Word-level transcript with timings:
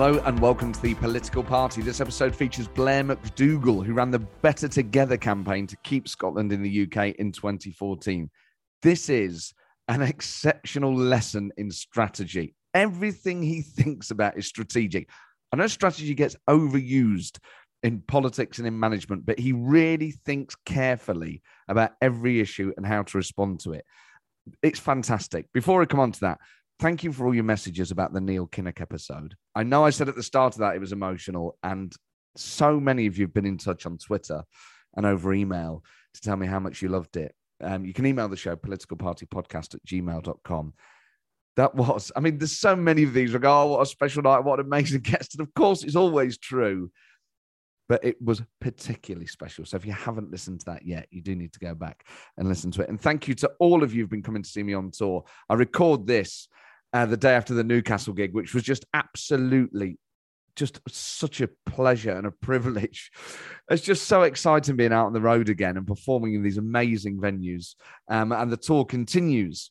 Hello 0.00 0.22
and 0.26 0.38
welcome 0.38 0.72
to 0.72 0.80
the 0.80 0.94
Political 0.94 1.42
Party. 1.42 1.82
This 1.82 2.00
episode 2.00 2.32
features 2.32 2.68
Blair 2.68 3.02
McDougall, 3.02 3.84
who 3.84 3.94
ran 3.94 4.12
the 4.12 4.20
Better 4.20 4.68
Together 4.68 5.16
campaign 5.16 5.66
to 5.66 5.76
keep 5.82 6.06
Scotland 6.06 6.52
in 6.52 6.62
the 6.62 6.82
UK 6.84 7.16
in 7.16 7.32
2014. 7.32 8.30
This 8.80 9.08
is 9.08 9.52
an 9.88 10.02
exceptional 10.02 10.94
lesson 10.94 11.50
in 11.56 11.72
strategy. 11.72 12.54
Everything 12.74 13.42
he 13.42 13.60
thinks 13.76 14.12
about 14.12 14.38
is 14.38 14.46
strategic. 14.46 15.10
I 15.50 15.56
know 15.56 15.66
strategy 15.66 16.14
gets 16.14 16.36
overused 16.48 17.40
in 17.82 18.02
politics 18.02 18.58
and 18.58 18.68
in 18.68 18.78
management, 18.78 19.26
but 19.26 19.40
he 19.40 19.50
really 19.50 20.12
thinks 20.12 20.54
carefully 20.64 21.42
about 21.66 21.90
every 22.00 22.38
issue 22.38 22.72
and 22.76 22.86
how 22.86 23.02
to 23.02 23.18
respond 23.18 23.58
to 23.62 23.72
it. 23.72 23.84
It's 24.62 24.78
fantastic. 24.78 25.46
Before 25.52 25.82
I 25.82 25.86
come 25.86 25.98
on 25.98 26.12
to 26.12 26.20
that, 26.20 26.38
thank 26.78 27.02
you 27.02 27.12
for 27.12 27.26
all 27.26 27.34
your 27.34 27.44
messages 27.44 27.90
about 27.90 28.12
the 28.12 28.20
Neil 28.20 28.46
Kinnock 28.46 28.80
episode. 28.80 29.34
I 29.54 29.62
know 29.62 29.84
I 29.84 29.90
said 29.90 30.08
at 30.08 30.16
the 30.16 30.22
start 30.22 30.54
of 30.54 30.60
that 30.60 30.76
it 30.76 30.80
was 30.80 30.92
emotional, 30.92 31.58
and 31.62 31.92
so 32.36 32.78
many 32.78 33.06
of 33.06 33.18
you 33.18 33.24
have 33.26 33.34
been 33.34 33.46
in 33.46 33.58
touch 33.58 33.86
on 33.86 33.98
Twitter 33.98 34.44
and 34.96 35.04
over 35.04 35.32
email 35.32 35.82
to 36.14 36.20
tell 36.20 36.36
me 36.36 36.46
how 36.46 36.60
much 36.60 36.82
you 36.82 36.88
loved 36.88 37.16
it. 37.16 37.34
Um, 37.60 37.84
you 37.84 37.92
can 37.92 38.06
email 38.06 38.28
the 38.28 38.36
show, 38.36 38.54
politicalpartypodcast 38.54 39.74
at 39.74 39.84
gmail.com. 39.84 40.74
That 41.56 41.74
was, 41.74 42.12
I 42.14 42.20
mean, 42.20 42.38
there's 42.38 42.56
so 42.56 42.76
many 42.76 43.02
of 43.02 43.12
these. 43.12 43.32
Like, 43.32 43.44
oh, 43.44 43.66
what 43.66 43.82
a 43.82 43.86
special 43.86 44.22
night, 44.22 44.44
what 44.44 44.60
an 44.60 44.66
amazing 44.66 45.00
guest. 45.02 45.34
And 45.34 45.46
of 45.46 45.52
course, 45.54 45.82
it's 45.82 45.96
always 45.96 46.38
true, 46.38 46.92
but 47.88 48.04
it 48.04 48.22
was 48.22 48.42
particularly 48.60 49.26
special. 49.26 49.64
So 49.64 49.76
if 49.76 49.84
you 49.84 49.92
haven't 49.92 50.30
listened 50.30 50.60
to 50.60 50.66
that 50.66 50.86
yet, 50.86 51.08
you 51.10 51.20
do 51.20 51.34
need 51.34 51.52
to 51.54 51.58
go 51.58 51.74
back 51.74 52.04
and 52.36 52.48
listen 52.48 52.70
to 52.72 52.82
it. 52.82 52.88
And 52.88 53.00
thank 53.00 53.26
you 53.26 53.34
to 53.36 53.50
all 53.58 53.82
of 53.82 53.92
you 53.92 54.02
who've 54.02 54.10
been 54.10 54.22
coming 54.22 54.44
to 54.44 54.48
see 54.48 54.62
me 54.62 54.74
on 54.74 54.92
tour. 54.92 55.24
I 55.48 55.54
record 55.54 56.06
this 56.06 56.46
uh, 56.92 57.06
the 57.06 57.16
day 57.16 57.34
after 57.34 57.54
the 57.54 57.64
Newcastle 57.64 58.14
gig, 58.14 58.34
which 58.34 58.54
was 58.54 58.62
just 58.62 58.84
absolutely 58.94 59.98
just 60.58 60.80
such 60.88 61.40
a 61.40 61.48
pleasure 61.66 62.10
and 62.10 62.26
a 62.26 62.32
privilege. 62.32 63.10
It's 63.70 63.82
just 63.82 64.08
so 64.08 64.22
exciting 64.22 64.76
being 64.76 64.94
out 64.94 65.04
on 65.04 65.12
the 65.12 65.20
road 65.20 65.50
again 65.50 65.76
and 65.76 65.86
performing 65.86 66.32
in 66.32 66.42
these 66.42 66.56
amazing 66.56 67.18
venues. 67.18 67.74
Um, 68.08 68.32
and 68.32 68.50
the 68.50 68.56
tour 68.56 68.86
continues 68.86 69.70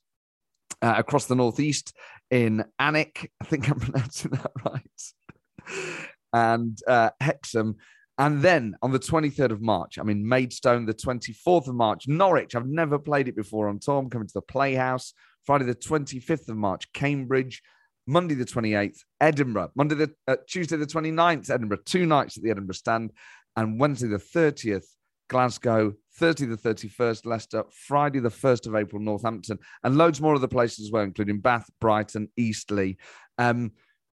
uh, 0.83 0.93
across 0.97 1.25
the 1.25 1.33
northeast 1.33 1.95
in 2.29 2.63
Alnwick. 2.79 3.31
I 3.41 3.45
think 3.45 3.69
I'm 3.71 3.79
pronouncing 3.87 4.31
that 4.31 4.51
right. 4.63 6.03
and 6.31 6.77
uh, 6.87 7.09
Hexham. 7.19 7.77
And 8.19 8.43
then 8.43 8.75
on 8.83 8.91
the 8.91 8.99
23rd 8.99 9.51
of 9.51 9.61
March, 9.61 9.97
I'm 9.97 10.09
in 10.09 10.27
Maidstone, 10.27 10.85
the 10.85 10.93
24th 10.93 11.67
of 11.67 11.73
March, 11.73 12.07
Norwich. 12.07 12.53
I've 12.53 12.67
never 12.67 12.99
played 12.99 13.27
it 13.27 13.35
before 13.35 13.67
on 13.67 13.79
tour. 13.79 13.97
I'm 13.97 14.11
coming 14.11 14.27
to 14.27 14.33
the 14.33 14.41
Playhouse. 14.41 15.13
Friday 15.47 15.63
the 15.63 15.75
25th 15.75 16.49
of 16.49 16.57
March, 16.57 16.91
Cambridge. 16.91 17.63
Monday 18.05 18.35
the 18.35 18.45
28th, 18.45 18.99
Edinburgh. 19.19 19.71
Monday 19.75 19.95
the 19.95 20.13
uh, 20.27 20.35
Tuesday 20.47 20.75
the 20.77 20.85
29th, 20.85 21.49
Edinburgh. 21.49 21.79
Two 21.85 22.05
nights 22.05 22.37
at 22.37 22.43
the 22.43 22.51
Edinburgh 22.51 22.75
stand, 22.75 23.11
and 23.55 23.79
Wednesday 23.79 24.07
the 24.07 24.17
30th, 24.17 24.85
Glasgow. 25.29 25.93
Thursday 26.15 26.45
the 26.45 26.57
31st, 26.57 27.25
Leicester. 27.25 27.63
Friday 27.71 28.19
the 28.19 28.29
1st 28.29 28.67
of 28.67 28.75
April, 28.75 29.01
Northampton, 29.01 29.57
and 29.83 29.97
loads 29.97 30.21
more 30.21 30.35
other 30.35 30.47
places 30.47 30.85
as 30.85 30.91
well, 30.91 31.03
including 31.03 31.39
Bath, 31.39 31.69
Brighton, 31.79 32.29
Eastleigh. 32.37 32.95
Um, 33.37 33.71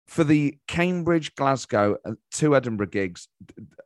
for 0.06 0.24
the 0.24 0.58
Cambridge, 0.68 1.34
Glasgow, 1.34 1.96
and 2.04 2.16
two 2.30 2.56
Edinburgh 2.56 2.88
gigs, 2.88 3.28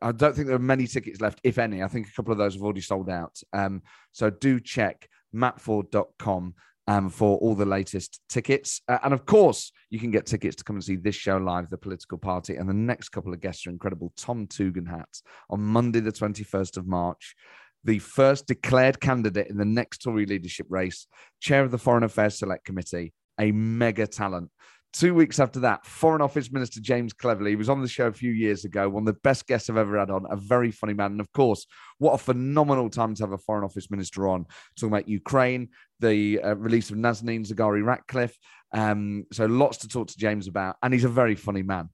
I 0.01 0.11
don't 0.11 0.35
think 0.35 0.47
there 0.47 0.55
are 0.55 0.59
many 0.59 0.87
tickets 0.87 1.21
left, 1.21 1.39
if 1.43 1.57
any. 1.57 1.83
I 1.83 1.87
think 1.87 2.07
a 2.07 2.13
couple 2.13 2.31
of 2.31 2.37
those 2.37 2.55
have 2.55 2.63
already 2.63 2.81
sold 2.81 3.09
out. 3.09 3.39
Um, 3.53 3.83
so 4.11 4.29
do 4.29 4.59
check 4.59 5.09
mattforde.com 5.35 6.55
um, 6.87 7.09
for 7.09 7.37
all 7.37 7.55
the 7.55 7.65
latest 7.65 8.21
tickets. 8.29 8.81
Uh, 8.87 8.99
and 9.03 9.13
of 9.13 9.25
course, 9.25 9.71
you 9.89 9.99
can 9.99 10.11
get 10.11 10.25
tickets 10.25 10.55
to 10.57 10.63
come 10.63 10.77
and 10.77 10.83
see 10.83 10.95
this 10.95 11.15
show 11.15 11.37
live, 11.37 11.69
The 11.69 11.77
Political 11.77 12.17
Party. 12.19 12.55
And 12.55 12.67
the 12.67 12.73
next 12.73 13.09
couple 13.09 13.33
of 13.33 13.41
guests 13.41 13.67
are 13.67 13.71
incredible. 13.71 14.13
Tom 14.17 14.47
Tugendhat 14.47 15.21
on 15.49 15.61
Monday, 15.61 15.99
the 15.99 16.11
21st 16.11 16.77
of 16.77 16.87
March, 16.87 17.35
the 17.83 17.99
first 17.99 18.47
declared 18.47 18.99
candidate 18.99 19.47
in 19.47 19.57
the 19.57 19.65
next 19.65 19.99
Tory 19.99 20.25
leadership 20.25 20.67
race, 20.69 21.07
chair 21.39 21.63
of 21.63 21.71
the 21.71 21.77
Foreign 21.77 22.03
Affairs 22.03 22.39
Select 22.39 22.65
Committee, 22.65 23.13
a 23.39 23.51
mega 23.51 24.07
talent. 24.07 24.49
Two 24.93 25.13
weeks 25.13 25.39
after 25.39 25.59
that, 25.59 25.85
Foreign 25.85 26.21
Office 26.21 26.51
Minister 26.51 26.79
James 26.79 27.13
Cleverly 27.13 27.55
was 27.55 27.69
on 27.69 27.81
the 27.81 27.87
show 27.87 28.07
a 28.07 28.13
few 28.13 28.31
years 28.31 28.65
ago, 28.65 28.89
one 28.89 29.03
of 29.03 29.13
the 29.13 29.19
best 29.21 29.45
guests 29.45 29.69
I've 29.69 29.77
ever 29.77 29.99
had 29.99 30.09
on, 30.09 30.25
a 30.29 30.35
very 30.35 30.71
funny 30.71 30.93
man. 30.93 31.11
And 31.11 31.21
of 31.21 31.31
course, 31.33 31.67
what 31.99 32.13
a 32.13 32.17
phenomenal 32.17 32.89
time 32.89 33.13
to 33.15 33.23
have 33.23 33.31
a 33.31 33.37
Foreign 33.37 33.63
Office 33.63 33.91
Minister 33.91 34.27
on, 34.27 34.45
talking 34.75 34.93
about 34.93 35.07
Ukraine, 35.07 35.69
the 35.99 36.41
uh, 36.41 36.55
release 36.55 36.89
of 36.89 36.97
Nazanin 36.97 37.47
Zaghari 37.47 37.83
Ratcliffe. 37.83 38.37
Um, 38.73 39.25
so 39.31 39.45
lots 39.45 39.77
to 39.79 39.87
talk 39.87 40.07
to 40.07 40.17
James 40.17 40.47
about. 40.47 40.75
And 40.83 40.93
he's 40.93 41.05
a 41.05 41.09
very 41.09 41.35
funny 41.35 41.63
man. 41.63 41.89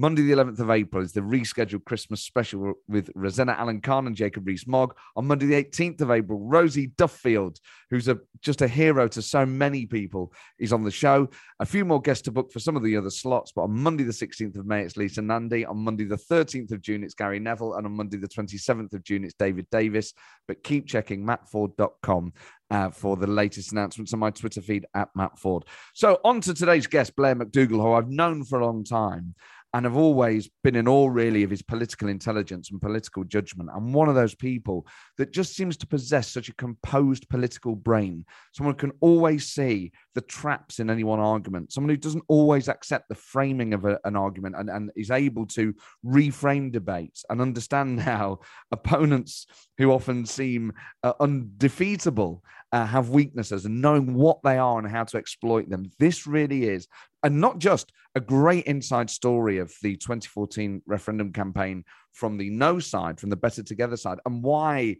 Monday, 0.00 0.22
the 0.22 0.32
11th 0.32 0.60
of 0.60 0.70
April, 0.70 1.02
is 1.02 1.10
the 1.10 1.20
rescheduled 1.20 1.84
Christmas 1.84 2.22
special 2.22 2.74
with 2.86 3.12
Rosena 3.16 3.56
Allin 3.58 3.80
Khan 3.80 4.06
and 4.06 4.14
Jacob 4.14 4.46
Rees 4.46 4.64
Mogg. 4.64 4.94
On 5.16 5.26
Monday, 5.26 5.46
the 5.46 5.64
18th 5.64 6.02
of 6.02 6.12
April, 6.12 6.38
Rosie 6.38 6.92
Duffield, 6.96 7.58
who's 7.90 8.06
a, 8.06 8.16
just 8.40 8.62
a 8.62 8.68
hero 8.68 9.08
to 9.08 9.20
so 9.20 9.44
many 9.44 9.86
people, 9.86 10.32
is 10.60 10.72
on 10.72 10.84
the 10.84 10.90
show. 10.92 11.28
A 11.58 11.66
few 11.66 11.84
more 11.84 12.00
guests 12.00 12.22
to 12.22 12.30
book 12.30 12.52
for 12.52 12.60
some 12.60 12.76
of 12.76 12.84
the 12.84 12.96
other 12.96 13.10
slots, 13.10 13.50
but 13.50 13.62
on 13.62 13.72
Monday, 13.72 14.04
the 14.04 14.12
16th 14.12 14.56
of 14.56 14.66
May, 14.66 14.82
it's 14.82 14.96
Lisa 14.96 15.20
Nandy. 15.20 15.66
On 15.66 15.76
Monday, 15.76 16.04
the 16.04 16.14
13th 16.14 16.70
of 16.70 16.80
June, 16.80 17.02
it's 17.02 17.14
Gary 17.14 17.40
Neville. 17.40 17.74
And 17.74 17.84
on 17.84 17.96
Monday, 17.96 18.18
the 18.18 18.28
27th 18.28 18.92
of 18.92 19.02
June, 19.02 19.24
it's 19.24 19.34
David 19.34 19.66
Davis. 19.72 20.14
But 20.46 20.62
keep 20.62 20.86
checking 20.86 21.26
mattforde.com 21.26 22.34
uh, 22.70 22.90
for 22.90 23.16
the 23.16 23.26
latest 23.26 23.72
announcements 23.72 24.12
on 24.12 24.20
my 24.20 24.30
Twitter 24.30 24.60
feed 24.60 24.86
at 24.94 25.08
Matt 25.16 25.38
Forde. 25.40 25.64
So, 25.94 26.20
on 26.24 26.40
to 26.42 26.54
today's 26.54 26.86
guest, 26.86 27.16
Blair 27.16 27.34
McDougall, 27.34 27.82
who 27.82 27.92
I've 27.94 28.10
known 28.10 28.44
for 28.44 28.60
a 28.60 28.66
long 28.66 28.84
time 28.84 29.34
and 29.74 29.84
have 29.84 29.96
always 29.96 30.48
been 30.64 30.76
in 30.76 30.88
awe 30.88 31.08
really 31.08 31.42
of 31.42 31.50
his 31.50 31.62
political 31.62 32.08
intelligence 32.08 32.70
and 32.70 32.80
political 32.80 33.24
judgment. 33.24 33.68
And 33.74 33.92
one 33.92 34.08
of 34.08 34.14
those 34.14 34.34
people 34.34 34.86
that 35.18 35.32
just 35.32 35.54
seems 35.54 35.76
to 35.78 35.86
possess 35.86 36.28
such 36.28 36.48
a 36.48 36.54
composed 36.54 37.28
political 37.28 37.76
brain. 37.76 38.24
Someone 38.52 38.74
who 38.74 38.88
can 38.88 38.98
always 39.00 39.46
see 39.46 39.92
the 40.14 40.22
traps 40.22 40.80
in 40.80 40.88
any 40.88 41.04
one 41.04 41.20
argument. 41.20 41.72
Someone 41.72 41.90
who 41.90 41.96
doesn't 41.96 42.24
always 42.28 42.68
accept 42.68 43.08
the 43.08 43.14
framing 43.14 43.74
of 43.74 43.84
a, 43.84 43.98
an 44.04 44.16
argument 44.16 44.56
and, 44.58 44.70
and 44.70 44.90
is 44.96 45.10
able 45.10 45.46
to 45.46 45.74
reframe 46.04 46.72
debates 46.72 47.24
and 47.28 47.40
understand 47.40 48.00
how 48.08 48.40
opponents 48.72 49.46
who 49.76 49.92
often 49.92 50.24
seem 50.24 50.72
uh, 51.02 51.12
undefeatable 51.20 52.42
uh, 52.72 52.84
have 52.86 53.10
weaknesses 53.10 53.64
and 53.64 53.80
knowing 53.80 54.14
what 54.14 54.42
they 54.42 54.58
are 54.58 54.78
and 54.78 54.88
how 54.88 55.04
to 55.04 55.16
exploit 55.16 55.68
them. 55.68 55.90
This 55.98 56.26
really 56.26 56.64
is, 56.64 56.86
and 57.22 57.40
not 57.40 57.58
just 57.58 57.92
a 58.14 58.20
great 58.20 58.64
inside 58.66 59.10
story 59.10 59.58
of 59.58 59.72
the 59.82 59.96
2014 59.96 60.82
referendum 60.86 61.32
campaign 61.32 61.84
from 62.12 62.36
the 62.36 62.50
no 62.50 62.78
side, 62.78 63.20
from 63.20 63.30
the 63.30 63.36
Better 63.36 63.62
Together 63.62 63.96
side, 63.96 64.18
and 64.26 64.42
why 64.42 64.96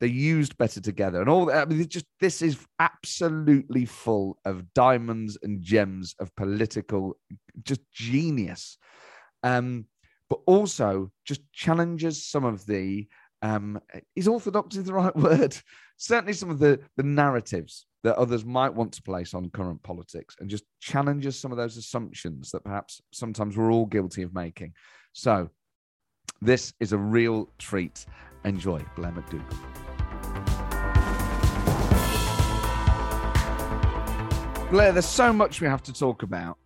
they 0.00 0.08
used 0.08 0.58
Better 0.58 0.80
Together 0.80 1.20
and 1.20 1.30
all 1.30 1.46
that. 1.46 1.62
I 1.62 1.64
mean, 1.70 1.88
just 1.88 2.06
this 2.20 2.42
is 2.42 2.58
absolutely 2.80 3.84
full 3.84 4.38
of 4.44 4.72
diamonds 4.74 5.38
and 5.42 5.62
gems 5.62 6.14
of 6.18 6.34
political, 6.34 7.16
just 7.62 7.80
genius. 7.92 8.78
Um, 9.44 9.86
but 10.28 10.40
also 10.46 11.12
just 11.26 11.42
challenges 11.52 12.24
some 12.24 12.44
of 12.44 12.64
the 12.64 13.06
um, 13.42 13.80
is 14.16 14.28
orthodox 14.28 14.76
the 14.76 14.92
right 14.92 15.14
word? 15.16 15.56
Certainly, 16.02 16.32
some 16.32 16.50
of 16.50 16.58
the 16.58 16.80
the 16.96 17.04
narratives 17.04 17.86
that 18.02 18.16
others 18.16 18.44
might 18.44 18.74
want 18.74 18.92
to 18.94 19.02
place 19.02 19.34
on 19.34 19.48
current 19.50 19.80
politics, 19.84 20.34
and 20.40 20.50
just 20.50 20.64
challenges 20.80 21.38
some 21.38 21.52
of 21.52 21.58
those 21.58 21.76
assumptions 21.76 22.50
that 22.50 22.64
perhaps 22.64 23.00
sometimes 23.12 23.56
we're 23.56 23.70
all 23.70 23.86
guilty 23.86 24.22
of 24.22 24.34
making. 24.34 24.72
So, 25.12 25.48
this 26.40 26.74
is 26.80 26.92
a 26.92 26.98
real 26.98 27.48
treat. 27.60 28.04
Enjoy, 28.44 28.84
Blair 28.96 29.12
McDougall. 29.12 29.48
Blair, 34.72 34.90
there's 34.90 35.06
so 35.06 35.32
much 35.32 35.60
we 35.60 35.68
have 35.68 35.84
to 35.84 35.92
talk 35.92 36.24
about. 36.24 36.58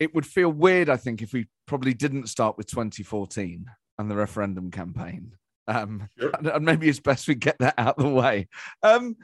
It 0.00 0.14
would 0.14 0.24
feel 0.24 0.48
weird, 0.48 0.88
I 0.88 0.96
think, 0.96 1.20
if 1.20 1.34
we 1.34 1.48
probably 1.66 1.92
didn't 1.92 2.28
start 2.28 2.56
with 2.56 2.68
2014 2.68 3.66
and 3.98 4.10
the 4.10 4.16
referendum 4.16 4.70
campaign. 4.70 5.34
Um, 5.68 6.08
sure. 6.18 6.32
and, 6.54 6.64
maybe 6.64 6.88
it's 6.88 6.98
best 6.98 7.28
we 7.28 7.34
get 7.34 7.58
that 7.58 7.74
out 7.78 7.98
of 7.98 8.04
the 8.04 8.10
way. 8.10 8.48
Um, 8.82 9.16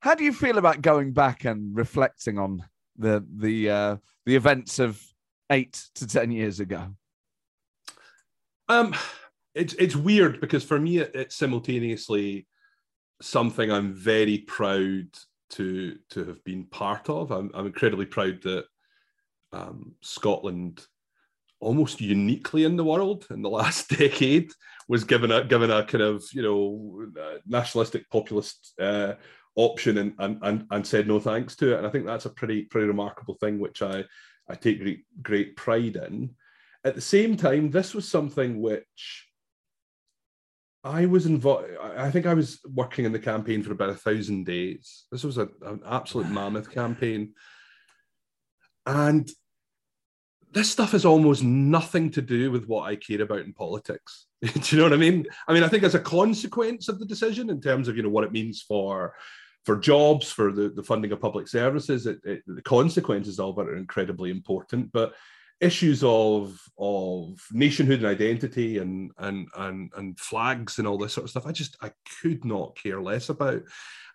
how 0.00 0.14
do 0.14 0.24
you 0.24 0.32
feel 0.32 0.58
about 0.58 0.82
going 0.82 1.12
back 1.12 1.44
and 1.44 1.74
reflecting 1.74 2.38
on 2.38 2.64
the 2.96 3.24
the 3.36 3.70
uh, 3.70 3.96
the 4.26 4.36
events 4.36 4.78
of 4.78 5.00
eight 5.50 5.80
to 5.94 6.06
ten 6.06 6.30
years 6.30 6.60
ago? 6.60 6.88
Um, 8.68 8.94
it's 9.54 9.74
it's 9.74 9.96
weird 9.96 10.40
because 10.40 10.64
for 10.64 10.78
me 10.78 10.98
it, 10.98 11.12
it's 11.14 11.36
simultaneously 11.36 12.46
something 13.20 13.70
I'm 13.70 13.92
very 13.92 14.38
proud 14.38 15.06
to 15.50 15.98
to 16.10 16.24
have 16.24 16.42
been 16.44 16.64
part 16.64 17.08
of. 17.08 17.30
I'm, 17.30 17.50
I'm 17.54 17.66
incredibly 17.66 18.06
proud 18.06 18.42
that 18.42 18.64
um, 19.52 19.94
Scotland, 20.00 20.84
almost 21.62 22.00
uniquely 22.00 22.64
in 22.64 22.76
the 22.76 22.84
world 22.84 23.26
in 23.30 23.40
the 23.40 23.48
last 23.48 23.88
decade, 23.98 24.50
was 24.88 25.04
given 25.04 25.30
a 25.30 25.44
given 25.44 25.70
a 25.70 25.84
kind 25.84 26.02
of 26.02 26.24
you 26.32 26.42
know 26.42 27.06
uh, 27.20 27.38
nationalistic 27.46 28.10
populist 28.10 28.74
uh, 28.80 29.14
option 29.54 29.98
and, 29.98 30.14
and 30.18 30.38
and 30.42 30.66
and 30.70 30.86
said 30.86 31.06
no 31.06 31.20
thanks 31.20 31.56
to 31.56 31.72
it. 31.72 31.78
And 31.78 31.86
I 31.86 31.90
think 31.90 32.04
that's 32.04 32.26
a 32.26 32.30
pretty 32.30 32.62
pretty 32.64 32.88
remarkable 32.88 33.36
thing, 33.40 33.58
which 33.58 33.80
I 33.80 34.04
I 34.48 34.54
take 34.54 34.80
great 34.80 35.04
great 35.22 35.56
pride 35.56 35.96
in. 35.96 36.34
At 36.84 36.96
the 36.96 37.00
same 37.00 37.36
time, 37.36 37.70
this 37.70 37.94
was 37.94 38.08
something 38.08 38.60
which 38.60 39.28
I 40.82 41.06
was 41.06 41.26
involved. 41.26 41.68
I 41.80 42.10
think 42.10 42.26
I 42.26 42.34
was 42.34 42.60
working 42.64 43.04
in 43.04 43.12
the 43.12 43.20
campaign 43.20 43.62
for 43.62 43.70
about 43.70 43.90
a 43.90 43.94
thousand 43.94 44.46
days. 44.46 45.04
This 45.12 45.22
was 45.22 45.38
a, 45.38 45.48
an 45.64 45.80
absolute 45.86 46.28
mammoth 46.28 46.72
campaign, 46.72 47.34
and 48.84 49.30
this 50.52 50.70
stuff 50.70 50.92
has 50.92 51.04
almost 51.04 51.42
nothing 51.42 52.10
to 52.10 52.22
do 52.22 52.50
with 52.50 52.66
what 52.66 52.82
I 52.82 52.96
care 52.96 53.22
about 53.22 53.40
in 53.40 53.52
politics. 53.54 54.26
do 54.42 54.50
you 54.66 54.78
know 54.78 54.84
what 54.84 54.92
I 54.92 54.96
mean? 54.96 55.26
I 55.48 55.52
mean, 55.52 55.62
I 55.62 55.68
think 55.68 55.82
as 55.82 55.94
a 55.94 56.00
consequence 56.00 56.88
of 56.88 56.98
the 56.98 57.06
decision, 57.06 57.50
in 57.50 57.60
terms 57.60 57.88
of 57.88 57.96
you 57.96 58.02
know 58.02 58.08
what 58.08 58.24
it 58.24 58.32
means 58.32 58.62
for 58.62 59.14
for 59.64 59.76
jobs, 59.76 60.30
for 60.30 60.52
the, 60.52 60.70
the 60.70 60.82
funding 60.82 61.12
of 61.12 61.20
public 61.20 61.46
services, 61.46 62.06
it, 62.06 62.18
it, 62.24 62.42
the 62.46 62.62
consequences 62.62 63.38
of 63.38 63.58
it 63.58 63.68
are 63.68 63.76
incredibly 63.76 64.30
important. 64.30 64.92
But 64.92 65.14
issues 65.60 66.02
of 66.02 66.60
of 66.76 67.40
nationhood 67.52 68.00
and 68.00 68.08
identity 68.08 68.78
and 68.78 69.12
and 69.18 69.48
and 69.56 69.92
and 69.96 70.18
flags 70.18 70.78
and 70.78 70.86
all 70.86 70.98
this 70.98 71.14
sort 71.14 71.24
of 71.24 71.30
stuff, 71.30 71.46
I 71.46 71.52
just 71.52 71.76
I 71.80 71.92
could 72.20 72.44
not 72.44 72.76
care 72.76 73.00
less 73.00 73.30
about. 73.30 73.62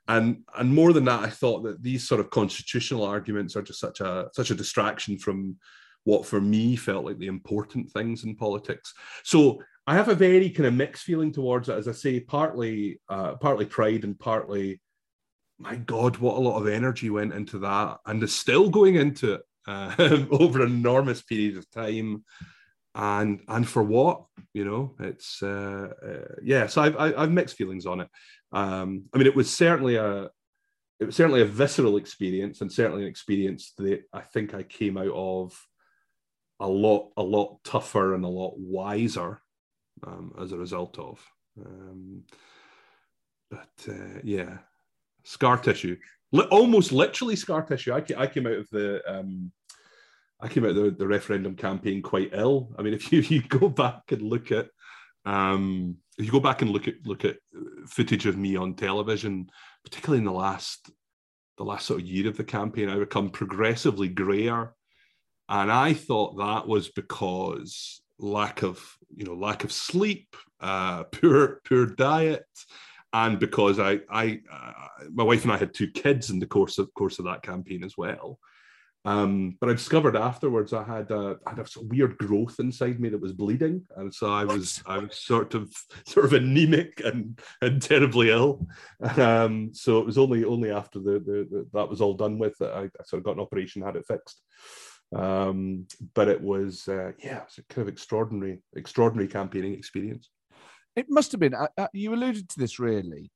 And 0.08 0.44
and 0.58 0.74
more 0.74 0.94
than 0.94 1.06
that, 1.06 1.24
I 1.24 1.30
thought 1.30 1.64
that 1.64 1.82
these 1.82 2.08
sort 2.08 2.20
of 2.20 2.30
constitutional 2.30 3.04
arguments 3.04 3.56
are 3.56 3.64
just 3.64 3.80
such 3.80 4.02
a 4.02 4.30
such 4.34 4.52
a 4.52 4.56
distraction 4.56 5.18
from 5.18 5.58
what 6.08 6.26
for 6.26 6.40
me 6.40 6.78
felt 6.78 7.04
like 7.04 7.18
the 7.18 7.28
important 7.28 7.92
things 7.92 8.24
in 8.24 8.34
politics. 8.34 8.94
So 9.24 9.62
I 9.86 9.96
have 9.96 10.08
a 10.08 10.16
very 10.16 10.50
kind 10.50 10.66
of 10.66 10.74
mixed 10.74 11.04
feeling 11.04 11.34
towards 11.34 11.68
it, 11.68 11.78
as 11.78 11.90
I 11.90 11.92
say, 11.92 12.22
partly 12.22 13.02
uh, 13.10 13.36
partly 13.36 13.66
pride 13.66 14.06
and 14.06 14.18
partly 14.18 14.80
my 15.60 15.76
God, 15.76 16.18
what 16.18 16.38
a 16.38 16.40
lot 16.40 16.60
of 16.60 16.68
energy 16.68 17.10
went 17.10 17.34
into 17.34 17.60
that, 17.60 17.98
and 18.06 18.24
is 18.24 18.34
still 18.34 18.70
going 18.70 18.96
into 18.96 19.34
it 19.34 19.42
uh, 19.68 19.94
over 20.32 20.62
an 20.62 20.72
enormous 20.72 21.22
period 21.22 21.58
of 21.58 21.70
time. 21.72 22.24
And 22.96 23.42
and 23.50 23.68
for 23.68 23.84
what, 23.84 24.24
you 24.54 24.64
know, 24.64 24.96
it's 25.02 25.44
uh, 25.44 25.90
uh, 26.04 26.36
yeah. 26.42 26.68
So 26.68 26.82
I've 26.82 26.96
I've 26.98 27.32
mixed 27.32 27.58
feelings 27.58 27.86
on 27.86 28.00
it. 28.00 28.10
Um, 28.54 29.04
I 29.14 29.18
mean, 29.18 29.28
it 29.28 29.36
was 29.36 29.54
certainly 29.54 29.98
a 29.98 30.30
it 31.00 31.06
was 31.06 31.18
certainly 31.18 31.42
a 31.42 31.46
visceral 31.46 31.98
experience, 31.98 32.62
and 32.62 32.72
certainly 32.72 33.04
an 33.04 33.10
experience 33.10 33.74
that 33.78 34.04
I 34.14 34.22
think 34.22 34.54
I 34.54 34.64
came 34.64 34.98
out 34.98 35.12
of 35.14 35.67
a 36.60 36.68
lot 36.68 37.12
a 37.18 37.24
lot 37.24 37.60
tougher 37.64 38.16
and 38.16 38.26
a 38.26 38.30
lot 38.30 38.54
wiser 38.58 39.42
um, 40.06 40.34
as 40.40 40.52
a 40.52 40.58
result 40.58 40.98
of. 40.98 41.24
Um, 41.64 42.24
but 43.50 43.70
uh, 43.90 44.20
yeah, 44.24 44.58
scar 45.24 45.58
tissue, 45.58 45.98
almost 46.52 46.92
literally 46.92 47.36
scar 47.36 47.64
tissue. 47.64 47.94
I, 47.94 48.04
I 48.18 48.28
came 48.28 48.48
out 48.48 48.54
of 48.54 48.70
the 48.70 49.02
um, 49.08 49.52
I 50.40 50.48
came 50.48 50.66
out 50.66 50.76
the, 50.76 50.92
the, 50.92 51.08
referendum 51.08 51.56
campaign 51.56 52.02
quite 52.02 52.30
ill. 52.34 52.74
I 52.78 52.82
mean, 52.82 52.94
if 52.96 53.12
you, 53.12 53.22
you 53.22 53.42
go 53.42 53.70
back 53.70 54.12
and 54.12 54.22
look 54.22 54.52
at 54.52 54.68
um, 55.26 55.98
if 56.18 56.26
you 56.26 56.32
go 56.32 56.40
back 56.40 56.62
and 56.62 56.72
look 56.72 56.88
at 56.88 56.96
look 57.06 57.26
at 57.26 57.38
footage 57.88 58.26
of 58.26 58.38
me 58.38 58.56
on 58.56 58.74
television, 58.74 59.50
particularly 59.84 60.20
in 60.20 60.26
the 60.26 60.32
last 60.32 60.90
the 61.58 61.66
last 61.66 61.88
sort 61.88 62.02
of 62.02 62.08
year 62.08 62.28
of 62.28 62.38
the 62.38 62.44
campaign, 62.44 62.90
I 62.90 62.98
become 62.98 63.30
progressively 63.30 64.08
grayer, 64.10 64.74
and 65.50 65.72
I 65.72 65.94
thought 65.94 66.38
that 66.38 66.68
was 66.68 66.90
because 66.90 68.02
lack 68.20 68.64
of 68.64 68.84
you 69.16 69.26
know 69.26 69.34
lack 69.34 69.64
of 69.64 69.72
sleep, 69.72 70.36
uh, 70.60 71.04
poor 71.12 71.62
poor 71.68 71.86
diet, 71.86 72.46
and 73.14 73.40
because 73.40 73.80
I, 73.80 74.00
I, 74.10 74.42
uh, 74.52 75.06
my 75.14 75.24
wife 75.24 75.44
and 75.44 75.52
I 75.52 75.58
had 75.58 75.74
two 75.74 75.90
kids 75.92 76.30
in 76.30 76.40
the 76.40 76.48
course 76.48 76.78
of 76.78 76.94
course 76.94 77.20
of 77.20 77.26
that 77.26 77.44
campaign 77.44 77.84
as 77.84 77.98
well. 77.98 78.40
Um, 79.06 79.56
but 79.62 79.70
I 79.70 79.74
discovered 79.74 80.18
afterwards 80.18 80.74
I 80.74 80.84
had 80.84 81.12
a, 81.12 81.38
I 81.46 81.52
had 81.52 81.60
a 81.60 81.66
weird 81.84 82.18
growth 82.18 82.60
inside 82.60 83.00
me 83.00 83.08
that 83.08 83.22
was 83.22 83.32
bleeding, 83.32 83.86
and 83.96 84.14
so 84.14 84.34
I 84.34 84.44
was 84.44 84.84
I 84.86 84.98
was 84.98 85.18
sort 85.18 85.54
of 85.54 85.72
sort 86.06 86.26
of 86.26 86.34
anemic 86.34 87.02
and 87.06 87.40
and 87.62 87.82
terribly 87.82 88.32
ill. 88.32 88.68
Um, 89.16 89.70
so 89.74 90.00
it 90.00 90.06
was 90.06 90.18
only 90.18 90.44
only 90.44 90.72
after 90.72 91.00
the, 91.00 91.20
the, 91.20 91.48
the, 91.50 91.68
that 91.74 91.90
was 91.90 92.02
all 92.02 92.16
done 92.16 92.38
with 92.38 92.58
that 92.58 92.74
I, 92.74 92.82
I, 92.82 93.04
sort 93.06 93.20
of 93.20 93.24
got 93.24 93.36
an 93.36 93.42
operation, 93.42 93.82
had 93.82 93.96
it 93.96 94.06
fixed. 94.06 94.42
Um, 95.16 95.88
but 96.14 96.28
it 96.28 96.42
was 96.42 96.88
uh, 96.88 97.12
yeah, 97.24 97.38
it 97.38 97.46
was 97.46 97.58
a 97.60 97.74
kind 97.74 97.88
of 97.88 97.94
extraordinary 97.94 98.60
extraordinary 98.76 99.28
campaigning 99.28 99.74
experience. 99.74 100.30
It 100.96 101.06
must 101.10 101.32
have 101.32 101.40
been. 101.40 101.54
Uh, 101.54 101.68
uh, 101.78 101.88
you 101.94 102.14
alluded 102.14 102.50
to 102.50 102.60
this 102.60 102.80
really. 102.80 103.32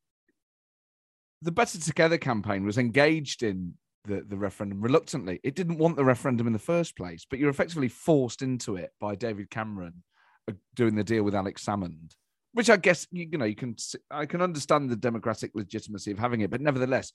The 1.43 1.51
Better 1.51 1.79
Together 1.79 2.17
campaign 2.17 2.65
was 2.65 2.77
engaged 2.77 3.41
in 3.41 3.73
the, 4.05 4.23
the 4.27 4.37
referendum 4.37 4.81
reluctantly. 4.81 5.39
It 5.43 5.55
didn't 5.55 5.77
want 5.77 5.95
the 5.95 6.05
referendum 6.05 6.47
in 6.47 6.53
the 6.53 6.59
first 6.59 6.95
place, 6.95 7.25
but 7.29 7.39
you're 7.39 7.49
effectively 7.49 7.87
forced 7.87 8.41
into 8.41 8.75
it 8.75 8.91
by 8.99 9.15
David 9.15 9.49
Cameron 9.49 10.03
uh, 10.49 10.53
doing 10.75 10.95
the 10.95 11.03
deal 11.03 11.23
with 11.23 11.35
Alex 11.35 11.63
Salmond, 11.65 12.15
which 12.53 12.69
I 12.69 12.77
guess 12.77 13.07
you, 13.11 13.27
you 13.31 13.37
know 13.37 13.45
you 13.45 13.55
can 13.55 13.75
I 14.09 14.25
can 14.25 14.41
understand 14.41 14.89
the 14.89 14.95
democratic 14.95 15.51
legitimacy 15.55 16.11
of 16.11 16.19
having 16.19 16.41
it, 16.41 16.49
but 16.49 16.61
nevertheless, 16.61 17.13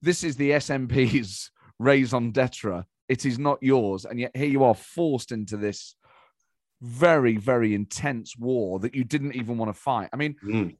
this 0.00 0.24
is 0.24 0.36
the 0.36 0.50
SNP's 0.50 1.50
raison 1.78 2.30
d'etre. 2.30 2.84
It 3.12 3.26
is 3.26 3.38
not 3.38 3.58
yours, 3.60 4.06
and 4.06 4.18
yet 4.18 4.34
here 4.34 4.46
you 4.46 4.64
are 4.64 4.74
forced 4.74 5.32
into 5.32 5.58
this 5.58 5.96
very, 6.80 7.36
very 7.36 7.74
intense 7.74 8.38
war 8.38 8.78
that 8.78 8.94
you 8.94 9.04
didn't 9.04 9.34
even 9.34 9.58
want 9.58 9.68
to 9.68 9.78
fight. 9.78 10.08
I 10.14 10.16
mean, 10.16 10.34
mm. 10.42 10.74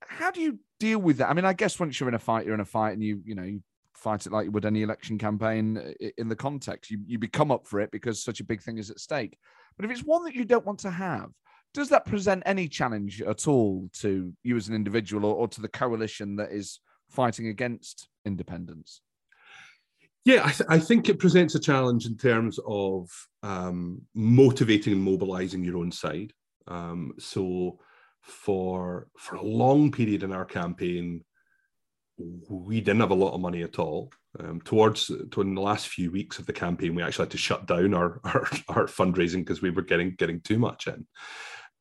how 0.00 0.30
do 0.30 0.40
you 0.40 0.58
deal 0.78 0.98
with 1.00 1.18
that? 1.18 1.28
I 1.28 1.34
mean, 1.34 1.44
I 1.44 1.52
guess 1.52 1.78
once 1.78 2.00
you're 2.00 2.08
in 2.08 2.14
a 2.14 2.18
fight, 2.18 2.46
you're 2.46 2.54
in 2.54 2.62
a 2.62 2.64
fight, 2.64 2.94
and 2.94 3.02
you, 3.02 3.20
you 3.26 3.34
know, 3.34 3.42
you 3.42 3.62
fight 3.92 4.24
it 4.24 4.32
like 4.32 4.46
you 4.46 4.52
would 4.52 4.64
any 4.64 4.80
election 4.80 5.18
campaign 5.18 5.94
in 6.16 6.30
the 6.30 6.34
context. 6.34 6.90
You 6.90 7.00
you 7.06 7.18
become 7.18 7.50
up 7.50 7.66
for 7.66 7.78
it 7.80 7.90
because 7.90 8.24
such 8.24 8.40
a 8.40 8.44
big 8.44 8.62
thing 8.62 8.78
is 8.78 8.90
at 8.90 8.98
stake. 8.98 9.36
But 9.76 9.84
if 9.84 9.90
it's 9.90 10.02
one 10.02 10.24
that 10.24 10.34
you 10.34 10.46
don't 10.46 10.64
want 10.64 10.78
to 10.78 10.90
have, 10.90 11.28
does 11.74 11.90
that 11.90 12.06
present 12.06 12.42
any 12.46 12.68
challenge 12.68 13.20
at 13.20 13.46
all 13.46 13.90
to 14.00 14.32
you 14.42 14.56
as 14.56 14.68
an 14.68 14.74
individual 14.74 15.26
or, 15.26 15.34
or 15.34 15.48
to 15.48 15.60
the 15.60 15.68
coalition 15.68 16.36
that 16.36 16.52
is 16.52 16.80
fighting 17.10 17.48
against 17.48 18.08
independence? 18.24 19.02
Yeah, 20.24 20.42
I, 20.44 20.50
th- 20.50 20.68
I, 20.68 20.78
think 20.78 21.08
it 21.08 21.18
presents 21.18 21.54
a 21.54 21.60
challenge 21.60 22.04
in 22.04 22.16
terms 22.16 22.58
of 22.66 23.08
um, 23.42 24.02
motivating 24.14 24.92
and 24.92 25.02
mobilizing 25.02 25.64
your 25.64 25.78
own 25.78 25.90
side. 25.90 26.32
Um, 26.68 27.14
so, 27.18 27.78
for 28.20 29.08
for 29.18 29.36
a 29.36 29.42
long 29.42 29.90
period 29.90 30.22
in 30.22 30.32
our 30.32 30.44
campaign, 30.44 31.24
we 32.48 32.80
didn't 32.80 33.00
have 33.00 33.12
a 33.12 33.14
lot 33.14 33.32
of 33.32 33.40
money 33.40 33.62
at 33.62 33.78
all. 33.78 34.12
Um, 34.38 34.60
towards 34.60 35.06
to 35.06 35.40
in 35.40 35.54
the 35.54 35.60
last 35.60 35.88
few 35.88 36.10
weeks 36.10 36.38
of 36.38 36.46
the 36.46 36.52
campaign, 36.52 36.94
we 36.94 37.02
actually 37.02 37.24
had 37.24 37.32
to 37.32 37.38
shut 37.38 37.66
down 37.66 37.94
our 37.94 38.20
our, 38.24 38.46
our 38.68 38.86
fundraising 38.86 39.38
because 39.38 39.62
we 39.62 39.70
were 39.70 39.82
getting 39.82 40.14
getting 40.18 40.40
too 40.42 40.58
much 40.58 40.86
in. 40.86 41.06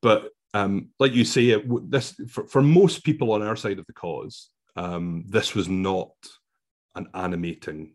But 0.02 0.30
um, 0.54 0.90
like 0.98 1.12
you 1.14 1.26
say, 1.26 1.50
it, 1.50 1.92
this 1.92 2.16
for, 2.30 2.48
for 2.48 2.62
most 2.62 3.04
people 3.04 3.34
on 3.34 3.42
our 3.42 3.56
side 3.56 3.80
of 3.80 3.86
the 3.86 3.94
cause, 3.94 4.50
um, 4.76 5.26
this 5.28 5.54
was 5.54 5.68
not 5.68 6.12
an 6.96 7.08
animating 7.14 7.94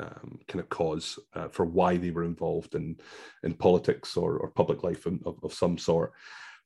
um, 0.00 0.38
kind 0.46 0.60
of 0.60 0.68
cause 0.68 1.18
uh, 1.34 1.48
for 1.48 1.64
why 1.64 1.96
they 1.96 2.10
were 2.10 2.24
involved 2.24 2.74
in 2.74 2.96
in 3.42 3.54
politics 3.54 4.16
or, 4.16 4.38
or 4.38 4.50
public 4.50 4.82
life 4.82 5.06
of, 5.06 5.38
of 5.42 5.52
some 5.52 5.78
sort. 5.78 6.12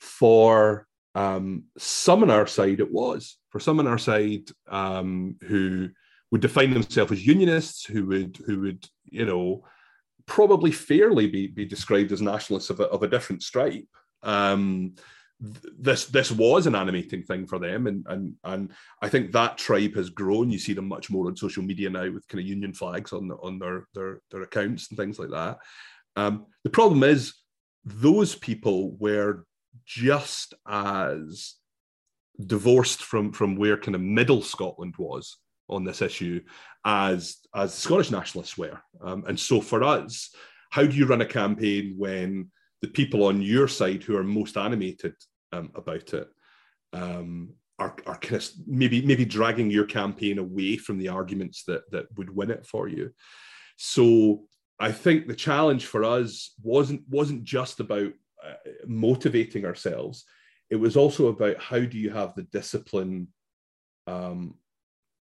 For 0.00 0.86
um, 1.14 1.64
some 1.78 2.22
on 2.22 2.30
our 2.30 2.46
side, 2.46 2.80
it 2.80 2.90
was 2.90 3.36
for 3.50 3.60
some 3.60 3.78
on 3.78 3.86
our 3.86 3.98
side 3.98 4.50
um, 4.68 5.36
who 5.42 5.90
would 6.30 6.40
define 6.40 6.72
themselves 6.72 7.12
as 7.12 7.26
unionists, 7.26 7.84
who 7.84 8.06
would 8.06 8.38
who 8.46 8.60
would 8.60 8.86
you 9.04 9.26
know 9.26 9.64
probably 10.26 10.70
fairly 10.70 11.26
be, 11.26 11.46
be 11.48 11.64
described 11.64 12.12
as 12.12 12.22
nationalists 12.22 12.70
of 12.70 12.80
a, 12.80 12.84
of 12.84 13.02
a 13.02 13.08
different 13.08 13.42
stripe. 13.42 13.86
Um, 14.22 14.94
this 15.42 16.06
this 16.06 16.30
was 16.30 16.66
an 16.66 16.76
animating 16.76 17.22
thing 17.25 17.46
for 17.46 17.58
them. 17.58 17.87
And 17.87 18.06
and 18.08 18.34
and 18.44 18.70
I 19.00 19.08
think 19.08 19.32
that 19.32 19.58
tribe 19.58 19.94
has 19.96 20.11
grown. 20.11 20.50
You 20.50 20.58
see 20.58 20.72
them 20.72 20.87
much 20.88 21.11
more 21.11 21.26
on 21.26 21.37
social 21.37 21.62
media 21.62 21.90
now 21.90 22.11
with 22.11 22.28
kind 22.28 22.40
of 22.40 22.46
union 22.46 22.72
flags 22.72 23.12
on 23.12 23.30
on 23.42 23.58
their 23.58 23.87
their, 23.94 24.20
their 24.30 24.42
accounts 24.42 24.88
and 24.88 24.99
things 24.99 25.18
like 25.18 25.30
that. 25.30 25.58
Um, 26.14 26.46
the 26.62 26.70
problem 26.70 27.02
is 27.02 27.34
those 27.84 28.34
people 28.37 28.92
were 28.99 29.44
just 29.84 30.54
as 30.68 31.54
divorced 32.46 33.02
from 33.02 33.32
from 33.32 33.56
where 33.56 33.76
kind 33.76 33.96
of 33.96 34.00
middle 34.00 34.42
Scotland 34.42 34.94
was 34.99 35.38
on 35.68 35.84
this 35.84 36.02
issue 36.02 36.40
as 36.84 37.38
as 37.54 37.75
Scottish 37.75 38.12
nationalists 38.12 38.56
were. 38.56 38.80
Um, 39.00 39.25
and 39.26 39.38
so 39.38 39.61
for 39.61 39.82
us, 39.82 40.32
how 40.70 40.84
do 40.84 40.96
you 40.96 41.06
run 41.06 41.20
a 41.20 41.26
campaign 41.26 41.94
when 41.96 42.50
the 42.80 42.88
people 42.88 43.25
on 43.25 43.42
your 43.42 43.68
side 43.68 44.02
who 44.02 44.16
are 44.16 44.25
most 44.25 44.56
animated 44.56 45.14
um, 45.52 45.71
about 45.75 46.14
it 46.14 46.28
um, 46.92 47.54
are, 47.78 47.97
are 48.06 48.18
kind 48.18 48.42
of 48.42 48.49
maybe 48.66 49.02
maybe 49.02 49.25
dragging 49.25 49.71
your 49.71 49.87
campaign 49.87 50.38
away 50.38 50.76
from 50.76 50.99
the 50.99 51.09
arguments 51.09 51.64
that 51.64 51.90
that 51.90 52.06
would 52.16 52.35
win 52.35 52.50
it 52.50 52.66
for 52.66 52.88
you. 52.88 53.11
So 53.76 54.44
I 54.78 54.92
think 54.92 55.26
the 55.26 55.35
challenge 55.35 55.87
for 55.87 56.04
us 56.04 56.54
wasn't 56.62 57.02
wasn't 57.09 57.44
just 57.44 57.80
about 57.80 58.12
uh, 58.44 58.71
motivating 58.87 59.64
ourselves. 59.64 60.25
It 60.71 60.76
was 60.76 60.97
also 60.97 61.28
about 61.28 61.59
how 61.59 61.80
do 61.80 61.99
you 61.99 62.11
have 62.11 62.35
the 62.35 62.44
discipline 62.44 63.28
um, 64.06 64.54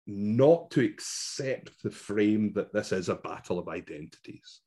not 0.07 0.71
to 0.71 0.81
accept 0.81 1.83
the 1.83 1.91
frame 1.91 2.53
that 2.53 2.73
this 2.73 2.91
is 2.91 3.09
a 3.09 3.15
battle 3.15 3.59
of 3.59 3.67
identities. 3.67 4.61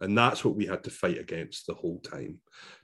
And 0.00 0.18
that's 0.18 0.44
what 0.44 0.56
we 0.56 0.66
had 0.66 0.82
to 0.84 0.90
fight 0.90 1.18
against 1.18 1.66
the 1.66 1.74
whole 1.74 2.00
time 2.00 2.38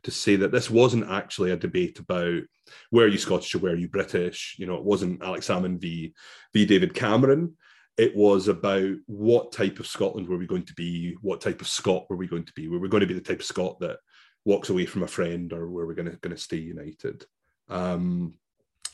to 0.05 0.11
say 0.11 0.37
that 0.37 0.52
this 0.52 0.71
wasn't 0.71 1.11
actually 1.11 1.50
a 1.50 1.57
debate 1.57 1.99
about 1.99 2.43
where 2.90 3.07
are 3.07 3.09
you 3.09 3.19
Scottish 3.19 3.55
or 3.55 3.59
where 3.59 3.73
are 3.73 3.76
you 3.76 3.88
British? 3.88 4.57
You 4.59 4.67
know, 4.67 4.76
it 4.76 4.85
wasn't 4.85 5.23
Alex 5.23 5.49
Salmond 5.49 5.81
v, 5.81 6.14
v 6.55 6.67
David 6.67 6.95
Cameron. 6.95 7.57
It 7.97 8.14
was 8.14 8.49
about 8.49 8.95
what 9.07 9.52
type 9.52 9.81
of 9.81 9.87
Scotland 9.87 10.29
were 10.29 10.38
we 10.38 10.47
going 10.47 10.64
to 10.64 10.75
be? 10.75 11.17
What 11.21 11.40
type 11.40 11.61
of 11.61 11.69
Scot 11.69 12.07
were 12.09 12.17
we 12.17 12.29
going 12.29 12.45
to 12.45 12.52
be? 12.55 12.69
Were 12.69 12.79
we 12.79 12.88
going 12.88 13.02
to 13.02 13.07
be 13.07 13.14
the 13.14 13.21
type 13.21 13.40
of 13.40 13.47
Scot 13.47 13.81
that 13.81 13.99
walks 14.45 14.71
away 14.71 14.87
from 14.87 15.02
a 15.02 15.09
friend 15.09 15.52
or 15.52 15.69
were 15.69 15.87
we 15.87 15.95
going 15.95 16.11
to, 16.11 16.17
going 16.19 16.35
to 16.35 16.40
stay 16.40 16.57
united? 16.57 17.25
Um, 17.69 18.35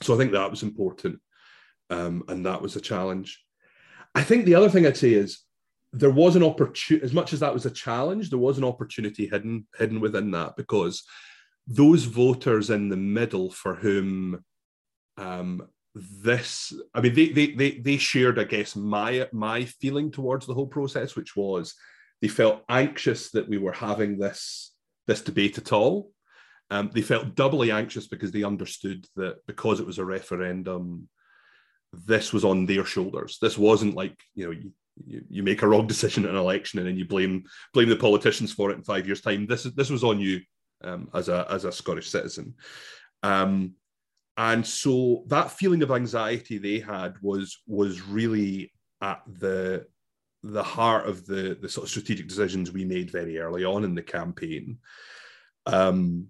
so 0.03 0.15
I 0.15 0.19
think 0.19 0.33
that 0.33 0.51
was 0.51 0.63
important. 0.63 1.21
Um, 1.91 2.25
and 2.29 2.47
that 2.47 2.63
was 2.63 2.77
a 2.77 2.81
challenge. 2.81 3.43
I 4.15 4.23
think 4.23 4.45
the 4.45 4.55
other 4.55 4.71
thing 4.71 4.87
I'd 4.87 4.97
say 4.97 5.13
is 5.13 5.41
there 5.93 6.11
was 6.11 6.37
an 6.37 6.43
opportunity, 6.43 7.05
as 7.05 7.13
much 7.13 7.33
as 7.33 7.41
that 7.41 7.55
was 7.55 7.67
a 7.67 7.71
challenge, 7.71 8.31
there 8.31 8.39
was 8.39 8.59
an 8.59 8.65
opportunity 8.65 9.27
hidden 9.27 9.67
hidden 9.79 10.01
within 10.01 10.31
that 10.33 10.57
because 10.57 11.05
those 11.67 12.05
voters 12.05 12.71
in 12.71 12.89
the 12.89 12.97
middle 12.97 13.51
for 13.51 13.75
whom 13.75 14.45
um, 15.17 15.67
this, 15.95 16.73
I 16.95 17.01
mean, 17.01 17.15
they, 17.15 17.29
they 17.29 17.47
they 17.53 17.71
they 17.79 17.97
shared, 17.97 18.39
I 18.39 18.45
guess, 18.45 18.77
my 18.77 19.29
my 19.33 19.65
feeling 19.65 20.11
towards 20.11 20.47
the 20.47 20.55
whole 20.55 20.67
process, 20.67 21.17
which 21.17 21.35
was 21.35 21.75
they 22.21 22.29
felt 22.29 22.65
anxious 22.69 23.31
that 23.31 23.49
we 23.49 23.59
were 23.59 23.73
having 23.73 24.19
this 24.19 24.73
this 25.07 25.23
debate 25.23 25.59
at 25.59 25.73
all. 25.73 26.11
Um, 26.71 26.91
they 26.93 27.03
felt 27.03 27.35
doubly 27.35 27.71
anxious 27.71 28.09
because 28.09 28.33
they 28.33 28.43
understood 28.43 29.07
that 29.15 29.47
because 29.47 29.81
it 29.81 29.87
was 29.87 29.99
a 29.99 30.05
referendum, 30.05 31.09
this 31.93 32.33
was 32.33 32.45
on 32.45 32.67
their 32.67 32.85
shoulders. 32.85 33.39
This 33.41 33.57
wasn't 33.57 33.95
like 33.95 34.19
you 34.35 34.47
know 34.47 34.61
you, 35.05 35.25
you, 35.29 35.43
make 35.43 35.63
a 35.63 35.69
wrong 35.69 35.87
decision 35.87 36.25
in 36.25 36.31
an 36.31 36.37
election 36.37 36.79
and 36.79 36.89
then 36.89 36.97
you 36.97 37.05
blame 37.05 37.45
blame 37.75 37.89
the 37.89 37.97
politicians 37.97 38.53
for 38.53 38.71
it 38.71 38.77
in 38.77 38.83
five 38.83 39.07
years' 39.07 39.21
time. 39.21 39.47
This 39.47 39.65
this 39.65 39.91
was 39.91 40.05
on 40.05 40.21
you 40.21 40.41
um, 40.85 41.09
as 41.15 41.29
a 41.29 41.47
as 41.51 41.65
a 41.65 41.73
Scottish 41.73 42.09
citizen, 42.09 42.55
um, 43.23 43.73
and 44.37 44.67
so 44.67 45.25
that 45.27 45.51
feeling 45.51 45.83
of 45.83 45.91
anxiety 45.91 46.59
they 46.59 46.79
had 46.79 47.15
was 47.21 47.63
was 47.67 48.03
really 48.03 48.73
at 49.03 49.23
the 49.27 49.87
the 50.43 50.63
heart 50.63 51.09
of 51.09 51.27
the 51.27 51.59
the 51.61 51.69
sort 51.69 51.85
of 51.85 51.91
strategic 51.91 52.29
decisions 52.29 52.73
we 52.73 52.85
made 52.85 53.11
very 53.11 53.39
early 53.39 53.65
on 53.65 53.85
in 53.85 53.95
the 53.95 54.03
campaign. 54.03 54.79
Um, 55.67 56.29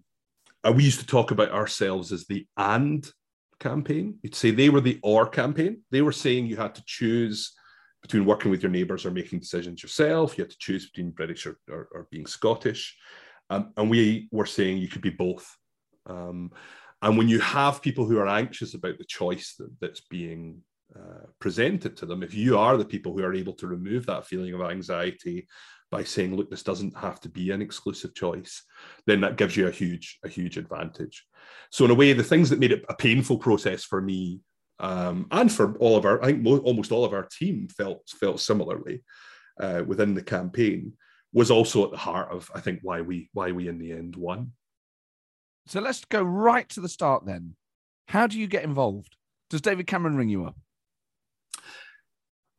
we 0.74 0.84
used 0.84 1.00
to 1.00 1.06
talk 1.06 1.30
about 1.30 1.52
ourselves 1.52 2.12
as 2.12 2.26
the 2.26 2.46
and 2.56 3.08
campaign. 3.60 4.18
You'd 4.22 4.34
say 4.34 4.50
they 4.50 4.70
were 4.70 4.80
the 4.80 4.98
or 5.02 5.26
campaign. 5.26 5.82
They 5.90 6.02
were 6.02 6.12
saying 6.12 6.46
you 6.46 6.56
had 6.56 6.74
to 6.74 6.84
choose 6.84 7.52
between 8.06 8.24
working 8.24 8.50
with 8.50 8.62
your 8.62 8.70
neighbours 8.70 9.04
or 9.04 9.10
making 9.10 9.40
decisions 9.40 9.82
yourself. 9.82 10.38
You 10.38 10.44
had 10.44 10.50
to 10.50 10.58
choose 10.58 10.88
between 10.88 11.10
British 11.10 11.44
or, 11.44 11.58
or, 11.68 11.88
or 11.92 12.08
being 12.10 12.26
Scottish. 12.26 12.96
Um, 13.50 13.72
and 13.76 13.90
we 13.90 14.28
were 14.30 14.46
saying 14.46 14.78
you 14.78 14.88
could 14.88 15.02
be 15.02 15.10
both. 15.10 15.46
Um, 16.06 16.52
and 17.02 17.18
when 17.18 17.28
you 17.28 17.40
have 17.40 17.82
people 17.82 18.06
who 18.06 18.18
are 18.18 18.28
anxious 18.28 18.74
about 18.74 18.98
the 18.98 19.04
choice 19.04 19.54
that, 19.58 19.70
that's 19.80 20.02
being 20.02 20.62
uh, 20.94 21.26
presented 21.40 21.96
to 21.96 22.06
them, 22.06 22.22
if 22.22 22.32
you 22.32 22.56
are 22.56 22.76
the 22.76 22.84
people 22.84 23.12
who 23.12 23.24
are 23.24 23.34
able 23.34 23.54
to 23.54 23.66
remove 23.66 24.06
that 24.06 24.26
feeling 24.26 24.54
of 24.54 24.62
anxiety 24.62 25.48
by 25.90 26.04
saying, 26.04 26.34
look, 26.36 26.48
this 26.48 26.62
doesn't 26.62 26.96
have 26.96 27.20
to 27.20 27.28
be 27.28 27.50
an 27.50 27.60
exclusive 27.60 28.14
choice, 28.14 28.62
then 29.06 29.20
that 29.20 29.36
gives 29.36 29.56
you 29.56 29.66
a 29.66 29.70
huge, 29.70 30.18
a 30.24 30.28
huge 30.28 30.58
advantage. 30.58 31.24
So 31.70 31.84
in 31.84 31.90
a 31.90 31.94
way, 31.94 32.12
the 32.12 32.22
things 32.22 32.50
that 32.50 32.60
made 32.60 32.72
it 32.72 32.84
a 32.88 32.94
painful 32.94 33.38
process 33.38 33.84
for 33.84 34.00
me 34.00 34.40
um, 34.78 35.26
and 35.30 35.50
for 35.50 35.76
all 35.78 35.96
of 35.96 36.04
our, 36.04 36.22
I 36.22 36.26
think 36.26 36.42
mo- 36.42 36.58
almost 36.58 36.92
all 36.92 37.04
of 37.04 37.12
our 37.12 37.24
team 37.24 37.68
felt 37.68 38.08
felt 38.08 38.40
similarly 38.40 39.02
uh, 39.58 39.82
within 39.86 40.14
the 40.14 40.22
campaign 40.22 40.92
was 41.32 41.50
also 41.50 41.84
at 41.84 41.90
the 41.90 41.96
heart 41.96 42.30
of 42.30 42.50
I 42.54 42.60
think 42.60 42.80
why 42.82 43.00
we 43.00 43.30
why 43.32 43.52
we 43.52 43.68
in 43.68 43.78
the 43.78 43.92
end 43.92 44.16
won. 44.16 44.52
So 45.66 45.80
let's 45.80 46.04
go 46.04 46.22
right 46.22 46.68
to 46.70 46.80
the 46.80 46.88
start 46.88 47.26
then. 47.26 47.56
How 48.08 48.26
do 48.26 48.38
you 48.38 48.46
get 48.46 48.64
involved? 48.64 49.16
Does 49.50 49.60
David 49.60 49.86
Cameron 49.86 50.16
ring 50.16 50.28
you 50.28 50.44
up? 50.44 50.56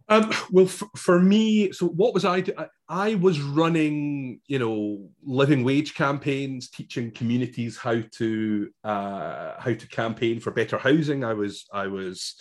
Um, 0.10 0.32
well, 0.52 0.68
for, 0.68 0.88
for, 0.96 1.20
me, 1.20 1.72
so 1.74 1.88
what 1.88 2.14
was 2.14 2.24
I, 2.24 2.44
I? 2.58 2.68
I 2.88 3.16
was 3.16 3.42
running, 3.42 4.40
you 4.48 4.58
know, 4.58 5.10
living 5.22 5.66
wage 5.66 5.96
campaigns, 5.96 6.70
teaching 6.70 7.12
communities 7.12 7.78
how 7.78 8.02
to 8.14 8.70
uh, 8.86 9.54
how 9.60 9.74
to 9.74 9.88
campaign 9.90 10.40
for 10.40 10.52
better 10.52 10.78
housing. 10.78 11.26
I 11.26 11.34
was, 11.34 11.66
I 11.74 11.88
was, 11.88 12.36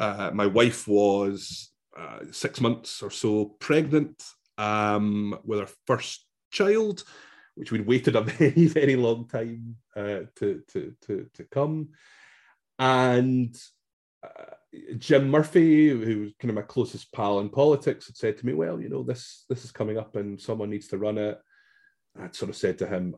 uh, 0.00 0.32
my 0.34 0.46
wife 0.46 0.88
was 0.88 1.70
uh, 1.96 2.20
six 2.32 2.60
months 2.60 3.00
or 3.02 3.10
so 3.10 3.56
pregnant 3.60 4.24
um, 4.58 5.38
with 5.44 5.60
our 5.60 5.68
first 5.86 6.26
child, 6.50 7.04
which 7.54 7.70
we'd 7.70 7.86
waited 7.86 8.16
a 8.16 8.20
very, 8.22 8.66
very 8.66 8.96
long 8.96 9.28
time 9.28 9.76
uh, 9.94 10.22
to, 10.36 10.62
to 10.72 10.92
to 11.02 11.26
to 11.34 11.44
come, 11.52 11.90
and 12.80 13.56
uh, 14.24 14.54
Jim 14.98 15.30
Murphy, 15.30 15.88
who 15.88 16.20
was 16.20 16.32
kind 16.40 16.50
of 16.50 16.56
my 16.56 16.62
closest 16.62 17.12
pal 17.12 17.40
in 17.40 17.48
politics, 17.48 18.06
had 18.06 18.16
said 18.16 18.38
to 18.38 18.46
me, 18.46 18.54
"Well, 18.54 18.80
you 18.80 18.88
know, 18.88 19.02
this 19.02 19.44
this 19.48 19.64
is 19.64 19.72
coming 19.72 19.98
up, 19.98 20.16
and 20.16 20.40
someone 20.40 20.70
needs 20.70 20.88
to 20.88 20.98
run 20.98 21.18
it." 21.18 21.38
I'd 22.18 22.34
sort 22.34 22.50
of 22.50 22.56
said 22.56 22.78
to 22.78 22.86
him, 22.86 23.14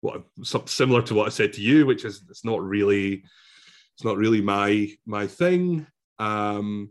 "What 0.00 0.24
similar 0.44 1.02
to 1.02 1.14
what 1.14 1.26
I 1.26 1.30
said 1.30 1.52
to 1.54 1.60
you, 1.60 1.86
which 1.86 2.04
is 2.04 2.24
it's 2.28 2.44
not 2.44 2.62
really, 2.62 3.24
it's 3.94 4.04
not 4.04 4.16
really 4.16 4.40
my 4.40 4.90
my 5.06 5.26
thing." 5.26 5.86
Um, 6.18 6.90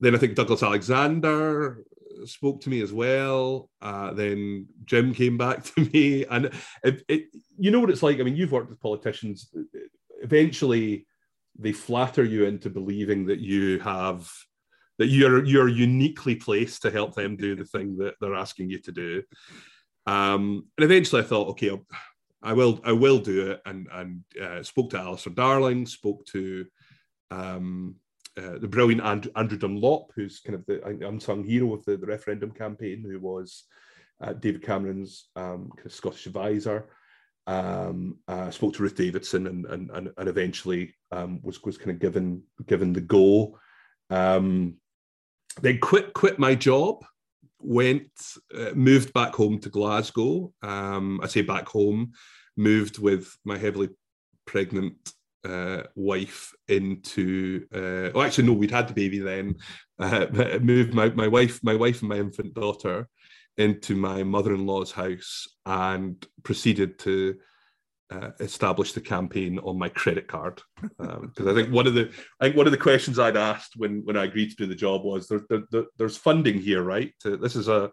then 0.00 0.14
I 0.14 0.18
think 0.18 0.34
Douglas 0.34 0.62
Alexander 0.62 1.84
spoke 2.24 2.60
to 2.62 2.70
me 2.70 2.80
as 2.80 2.92
well. 2.92 3.70
Uh, 3.80 4.12
then 4.12 4.66
Jim 4.84 5.14
came 5.14 5.38
back 5.38 5.64
to 5.74 5.84
me, 5.92 6.24
and 6.26 6.50
it, 6.82 7.02
it, 7.08 7.24
you 7.58 7.70
know 7.70 7.80
what 7.80 7.90
it's 7.90 8.02
like. 8.02 8.20
I 8.20 8.22
mean, 8.22 8.36
you've 8.36 8.52
worked 8.52 8.70
with 8.70 8.80
politicians. 8.80 9.50
Eventually, 10.22 11.06
they 11.58 11.72
flatter 11.72 12.24
you 12.24 12.44
into 12.44 12.70
believing 12.70 13.26
that 13.26 13.40
you 13.40 13.78
have 13.80 14.30
that 14.98 15.06
you're 15.06 15.44
you're 15.44 15.68
uniquely 15.68 16.34
placed 16.34 16.82
to 16.82 16.90
help 16.90 17.14
them 17.14 17.36
do 17.36 17.54
the 17.54 17.64
thing 17.64 17.96
that 17.98 18.14
they're 18.20 18.34
asking 18.34 18.70
you 18.70 18.80
to 18.80 18.92
do. 18.92 19.22
Um, 20.06 20.66
and 20.76 20.84
eventually, 20.84 21.22
I 21.22 21.24
thought, 21.24 21.48
okay, 21.50 21.70
I'll, 21.70 21.86
I 22.42 22.52
will 22.52 22.80
I 22.84 22.92
will 22.92 23.18
do 23.18 23.50
it, 23.50 23.60
and 23.66 23.88
and 23.92 24.24
uh, 24.40 24.62
spoke 24.62 24.90
to 24.90 24.98
Alistair 24.98 25.32
Darling, 25.32 25.86
spoke 25.86 26.24
to 26.26 26.66
um, 27.30 27.96
uh, 28.36 28.58
the 28.58 28.68
brilliant 28.68 29.02
Andrew, 29.02 29.32
Andrew, 29.36 29.58
Dunlop, 29.58 30.12
who's 30.14 30.40
kind 30.40 30.54
of 30.54 30.66
the 30.66 31.06
unsung 31.06 31.44
hero 31.44 31.74
of 31.74 31.84
the, 31.84 31.96
the 31.96 32.06
referendum 32.06 32.50
campaign, 32.50 33.04
who 33.04 33.18
was 33.20 33.64
uh, 34.20 34.32
David 34.32 34.62
Cameron's 34.62 35.28
um, 35.36 35.70
kind 35.76 35.86
of 35.86 35.92
Scottish 35.92 36.26
advisor. 36.26 36.88
Um, 37.46 38.18
uh, 38.28 38.50
spoke 38.50 38.74
to 38.74 38.82
Ruth 38.82 38.96
Davidson 38.96 39.46
and 39.46 39.66
and 39.66 39.90
and, 39.90 40.10
and 40.16 40.28
eventually 40.28 40.94
um, 41.12 41.40
was 41.42 41.62
was 41.62 41.78
kind 41.78 41.90
of 41.90 41.98
given 41.98 42.42
given 42.66 42.92
the 42.92 43.00
go. 43.00 43.58
Um, 44.10 44.76
then 45.60 45.78
quit 45.78 46.12
quit 46.12 46.38
my 46.38 46.54
job, 46.54 47.04
went 47.60 48.10
uh, 48.56 48.72
moved 48.74 49.12
back 49.12 49.34
home 49.34 49.58
to 49.60 49.70
Glasgow. 49.70 50.52
Um, 50.62 51.20
I 51.22 51.26
say 51.26 51.42
back 51.42 51.68
home, 51.68 52.12
moved 52.56 52.98
with 52.98 53.36
my 53.44 53.58
heavily 53.58 53.90
pregnant 54.46 55.12
uh, 55.44 55.82
wife 55.94 56.52
into. 56.68 57.66
Uh, 57.74 58.10
oh, 58.14 58.22
actually, 58.22 58.46
no, 58.46 58.52
we'd 58.54 58.70
had 58.70 58.88
the 58.88 58.94
baby 58.94 59.18
then. 59.18 59.56
Uh, 60.00 60.60
moved 60.62 60.94
my 60.94 61.08
my 61.08 61.26
wife 61.26 61.58
my 61.64 61.74
wife 61.74 62.02
and 62.02 62.08
my 62.08 62.18
infant 62.18 62.54
daughter 62.54 63.08
into 63.56 63.96
my 63.96 64.22
mother-in-law's 64.22 64.92
house 64.92 65.48
and 65.66 66.24
proceeded 66.44 67.00
to 67.00 67.36
uh, 68.10 68.30
establish 68.40 68.92
the 68.92 69.00
campaign 69.00 69.58
on 69.58 69.78
my 69.78 69.88
credit 69.88 70.28
card 70.28 70.62
because 70.80 71.16
um, 71.18 71.48
I 71.48 71.54
think 71.54 71.70
one 71.70 71.86
of 71.86 71.94
the 71.94 72.10
I 72.40 72.44
think 72.44 72.56
one 72.56 72.66
of 72.66 72.72
the 72.72 72.78
questions 72.78 73.18
I'd 73.18 73.36
asked 73.36 73.74
when 73.76 74.00
when 74.04 74.16
I 74.16 74.24
agreed 74.24 74.50
to 74.50 74.56
do 74.56 74.66
the 74.66 74.74
job 74.74 75.04
was 75.04 75.28
there, 75.28 75.42
there, 75.50 75.62
there, 75.70 75.84
there's 75.98 76.16
funding 76.16 76.58
here, 76.58 76.82
right? 76.82 77.12
To, 77.20 77.36
this 77.36 77.54
is 77.54 77.68
a 77.68 77.92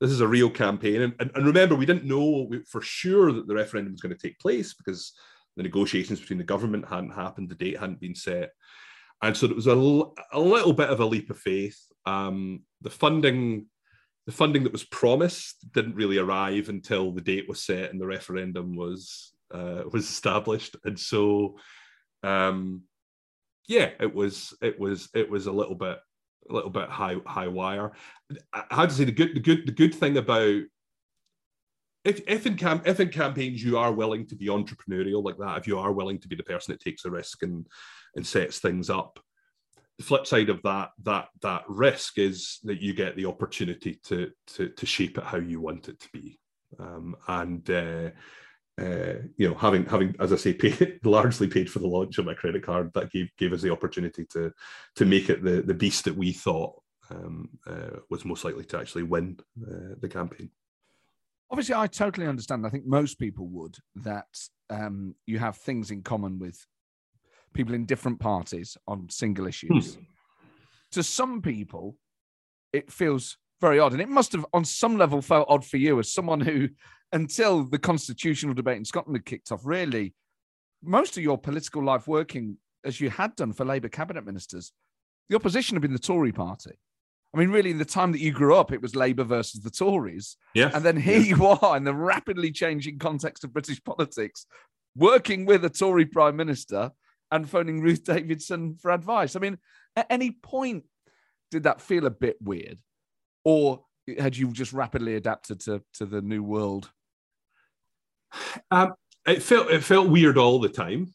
this 0.00 0.10
is 0.10 0.20
a 0.20 0.28
real 0.28 0.50
campaign. 0.50 1.02
And, 1.02 1.14
and, 1.20 1.30
and 1.34 1.46
remember, 1.46 1.74
we 1.76 1.86
didn't 1.86 2.04
know 2.04 2.50
for 2.68 2.80
sure 2.80 3.32
that 3.32 3.46
the 3.46 3.54
referendum 3.54 3.92
was 3.92 4.00
going 4.00 4.14
to 4.14 4.20
take 4.20 4.38
place 4.38 4.74
because 4.74 5.12
the 5.56 5.62
negotiations 5.62 6.20
between 6.20 6.38
the 6.38 6.44
government 6.44 6.88
hadn't 6.88 7.14
happened, 7.14 7.48
the 7.48 7.54
date 7.54 7.78
hadn't 7.78 8.00
been 8.00 8.14
set. 8.14 8.50
And 9.22 9.36
so 9.36 9.46
it 9.46 9.56
was 9.56 9.68
a, 9.68 9.72
a 9.72 10.40
little 10.40 10.72
bit 10.72 10.90
of 10.90 11.00
a 11.00 11.06
leap 11.06 11.30
of 11.30 11.38
faith. 11.38 11.78
Um, 12.04 12.62
the 12.82 12.90
funding, 12.90 13.66
the 14.26 14.32
funding 14.32 14.64
that 14.64 14.72
was 14.72 14.84
promised 14.84 15.72
didn't 15.72 15.94
really 15.94 16.18
arrive 16.18 16.68
until 16.68 17.12
the 17.12 17.20
date 17.20 17.48
was 17.48 17.62
set 17.62 17.90
and 17.90 18.00
the 18.00 18.06
referendum 18.06 18.74
was 18.74 19.33
uh, 19.54 19.84
was 19.92 20.04
established. 20.04 20.76
And 20.84 20.98
so, 20.98 21.56
um, 22.22 22.82
yeah, 23.68 23.90
it 24.00 24.12
was 24.12 24.54
it 24.60 24.78
was 24.78 25.08
it 25.14 25.30
was 25.30 25.46
a 25.46 25.52
little 25.52 25.76
bit 25.76 25.98
a 26.50 26.52
little 26.52 26.70
bit 26.70 26.90
high 26.90 27.16
high 27.24 27.48
wire. 27.48 27.92
I 28.52 28.64
have 28.70 28.88
to 28.88 28.94
say 28.94 29.04
the 29.04 29.12
good 29.12 29.34
the 29.34 29.40
good 29.40 29.66
the 29.66 29.72
good 29.72 29.94
thing 29.94 30.16
about 30.16 30.62
if 32.04 32.20
if 32.26 32.46
in 32.46 32.56
cam 32.56 32.82
if 32.84 33.00
in 33.00 33.08
campaigns 33.08 33.62
you 33.62 33.78
are 33.78 33.92
willing 33.92 34.26
to 34.26 34.36
be 34.36 34.46
entrepreneurial 34.46 35.24
like 35.24 35.38
that, 35.38 35.58
if 35.58 35.66
you 35.66 35.78
are 35.78 35.92
willing 35.92 36.18
to 36.20 36.28
be 36.28 36.36
the 36.36 36.42
person 36.42 36.72
that 36.72 36.80
takes 36.80 37.04
a 37.04 37.10
risk 37.10 37.42
and 37.42 37.66
and 38.16 38.26
sets 38.26 38.58
things 38.58 38.90
up, 38.90 39.18
the 39.98 40.04
flip 40.04 40.26
side 40.26 40.50
of 40.50 40.60
that 40.62 40.90
that 41.04 41.28
that 41.40 41.62
risk 41.68 42.18
is 42.18 42.58
that 42.64 42.82
you 42.82 42.92
get 42.92 43.16
the 43.16 43.26
opportunity 43.26 44.00
to 44.04 44.30
to 44.48 44.68
to 44.68 44.84
shape 44.84 45.16
it 45.16 45.24
how 45.24 45.38
you 45.38 45.60
want 45.60 45.88
it 45.88 46.00
to 46.00 46.08
be, 46.12 46.40
um, 46.80 47.14
and. 47.28 47.70
Uh, 47.70 48.10
uh, 48.80 49.14
you 49.36 49.48
know, 49.48 49.54
having 49.54 49.86
having 49.86 50.14
as 50.20 50.32
I 50.32 50.36
say, 50.36 50.52
paid, 50.54 51.00
largely 51.04 51.46
paid 51.46 51.70
for 51.70 51.78
the 51.78 51.86
launch 51.86 52.18
of 52.18 52.26
my 52.26 52.34
credit 52.34 52.64
card, 52.64 52.90
that 52.94 53.10
gave 53.10 53.28
gave 53.38 53.52
us 53.52 53.62
the 53.62 53.72
opportunity 53.72 54.24
to 54.32 54.52
to 54.96 55.04
make 55.04 55.30
it 55.30 55.44
the 55.44 55.62
the 55.62 55.74
beast 55.74 56.04
that 56.04 56.16
we 56.16 56.32
thought 56.32 56.74
um, 57.10 57.48
uh, 57.66 57.98
was 58.10 58.24
most 58.24 58.44
likely 58.44 58.64
to 58.64 58.78
actually 58.78 59.04
win 59.04 59.38
uh, 59.62 59.94
the 60.00 60.08
campaign. 60.08 60.50
Obviously, 61.50 61.74
I 61.74 61.86
totally 61.86 62.26
understand. 62.26 62.66
I 62.66 62.70
think 62.70 62.86
most 62.86 63.18
people 63.18 63.46
would 63.48 63.76
that 63.96 64.26
um, 64.70 65.14
you 65.26 65.38
have 65.38 65.56
things 65.56 65.90
in 65.90 66.02
common 66.02 66.38
with 66.38 66.66
people 67.52 67.74
in 67.74 67.84
different 67.84 68.18
parties 68.18 68.76
on 68.88 69.08
single 69.08 69.46
issues. 69.46 69.94
Hmm. 69.94 70.02
To 70.92 71.02
some 71.02 71.42
people, 71.42 71.96
it 72.72 72.90
feels 72.90 73.36
very 73.60 73.78
odd, 73.78 73.92
and 73.92 74.02
it 74.02 74.08
must 74.08 74.32
have, 74.32 74.44
on 74.52 74.64
some 74.64 74.96
level, 74.96 75.22
felt 75.22 75.46
odd 75.48 75.64
for 75.64 75.76
you 75.76 75.98
as 76.00 76.12
someone 76.12 76.40
who 76.40 76.68
until 77.14 77.64
the 77.64 77.78
constitutional 77.78 78.54
debate 78.54 78.76
in 78.76 78.84
Scotland 78.84 79.16
had 79.16 79.24
kicked 79.24 79.52
off, 79.52 79.64
really, 79.64 80.14
most 80.82 81.16
of 81.16 81.22
your 81.22 81.38
political 81.38 81.82
life 81.82 82.06
working 82.08 82.58
as 82.84 83.00
you 83.00 83.08
had 83.08 83.34
done 83.36 83.52
for 83.52 83.64
Labour 83.64 83.88
cabinet 83.88 84.26
ministers, 84.26 84.72
the 85.30 85.36
opposition 85.36 85.76
had 85.76 85.82
been 85.82 85.92
the 85.92 85.98
Tory 85.98 86.32
party. 86.32 86.72
I 87.32 87.38
mean, 87.38 87.50
really, 87.50 87.70
in 87.70 87.78
the 87.78 87.84
time 87.84 88.12
that 88.12 88.20
you 88.20 88.32
grew 88.32 88.54
up, 88.54 88.72
it 88.72 88.82
was 88.82 88.94
Labour 88.94 89.24
versus 89.24 89.62
the 89.62 89.70
Tories. 89.70 90.36
Yeah. 90.54 90.70
And 90.74 90.84
then 90.84 90.96
here 90.96 91.18
yeah. 91.18 91.36
you 91.36 91.46
are 91.46 91.76
in 91.76 91.84
the 91.84 91.94
rapidly 91.94 92.50
changing 92.50 92.98
context 92.98 93.44
of 93.44 93.52
British 93.52 93.82
politics, 93.84 94.46
working 94.96 95.46
with 95.46 95.64
a 95.64 95.70
Tory 95.70 96.06
prime 96.06 96.36
minister 96.36 96.90
and 97.30 97.48
phoning 97.48 97.80
Ruth 97.80 98.04
Davidson 98.04 98.76
for 98.80 98.90
advice. 98.90 99.36
I 99.36 99.40
mean, 99.40 99.58
at 99.96 100.06
any 100.10 100.32
point, 100.32 100.84
did 101.50 101.62
that 101.62 101.80
feel 101.80 102.06
a 102.06 102.10
bit 102.10 102.36
weird? 102.40 102.78
Or 103.44 103.84
had 104.18 104.36
you 104.36 104.52
just 104.52 104.72
rapidly 104.72 105.14
adapted 105.14 105.60
to, 105.60 105.80
to 105.94 106.06
the 106.06 106.20
new 106.20 106.42
world 106.42 106.90
um, 108.70 108.94
it 109.26 109.42
felt 109.42 109.70
it 109.70 109.82
felt 109.82 110.08
weird 110.08 110.38
all 110.38 110.60
the 110.60 110.68
time. 110.68 111.14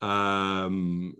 Um, 0.00 1.14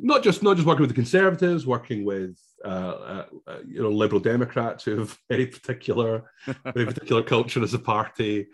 not 0.00 0.22
just 0.22 0.42
not 0.42 0.56
just 0.56 0.66
working 0.66 0.82
with 0.82 0.90
the 0.90 0.94
Conservatives, 0.94 1.66
working 1.66 2.04
with 2.04 2.38
uh, 2.64 2.68
uh, 2.68 3.24
uh 3.46 3.58
you 3.66 3.82
know 3.82 3.90
Liberal 3.90 4.20
Democrats 4.20 4.84
who 4.84 4.98
have 4.98 5.18
very 5.28 5.46
particular 5.46 6.30
very 6.64 6.86
particular 6.86 7.22
culture 7.22 7.62
as 7.62 7.74
a 7.74 7.78
party, 7.78 8.48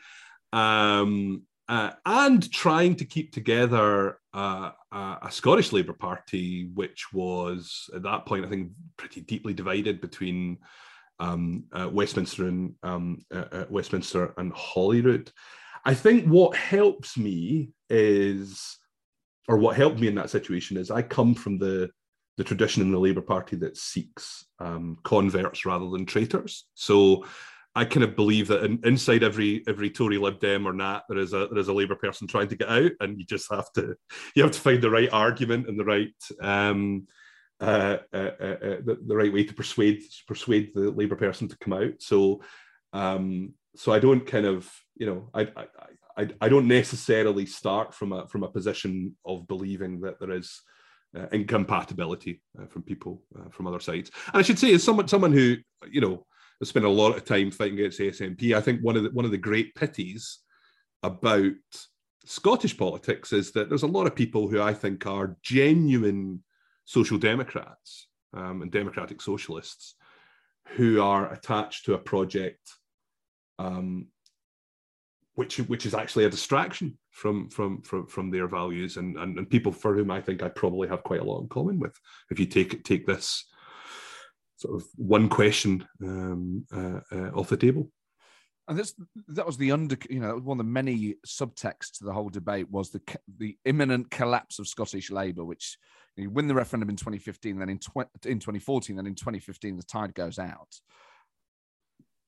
um, 0.52 1.42
uh, 1.68 1.90
and 2.04 2.50
trying 2.52 2.96
to 2.96 3.04
keep 3.04 3.32
together 3.32 4.18
uh, 4.32 4.70
a 4.92 5.28
Scottish 5.30 5.72
Labour 5.72 5.94
Party, 5.94 6.68
which 6.74 7.12
was 7.12 7.88
at 7.94 8.02
that 8.02 8.26
point 8.26 8.44
I 8.44 8.48
think 8.48 8.72
pretty 8.96 9.20
deeply 9.20 9.54
divided 9.54 10.00
between 10.00 10.58
um, 11.20 11.64
uh, 11.72 11.88
Westminster 11.90 12.48
and 12.48 12.74
um, 12.82 13.24
Westminster 13.70 14.34
and 14.36 14.52
Holyrood. 14.52 15.30
I 15.84 15.94
think 15.94 16.26
what 16.26 16.56
helps 16.56 17.16
me 17.16 17.70
is, 17.90 18.78
or 19.48 19.58
what 19.58 19.76
helped 19.76 20.00
me 20.00 20.08
in 20.08 20.14
that 20.14 20.30
situation 20.30 20.76
is 20.76 20.90
I 20.90 21.02
come 21.02 21.34
from 21.34 21.58
the 21.58 21.90
the 22.36 22.44
tradition 22.44 22.82
in 22.82 22.90
the 22.90 22.98
Labour 22.98 23.20
Party 23.20 23.54
that 23.56 23.76
seeks 23.76 24.44
um, 24.58 24.98
converts 25.04 25.64
rather 25.64 25.88
than 25.90 26.04
traitors. 26.04 26.66
So 26.74 27.24
I 27.76 27.84
kind 27.84 28.02
of 28.04 28.16
believe 28.16 28.48
that 28.48 28.64
in, 28.64 28.80
inside 28.84 29.22
every 29.22 29.62
every 29.66 29.90
Tory 29.90 30.18
Lib 30.18 30.40
Dem 30.40 30.66
or 30.66 30.72
Nat, 30.72 31.02
there 31.08 31.18
is 31.18 31.32
a 31.32 31.48
there 31.50 31.58
is 31.58 31.68
a 31.68 31.72
Labour 31.72 31.96
person 31.96 32.26
trying 32.26 32.48
to 32.48 32.56
get 32.56 32.68
out, 32.68 32.92
and 33.00 33.18
you 33.18 33.24
just 33.24 33.50
have 33.52 33.72
to 33.72 33.96
you 34.34 34.42
have 34.42 34.52
to 34.52 34.60
find 34.60 34.80
the 34.80 34.90
right 34.90 35.12
argument 35.12 35.68
and 35.68 35.78
the 35.78 35.84
right 35.84 36.14
um, 36.40 37.06
uh, 37.60 37.98
uh, 38.12 38.30
uh, 38.40 38.44
uh 38.44 38.76
the, 38.84 38.98
the, 39.06 39.16
right 39.16 39.32
way 39.32 39.44
to 39.44 39.54
persuade 39.54 40.02
persuade 40.26 40.72
the 40.74 40.90
Labour 40.90 41.16
person 41.16 41.48
to 41.48 41.58
come 41.58 41.72
out. 41.72 41.94
So 42.00 42.42
um, 42.92 43.54
so 43.76 43.92
I 43.92 43.98
don't 43.98 44.26
kind 44.26 44.46
of 44.46 44.70
you 44.96 45.06
know, 45.06 45.28
I, 45.34 45.42
I, 45.56 45.66
I, 46.16 46.28
I 46.40 46.48
don't 46.48 46.68
necessarily 46.68 47.46
start 47.46 47.94
from 47.94 48.12
a 48.12 48.26
from 48.28 48.42
a 48.42 48.48
position 48.48 49.16
of 49.24 49.46
believing 49.48 50.00
that 50.00 50.20
there 50.20 50.30
is 50.30 50.60
uh, 51.16 51.26
incompatibility 51.32 52.42
uh, 52.60 52.66
from 52.66 52.82
people 52.82 53.22
uh, 53.38 53.48
from 53.50 53.66
other 53.66 53.80
sides. 53.80 54.10
And 54.32 54.38
I 54.38 54.42
should 54.42 54.58
say, 54.58 54.72
as 54.74 54.84
someone 54.84 55.08
someone 55.08 55.32
who 55.32 55.56
you 55.90 56.00
know 56.00 56.26
has 56.60 56.68
spent 56.68 56.84
a 56.84 56.90
lot 56.90 57.16
of 57.16 57.24
time 57.24 57.50
fighting 57.50 57.78
against 57.78 57.98
the 57.98 58.10
SNP, 58.10 58.56
I 58.56 58.60
think 58.60 58.80
one 58.80 58.96
of 58.96 59.02
the 59.02 59.10
one 59.10 59.24
of 59.24 59.32
the 59.32 59.38
great 59.38 59.74
pities 59.74 60.38
about 61.02 61.52
Scottish 62.24 62.76
politics 62.76 63.32
is 63.32 63.52
that 63.52 63.68
there's 63.68 63.82
a 63.82 63.88
lot 63.88 64.06
of 64.06 64.14
people 64.14 64.48
who 64.48 64.62
I 64.62 64.72
think 64.72 65.06
are 65.06 65.36
genuine 65.42 66.42
social 66.84 67.18
democrats 67.18 68.06
um, 68.32 68.62
and 68.62 68.70
democratic 68.70 69.20
socialists 69.20 69.96
who 70.76 71.02
are 71.02 71.32
attached 71.32 71.84
to 71.84 71.94
a 71.94 71.98
project 71.98 72.60
um, 73.58 74.08
which 75.34 75.58
which 75.58 75.86
is 75.86 75.94
actually 75.94 76.24
a 76.24 76.30
distraction 76.30 76.96
from 77.10 77.48
from 77.50 77.82
from 77.82 78.06
from 78.06 78.30
their 78.30 78.46
values 78.46 78.96
and, 78.96 79.16
and 79.16 79.38
and 79.38 79.50
people 79.50 79.72
for 79.72 79.94
whom 79.94 80.10
I 80.10 80.20
think 80.20 80.42
I 80.42 80.48
probably 80.48 80.88
have 80.88 81.02
quite 81.02 81.20
a 81.20 81.24
lot 81.24 81.40
in 81.40 81.48
common 81.48 81.78
with. 81.78 81.98
If 82.30 82.38
you 82.38 82.46
take 82.46 82.84
take 82.84 83.06
this 83.06 83.44
sort 84.56 84.80
of 84.80 84.88
one 84.96 85.28
question 85.28 85.86
um, 86.02 86.64
uh, 86.72 87.00
uh, 87.12 87.30
off 87.30 87.48
the 87.48 87.56
table. 87.56 87.90
And 88.66 88.78
this 88.78 88.94
that 89.28 89.46
was 89.46 89.58
the 89.58 89.72
under 89.72 89.96
you 90.08 90.20
know 90.20 90.38
one 90.38 90.58
of 90.58 90.66
the 90.66 90.72
many 90.72 91.16
subtexts 91.26 91.98
to 91.98 92.04
the 92.04 92.12
whole 92.12 92.30
debate 92.30 92.70
was 92.70 92.90
the 92.90 93.02
the 93.38 93.58
imminent 93.64 94.10
collapse 94.10 94.58
of 94.58 94.68
Scottish 94.68 95.10
Labour, 95.10 95.44
which 95.44 95.76
you 96.16 96.30
win 96.30 96.46
the 96.46 96.54
referendum 96.54 96.90
in 96.90 96.96
2015, 96.96 97.58
then 97.58 97.68
in 97.68 97.78
tw- 97.78 98.08
in 98.24 98.38
2014, 98.38 98.96
then 98.96 99.06
in 99.06 99.14
2015 99.14 99.76
the 99.76 99.82
tide 99.82 100.14
goes 100.14 100.38
out. 100.38 100.80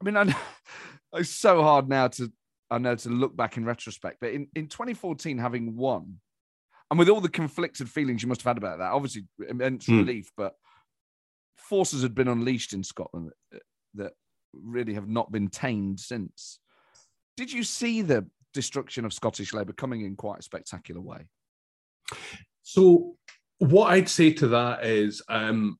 I 0.01 0.05
mean, 0.05 0.17
I, 0.17 0.35
it's 1.15 1.31
so 1.31 1.63
hard 1.63 1.89
now 1.89 2.09
to 2.09 2.33
I 2.71 2.79
know 2.79 2.95
to 2.97 3.09
look 3.09 3.37
back 3.37 3.57
in 3.57 3.65
retrospect, 3.65 4.19
but 4.21 4.33
in, 4.33 4.49
in 4.57 4.67
2014, 4.67 5.39
having 5.39 5.77
won, 5.77 6.17
and 6.91 6.99
with 6.99 7.09
all 7.09 7.21
the 7.21 7.29
conflicted 7.29 7.89
feelings 7.89 8.23
you 8.23 8.29
must 8.29 8.43
have 8.43 8.51
had 8.51 8.59
about 8.59 8.79
that, 8.79 8.93
obviously 8.93 9.25
immense 9.49 9.87
mm. 9.87 9.99
relief, 9.99 10.31
but 10.37 10.55
forces 11.57 12.03
had 12.03 12.15
been 12.15 12.29
unleashed 12.29 12.73
in 12.73 12.83
Scotland 12.83 13.31
that, 13.53 13.63
that 13.95 14.13
really 14.53 14.95
have 14.95 15.09
not 15.09 15.31
been 15.31 15.49
tamed 15.49 16.01
since. 16.01 16.59
Did 17.37 17.53
you 17.53 17.63
see 17.63 18.03
the 18.03 18.27
destruction 18.55 19.05
of 19.05 19.13
Scottish 19.13 19.53
Labour 19.53 19.73
coming 19.73 20.03
in 20.03 20.17
quite 20.17 20.41
a 20.41 20.43
spectacular 20.43 21.01
way? 21.01 21.27
So, 22.63 23.17
what 23.59 23.93
I'd 23.93 24.09
say 24.09 24.33
to 24.35 24.49
that 24.49 24.85
is, 24.85 25.23
um, 25.29 25.79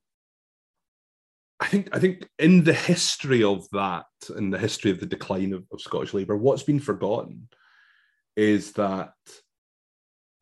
I 1.59 1.67
think 1.69 1.89
I 1.93 1.99
think 1.99 2.29
in 2.39 2.65
the 2.65 2.75
history 2.75 3.43
of 3.43 3.67
that, 3.73 4.07
in 4.37 4.51
the 4.51 4.59
history 4.59 4.91
of 4.91 5.01
the 5.01 5.07
decline 5.07 5.53
of, 5.53 5.65
of 5.73 5.81
Scottish 5.81 6.13
Labour, 6.13 6.37
what's 6.37 6.63
been 6.63 6.81
forgotten 6.81 7.49
is 8.37 8.73
that 8.73 9.13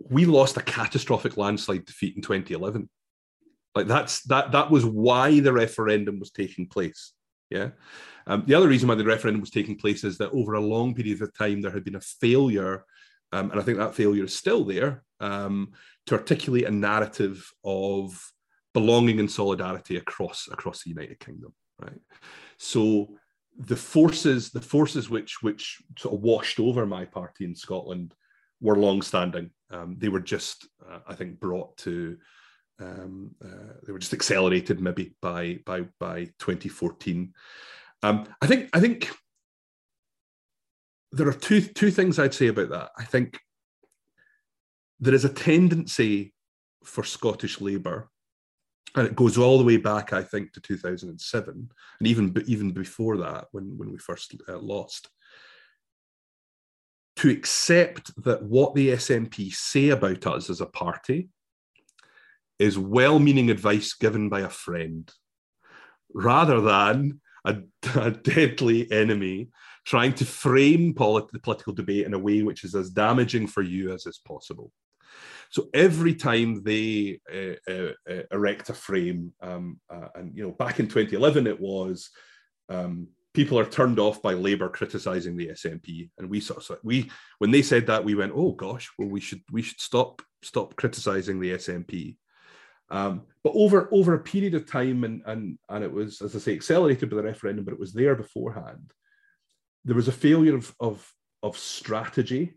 we 0.01 0.27
lost 0.27 0.57
a 0.57 0.63
catastrophic 0.63 1.37
landslide 1.37 1.85
defeat 1.85 2.17
in 2.17 2.23
2011. 2.23 2.89
Like 3.75 3.87
that's 3.87 4.23
that 4.25 4.53
that 4.53 4.71
was 4.71 4.85
why 4.85 5.41
the 5.41 5.53
referendum 5.53 6.19
was 6.19 6.31
taking 6.31 6.67
place. 6.67 7.13
Yeah. 7.51 7.71
Um, 8.27 8.45
the 8.47 8.55
other 8.55 8.69
reason 8.69 8.89
why 8.89 8.95
the 8.95 9.05
referendum 9.05 9.41
was 9.41 9.51
taking 9.51 9.77
place 9.77 10.03
is 10.03 10.19
that 10.19 10.31
over 10.31 10.55
a 10.55 10.61
long 10.61 10.95
period 10.95 11.23
of 11.23 11.37
time 11.37 11.61
there 11.61 11.71
had 11.71 11.85
been 11.85 11.97
a 11.97 12.01
failure, 12.01 12.85
um, 13.33 13.51
and 13.51 13.61
I 13.61 13.63
think 13.63 13.79
that 13.79 13.95
failure 13.95 14.25
is 14.25 14.35
still 14.35 14.65
there, 14.65 15.05
um, 15.21 15.73
to 16.07 16.15
articulate 16.15 16.65
a 16.65 16.71
narrative 16.71 17.49
of 17.65 18.21
belonging 18.75 19.21
and 19.21 19.31
solidarity 19.31 19.97
across 19.97 20.49
across 20.51 20.83
the 20.83 20.91
United 20.91 21.19
Kingdom, 21.21 21.55
right? 21.81 22.01
So 22.59 23.09
the 23.57 23.77
forces, 23.77 24.51
the 24.51 24.61
forces 24.61 25.09
which 25.09 25.43
which 25.43 25.81
sort 25.97 26.15
of 26.15 26.21
washed 26.21 26.61
over 26.61 26.85
my 26.85 27.05
party 27.05 27.45
in 27.45 27.55
Scotland 27.55 28.15
were 28.61 28.77
long-standing. 28.77 29.51
Um, 29.71 29.97
they 29.99 30.09
were 30.09 30.21
just, 30.21 30.69
uh, 30.89 31.01
I 31.07 31.15
think, 31.15 31.41
brought 31.41 31.77
to 31.79 32.17
um, 32.81 33.35
uh, 33.45 33.75
they 33.87 33.93
were 33.93 33.99
just 33.99 34.15
accelerated 34.15 34.81
maybe 34.81 35.15
by 35.23 35.59
by 35.65 35.83
by 36.01 36.25
2014. 36.39 37.33
Um, 38.03 38.27
I 38.43 38.47
think 38.47 38.71
I 38.73 38.81
think 38.81 39.11
there 41.13 41.29
are 41.29 41.33
two 41.33 41.61
two 41.61 41.91
things 41.91 42.19
I'd 42.19 42.35
say 42.35 42.49
about 42.49 42.71
that. 42.71 42.91
I 42.99 43.05
think 43.05 43.39
there 44.99 45.15
is 45.15 45.25
a 45.25 45.29
tendency 45.29 46.35
for 46.85 47.05
Scottish 47.05 47.61
Labour, 47.61 48.11
and 48.95 49.07
it 49.07 49.17
goes 49.17 49.37
all 49.37 49.59
the 49.59 49.65
way 49.65 49.77
back, 49.77 50.13
I 50.13 50.23
think, 50.23 50.53
to 50.53 50.61
2007, 50.61 51.71
and 51.99 52.09
even 52.09 52.43
even 52.47 52.71
before 52.73 53.17
that, 53.19 53.47
when 53.53 53.77
when 53.77 53.91
we 53.91 53.99
first 53.99 54.35
uh, 54.49 54.59
lost, 54.59 55.09
to 57.17 57.31
accept 57.31 58.13
that 58.25 58.43
what 58.43 58.75
the 58.75 58.91
SNP 58.91 59.53
say 59.53 59.89
about 59.89 60.27
us 60.27 60.49
as 60.51 60.61
a 60.61 60.67
party 60.67 61.29
is 62.59 62.79
well-meaning 62.79 63.51
advice 63.51 63.95
given 63.95 64.29
by 64.29 64.41
a 64.41 64.49
friend, 64.49 65.13
rather 66.13 66.61
than 66.61 67.21
a, 67.45 67.59
a 67.97 68.11
deadly 68.11 68.91
enemy 68.93 69.49
trying 69.85 70.15
to 70.15 70.25
frame 70.25 70.95
polit- 70.95 71.31
the 71.33 71.39
political 71.39 71.73
debate 71.73 72.07
in 72.07 72.15
a 72.15 72.19
way 72.19 72.43
which 72.43 72.65
is 72.65 72.75
as 72.75 72.91
damaging 72.91 73.47
for 73.47 73.63
you 73.63 73.93
as 73.93 74.07
is 74.07 74.19
possible. 74.19 74.73
So 75.51 75.69
every 75.73 76.15
time 76.15 76.63
they 76.63 77.21
uh, 77.33 77.73
uh, 77.73 77.93
uh, 78.11 78.23
erect 78.33 78.71
a 78.71 78.75
frame, 78.75 79.33
um, 79.41 79.81
uh, 79.89 80.09
and 80.15 80.37
you 80.37 80.45
know, 80.45 80.53
back 80.53 80.81
in 80.81 80.87
2011, 80.87 81.47
it 81.47 81.61
was 81.61 82.11
um, 82.69 83.09
people 83.33 83.59
are 83.59 83.65
turned 83.65 83.99
off 83.99 84.23
by 84.23 84.35
Labour 84.35 84.69
criticising 84.69 85.37
the 85.37 85.49
SNP, 85.49 86.11
and 86.19 86.29
we 86.29 86.41
sort 86.41 86.69
of 86.71 86.79
we 86.83 87.11
when 87.39 87.51
they 87.51 87.63
said 87.63 87.87
that, 87.87 88.05
we 88.05 88.15
went, 88.15 88.33
oh 88.35 88.53
gosh, 88.53 88.91
well 88.99 89.09
we 89.09 89.21
should 89.21 89.43
we 89.53 89.63
should 89.63 89.81
stop 89.81 90.23
stop 90.43 90.77
criticising 90.77 91.41
the 91.41 91.53
SNP. 91.53 92.17
Um, 92.91 93.23
but 93.43 93.55
over 93.55 93.89
over 93.93 94.15
a 94.15 94.21
period 94.21 94.55
of 94.55 94.67
time, 94.67 95.05
and 95.05 95.23
and 95.27 95.59
and 95.69 95.85
it 95.85 95.93
was 95.93 96.21
as 96.21 96.35
I 96.35 96.39
say 96.39 96.55
accelerated 96.55 97.11
by 97.11 97.17
the 97.17 97.23
referendum, 97.23 97.65
but 97.65 97.75
it 97.75 97.81
was 97.81 97.93
there 97.93 98.15
beforehand 98.15 98.93
there 99.85 99.97
was 99.97 100.09
a 100.09 100.13
failure 100.13 100.57
of, 100.57 100.75
of, 100.81 101.13
of 101.43 101.59
strategy 101.59 102.55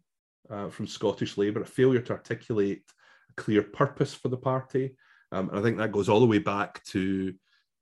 uh, 0.50 0.70
from 0.70 0.88
Scottish 0.88 1.38
Labour, 1.38 1.62
a 1.62 1.66
failure 1.66 2.02
to 2.02 2.14
articulate 2.14 2.84
a 3.30 3.42
clear 3.42 3.64
purpose 3.64 4.14
for 4.14 4.30
the 4.30 4.38
party. 4.38 4.96
Um, 5.32 5.50
and 5.50 5.60
I 5.60 5.62
think 5.62 5.78
that 5.78 5.92
goes 5.92 6.10
all 6.10 6.20
the 6.20 6.26
way 6.26 6.40
back 6.40 6.84
to 6.86 7.34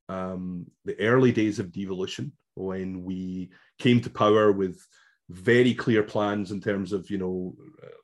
um, 0.10 0.66
the 0.84 1.00
early 1.00 1.32
days 1.32 1.60
of 1.60 1.72
devolution 1.72 2.32
when 2.56 3.04
we 3.04 3.50
came 3.80 4.02
to 4.02 4.10
power 4.10 4.52
with 4.52 4.80
very 5.30 5.74
clear 5.74 6.04
plans 6.04 6.52
in 6.52 6.62
terms 6.62 6.94
of 6.94 7.10
you 7.10 7.18
know 7.18 7.56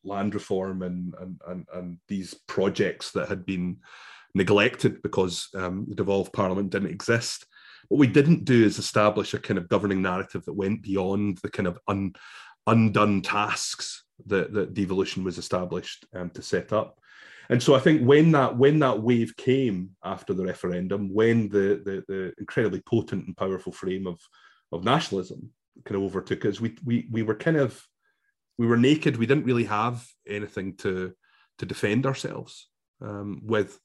land 0.04 0.34
reform 0.34 0.82
and 0.82 1.14
and 1.20 1.40
and, 1.48 1.68
and 1.74 1.98
these 2.08 2.34
projects 2.48 3.12
that 3.12 3.30
had 3.30 3.46
been 3.46 3.78
neglected 4.34 5.02
because 5.04 5.48
um, 5.54 5.86
the 5.88 5.96
devolved 5.96 6.34
parliament 6.34 6.72
didn't 6.72 6.90
exist 6.90 7.46
what 7.92 8.00
we 8.00 8.08
didn't 8.08 8.46
do 8.46 8.64
is 8.64 8.80
establish 8.80 9.34
a 9.34 9.38
kind 9.38 9.58
of 9.58 9.68
governing 9.68 10.02
narrative 10.02 10.46
that 10.46 10.54
went 10.54 10.82
beyond 10.82 11.38
the 11.40 11.50
kind 11.50 11.68
of 11.68 11.78
un, 11.90 12.14
undone 12.68 13.22
tasks 13.22 14.04
that, 14.28 14.54
that 14.54 14.74
devolution 14.74 15.24
was 15.24 15.38
established 15.38 16.06
um, 16.14 16.30
to 16.32 16.42
set 16.42 16.74
up. 16.74 17.00
And 17.50 17.62
so 17.62 17.76
I 17.76 17.80
think 17.80 18.04
when 18.04 18.32
that 18.32 18.58
when 18.58 18.80
that 18.80 19.02
wave 19.02 19.36
came 19.36 19.92
after 20.04 20.34
the 20.34 20.46
referendum, 20.46 21.14
when 21.14 21.50
the, 21.50 21.82
the, 21.84 22.04
the 22.08 22.34
incredibly 22.38 22.82
potent 22.82 23.28
and 23.28 23.36
powerful 23.36 23.74
frame 23.74 24.08
of, 24.08 24.20
of 24.72 24.86
nationalism 24.86 25.52
kind 25.86 25.98
of 25.98 26.04
overtook 26.04 26.46
us, 26.46 26.62
we, 26.62 26.78
we 26.86 27.08
we 27.12 27.24
were 27.24 27.36
kind 27.36 27.58
of 27.58 27.82
we 28.58 28.68
were 28.68 28.78
naked. 28.78 29.18
We 29.18 29.26
didn't 29.26 29.46
really 29.46 29.66
have 29.66 30.06
anything 30.26 30.78
to 30.78 31.14
to 31.58 31.66
defend 31.66 32.06
ourselves 32.06 32.70
um, 33.02 33.42
with, 33.44 33.80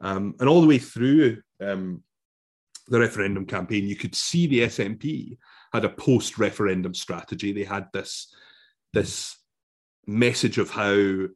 um, 0.00 0.34
and 0.40 0.48
all 0.48 0.60
the 0.60 0.66
way 0.66 0.78
through 0.78 1.38
um, 1.60 2.02
the 2.88 3.00
referendum 3.00 3.46
campaign, 3.46 3.86
you 3.86 3.96
could 3.96 4.14
see 4.14 4.46
the 4.46 4.60
SNP 4.60 5.38
had 5.72 5.84
a 5.84 5.88
post-referendum 5.88 6.94
strategy. 6.94 7.52
They 7.52 7.64
had 7.64 7.88
this 7.92 8.34
this 8.92 9.36
message 10.06 10.58
of 10.58 10.70
how 10.70 11.26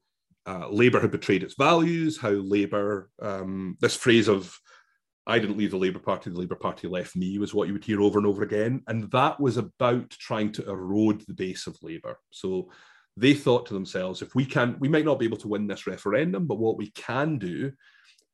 uh, 0.46 0.68
Labour 0.68 1.00
had 1.00 1.10
betrayed 1.10 1.42
its 1.42 1.54
values, 1.54 2.18
how 2.18 2.30
Labour, 2.30 3.10
um, 3.20 3.76
this 3.80 3.96
phrase 3.96 4.28
of 4.28 4.56
"I 5.26 5.38
didn't 5.38 5.56
leave 5.56 5.70
the 5.70 5.78
Labour 5.78 5.98
Party, 5.98 6.30
the 6.30 6.38
Labour 6.38 6.56
Party 6.56 6.86
left 6.86 7.16
me" 7.16 7.38
was 7.38 7.54
what 7.54 7.66
you 7.66 7.72
would 7.72 7.84
hear 7.84 8.00
over 8.02 8.18
and 8.18 8.26
over 8.26 8.42
again, 8.42 8.82
and 8.86 9.10
that 9.10 9.40
was 9.40 9.56
about 9.56 10.10
trying 10.10 10.52
to 10.52 10.68
erode 10.68 11.22
the 11.26 11.34
base 11.34 11.66
of 11.66 11.82
Labour. 11.82 12.18
So 12.30 12.70
they 13.16 13.32
thought 13.32 13.66
to 13.66 13.74
themselves, 13.74 14.20
if 14.20 14.34
we 14.34 14.44
can, 14.44 14.76
we 14.78 14.88
might 14.88 15.06
not 15.06 15.18
be 15.18 15.24
able 15.24 15.38
to 15.38 15.48
win 15.48 15.66
this 15.66 15.86
referendum, 15.86 16.46
but 16.46 16.58
what 16.58 16.76
we 16.76 16.90
can 16.90 17.38
do 17.38 17.72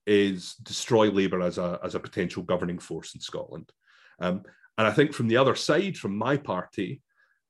is 0.07 0.55
destroy 0.65 1.09
Labour 1.09 1.41
as 1.41 1.59
a, 1.59 1.79
as 1.85 1.95
a 1.95 2.01
potential 2.01 2.43
governing 2.43 2.81
force 2.81 3.15
in 3.15 3.21
Scotland. 3.21 3.71
Um, 4.19 4.43
and 4.79 4.87
I 4.87 4.91
think 4.93 5.13
from 5.13 5.29
the 5.29 5.37
other 5.37 5.55
side, 5.55 5.97
from 5.97 6.17
my 6.17 6.37
party, 6.37 7.03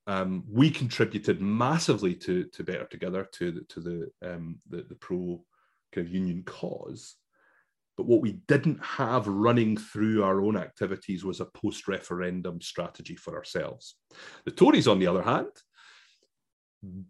um, 0.07 0.45
we 0.49 0.71
contributed 0.71 1.41
massively 1.41 2.15
to, 2.17 2.45
to 2.45 2.65
Better 2.65 2.87
Together, 2.87 3.29
to 3.35 3.53
the, 3.53 3.61
to 3.69 3.81
the, 3.81 4.11
um, 4.35 4.59
the, 4.69 4.83
the 4.89 4.97
pro 4.97 5.45
kind 5.93 6.07
of 6.07 6.13
union 6.13 6.43
cause. 6.45 7.17
But 7.97 8.07
what 8.07 8.23
we 8.23 8.41
didn't 8.49 8.83
have 8.83 9.27
running 9.29 9.77
through 9.77 10.25
our 10.25 10.41
own 10.41 10.57
activities 10.57 11.25
was 11.25 11.41
a 11.41 11.47
post 11.47 11.87
referendum 11.89 12.61
strategy 12.61 13.17
for 13.17 13.37
ourselves. 13.37 13.97
The 14.45 14.51
Tories, 14.51 14.89
on 14.89 14.99
the 14.99 15.07
other 15.07 15.23
hand, 15.23 15.51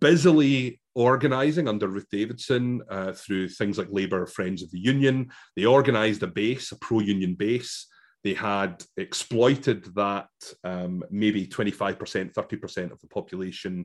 busily 0.01 0.81
organising 0.95 1.69
under 1.69 1.89
Ruth 1.89 2.09
Davidson 2.11 2.83
uh, 2.91 3.13
through 3.13 3.49
things 3.49 3.79
like 3.79 3.89
Labour 3.91 4.27
Friends 4.27 4.63
of 4.63 4.71
the 4.71 4.79
Union. 4.79 5.31
They 5.57 5.65
organised 5.65 6.23
a 6.23 6.27
base, 6.27 6.73
a 6.73 6.77
pro 6.77 7.01
union 7.01 7.35
base. 7.35 7.87
They 8.25 8.35
had 8.35 8.85
exploited 8.97 9.95
that 9.95 10.29
um, 10.65 11.03
maybe 11.11 11.47
25%, 11.47 12.33
30% 12.33 12.93
of 12.93 13.01
the 13.01 13.09
population 13.09 13.85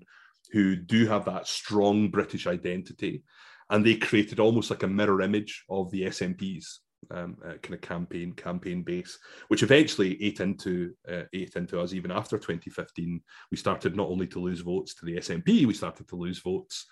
who 0.51 0.75
do 0.75 1.07
have 1.07 1.25
that 1.25 1.47
strong 1.47 2.09
British 2.09 2.47
identity. 2.47 3.23
And 3.69 3.85
they 3.85 3.95
created 3.95 4.39
almost 4.39 4.69
like 4.69 4.83
a 4.83 4.87
mirror 4.87 5.21
image 5.21 5.65
of 5.69 5.91
the 5.91 6.03
SNPs 6.03 6.65
um, 7.11 7.37
uh, 7.45 7.53
kind 7.61 7.73
of 7.73 7.81
campaign 7.81 8.33
campaign 8.33 8.83
base, 8.83 9.17
which 9.49 9.63
eventually 9.63 10.21
ate 10.23 10.39
into 10.39 10.93
uh, 11.11 11.23
ate 11.33 11.55
into 11.55 11.79
us. 11.79 11.93
Even 11.93 12.11
after 12.11 12.37
2015, 12.37 13.21
we 13.51 13.57
started 13.57 13.95
not 13.95 14.09
only 14.09 14.27
to 14.27 14.39
lose 14.39 14.61
votes 14.61 14.95
to 14.95 15.05
the 15.05 15.17
SNP, 15.17 15.65
we 15.65 15.73
started 15.73 16.07
to 16.09 16.15
lose 16.15 16.39
votes 16.39 16.85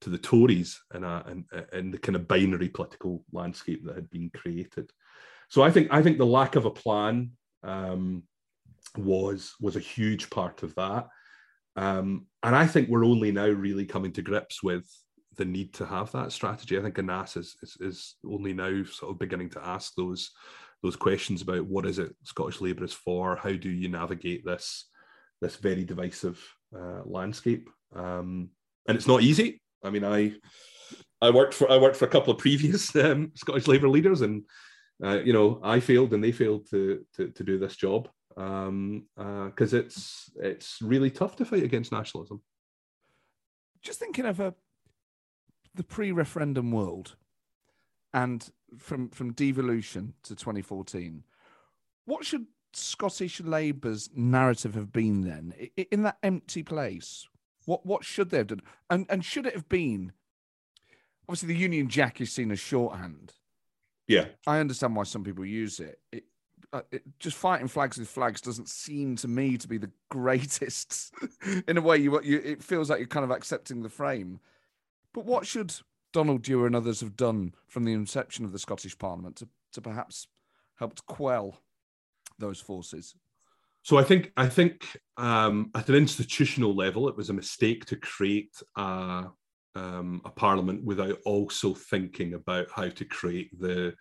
to 0.00 0.10
the 0.10 0.18
Tories 0.18 0.78
in, 0.94 1.04
a, 1.04 1.24
in, 1.30 1.44
in 1.72 1.90
the 1.90 1.98
kind 1.98 2.16
of 2.16 2.28
binary 2.28 2.68
political 2.68 3.24
landscape 3.32 3.84
that 3.84 3.94
had 3.94 4.10
been 4.10 4.30
created. 4.34 4.90
So 5.54 5.62
I 5.62 5.70
think 5.70 5.86
I 5.92 6.02
think 6.02 6.18
the 6.18 6.26
lack 6.26 6.56
of 6.56 6.64
a 6.64 6.70
plan 6.70 7.30
um, 7.62 8.24
was 8.98 9.54
was 9.60 9.76
a 9.76 9.90
huge 9.94 10.28
part 10.28 10.64
of 10.64 10.74
that, 10.74 11.06
um, 11.76 12.26
and 12.42 12.56
I 12.56 12.66
think 12.66 12.88
we're 12.88 13.04
only 13.04 13.30
now 13.30 13.46
really 13.46 13.86
coming 13.86 14.10
to 14.14 14.22
grips 14.22 14.64
with 14.64 14.84
the 15.36 15.44
need 15.44 15.72
to 15.74 15.86
have 15.86 16.10
that 16.10 16.32
strategy. 16.32 16.76
I 16.76 16.82
think 16.82 16.98
Anas 16.98 17.36
is, 17.36 17.54
is, 17.62 17.76
is 17.78 18.16
only 18.28 18.52
now 18.52 18.82
sort 18.82 19.12
of 19.12 19.20
beginning 19.20 19.48
to 19.50 19.64
ask 19.64 19.94
those 19.94 20.32
those 20.82 20.96
questions 20.96 21.40
about 21.40 21.66
what 21.66 21.86
is 21.86 22.00
it 22.00 22.16
Scottish 22.24 22.60
Labour 22.60 22.82
is 22.82 22.92
for, 22.92 23.36
how 23.36 23.52
do 23.52 23.70
you 23.70 23.88
navigate 23.88 24.44
this 24.44 24.88
this 25.40 25.54
very 25.54 25.84
divisive 25.84 26.44
uh, 26.76 27.02
landscape, 27.04 27.70
um, 27.94 28.50
and 28.88 28.96
it's 28.96 29.06
not 29.06 29.22
easy. 29.22 29.62
I 29.84 29.90
mean, 29.90 30.04
I 30.04 30.32
I 31.22 31.30
worked 31.30 31.54
for 31.54 31.70
I 31.70 31.76
worked 31.76 31.94
for 31.94 32.06
a 32.06 32.10
couple 32.10 32.32
of 32.32 32.40
previous 32.40 32.96
um, 32.96 33.30
Scottish 33.36 33.68
Labour 33.68 33.88
leaders, 33.88 34.20
and 34.22 34.42
uh, 35.02 35.20
you 35.24 35.32
know 35.32 35.60
I 35.62 35.80
failed 35.80 36.12
and 36.12 36.22
they 36.22 36.32
failed 36.32 36.68
to 36.70 37.04
to, 37.16 37.28
to 37.28 37.44
do 37.44 37.58
this 37.58 37.76
job. 37.76 38.08
Because 38.34 38.68
um, 38.68 39.06
uh, 39.16 39.50
it's 39.56 40.30
it's 40.36 40.82
really 40.82 41.10
tough 41.10 41.36
to 41.36 41.44
fight 41.44 41.62
against 41.62 41.92
nationalism. 41.92 42.42
Just 43.80 44.00
thinking 44.00 44.26
of 44.26 44.40
a 44.40 44.54
the 45.74 45.84
pre-referendum 45.84 46.70
world 46.70 47.16
and 48.12 48.50
from 48.78 49.08
from 49.10 49.32
devolution 49.32 50.14
to 50.22 50.34
2014 50.34 51.24
what 52.04 52.24
should 52.24 52.46
scottish 52.72 53.40
labour's 53.40 54.10
narrative 54.14 54.74
have 54.74 54.92
been 54.92 55.22
then? 55.22 55.52
In 55.90 56.02
that 56.02 56.18
empty 56.22 56.62
place 56.62 57.26
what 57.66 57.84
what 57.84 58.04
should 58.04 58.30
they 58.30 58.38
have 58.38 58.48
done? 58.48 58.62
And 58.90 59.06
and 59.08 59.24
should 59.24 59.46
it 59.46 59.54
have 59.54 59.68
been 59.68 60.12
obviously 61.28 61.48
the 61.48 61.60
union 61.60 61.88
jack 61.88 62.20
is 62.20 62.32
seen 62.32 62.50
as 62.50 62.60
shorthand 62.60 63.32
yeah. 64.06 64.26
I 64.46 64.58
understand 64.58 64.96
why 64.96 65.04
some 65.04 65.24
people 65.24 65.44
use 65.44 65.80
it, 65.80 65.98
it, 66.12 66.24
uh, 66.72 66.82
it 66.90 67.02
just 67.20 67.36
fighting 67.36 67.68
flags 67.68 67.98
with 67.98 68.08
flags 68.08 68.40
doesn't 68.40 68.68
seem 68.68 69.16
to 69.16 69.28
me 69.28 69.56
to 69.56 69.68
be 69.68 69.78
the 69.78 69.90
greatest 70.10 71.14
in 71.68 71.78
a 71.78 71.80
way. 71.80 71.96
You, 71.96 72.20
you 72.22 72.40
it 72.44 72.62
feels 72.62 72.90
like 72.90 72.98
you're 72.98 73.08
kind 73.08 73.24
of 73.24 73.30
accepting 73.30 73.82
the 73.82 73.88
frame. 73.88 74.40
But 75.12 75.24
what 75.24 75.46
should 75.46 75.74
Donald 76.12 76.42
Dewar 76.42 76.66
and 76.66 76.74
others 76.76 77.00
have 77.00 77.16
done 77.16 77.54
from 77.68 77.84
the 77.84 77.92
inception 77.92 78.44
of 78.44 78.52
the 78.52 78.58
Scottish 78.58 78.98
Parliament 78.98 79.36
to, 79.36 79.48
to 79.72 79.80
perhaps 79.80 80.26
help 80.76 80.96
to 80.96 81.02
quell 81.06 81.60
those 82.38 82.60
forces? 82.60 83.14
So 83.82 83.98
I 83.98 84.02
think 84.02 84.32
I 84.36 84.48
think 84.48 84.98
um, 85.18 85.70
at 85.74 85.88
an 85.88 85.94
institutional 85.94 86.74
level, 86.74 87.08
it 87.08 87.16
was 87.16 87.30
a 87.30 87.34
mistake 87.34 87.84
to 87.86 87.96
create 87.96 88.60
a, 88.76 89.26
um, 89.74 90.20
a 90.24 90.30
parliament 90.30 90.84
without 90.84 91.18
also 91.24 91.74
thinking 91.74 92.34
about 92.34 92.66
how 92.74 92.88
to 92.88 93.04
create 93.04 93.50
the 93.58 93.94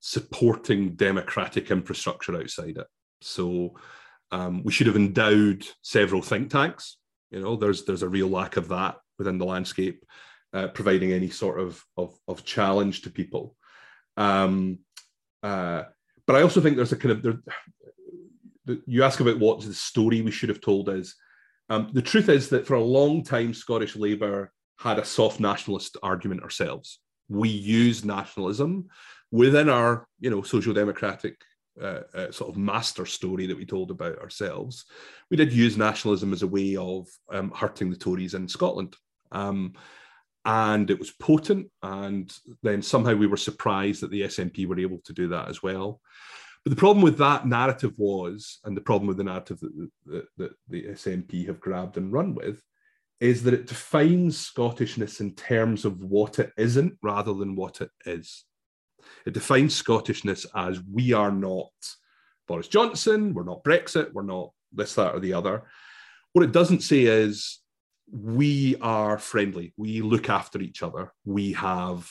supporting 0.00 0.96
democratic 0.96 1.70
infrastructure 1.70 2.36
outside 2.36 2.76
it. 2.76 2.86
So 3.20 3.74
um, 4.30 4.62
we 4.64 4.72
should 4.72 4.86
have 4.86 4.96
endowed 4.96 5.64
several 5.82 6.22
think 6.22 6.50
tanks 6.50 6.98
You 7.34 7.40
know, 7.40 7.56
there's 7.56 7.84
there's 7.84 8.02
a 8.04 8.08
real 8.08 8.28
lack 8.28 8.56
of 8.56 8.68
that 8.68 8.96
within 9.18 9.38
the 9.38 9.44
landscape, 9.44 10.04
uh, 10.52 10.68
providing 10.68 11.12
any 11.12 11.30
sort 11.30 11.58
of, 11.58 11.84
of, 11.96 12.16
of 12.28 12.44
challenge 12.44 13.02
to 13.02 13.10
people. 13.10 13.56
Um, 14.16 14.78
uh, 15.42 15.82
but 16.26 16.36
I 16.36 16.42
also 16.42 16.60
think 16.60 16.76
there's 16.76 16.92
a 16.92 16.96
kind 16.96 17.12
of 17.12 17.22
there, 17.22 18.78
you 18.86 19.02
ask 19.02 19.18
about 19.20 19.40
what 19.40 19.60
the 19.60 19.74
story 19.74 20.22
we 20.22 20.30
should 20.30 20.48
have 20.48 20.60
told 20.60 20.88
is. 20.88 21.16
Um, 21.68 21.90
the 21.92 22.02
truth 22.02 22.28
is 22.28 22.50
that 22.50 22.66
for 22.66 22.74
a 22.74 22.82
long 22.82 23.24
time, 23.24 23.52
Scottish 23.52 23.96
Labour 23.96 24.52
had 24.78 24.98
a 24.98 25.04
soft 25.04 25.40
nationalist 25.40 25.96
argument 26.02 26.42
ourselves. 26.42 27.00
We 27.28 27.48
use 27.48 28.04
nationalism 28.04 28.88
within 29.30 29.68
our, 29.68 30.06
you 30.20 30.30
know, 30.30 30.42
social 30.42 30.74
democratic 30.74 31.40
uh, 31.80 32.00
uh, 32.14 32.30
sort 32.30 32.50
of 32.50 32.56
master 32.56 33.06
story 33.06 33.46
that 33.46 33.56
we 33.56 33.66
told 33.66 33.90
about 33.90 34.18
ourselves. 34.18 34.84
We 35.30 35.36
did 35.36 35.52
use 35.52 35.76
nationalism 35.76 36.32
as 36.32 36.42
a 36.42 36.46
way 36.46 36.76
of 36.76 37.08
um, 37.32 37.50
hurting 37.50 37.90
the 37.90 37.96
Tories 37.96 38.34
in 38.34 38.46
Scotland. 38.48 38.96
Um, 39.32 39.74
and 40.44 40.90
it 40.90 40.98
was 40.98 41.10
potent. 41.12 41.68
And 41.82 42.32
then 42.62 42.82
somehow 42.82 43.14
we 43.14 43.26
were 43.26 43.36
surprised 43.36 44.02
that 44.02 44.10
the 44.10 44.22
SNP 44.22 44.66
were 44.66 44.78
able 44.78 44.98
to 45.04 45.12
do 45.12 45.28
that 45.28 45.48
as 45.48 45.62
well. 45.62 46.00
But 46.64 46.70
the 46.70 46.76
problem 46.76 47.02
with 47.02 47.18
that 47.18 47.46
narrative 47.46 47.92
was, 47.98 48.58
and 48.64 48.76
the 48.76 48.80
problem 48.80 49.06
with 49.06 49.16
the 49.16 49.24
narrative 49.24 49.60
that, 49.60 49.90
that, 50.06 50.24
that 50.38 50.52
the 50.68 50.84
SNP 50.84 51.46
have 51.46 51.60
grabbed 51.60 51.96
and 51.96 52.12
run 52.12 52.34
with, 52.34 52.62
is 53.24 53.42
that 53.42 53.54
it 53.54 53.66
defines 53.66 54.36
Scottishness 54.36 55.20
in 55.20 55.34
terms 55.34 55.86
of 55.86 55.98
what 55.98 56.38
it 56.38 56.52
isn't 56.58 56.92
rather 57.02 57.32
than 57.32 57.56
what 57.56 57.80
it 57.80 57.88
is. 58.04 58.44
It 59.24 59.32
defines 59.32 59.74
Scottishness 59.74 60.44
as 60.54 60.82
we 60.92 61.14
are 61.14 61.32
not 61.32 61.72
Boris 62.46 62.68
Johnson, 62.68 63.32
we're 63.32 63.44
not 63.44 63.64
Brexit, 63.64 64.12
we're 64.12 64.24
not 64.24 64.50
this, 64.72 64.94
that, 64.96 65.14
or 65.14 65.20
the 65.20 65.32
other. 65.32 65.62
What 66.34 66.44
it 66.44 66.52
doesn't 66.52 66.82
say 66.82 67.04
is 67.04 67.60
we 68.12 68.76
are 68.82 69.18
friendly, 69.18 69.72
we 69.78 70.02
look 70.02 70.28
after 70.28 70.60
each 70.60 70.82
other, 70.82 71.10
we 71.24 71.52
have 71.52 72.06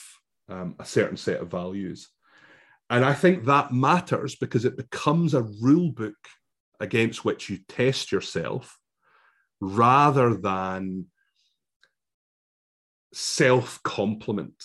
um, 0.48 0.74
a 0.80 0.84
certain 0.84 1.16
set 1.16 1.40
of 1.40 1.48
values. 1.48 2.08
And 2.90 3.04
I 3.04 3.14
think 3.14 3.44
that 3.44 3.72
matters 3.72 4.34
because 4.34 4.64
it 4.64 4.76
becomes 4.76 5.34
a 5.34 5.42
rule 5.42 5.92
book 5.92 6.16
against 6.80 7.24
which 7.24 7.48
you 7.48 7.60
test 7.68 8.10
yourself 8.10 8.76
rather 9.64 10.34
than 10.34 11.06
self 13.12 13.82
compliment. 13.82 14.62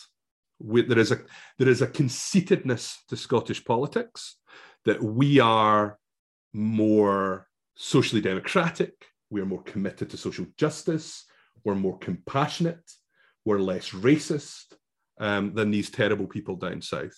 There 0.59 0.99
is 0.99 1.11
a 1.11 1.19
there 1.57 1.69
is 1.69 1.81
a 1.81 1.87
conceitedness 1.87 2.97
to 3.07 3.15
Scottish 3.15 3.63
politics 3.63 4.37
that 4.85 5.01
we 5.01 5.39
are 5.39 5.97
more 6.53 7.47
socially 7.75 8.21
democratic, 8.21 8.93
we're 9.29 9.45
more 9.45 9.63
committed 9.63 10.09
to 10.09 10.17
social 10.17 10.45
justice, 10.57 11.25
we're 11.63 11.75
more 11.75 11.97
compassionate, 11.97 12.91
we're 13.45 13.59
less 13.59 13.91
racist 13.91 14.75
um, 15.19 15.53
than 15.53 15.71
these 15.71 15.89
terrible 15.89 16.27
people 16.27 16.55
down 16.55 16.81
south. 16.81 17.17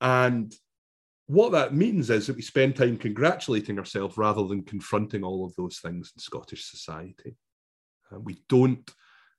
And 0.00 0.54
what 1.26 1.52
that 1.52 1.74
means 1.74 2.10
is 2.10 2.26
that 2.26 2.36
we 2.36 2.42
spend 2.42 2.76
time 2.76 2.96
congratulating 2.96 3.78
ourselves 3.78 4.16
rather 4.16 4.46
than 4.46 4.62
confronting 4.62 5.24
all 5.24 5.44
of 5.44 5.54
those 5.56 5.78
things 5.78 6.12
in 6.14 6.20
Scottish 6.20 6.70
society. 6.70 7.36
Uh, 8.12 8.20
we 8.20 8.38
don't 8.48 8.88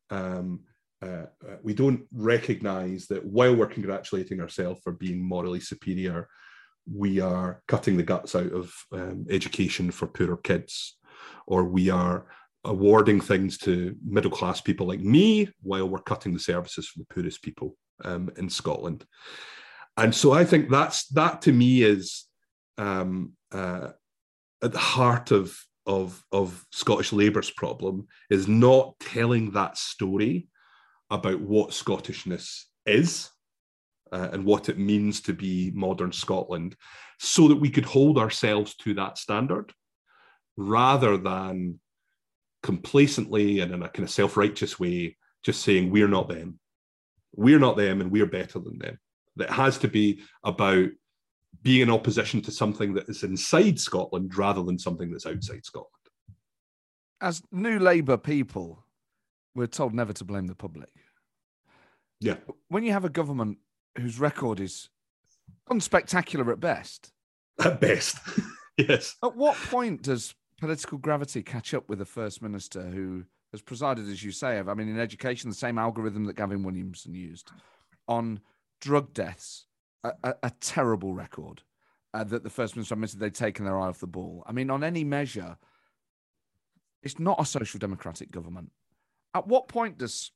um, 0.10 0.62
uh, 1.02 1.26
uh, 1.48 1.58
we 1.62 1.74
don't 1.74 2.02
recognise 2.12 3.06
that 3.08 3.24
while 3.24 3.56
we're 3.56 3.68
congratulating 3.68 4.42
ourselves 4.42 4.82
for 4.84 4.94
being 4.94 5.22
morally 5.22 5.60
superior, 5.60 6.28
we 6.92 7.20
are 7.20 7.62
cutting 7.68 7.98
the 7.98 8.04
guts 8.04 8.36
out 8.36 8.52
of 8.52 8.74
um, 8.92 9.26
education 9.30 9.92
for 9.92 10.08
poorer 10.08 10.38
kids, 10.38 10.98
or 11.46 11.66
we 11.66 11.90
are 11.90 12.26
awarding 12.64 13.22
things 13.22 13.58
to 13.60 13.96
middle 14.04 14.32
class 14.32 14.60
people 14.60 14.88
like 14.88 15.00
me 15.00 15.48
while 15.62 15.88
we're 15.88 16.00
cutting 16.00 16.34
the 16.34 16.40
services 16.40 16.88
for 16.88 17.00
the 17.00 17.06
poorest 17.14 17.44
people 17.44 17.78
um, 18.04 18.32
in 18.38 18.50
Scotland 18.50 19.06
and 19.98 20.14
so 20.14 20.32
I 20.32 20.46
think 20.46 20.70
that's 20.70 21.08
that 21.10 21.42
to 21.44 21.52
me 21.52 21.82
is 21.82 22.26
um, 22.78 23.34
uh, 23.52 23.90
at 24.64 24.72
the 24.72 24.78
heart 24.78 25.32
of 25.32 25.58
of 25.86 26.24
of 26.32 26.66
Scottish 26.72 27.12
Labour's 27.12 27.50
problem 27.50 28.08
is 28.30 28.48
not 28.48 29.00
telling 29.00 29.52
that 29.52 29.78
story 29.78 30.48
about 31.10 31.40
what 31.40 31.70
Scottishness 31.70 32.66
is 32.86 33.30
uh, 34.12 34.30
and 34.32 34.46
what 34.46 34.70
it 34.70 34.78
means 34.78 35.22
to 35.22 35.34
be 35.34 35.72
modern 35.74 36.12
Scotland, 36.12 36.76
so 37.20 37.48
that 37.48 37.56
we 37.56 37.70
could 37.70 37.86
hold 37.86 38.18
ourselves 38.18 38.76
to 38.76 38.94
that 38.94 39.18
standard, 39.18 39.74
rather 40.58 41.18
than 41.18 41.80
complacently 42.64 43.62
and 43.62 43.74
in 43.74 43.82
a 43.82 43.90
kind 43.90 44.04
of 44.04 44.12
self 44.12 44.38
righteous 44.38 44.80
way 44.80 45.18
just 45.44 45.62
saying 45.62 45.90
we're 45.90 46.08
not 46.08 46.28
them, 46.28 46.60
we're 47.34 47.60
not 47.60 47.78
them, 47.78 48.02
and 48.02 48.12
we're 48.12 48.26
better 48.26 48.60
than 48.60 48.78
them. 48.78 49.00
That 49.38 49.50
has 49.50 49.78
to 49.80 49.88
be 49.88 50.22
about 50.44 50.90
being 51.64 51.82
in 51.82 51.92
opposition 51.92 52.42
to 52.42 52.52
something 52.52 52.94
that 52.94 53.10
is 53.10 53.24
inside 53.24 53.80
Scotland 53.80 54.38
rather 54.38 54.64
than 54.64 54.78
something 54.78 55.12
that's 55.12 55.26
outside 55.26 55.66
Scotland. 55.66 55.92
As 57.20 57.42
new 57.52 57.80
Labour 57.80 58.18
people, 58.18 58.86
we're 59.56 59.68
told 59.68 59.94
never 59.94 60.14
to 60.14 60.24
blame 60.24 60.48
the 60.48 60.56
public. 60.56 60.90
Yeah. 62.20 62.38
When 62.70 62.84
you 62.84 62.92
have 62.94 63.06
a 63.06 63.10
government 63.10 63.58
whose 63.98 64.20
record 64.20 64.60
is 64.60 64.90
unspectacular 65.70 66.52
at 66.52 66.60
best. 66.60 67.12
At 67.60 67.82
best, 67.82 68.18
yes. 68.78 69.16
At 69.24 69.36
what 69.36 69.56
point 69.56 70.04
does 70.04 70.36
political 70.60 71.00
gravity 71.00 71.42
catch 71.42 71.74
up 71.74 71.90
with 71.90 72.02
a 72.02 72.06
First 72.06 72.44
Minister 72.44 72.84
who 72.84 73.24
has 73.52 73.64
presided, 73.64 74.08
as 74.10 74.24
you 74.24 74.32
say, 74.32 74.60
I 74.60 74.74
mean, 74.76 74.88
in 74.88 75.00
education, 75.00 75.50
the 75.50 75.56
same 75.56 75.80
algorithm 75.80 76.26
that 76.26 76.36
Gavin 76.36 76.62
Williamson 76.62 77.16
used 77.16 77.50
on 78.08 78.42
drug 78.82 79.14
deaths, 79.14 79.66
a, 80.04 80.14
a, 80.24 80.36
a 80.44 80.52
terrible 80.60 81.14
record 81.14 81.64
uh, 82.14 82.24
that 82.24 82.44
the 82.44 82.50
First 82.50 82.76
Minister 82.76 82.96
admitted 82.96 83.20
they'd 83.20 83.34
taken 83.34 83.66
their 83.66 83.80
eye 83.80 83.88
off 83.88 84.00
the 84.00 84.08
ball. 84.08 84.44
I 84.48 84.52
mean, 84.52 84.70
on 84.70 84.84
any 84.84 85.04
measure, 85.04 85.58
it's 87.04 87.20
not 87.20 87.40
a 87.40 87.46
social 87.46 87.80
democratic 87.80 88.32
government. 88.32 88.72
At 89.34 89.48
what 89.48 89.68
point 89.68 89.98
does 89.98 90.32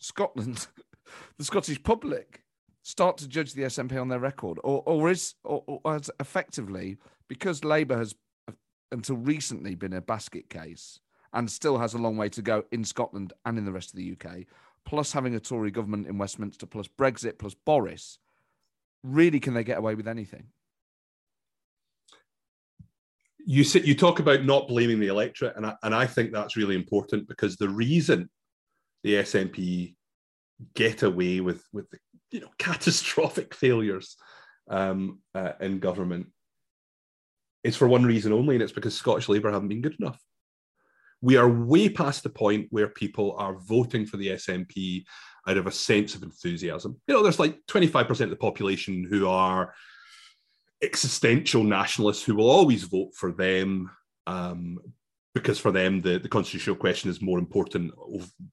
Scotland, 0.00 0.66
the 1.38 1.44
Scottish 1.44 1.82
public, 1.82 2.42
start 2.82 3.16
to 3.18 3.28
judge 3.28 3.54
the 3.54 3.62
SNP 3.62 4.00
on 4.00 4.08
their 4.08 4.18
record, 4.18 4.58
or 4.62 4.82
or 4.86 5.10
is 5.10 5.34
or, 5.44 5.62
or 5.66 6.00
effectively 6.20 6.98
because 7.28 7.64
Labour 7.64 7.96
has 7.96 8.14
until 8.90 9.16
recently 9.16 9.74
been 9.74 9.94
a 9.94 10.02
basket 10.02 10.50
case 10.50 11.00
and 11.32 11.50
still 11.50 11.78
has 11.78 11.94
a 11.94 11.98
long 11.98 12.16
way 12.16 12.28
to 12.28 12.42
go 12.42 12.62
in 12.72 12.84
Scotland 12.84 13.32
and 13.46 13.56
in 13.56 13.64
the 13.64 13.72
rest 13.72 13.90
of 13.90 13.96
the 13.96 14.12
UK 14.12 14.40
plus 14.84 15.12
having 15.12 15.34
a 15.34 15.40
Tory 15.40 15.70
government 15.70 16.06
in 16.06 16.18
Westminster, 16.18 16.66
plus 16.66 16.88
Brexit, 16.88 17.38
plus 17.38 17.54
Boris, 17.54 18.18
really 19.02 19.40
can 19.40 19.54
they 19.54 19.64
get 19.64 19.78
away 19.78 19.94
with 19.94 20.08
anything? 20.08 20.48
You 23.44 23.64
sit, 23.64 23.84
you 23.84 23.94
talk 23.94 24.20
about 24.20 24.44
not 24.44 24.68
blaming 24.68 25.00
the 25.00 25.08
electorate, 25.08 25.56
and 25.56 25.66
I, 25.66 25.74
and 25.82 25.94
I 25.94 26.06
think 26.06 26.32
that's 26.32 26.56
really 26.56 26.76
important 26.76 27.26
because 27.26 27.56
the 27.56 27.68
reason 27.68 28.30
the 29.02 29.14
SNP 29.14 29.94
get 30.74 31.02
away 31.02 31.40
with 31.40 31.64
with 31.72 31.90
the 31.90 31.98
you 32.30 32.40
know 32.40 32.50
catastrophic 32.58 33.54
failures 33.54 34.16
um, 34.70 35.18
uh, 35.34 35.52
in 35.60 35.80
government 35.80 36.28
is 37.64 37.76
for 37.76 37.88
one 37.88 38.04
reason 38.04 38.32
only, 38.32 38.54
and 38.54 38.62
it's 38.62 38.72
because 38.72 38.94
Scottish 38.94 39.28
Labour 39.28 39.50
haven't 39.50 39.68
been 39.68 39.82
good 39.82 39.96
enough 39.98 40.20
we 41.22 41.36
are 41.36 41.48
way 41.48 41.88
past 41.88 42.24
the 42.24 42.28
point 42.28 42.66
where 42.70 42.88
people 42.88 43.34
are 43.38 43.54
voting 43.54 44.04
for 44.04 44.16
the 44.18 44.28
SNP 44.28 45.04
out 45.46 45.56
of 45.56 45.66
a 45.66 45.72
sense 45.72 46.14
of 46.14 46.22
enthusiasm. 46.22 47.00
You 47.06 47.14
know, 47.14 47.22
there's 47.22 47.38
like 47.38 47.58
25% 47.68 48.20
of 48.20 48.30
the 48.30 48.36
population 48.36 49.06
who 49.08 49.28
are 49.28 49.72
existential 50.82 51.62
nationalists 51.62 52.24
who 52.24 52.34
will 52.34 52.50
always 52.50 52.82
vote 52.82 53.14
for 53.14 53.32
them 53.32 53.88
um, 54.26 54.78
because 55.34 55.58
for 55.58 55.70
them 55.70 56.00
the, 56.00 56.18
the 56.18 56.28
constitutional 56.28 56.76
question 56.76 57.08
is 57.08 57.22
more 57.22 57.38
important 57.38 57.92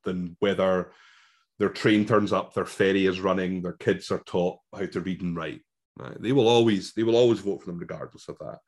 than 0.03 0.37
whether 0.39 0.91
their 1.57 1.69
train 1.69 2.05
turns 2.05 2.31
up, 2.31 2.53
their 2.53 2.65
ferry 2.65 3.05
is 3.05 3.19
running, 3.19 3.61
their 3.61 3.73
kids 3.73 4.11
are 4.11 4.23
taught 4.25 4.59
how 4.73 4.85
to 4.85 5.01
read 5.01 5.21
and 5.21 5.35
write. 5.35 5.61
Right? 5.97 6.21
They 6.21 6.31
will 6.31 6.47
always 6.47 6.93
they 6.93 7.03
will 7.03 7.17
always 7.17 7.39
vote 7.39 7.59
for 7.61 7.65
them 7.65 7.79
regardless 7.79 8.29
of 8.29 8.37
that. 8.39 8.59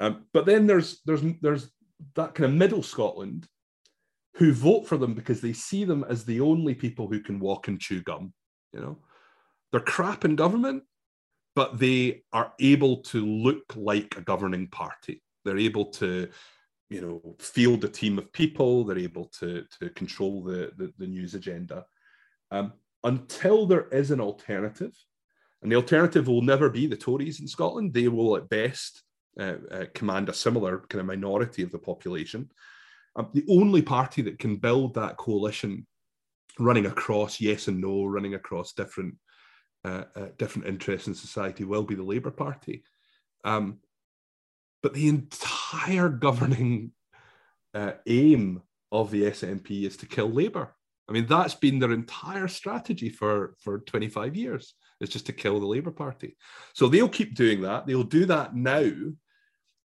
Um, 0.00 0.26
but 0.32 0.44
then 0.44 0.66
there's 0.66 1.00
there's 1.06 1.22
there's 1.40 1.70
that 2.14 2.34
kind 2.34 2.50
of 2.50 2.56
middle 2.56 2.82
Scotland 2.82 3.48
who 4.34 4.52
vote 4.52 4.86
for 4.86 4.96
them 4.96 5.14
because 5.14 5.40
they 5.40 5.52
see 5.52 5.84
them 5.84 6.04
as 6.08 6.24
the 6.24 6.40
only 6.40 6.74
people 6.74 7.06
who 7.06 7.20
can 7.20 7.38
walk 7.38 7.68
and 7.68 7.80
chew 7.80 8.02
gum. 8.02 8.32
You 8.72 8.80
know, 8.80 8.98
they're 9.70 9.80
crap 9.80 10.24
in 10.24 10.34
government, 10.36 10.82
but 11.54 11.78
they 11.78 12.24
are 12.32 12.52
able 12.58 12.98
to 12.98 13.24
look 13.24 13.74
like 13.76 14.16
a 14.16 14.22
governing 14.22 14.68
party. 14.68 15.22
They're 15.44 15.58
able 15.58 15.86
to, 15.86 16.28
you 16.90 17.00
know, 17.00 17.36
field 17.38 17.84
a 17.84 17.88
team 17.88 18.18
of 18.18 18.32
people. 18.32 18.84
They're 18.84 18.98
able 18.98 19.26
to 19.40 19.64
to 19.80 19.90
control 19.90 20.42
the 20.42 20.72
the, 20.76 20.92
the 20.98 21.06
news 21.06 21.34
agenda. 21.34 21.84
Um, 22.50 22.72
until 23.04 23.66
there 23.66 23.88
is 23.90 24.10
an 24.10 24.20
alternative, 24.20 24.94
and 25.62 25.70
the 25.70 25.76
alternative 25.76 26.26
will 26.26 26.42
never 26.42 26.68
be 26.70 26.86
the 26.86 26.96
Tories 26.96 27.40
in 27.40 27.46
Scotland. 27.46 27.92
They 27.92 28.08
will, 28.08 28.36
at 28.36 28.48
best, 28.48 29.02
uh, 29.38 29.56
uh, 29.70 29.84
command 29.94 30.28
a 30.28 30.34
similar 30.34 30.80
kind 30.88 31.00
of 31.00 31.06
minority 31.06 31.62
of 31.62 31.72
the 31.72 31.78
population. 31.78 32.50
Um, 33.16 33.30
the 33.32 33.44
only 33.48 33.82
party 33.82 34.22
that 34.22 34.38
can 34.38 34.56
build 34.56 34.94
that 34.94 35.16
coalition 35.16 35.86
running 36.58 36.86
across 36.86 37.40
yes 37.40 37.68
and 37.68 37.80
no, 37.80 38.04
running 38.04 38.34
across 38.34 38.72
different 38.72 39.16
uh, 39.84 40.04
uh, 40.16 40.28
different 40.38 40.66
interests 40.66 41.08
in 41.08 41.14
society 41.14 41.62
will 41.62 41.82
be 41.82 41.94
the 41.94 42.02
Labour 42.02 42.30
Party. 42.30 42.84
Um, 43.44 43.80
but 44.82 44.94
the 44.94 45.08
entire 45.08 46.08
governing 46.08 46.92
aim 48.06 48.62
of 48.92 49.10
the 49.10 49.24
SNP 49.24 49.84
is 49.84 49.96
to 49.98 50.06
kill 50.06 50.30
Labour. 50.30 50.74
I 51.08 51.12
mean, 51.12 51.26
that's 51.26 51.54
been 51.54 51.78
their 51.78 51.92
entire 51.92 52.48
strategy 52.48 53.10
for, 53.10 53.56
for 53.58 53.80
25 53.80 54.36
years, 54.36 54.74
is 55.00 55.10
just 55.10 55.26
to 55.26 55.32
kill 55.32 55.60
the 55.60 55.66
Labour 55.66 55.90
Party. 55.90 56.36
So 56.74 56.88
they'll 56.88 57.08
keep 57.08 57.34
doing 57.34 57.60
that. 57.62 57.86
They'll 57.86 58.04
do 58.04 58.24
that 58.26 58.54
now. 58.54 58.90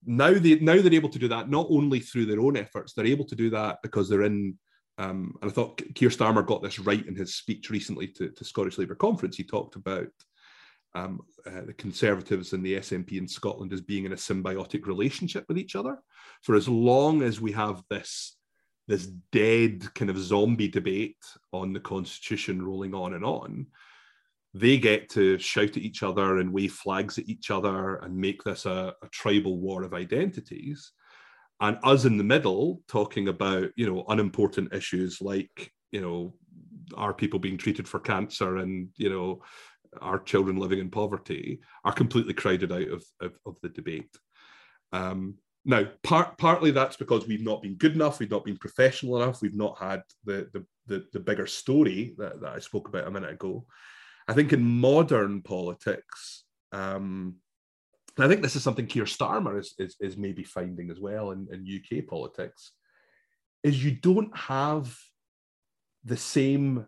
Now, 0.05 0.33
they, 0.33 0.59
now 0.61 0.81
they're 0.81 0.95
able 0.95 1.09
to 1.11 1.19
do 1.19 1.29
that 1.29 1.51
not 1.51 1.67
only 1.71 2.01
through 2.01 2.27
their 2.27 2.41
own 2.41 2.57
efforts, 2.57 2.93
they're 2.93 3.07
able 3.07 3.25
to 3.27 3.37
do 3.37 3.51
that 3.51 3.79
because 3.83 4.09
they're 4.09 4.23
in. 4.23 4.59
Um, 4.99 5.35
and 5.41 5.51
I 5.51 5.55
thought 5.55 5.81
Keir 5.95 6.09
Starmer 6.09 6.45
got 6.45 6.63
this 6.63 6.81
right 6.81 7.07
in 7.07 7.15
his 7.15 7.37
speech 7.37 7.71
recently 7.71 8.09
to, 8.09 8.31
to 8.31 8.45
Scottish 8.45 8.79
Labour 8.79 8.97
Conference. 8.97 9.37
He 9.37 9.45
talked 9.45 9.77
about 9.77 10.09
um, 10.95 11.21
uh, 11.47 11.63
the 11.67 11.75
Conservatives 11.75 12.53
and 12.53 12.65
the 12.65 12.75
SNP 12.77 13.13
in 13.13 13.29
Scotland 13.29 13.73
as 13.73 13.81
being 13.81 14.07
in 14.07 14.13
a 14.13 14.17
symbiotic 14.17 14.87
relationship 14.87 15.45
with 15.47 15.59
each 15.59 15.77
other. 15.77 15.99
For 16.43 16.57
as 16.57 16.69
long 16.69 17.23
as 17.23 17.41
we 17.41 17.53
have 17.53 17.83
this 17.91 18.35
this 18.89 19.07
dead 19.33 19.95
kind 19.95 20.11
of 20.11 20.19
zombie 20.19 20.67
debate 20.67 21.19
on 21.53 21.75
the 21.75 21.81
constitution 21.81 22.65
rolling 22.65 22.95
on 22.95 23.13
and 23.13 23.25
on 23.25 23.67
they 24.55 24.79
get 24.79 25.09
to 25.11 25.39
shout 25.39 25.71
at 25.71 25.79
each 25.79 26.03
other 26.03 26.39
and 26.39 26.53
wave 26.53 26.73
flags 26.73 27.19
at 27.19 27.29
each 27.29 27.51
other 27.51 27.97
and 27.97 28.17
make 28.17 28.43
this 28.45 28.67
a, 28.67 28.95
a, 29.03 29.09
tribal 29.09 29.59
war 29.59 29.83
of 29.83 29.93
identities 29.93 30.93
and 31.61 31.77
us 31.83 32.05
in 32.05 32.17
the 32.17 32.25
middle 32.25 32.81
talking 32.89 33.29
about 33.29 33.69
you 33.77 33.87
know 33.87 34.05
unimportant 34.09 34.73
issues 34.73 35.21
like 35.21 35.71
you 35.93 36.01
know 36.01 36.35
are 36.97 37.13
people 37.13 37.39
being 37.39 37.59
treated 37.59 37.87
for 37.87 38.01
cancer 38.01 38.59
and 38.59 38.89
you 38.97 39.11
know 39.11 39.43
our 40.01 40.19
children 40.19 40.57
living 40.57 40.79
in 40.79 40.91
poverty 40.91 41.61
are 41.85 41.93
completely 41.93 42.35
crowded 42.35 42.73
out 42.73 42.89
of, 42.89 43.05
of, 43.21 43.33
of 43.47 43.59
the 43.63 43.69
debate 43.69 44.17
um, 44.93 45.35
now, 45.65 45.85
part, 46.03 46.39
partly 46.39 46.71
that's 46.71 46.97
because 46.97 47.27
we've 47.27 47.43
not 47.43 47.61
been 47.61 47.75
good 47.75 47.95
enough, 47.95 48.19
we've 48.19 48.31
not 48.31 48.45
been 48.45 48.57
professional 48.57 49.21
enough, 49.21 49.43
we've 49.43 49.55
not 49.55 49.79
had 49.79 50.03
the, 50.25 50.49
the, 50.55 50.65
the, 50.87 51.05
the 51.13 51.21
bigger 51.21 51.47
story 51.47 52.15
that, 52.17 52.41
that 52.41 52.55
I 52.55 52.59
spoke 52.59 52.89
about 52.89 53.07
a 53.07 53.11
minute 53.11 53.33
ago. 53.33 53.67
I 54.29 54.35
think 54.35 54.53
in 54.53 54.63
modern 54.63 55.41
politics, 55.41 56.45
um, 56.73 57.37
I 58.19 58.29
think 58.29 58.43
this 58.43 58.57
is 58.57 58.63
something 58.63 58.87
Keir 58.87 59.05
Starmer 59.05 59.59
is, 59.59 59.75
is, 59.79 59.97
is 60.01 60.17
maybe 60.19 60.45
finding 60.45 60.91
as 60.91 61.01
well 61.01 61.31
in, 61.31 61.49
in 61.51 61.65
UK 61.65 62.07
politics, 62.07 62.73
is 63.65 63.83
you 63.83 63.93
don't 63.93 64.37
have 64.37 64.95
the 66.05 66.17
same 66.17 66.87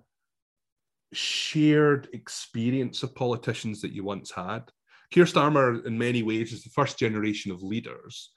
shared 1.12 2.08
experience 2.12 3.02
of 3.02 3.14
politicians 3.14 3.80
that 3.80 3.92
you 3.92 4.04
once 4.04 4.30
had. 4.30 4.70
Keir 5.10 5.24
Starmer, 5.24 5.84
in 5.86 5.96
many 5.96 6.22
ways, 6.22 6.52
is 6.52 6.62
the 6.62 6.70
first 6.70 6.98
generation 6.98 7.50
of 7.50 7.62
leaders 7.62 8.32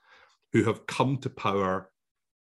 who 0.53 0.63
have 0.63 0.87
come 0.87 1.17
to 1.17 1.29
power 1.29 1.89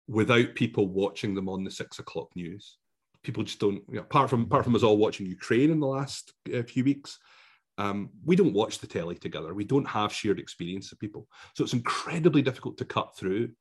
without 0.07 0.55
people 0.55 0.87
watching 0.87 1.33
them 1.33 1.49
on 1.49 1.63
the 1.63 1.71
six 1.71 1.99
o'clock 1.99 2.29
news. 2.35 2.77
People 3.23 3.43
just 3.43 3.59
don't, 3.59 3.83
you 3.89 3.95
know, 3.95 4.01
apart 4.01 4.29
from 4.29 4.43
apart 4.43 4.63
from 4.63 4.75
us 4.75 4.83
all 4.83 4.97
watching 4.97 5.25
Ukraine 5.25 5.71
in 5.71 5.79
the 5.79 5.87
last 5.87 6.33
uh, 6.55 6.63
few 6.63 6.83
weeks, 6.83 7.19
um, 7.77 8.09
we 8.25 8.35
don't 8.35 8.53
watch 8.53 8.79
the 8.79 8.87
telly 8.87 9.15
together. 9.15 9.53
We 9.53 9.63
don't 9.63 9.87
have 9.87 10.13
shared 10.13 10.39
experience 10.39 10.91
of 10.91 10.99
people, 10.99 11.27
so 11.55 11.63
it's 11.63 11.73
incredibly 11.73 12.41
difficult 12.41 12.77
to 12.77 12.85
cut 12.85 13.15
through. 13.15 13.51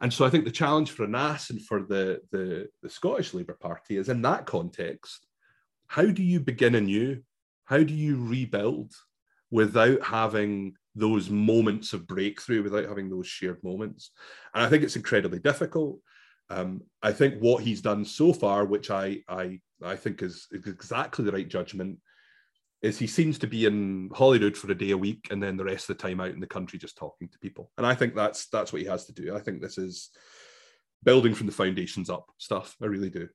And 0.00 0.12
so 0.12 0.24
I 0.24 0.30
think 0.30 0.44
the 0.44 0.50
challenge 0.50 0.92
for 0.92 1.04
Anas 1.04 1.50
and 1.50 1.60
for 1.60 1.82
the, 1.82 2.20
the, 2.30 2.68
the 2.82 2.90
Scottish 2.90 3.34
Labour 3.34 3.58
Party 3.60 3.96
is 3.96 4.08
in 4.08 4.22
that 4.22 4.46
context, 4.46 5.26
how 5.88 6.06
do 6.06 6.22
you 6.22 6.38
begin 6.38 6.76
anew? 6.76 7.20
How 7.64 7.82
do 7.82 7.92
you 7.92 8.24
rebuild 8.24 8.92
without 9.50 10.00
having 10.04 10.76
those 10.98 11.30
moments 11.30 11.92
of 11.92 12.06
breakthrough 12.06 12.62
without 12.62 12.86
having 12.86 13.08
those 13.08 13.26
shared 13.26 13.62
moments. 13.62 14.10
And 14.54 14.64
I 14.64 14.68
think 14.68 14.82
it's 14.82 14.96
incredibly 14.96 15.38
difficult. 15.38 16.00
Um, 16.50 16.82
I 17.02 17.12
think 17.12 17.38
what 17.40 17.62
he's 17.62 17.80
done 17.80 18.04
so 18.04 18.32
far, 18.32 18.64
which 18.64 18.90
I 18.90 19.22
I 19.28 19.60
I 19.82 19.96
think 19.96 20.22
is, 20.22 20.46
exactly 20.52 21.24
the 21.24 21.32
right 21.32 21.48
judgment, 21.48 21.98
is 22.82 22.98
he 22.98 23.06
seems 23.06 23.38
to 23.38 23.46
be 23.46 23.66
in 23.66 24.10
Holyrood 24.14 24.56
for 24.56 24.70
a 24.70 24.74
day 24.74 24.90
a 24.90 24.98
week 24.98 25.28
and 25.30 25.42
then 25.42 25.56
the 25.56 25.64
rest 25.64 25.88
of 25.88 25.96
the 25.96 26.02
time 26.02 26.20
out 26.20 26.30
in 26.30 26.40
the 26.40 26.46
country 26.46 26.78
just 26.78 26.96
talking 26.96 27.28
to 27.28 27.38
people. 27.38 27.70
And 27.76 27.86
I 27.86 27.94
think 27.94 28.14
that's 28.14 28.46
that's 28.48 28.72
what 28.72 28.82
he 28.82 28.88
has 28.88 29.04
to 29.06 29.12
do. 29.12 29.36
I 29.36 29.40
think 29.40 29.60
this 29.60 29.78
is 29.78 30.10
building 31.02 31.34
from 31.34 31.46
the 31.46 31.52
foundations 31.52 32.10
up 32.10 32.26
stuff. 32.38 32.76
I 32.82 32.86
really 32.86 33.10
do. 33.10 33.28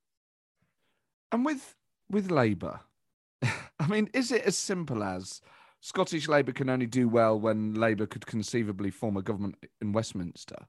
And 1.32 1.45
with 1.45 1.76
with 2.10 2.32
Labour, 2.32 2.80
I 3.43 3.88
mean, 3.88 4.10
is 4.13 4.32
it 4.32 4.43
as 4.43 4.58
simple 4.58 5.04
as 5.04 5.41
Scottish 5.82 6.28
Labour 6.28 6.54
can 6.54 6.69
only 6.69 6.88
do 6.88 7.10
well 7.10 7.39
when 7.39 7.73
Labour 7.73 8.06
could 8.06 8.26
conceivably 8.26 8.89
form 8.89 9.17
a 9.17 9.21
government 9.21 9.56
in 9.82 9.91
Westminster? 9.91 10.67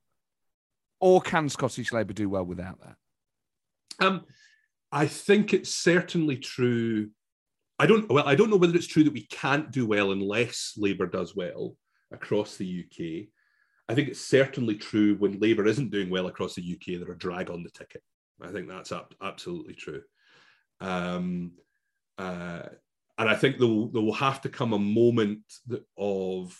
Or 1.05 1.21
can 1.21 1.51
Scottish 1.51 1.93
Labour 1.93 2.15
do 2.15 2.31
well 2.31 2.47
without 2.47 2.79
that? 2.81 2.97
Um, 4.03 4.25
I 4.91 5.07
think 5.07 5.53
it's 5.53 5.69
certainly 5.69 6.39
true. 6.39 7.11
I 7.79 7.85
don't 7.85 8.09
well, 8.09 8.27
I 8.27 8.35
don't 8.35 8.49
know 8.49 8.57
whether 8.57 8.75
it's 8.75 8.87
true 8.87 9.05
that 9.05 9.13
we 9.13 9.27
can't 9.27 9.71
do 9.71 9.87
well 9.87 10.13
unless 10.13 10.73
Labour 10.79 11.07
does 11.07 11.37
well 11.37 11.77
across 12.11 12.57
the 12.57 12.87
UK. 12.87 13.29
I 13.87 13.95
think 13.95 14.09
it's 14.09 14.23
certainly 14.23 14.77
true 14.77 15.17
when 15.17 15.39
Labour 15.41 15.67
isn't 15.67 15.91
doing 15.91 16.09
well 16.09 16.27
across 16.29 16.55
the 16.55 16.63
UK, 16.63 16.99
they're 16.99 17.15
a 17.15 17.19
drag 17.19 17.51
on 17.51 17.63
the 17.63 17.69
ticket. 17.69 18.03
I 18.41 18.51
think 18.51 18.67
that's 18.67 18.91
absolutely 19.21 19.75
true. 19.75 20.01
Um, 20.81 21.53
uh, 22.17 22.63
and 23.19 23.29
I 23.29 23.35
think 23.35 23.59
there 23.59 23.69
will, 23.69 23.89
there 23.89 24.01
will 24.01 24.15
have 24.15 24.41
to 24.41 24.49
come 24.49 24.73
a 24.73 24.79
moment 24.79 25.43
of 25.99 26.59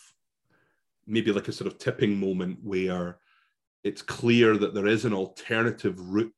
maybe 1.07 1.31
like 1.31 1.47
a 1.47 1.51
sort 1.51 1.65
of 1.71 1.79
tipping 1.79 2.19
moment 2.19 2.59
where 2.61 3.17
it's 3.85 4.01
clear 4.01 4.57
that 4.57 4.73
there 4.73 4.87
is 4.87 5.05
an 5.05 5.13
alternative 5.13 5.97
route 5.99 6.33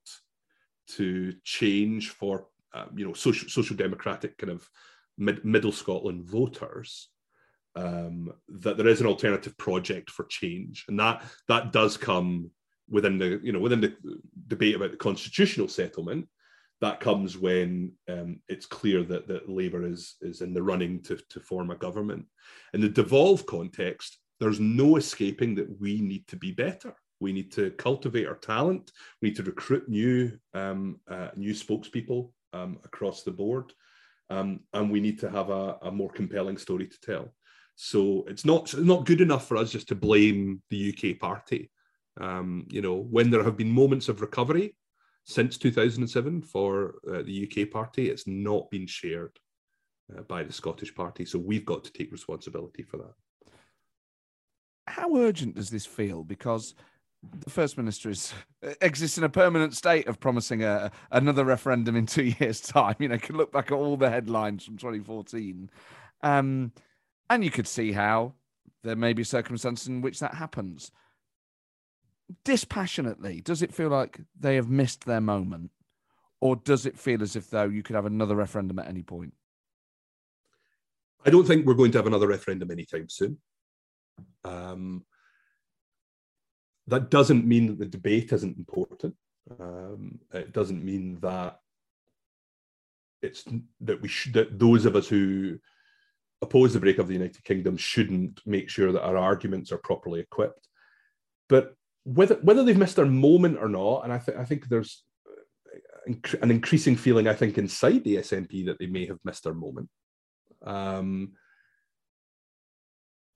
to 0.90 1.34
change 1.44 2.10
for 2.10 2.48
um, 2.74 2.90
you 2.96 3.08
know 3.08 3.14
social 3.14 3.50
social 3.50 3.76
democratic 3.76 4.38
kind 4.38 4.52
of 4.52 4.70
mid, 5.18 5.44
middle 5.44 5.72
Scotland 5.72 6.26
voters. 6.26 7.10
Um, 7.76 8.34
that 8.48 8.76
there 8.76 8.88
is 8.88 9.02
an 9.02 9.08
alternative 9.08 9.58
project 9.58 10.10
for 10.10 10.26
change, 10.26 10.86
and 10.88 11.00
that 11.00 11.24
that 11.48 11.72
does 11.72 11.96
come 11.96 12.52
within 12.90 13.18
the 13.18 13.40
you 13.42 13.54
know 13.54 13.60
within 13.60 13.82
the 13.82 13.96
debate 14.48 14.76
about 14.76 14.92
the 14.92 14.98
constitutional 14.98 15.70
settlement 15.70 16.28
that 16.80 17.00
comes 17.00 17.38
when 17.38 17.92
um, 18.08 18.40
it's 18.48 18.68
clear 18.68 19.04
that, 19.04 19.28
that 19.28 19.50
Labour 19.50 19.84
is, 19.84 20.16
is 20.22 20.42
in 20.42 20.54
the 20.54 20.62
running 20.62 21.02
to, 21.02 21.18
to 21.32 21.40
form 21.40 21.72
a 21.72 21.76
government. 21.76 22.26
In 22.74 22.82
the 22.82 22.90
devolve 22.90 23.48
context, 23.48 24.20
there's 24.40 24.60
no 24.60 24.98
escaping 24.98 25.56
that 25.56 25.80
we 25.82 26.02
need 26.02 26.28
to 26.28 26.36
be 26.36 26.52
better. 26.52 26.94
We 27.20 27.34
need 27.34 27.52
to 27.54 27.72
cultivate 27.72 28.28
our 28.28 28.36
talent. 28.36 28.92
We 29.22 29.30
need 29.30 29.38
to 29.38 29.44
recruit 29.44 29.90
new 29.90 30.38
um, 30.54 31.00
uh, 31.10 31.30
new 31.36 31.54
spokespeople 31.54 32.32
um, 32.54 32.80
across 32.84 33.24
the 33.24 33.32
board, 33.32 33.74
um, 34.30 34.62
and 34.74 34.92
we 34.92 35.00
need 35.00 35.20
to 35.20 35.30
have 35.30 35.50
a, 35.50 35.78
a, 35.82 35.92
more 35.92 36.10
compelling 36.10 36.58
story 36.58 36.88
to 36.88 37.00
tell. 37.02 37.34
So 37.76 38.26
it's 38.28 38.46
not 38.46 38.74
it's 38.74 38.76
not 38.76 39.06
good 39.06 39.22
enough 39.22 39.48
for 39.48 39.58
us 39.58 39.72
just 39.72 39.88
to 39.90 39.96
blame 39.96 40.62
the 40.70 40.94
UK 40.94 41.20
party. 41.20 41.72
Um, 42.20 42.66
you 42.70 42.82
know, 42.82 42.96
when 42.96 43.30
there 43.30 43.44
have 43.44 43.58
been 43.58 43.72
moments 43.72 44.10
of 44.10 44.22
recovery, 44.22 44.76
since 45.28 45.58
2007 45.58 46.42
for 46.42 46.96
uh, 47.08 47.22
the 47.22 47.48
UK 47.48 47.70
party. 47.70 48.10
It's 48.10 48.28
not 48.28 48.72
been 48.72 48.88
shared 48.88 49.38
uh, 50.18 50.22
by 50.22 50.44
the 50.44 50.54
Scottish 50.54 50.96
party. 50.96 51.26
So 51.26 51.38
we've 51.38 51.66
got 51.66 51.84
to 51.84 51.92
take 51.92 52.12
responsibility 52.12 52.82
for 52.82 52.98
that. 52.98 53.52
How 54.88 55.18
urgent 55.18 55.56
does 55.56 55.70
this 55.70 55.86
feel? 55.86 56.24
Because 56.24 56.76
the 57.44 57.50
First 57.50 57.78
Minister 57.78 58.10
is, 58.10 58.34
exists 58.82 59.18
in 59.18 59.24
a 59.24 59.30
permanent 59.30 59.76
state 59.76 60.08
of 60.08 60.20
promising 60.20 60.63
a, 60.63 60.92
another 61.12 61.44
referendum 61.44 61.96
in 61.96 62.06
two 62.06 62.24
years' 62.40 62.62
time. 62.62 62.96
You 63.00 63.10
know, 63.10 63.18
can 63.18 63.38
look 63.38 63.52
back 63.52 63.72
at 63.72 63.76
all 63.76 63.98
the 63.98 64.10
headlines 64.10 64.63
from 64.63 64.78
2014. 64.78 65.70
Um, 66.24 66.72
and 67.30 67.44
you 67.44 67.52
could 67.52 67.68
see 67.68 67.92
how 67.92 68.34
there 68.84 68.96
may 68.96 69.13
be 69.13 69.24
circumstances 69.24 69.88
in 69.88 70.02
which 70.02 70.20
that 70.20 70.36
happens 70.36 70.92
dispassionately, 72.44 73.42
does 73.42 73.62
it 73.62 73.74
feel 73.74 73.90
like 73.90 74.20
they 74.40 74.56
have 74.56 74.70
missed 74.70 75.06
their 75.06 75.22
moment? 75.22 75.72
Or 76.40 76.56
does 76.56 76.86
it 76.86 76.98
feel 76.98 77.24
as 77.24 77.36
if, 77.36 77.50
though, 77.50 77.65
you 77.65 77.82
could 77.82 77.96
have 77.96 78.06
another 78.06 78.36
referendum 78.36 78.78
at 78.80 78.88
any 78.88 79.02
point? 79.02 79.34
I 81.26 81.30
don't 81.30 81.48
think 81.48 81.65
we're 81.65 81.74
going 81.74 81.92
to 81.92 81.98
have 81.98 82.08
another 82.08 82.28
referendum 82.28 82.70
anytime 82.70 83.10
soon. 83.10 83.40
Um, 84.46 85.04
that 86.88 87.10
doesn't 87.10 87.46
mean 87.46 87.67
that 87.67 87.79
the 87.79 87.85
debate 87.85 88.31
isn't 88.31 88.58
important. 88.58 89.15
Um, 89.60 90.19
it 90.33 90.54
doesn't 90.54 90.83
mean 90.83 91.19
that 91.21 91.60
it's 93.21 93.44
that 93.81 94.02
we 94.02 94.08
should 94.08 94.33
that 94.33 94.60
those 94.60 94.85
of 94.85 94.96
us 94.96 95.08
who 95.08 95.58
oppose 96.42 96.73
the 96.73 96.79
break 96.79 97.00
of 97.00 97.08
the 97.08 97.13
United 97.13 97.44
Kingdom 97.44 97.77
shouldn't 97.77 98.42
make 98.46 98.69
sure 98.69 98.92
that 98.92 99.04
our 99.04 99.17
arguments 99.17 99.71
are 99.71 99.79
properly 99.79 100.19
equipped. 100.19 100.67
But 101.50 101.75
whether 102.04 102.35
whether 102.35 102.63
they've 102.63 102.77
missed 102.77 102.96
their 102.96 103.06
moment 103.06 103.58
or 103.60 103.69
not, 103.69 104.04
and 104.04 104.13
I 104.13 104.19
think 104.19 104.38
I 104.38 104.46
think 104.46 104.67
there's 104.67 105.04
an 106.42 106.52
increasing 106.52 106.96
feeling 106.96 107.27
I 107.27 107.33
think 107.33 107.58
inside 107.58 108.04
the 108.04 108.17
SNP 108.17 108.65
that 108.67 108.79
they 108.79 108.85
may 108.85 109.06
have 109.08 109.19
missed 109.25 109.44
their 109.44 109.54
moment. 109.54 109.90
Um, 110.65 111.33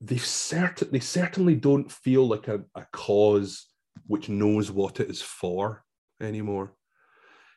they 0.02 0.18
certainly 0.18 1.00
certainly 1.00 1.54
don't 1.54 1.90
feel 1.90 2.26
like 2.26 2.48
a, 2.48 2.60
a 2.74 2.84
cause 2.92 3.66
which 4.06 4.28
knows 4.28 4.70
what 4.70 5.00
it 5.00 5.08
is 5.08 5.22
for 5.22 5.84
anymore. 6.20 6.74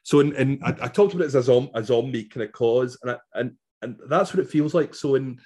So, 0.04 0.20
in, 0.20 0.36
in 0.36 0.60
I, 0.64 0.70
I, 0.70 0.88
talked 0.88 1.14
about 1.14 1.24
it 1.24 1.28
as 1.28 1.36
a, 1.36 1.44
zombie, 1.44 1.72
a 1.74 1.84
zombie 1.84 2.26
kind 2.26 2.44
of 2.44 2.52
cause, 2.52 2.98
and 3.02 3.12
I, 3.12 3.18
and 3.34 3.54
and 3.82 3.98
that's 4.08 4.34
what 4.34 4.44
it 4.44 4.52
feels 4.52 4.76
like. 4.76 4.94
So, 4.94 5.16
in 5.16 5.40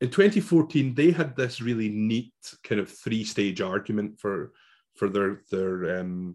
in 0.00 0.10
2014, 0.10 0.94
they 0.94 1.12
had 1.12 1.36
this 1.36 1.60
really 1.60 1.88
neat 1.88 2.32
kind 2.64 2.80
of 2.80 2.90
three 2.90 3.22
stage 3.22 3.60
argument 3.60 4.18
for 4.18 4.52
for 4.96 5.08
their 5.08 5.42
their 5.52 6.00
um, 6.00 6.34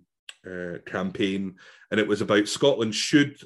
uh, 0.50 0.78
campaign, 0.86 1.56
and 1.92 2.00
it 2.00 2.08
was 2.08 2.22
about 2.22 2.48
Scotland 2.48 2.96
should 2.96 3.38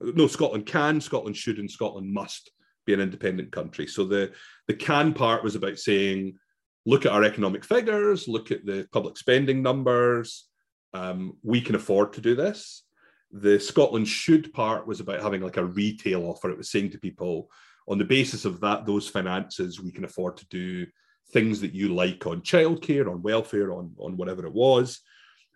no 0.00 0.26
Scotland 0.26 0.66
can, 0.66 1.00
Scotland 1.00 1.36
should, 1.36 1.58
and 1.58 1.70
Scotland 1.70 2.12
must 2.12 2.50
be 2.88 2.94
an 2.94 3.00
independent 3.00 3.52
country. 3.52 3.86
So 3.86 4.04
the 4.04 4.32
the 4.66 4.74
can 4.74 5.12
part 5.12 5.44
was 5.44 5.54
about 5.54 5.78
saying, 5.78 6.38
look 6.86 7.04
at 7.04 7.12
our 7.12 7.22
economic 7.22 7.64
figures, 7.64 8.26
look 8.26 8.50
at 8.50 8.64
the 8.64 8.88
public 8.92 9.16
spending 9.18 9.62
numbers. 9.62 10.46
Um, 10.94 11.36
we 11.42 11.60
can 11.60 11.74
afford 11.74 12.14
to 12.14 12.20
do 12.20 12.34
this. 12.34 12.84
The 13.30 13.60
Scotland 13.60 14.08
should 14.08 14.52
part 14.54 14.86
was 14.86 15.00
about 15.00 15.20
having 15.20 15.42
like 15.42 15.58
a 15.58 15.64
retail 15.64 16.24
offer. 16.24 16.50
It 16.50 16.56
was 16.56 16.70
saying 16.70 16.90
to 16.92 16.98
people, 16.98 17.50
on 17.86 17.98
the 17.98 18.04
basis 18.04 18.46
of 18.46 18.60
that, 18.60 18.86
those 18.86 19.06
finances, 19.06 19.80
we 19.80 19.92
can 19.92 20.04
afford 20.04 20.38
to 20.38 20.46
do 20.48 20.86
things 21.32 21.60
that 21.60 21.74
you 21.74 21.94
like 21.94 22.26
on 22.26 22.40
childcare, 22.40 23.10
on 23.10 23.22
welfare, 23.22 23.70
on, 23.72 23.92
on 23.98 24.16
whatever 24.16 24.46
it 24.46 24.54
was. 24.54 25.00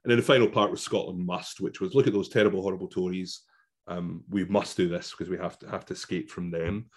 And 0.05 0.11
then 0.11 0.19
the 0.19 0.25
final 0.25 0.49
part 0.49 0.71
was 0.71 0.83
Scotland 0.83 1.25
must, 1.25 1.63
which 1.63 1.81
was 1.81 1.95
look 1.95 2.07
at 2.07 2.13
those 2.13 2.29
terrible, 2.29 2.61
horrible 2.61 2.89
Tories. 2.89 3.41
Um, 3.87 4.23
we 4.29 4.45
must 4.45 4.77
do 4.77 4.87
this 4.87 5.11
because 5.11 5.31
we 5.31 5.39
have 5.39 5.59
to 5.61 5.69
have 5.71 5.87
to 5.87 5.95
escape 5.95 6.31
from 6.31 6.51
them 6.51 6.91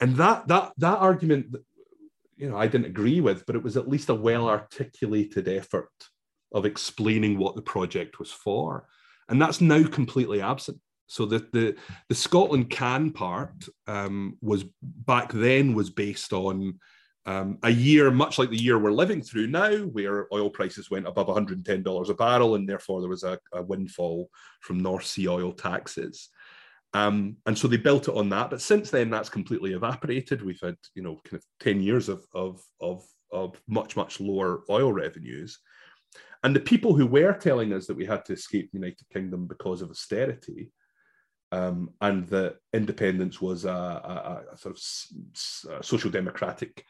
and 0.00 0.16
that 0.16 0.46
that 0.48 0.72
that 0.78 0.98
argument 0.98 1.54
you 2.36 2.48
know 2.48 2.56
i 2.56 2.66
didn't 2.66 2.86
agree 2.86 3.20
with 3.20 3.44
but 3.46 3.56
it 3.56 3.62
was 3.62 3.76
at 3.76 3.88
least 3.88 4.08
a 4.08 4.14
well 4.14 4.48
articulated 4.48 5.48
effort 5.48 5.90
of 6.52 6.64
explaining 6.64 7.38
what 7.38 7.56
the 7.56 7.62
project 7.62 8.18
was 8.18 8.32
for. 8.32 8.86
And 9.28 9.40
that's 9.40 9.60
now 9.60 9.86
completely 9.86 10.40
absent. 10.40 10.78
So 11.06 11.26
the 11.26 11.46
the, 11.52 11.76
the 12.08 12.14
scotland 12.14 12.70
can 12.70 13.10
part 13.10 13.64
um, 13.86 14.36
was 14.42 14.64
back 14.82 15.32
then 15.32 15.74
was 15.74 15.90
based 15.90 16.32
on 16.32 16.78
um, 17.26 17.58
a 17.62 17.70
year 17.70 18.10
much 18.10 18.38
like 18.38 18.50
the 18.50 18.56
year 18.56 18.78
we're 18.78 18.90
living 18.90 19.20
through 19.20 19.48
now 19.48 19.76
where 19.78 20.32
oil 20.32 20.48
prices 20.48 20.90
went 20.90 21.06
above 21.06 21.26
$110 21.26 22.08
a 22.08 22.14
barrel 22.14 22.54
and 22.54 22.66
therefore 22.66 23.00
there 23.00 23.10
was 23.10 23.22
a, 23.22 23.38
a 23.52 23.62
windfall 23.62 24.30
from 24.60 24.80
north 24.80 25.04
sea 25.04 25.28
oil 25.28 25.52
taxes 25.52 26.30
um, 26.94 27.36
and 27.46 27.56
so 27.56 27.68
they 27.68 27.76
built 27.76 28.08
it 28.08 28.14
on 28.14 28.28
that. 28.30 28.50
But 28.50 28.62
since 28.62 28.90
then, 28.90 29.10
that's 29.10 29.28
completely 29.28 29.72
evaporated. 29.72 30.42
We've 30.42 30.60
had, 30.62 30.76
you 30.94 31.02
know, 31.02 31.20
kind 31.24 31.34
of 31.34 31.44
10 31.60 31.82
years 31.82 32.08
of, 32.08 32.24
of, 32.34 32.62
of, 32.80 33.04
of 33.30 33.60
much, 33.68 33.96
much 33.96 34.20
lower 34.20 34.62
oil 34.70 34.92
revenues. 34.92 35.58
And 36.42 36.54
the 36.54 36.60
people 36.60 36.94
who 36.94 37.06
were 37.06 37.32
telling 37.34 37.72
us 37.72 37.86
that 37.86 37.96
we 37.96 38.06
had 38.06 38.24
to 38.26 38.32
escape 38.32 38.70
the 38.70 38.78
United 38.78 39.06
Kingdom 39.12 39.46
because 39.46 39.82
of 39.82 39.90
austerity 39.90 40.70
um, 41.50 41.90
and 42.00 42.26
that 42.28 42.56
independence 42.72 43.40
was 43.40 43.64
a, 43.64 43.70
a, 43.70 44.42
a 44.52 44.56
sort 44.56 44.76
of 44.76 45.84
social 45.84 46.10
democratic 46.10 46.84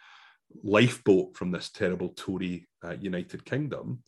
lifeboat 0.64 1.36
from 1.36 1.50
this 1.50 1.70
terrible 1.70 2.10
Tory 2.10 2.66
uh, 2.84 2.96
United 3.00 3.44
Kingdom 3.44 4.02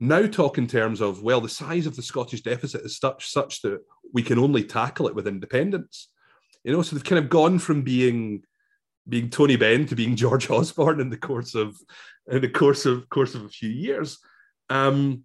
now 0.00 0.26
talk 0.26 0.56
in 0.56 0.66
terms 0.66 1.00
of 1.00 1.22
well 1.22 1.40
the 1.40 1.48
size 1.48 1.86
of 1.86 1.94
the 1.94 2.02
scottish 2.02 2.40
deficit 2.40 2.82
is 2.82 2.98
such 2.98 3.30
such 3.30 3.60
that 3.62 3.80
we 4.12 4.22
can 4.22 4.38
only 4.38 4.64
tackle 4.64 5.06
it 5.06 5.14
with 5.14 5.28
independence. 5.28 6.08
You 6.64 6.72
know 6.72 6.82
so 6.82 6.96
they've 6.96 7.04
kind 7.04 7.22
of 7.22 7.30
gone 7.30 7.58
from 7.58 7.82
being 7.82 8.42
being 9.08 9.30
tony 9.30 9.56
benn 9.56 9.86
to 9.86 9.96
being 9.96 10.14
george 10.24 10.50
osborne 10.50 11.00
in 11.00 11.10
the 11.10 11.16
course 11.16 11.54
of 11.54 11.76
in 12.30 12.40
the 12.40 12.48
course 12.48 12.86
of 12.86 13.08
course 13.10 13.34
of 13.34 13.44
a 13.44 13.48
few 13.48 13.68
years. 13.68 14.18
Um 14.70 15.24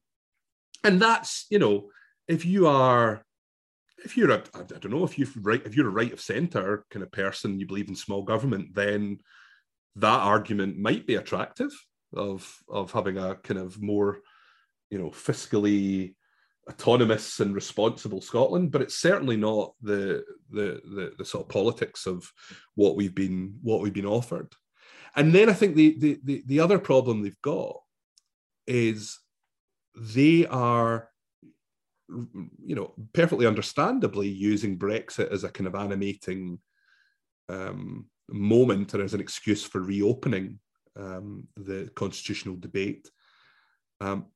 and 0.83 1.01
that's 1.01 1.45
you 1.49 1.59
know 1.59 1.89
if 2.27 2.45
you 2.45 2.67
are 2.67 3.23
if 4.03 4.17
you're 4.17 4.31
a 4.31 4.43
i 4.53 4.61
don't 4.63 4.91
know 4.91 5.03
if 5.03 5.17
you 5.17 5.27
right 5.37 5.61
if 5.65 5.75
you're 5.75 5.87
a 5.87 5.91
right 5.91 6.13
of 6.13 6.19
center 6.19 6.85
kind 6.91 7.01
of 7.01 7.11
person 7.11 7.59
you 7.59 7.65
believe 7.65 7.87
in 7.87 7.95
small 7.95 8.23
government 8.23 8.75
then 8.75 9.19
that 9.95 10.19
argument 10.19 10.77
might 10.77 11.07
be 11.07 11.15
attractive 11.15 11.71
of 12.13 12.59
of 12.69 12.91
having 12.91 13.17
a 13.17 13.35
kind 13.35 13.59
of 13.59 13.81
more 13.81 14.19
you 14.89 14.97
know, 14.97 15.09
fiscally 15.09 16.15
autonomous 16.69 17.39
and 17.39 17.53
responsible 17.53 18.21
Scotland, 18.21 18.71
but 18.71 18.81
it's 18.81 18.97
certainly 18.99 19.37
not 19.37 19.73
the, 19.81 20.23
the 20.49 20.81
the 20.83 21.13
the, 21.17 21.25
sort 21.25 21.45
of 21.45 21.49
politics 21.49 22.07
of 22.07 22.31
what 22.75 22.95
we've 22.95 23.15
been 23.15 23.57
what 23.61 23.81
we've 23.81 23.93
been 23.93 24.05
offered. 24.05 24.51
And 25.15 25.33
then 25.33 25.49
I 25.49 25.53
think 25.53 25.75
the 25.75 25.97
the 25.99 26.19
the, 26.23 26.43
the 26.45 26.59
other 26.59 26.79
problem 26.79 27.21
they've 27.21 27.41
got 27.41 27.77
is 28.67 29.19
they 29.95 30.45
are 30.47 31.09
you 32.09 32.75
know 32.75 32.93
perfectly 33.13 33.45
understandably 33.45 34.27
using 34.27 34.77
Brexit 34.77 35.31
as 35.31 35.43
a 35.43 35.49
kind 35.49 35.67
of 35.67 35.75
animating 35.75 36.59
um, 37.49 38.07
moment 38.29 38.93
or 38.93 39.03
as 39.03 39.13
an 39.13 39.21
excuse 39.21 39.63
for 39.63 39.81
reopening 39.81 40.59
um, 40.95 41.47
the 41.55 41.89
constitutional 41.95 42.55
debate. 42.55 43.09
Um, 44.01 44.27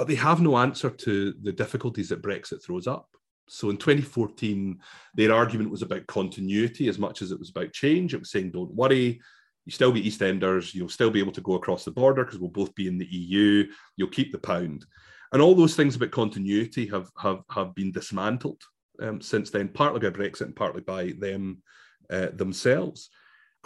but 0.00 0.08
they 0.08 0.14
have 0.14 0.40
no 0.40 0.56
answer 0.56 0.88
to 0.88 1.34
the 1.42 1.52
difficulties 1.52 2.08
that 2.08 2.22
Brexit 2.22 2.64
throws 2.64 2.86
up. 2.86 3.06
So 3.50 3.68
in 3.68 3.76
2014, 3.76 4.78
their 5.12 5.34
argument 5.34 5.70
was 5.70 5.82
about 5.82 6.06
continuity 6.06 6.88
as 6.88 6.98
much 6.98 7.20
as 7.20 7.32
it 7.32 7.38
was 7.38 7.50
about 7.50 7.74
change. 7.74 8.14
It 8.14 8.20
was 8.20 8.30
saying, 8.30 8.52
don't 8.52 8.72
worry, 8.72 9.20
you 9.66 9.72
still 9.72 9.92
be 9.92 10.02
EastEnders, 10.02 10.72
you'll 10.72 10.88
still 10.88 11.10
be 11.10 11.20
able 11.20 11.32
to 11.32 11.42
go 11.42 11.52
across 11.52 11.84
the 11.84 11.90
border 11.90 12.24
because 12.24 12.38
we'll 12.38 12.48
both 12.48 12.74
be 12.74 12.88
in 12.88 12.96
the 12.96 13.08
EU, 13.10 13.66
you'll 13.98 14.08
keep 14.08 14.32
the 14.32 14.38
pound. 14.38 14.86
And 15.34 15.42
all 15.42 15.54
those 15.54 15.76
things 15.76 15.96
about 15.96 16.12
continuity 16.12 16.86
have, 16.86 17.10
have, 17.18 17.42
have 17.50 17.74
been 17.74 17.92
dismantled 17.92 18.62
um, 19.02 19.20
since 19.20 19.50
then, 19.50 19.68
partly 19.68 20.00
by 20.00 20.16
Brexit 20.16 20.46
and 20.46 20.56
partly 20.56 20.80
by 20.80 21.12
them 21.18 21.62
uh, 22.08 22.28
themselves. 22.32 23.10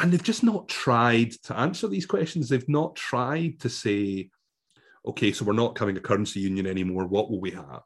And 0.01 0.13
they've 0.13 0.21
just 0.21 0.43
not 0.43 0.67
tried 0.67 1.31
to 1.45 1.57
answer 1.57 1.87
these 1.87 2.07
questions. 2.07 2.49
They've 2.49 2.69
not 2.69 2.97
tried 2.97 3.61
to 3.61 3.69
say, 3.69 4.31
okay, 5.07 5.33
so 5.33 5.45
we're 5.45 5.53
not 5.53 5.79
having 5.79 5.97
a 5.97 6.01
currency 6.01 6.41
union 6.41 6.67
anymore. 6.67 7.07
What 7.07 7.31
will 7.31 7.41
we 7.41 7.51
have? 7.53 7.83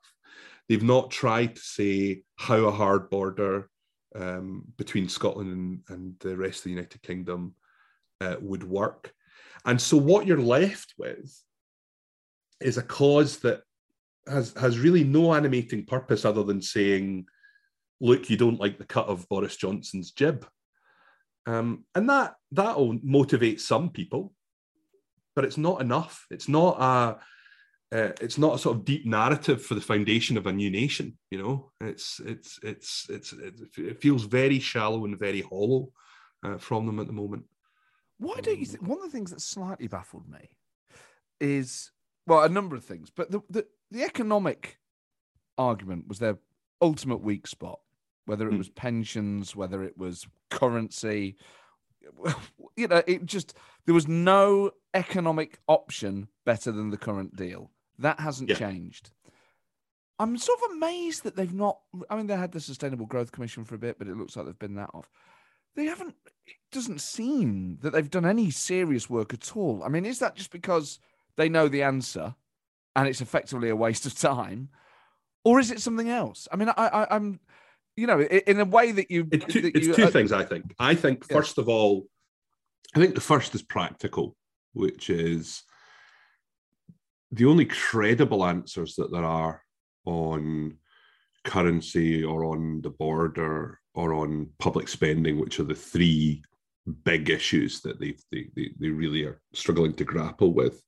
They've 0.69 0.83
not 0.83 1.11
tried 1.11 1.57
to 1.57 1.61
say 1.61 2.23
how 2.37 2.59
a 2.59 2.71
hard 2.71 3.11
border 3.11 3.71
um, 4.15 4.65
between 4.77 5.09
Scotland 5.09 5.53
and, 5.53 5.81
and, 5.89 6.19
the 6.21 6.37
rest 6.37 6.61
of 6.61 6.65
the 6.65 6.71
United 6.71 7.03
Kingdom 7.03 7.55
uh, 8.21 8.37
would 8.41 8.65
work. 8.65 9.13
And 9.65 9.81
so 9.81 9.97
what 9.97 10.27
you're 10.27 10.41
left 10.41 10.95
with 10.99 11.31
is 12.61 12.79
a 12.79 12.83
cause 12.83 13.39
that 13.39 13.63
has 14.27 14.53
has 14.59 14.79
really 14.79 15.05
no 15.05 15.35
animating 15.35 15.85
purpose 15.85 16.25
other 16.25 16.43
than 16.43 16.63
saying, 16.63 17.27
look, 18.01 18.31
you 18.31 18.37
don't 18.37 18.61
like 18.61 18.79
the 18.79 18.85
cut 18.85 19.07
of 19.07 19.29
Boris 19.29 19.57
Johnson's 19.57 20.13
jib. 20.13 20.47
Um, 21.47 21.85
and 21.95 22.09
that 22.11 22.35
that'll 22.53 22.99
motivate 23.03 23.61
some 23.61 23.91
people 23.91 24.33
but 25.39 25.45
it's 25.45 25.57
not 25.57 25.81
enough. 25.81 26.27
It's 26.33 26.49
not 26.49 26.81
a 26.81 27.97
uh, 27.97 28.13
it's 28.21 28.39
not 28.39 28.57
a 28.57 28.59
sort 28.59 28.77
of 28.77 28.85
deep 28.85 29.07
narrative 29.07 29.65
for 29.65 29.77
the 29.77 29.81
foundation 29.81 30.37
of 30.37 30.49
a 30.49 30.53
new 30.53 30.69
nation. 30.69 31.17
You 31.31 31.41
know, 31.41 31.71
it's 31.81 32.21
it's 32.27 32.59
it's 32.65 33.07
it's 33.09 33.33
it 33.77 34.03
feels 34.03 34.25
very 34.25 34.59
shallow 34.59 35.05
and 35.05 35.17
very 35.17 35.43
hollow 35.43 35.93
uh, 36.43 36.59
from 36.59 36.87
them 36.87 36.99
at 36.99 37.07
the 37.07 37.13
moment. 37.13 37.45
Why 38.19 38.41
don't 38.41 38.59
you 38.59 38.67
think 38.67 38.83
one 38.83 38.99
of 38.99 39.05
the 39.05 39.17
things 39.17 39.31
that 39.31 39.41
slightly 39.41 39.87
baffled 39.87 40.29
me 40.29 40.57
is 41.41 41.93
well 42.27 42.43
a 42.43 42.49
number 42.49 42.75
of 42.75 42.85
things, 42.85 43.09
but 43.15 43.31
the 43.31 43.41
the, 43.49 43.65
the 43.93 44.03
economic 44.03 44.81
argument 45.57 46.09
was 46.09 46.19
their 46.19 46.39
ultimate 46.83 47.21
weak 47.21 47.47
spot. 47.47 47.79
Whether 48.27 48.49
it 48.49 48.55
hmm. 48.55 48.59
was 48.59 48.71
pensions, 48.71 49.55
whether 49.55 49.85
it 49.85 49.97
was 49.97 50.27
currency, 50.51 51.37
you 52.77 52.89
know, 52.89 53.03
it 53.07 53.27
just 53.27 53.55
there 53.87 53.95
was 53.95 54.09
no 54.09 54.73
economic 54.95 55.59
option 55.69 56.29
better 56.45 56.73
than 56.73 56.91
the 56.91 56.97
current 56.97 57.37
deal. 57.37 57.71
That 57.99 58.21
hasn't 58.21 58.51
yeah. 58.51 58.57
changed. 58.57 59.11
I'm 60.19 60.37
sort 60.37 60.59
of 60.65 60.73
amazed 60.73 61.23
that 61.25 61.37
they've 61.37 61.53
not. 61.53 61.79
I 62.11 62.17
mean, 62.17 62.27
they 62.27 62.37
had 62.37 62.53
the 62.53 62.61
Sustainable 62.61 63.07
Growth 63.07 63.33
Commission 63.33 63.65
for 63.65 63.75
a 63.75 63.79
bit, 63.79 63.99
but 63.99 64.09
it 64.09 64.17
looks 64.17 64.37
like 64.37 64.47
they've 64.47 64.59
been 64.59 64.75
that 64.75 64.91
off. 64.93 65.09
They 65.77 65.87
haven't. 65.87 66.17
It 66.47 66.57
doesn't 66.73 67.01
seem 67.01 67.79
that 67.83 67.93
they've 67.93 68.11
done 68.11 68.27
any 68.27 68.51
serious 68.51 69.09
work 69.09 69.33
at 69.33 69.57
all. 69.57 69.83
I 69.85 69.89
mean, 69.89 70.05
is 70.05 70.19
that 70.19 70.35
just 70.35 70.51
because 70.51 70.99
they 71.37 71.49
know 71.49 71.69
the 71.69 71.83
answer 71.83 72.35
and 72.97 73.07
it's 73.07 73.21
effectively 73.21 73.69
a 73.69 73.77
waste 73.77 74.07
of 74.07 74.19
time, 74.19 74.71
or 75.45 75.61
is 75.61 75.71
it 75.71 75.81
something 75.81 76.09
else? 76.09 76.49
I 76.53 76.57
mean, 76.57 76.69
I, 76.71 76.89
I, 76.89 77.17
am 77.17 77.39
you 77.99 78.07
know, 78.07 78.21
in 78.21 78.61
a 78.61 78.65
way 78.65 78.93
that 78.93 79.11
you. 79.11 79.27
It's 79.33 79.45
two, 79.53 79.73
it's 79.75 79.89
you, 79.89 79.95
two 79.95 80.05
uh, 80.05 80.11
things, 80.11 80.31
I 80.31 80.45
think. 80.45 80.73
I 80.79 80.95
think, 80.95 81.25
yeah. 81.29 81.37
first 81.37 81.59
of 81.59 81.69
all, 81.69 82.07
I 82.95 83.01
think 83.01 83.17
the 83.17 83.21
first 83.21 83.55
is 83.57 83.63
practical, 83.63 84.37
which 84.73 85.11
is 85.11 85.63
the 87.33 87.47
only 87.47 87.65
credible 87.65 88.45
answers 88.45 88.95
that 88.97 89.11
there 89.11 89.25
are 89.25 89.63
on 90.05 90.79
currency 91.45 92.23
or 92.23 92.45
on 92.45 92.81
the 92.83 92.91
border 92.91 93.81
or 93.95 94.15
on 94.15 94.49
public 94.61 94.87
spending, 94.89 95.41
which 95.41 95.59
are 95.59 95.65
the 95.65 95.75
three 95.75 96.43
big 97.05 97.29
issues 97.31 97.81
that 97.81 97.99
they, 97.99 98.15
they, 98.31 98.71
they 98.79 98.91
really 98.91 99.25
are 99.25 99.41
struggling 99.53 99.93
to 99.95 100.05
grapple 100.05 100.55
with, 100.55 100.81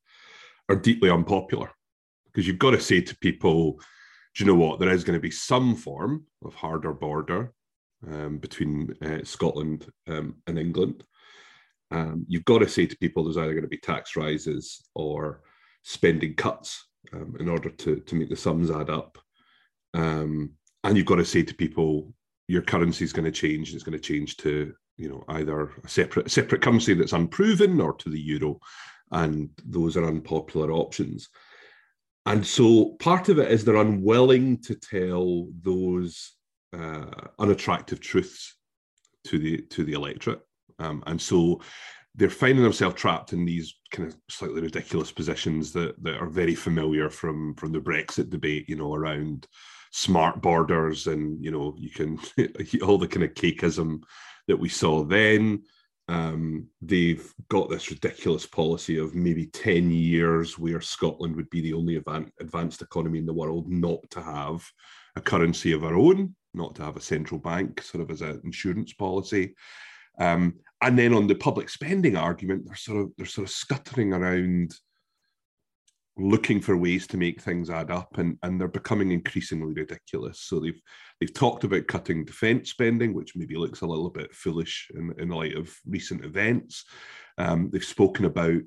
are 0.68 0.76
deeply 0.76 1.10
unpopular. 1.10 1.70
Because 2.26 2.46
you've 2.46 2.60
got 2.60 2.70
to 2.70 2.80
say 2.80 3.00
to 3.00 3.18
people, 3.18 3.80
do 4.34 4.44
you 4.44 4.50
know 4.50 4.58
what? 4.58 4.78
There 4.78 4.90
is 4.90 5.04
going 5.04 5.18
to 5.18 5.22
be 5.22 5.30
some 5.30 5.74
form 5.74 6.26
of 6.44 6.54
harder 6.54 6.92
border 6.92 7.52
um, 8.06 8.38
between 8.38 8.94
uh, 9.02 9.24
Scotland 9.24 9.90
um, 10.08 10.36
and 10.46 10.58
England. 10.58 11.04
Um, 11.90 12.24
you've 12.28 12.44
got 12.44 12.58
to 12.58 12.68
say 12.68 12.86
to 12.86 12.96
people 12.98 13.24
there's 13.24 13.36
either 13.36 13.52
going 13.52 13.62
to 13.62 13.68
be 13.68 13.78
tax 13.78 14.16
rises 14.16 14.88
or 14.94 15.42
spending 15.82 16.34
cuts 16.34 16.86
um, 17.12 17.36
in 17.40 17.48
order 17.48 17.70
to, 17.70 17.96
to 17.96 18.14
make 18.14 18.30
the 18.30 18.36
sums 18.36 18.70
add 18.70 18.90
up. 18.90 19.18
Um, 19.94 20.52
and 20.84 20.96
you've 20.96 21.06
got 21.06 21.16
to 21.16 21.24
say 21.24 21.42
to 21.42 21.54
people 21.54 22.12
your 22.50 22.62
currency 22.62 23.04
is 23.04 23.12
going 23.12 23.24
to 23.24 23.30
change. 23.30 23.74
It's 23.74 23.84
going 23.84 23.98
to 23.98 24.04
change 24.04 24.36
to 24.38 24.74
you 24.96 25.08
know 25.08 25.24
either 25.28 25.70
a 25.84 25.88
separate 25.88 26.30
separate 26.30 26.62
currency 26.62 26.94
that's 26.94 27.12
unproven 27.12 27.80
or 27.80 27.94
to 27.94 28.10
the 28.10 28.20
euro, 28.20 28.58
and 29.12 29.50
those 29.64 29.96
are 29.96 30.04
unpopular 30.04 30.72
options. 30.72 31.28
And 32.26 32.46
so 32.46 32.96
part 33.00 33.28
of 33.28 33.38
it 33.38 33.50
is 33.50 33.64
they're 33.64 33.76
unwilling 33.76 34.58
to 34.62 34.74
tell 34.74 35.48
those 35.62 36.32
uh, 36.76 37.06
unattractive 37.38 38.00
truths 38.00 38.56
to 39.24 39.38
the 39.38 39.58
to 39.70 39.84
the 39.84 39.92
electorate, 39.92 40.40
um, 40.78 41.02
and 41.06 41.20
so 41.20 41.60
they're 42.14 42.30
finding 42.30 42.62
themselves 42.62 42.96
trapped 42.96 43.32
in 43.32 43.44
these 43.44 43.74
kind 43.90 44.08
of 44.08 44.16
slightly 44.28 44.60
ridiculous 44.60 45.10
positions 45.12 45.72
that 45.72 46.02
that 46.02 46.16
are 46.18 46.28
very 46.28 46.54
familiar 46.54 47.10
from 47.10 47.54
from 47.54 47.72
the 47.72 47.80
Brexit 47.80 48.30
debate, 48.30 48.68
you 48.68 48.76
know, 48.76 48.94
around 48.94 49.46
smart 49.92 50.40
borders 50.40 51.06
and 51.06 51.42
you 51.44 51.50
know 51.50 51.74
you 51.76 51.90
can 51.90 52.18
all 52.82 52.98
the 52.98 53.08
kind 53.08 53.24
of 53.24 53.34
cakeism 53.34 54.02
that 54.46 54.58
we 54.58 54.68
saw 54.68 55.04
then. 55.04 55.62
Um, 56.10 56.66
they've 56.82 57.32
got 57.48 57.70
this 57.70 57.88
ridiculous 57.88 58.44
policy 58.44 58.98
of 58.98 59.14
maybe 59.14 59.46
10 59.46 59.92
years 59.92 60.58
where 60.58 60.80
Scotland 60.80 61.36
would 61.36 61.48
be 61.50 61.60
the 61.60 61.72
only 61.72 62.02
advanced 62.40 62.82
economy 62.82 63.20
in 63.20 63.26
the 63.26 63.32
world 63.32 63.68
not 63.68 63.98
to 64.10 64.20
have 64.20 64.68
a 65.14 65.20
currency 65.20 65.70
of 65.70 65.84
our 65.84 65.94
own, 65.94 66.34
not 66.52 66.74
to 66.74 66.82
have 66.82 66.96
a 66.96 67.00
central 67.00 67.38
bank, 67.38 67.80
sort 67.80 68.02
of 68.02 68.10
as 68.10 68.22
an 68.22 68.40
insurance 68.42 68.92
policy. 68.92 69.54
Um, 70.18 70.54
and 70.82 70.98
then 70.98 71.14
on 71.14 71.28
the 71.28 71.36
public 71.36 71.68
spending 71.68 72.16
argument, 72.16 72.64
they're 72.66 72.74
sort 72.74 72.98
of 72.98 73.12
they're 73.16 73.24
sort 73.24 73.46
of 73.46 73.54
scuttering 73.54 74.12
around 74.12 74.74
looking 76.20 76.60
for 76.60 76.76
ways 76.76 77.06
to 77.08 77.16
make 77.16 77.40
things 77.40 77.70
add 77.70 77.90
up 77.90 78.18
and, 78.18 78.38
and 78.42 78.60
they're 78.60 78.68
becoming 78.68 79.12
increasingly 79.12 79.72
ridiculous. 79.74 80.40
So 80.40 80.60
they've 80.60 80.80
they've 81.20 81.32
talked 81.32 81.64
about 81.64 81.86
cutting 81.86 82.24
defence 82.24 82.70
spending, 82.70 83.14
which 83.14 83.36
maybe 83.36 83.56
looks 83.56 83.80
a 83.80 83.86
little 83.86 84.10
bit 84.10 84.34
foolish 84.34 84.90
in, 84.94 85.14
in 85.18 85.28
light 85.28 85.56
of 85.56 85.74
recent 85.86 86.24
events. 86.24 86.84
Um, 87.38 87.70
they've 87.70 87.84
spoken 87.84 88.24
about 88.24 88.62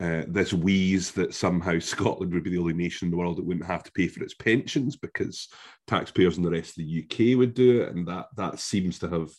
uh, 0.00 0.24
this 0.26 0.52
wheeze 0.52 1.12
that 1.12 1.34
somehow 1.34 1.78
Scotland 1.80 2.32
would 2.32 2.42
be 2.42 2.50
the 2.50 2.58
only 2.58 2.74
nation 2.74 3.06
in 3.06 3.10
the 3.10 3.16
world 3.16 3.36
that 3.36 3.44
wouldn't 3.44 3.66
have 3.66 3.84
to 3.84 3.92
pay 3.92 4.08
for 4.08 4.22
its 4.22 4.34
pensions 4.34 4.96
because 4.96 5.48
taxpayers 5.86 6.36
in 6.36 6.42
the 6.42 6.50
rest 6.50 6.70
of 6.70 6.84
the 6.84 7.04
UK 7.04 7.38
would 7.38 7.54
do 7.54 7.82
it, 7.82 7.94
and 7.94 8.06
that 8.08 8.26
that 8.36 8.58
seems 8.58 8.98
to 8.98 9.08
have 9.08 9.30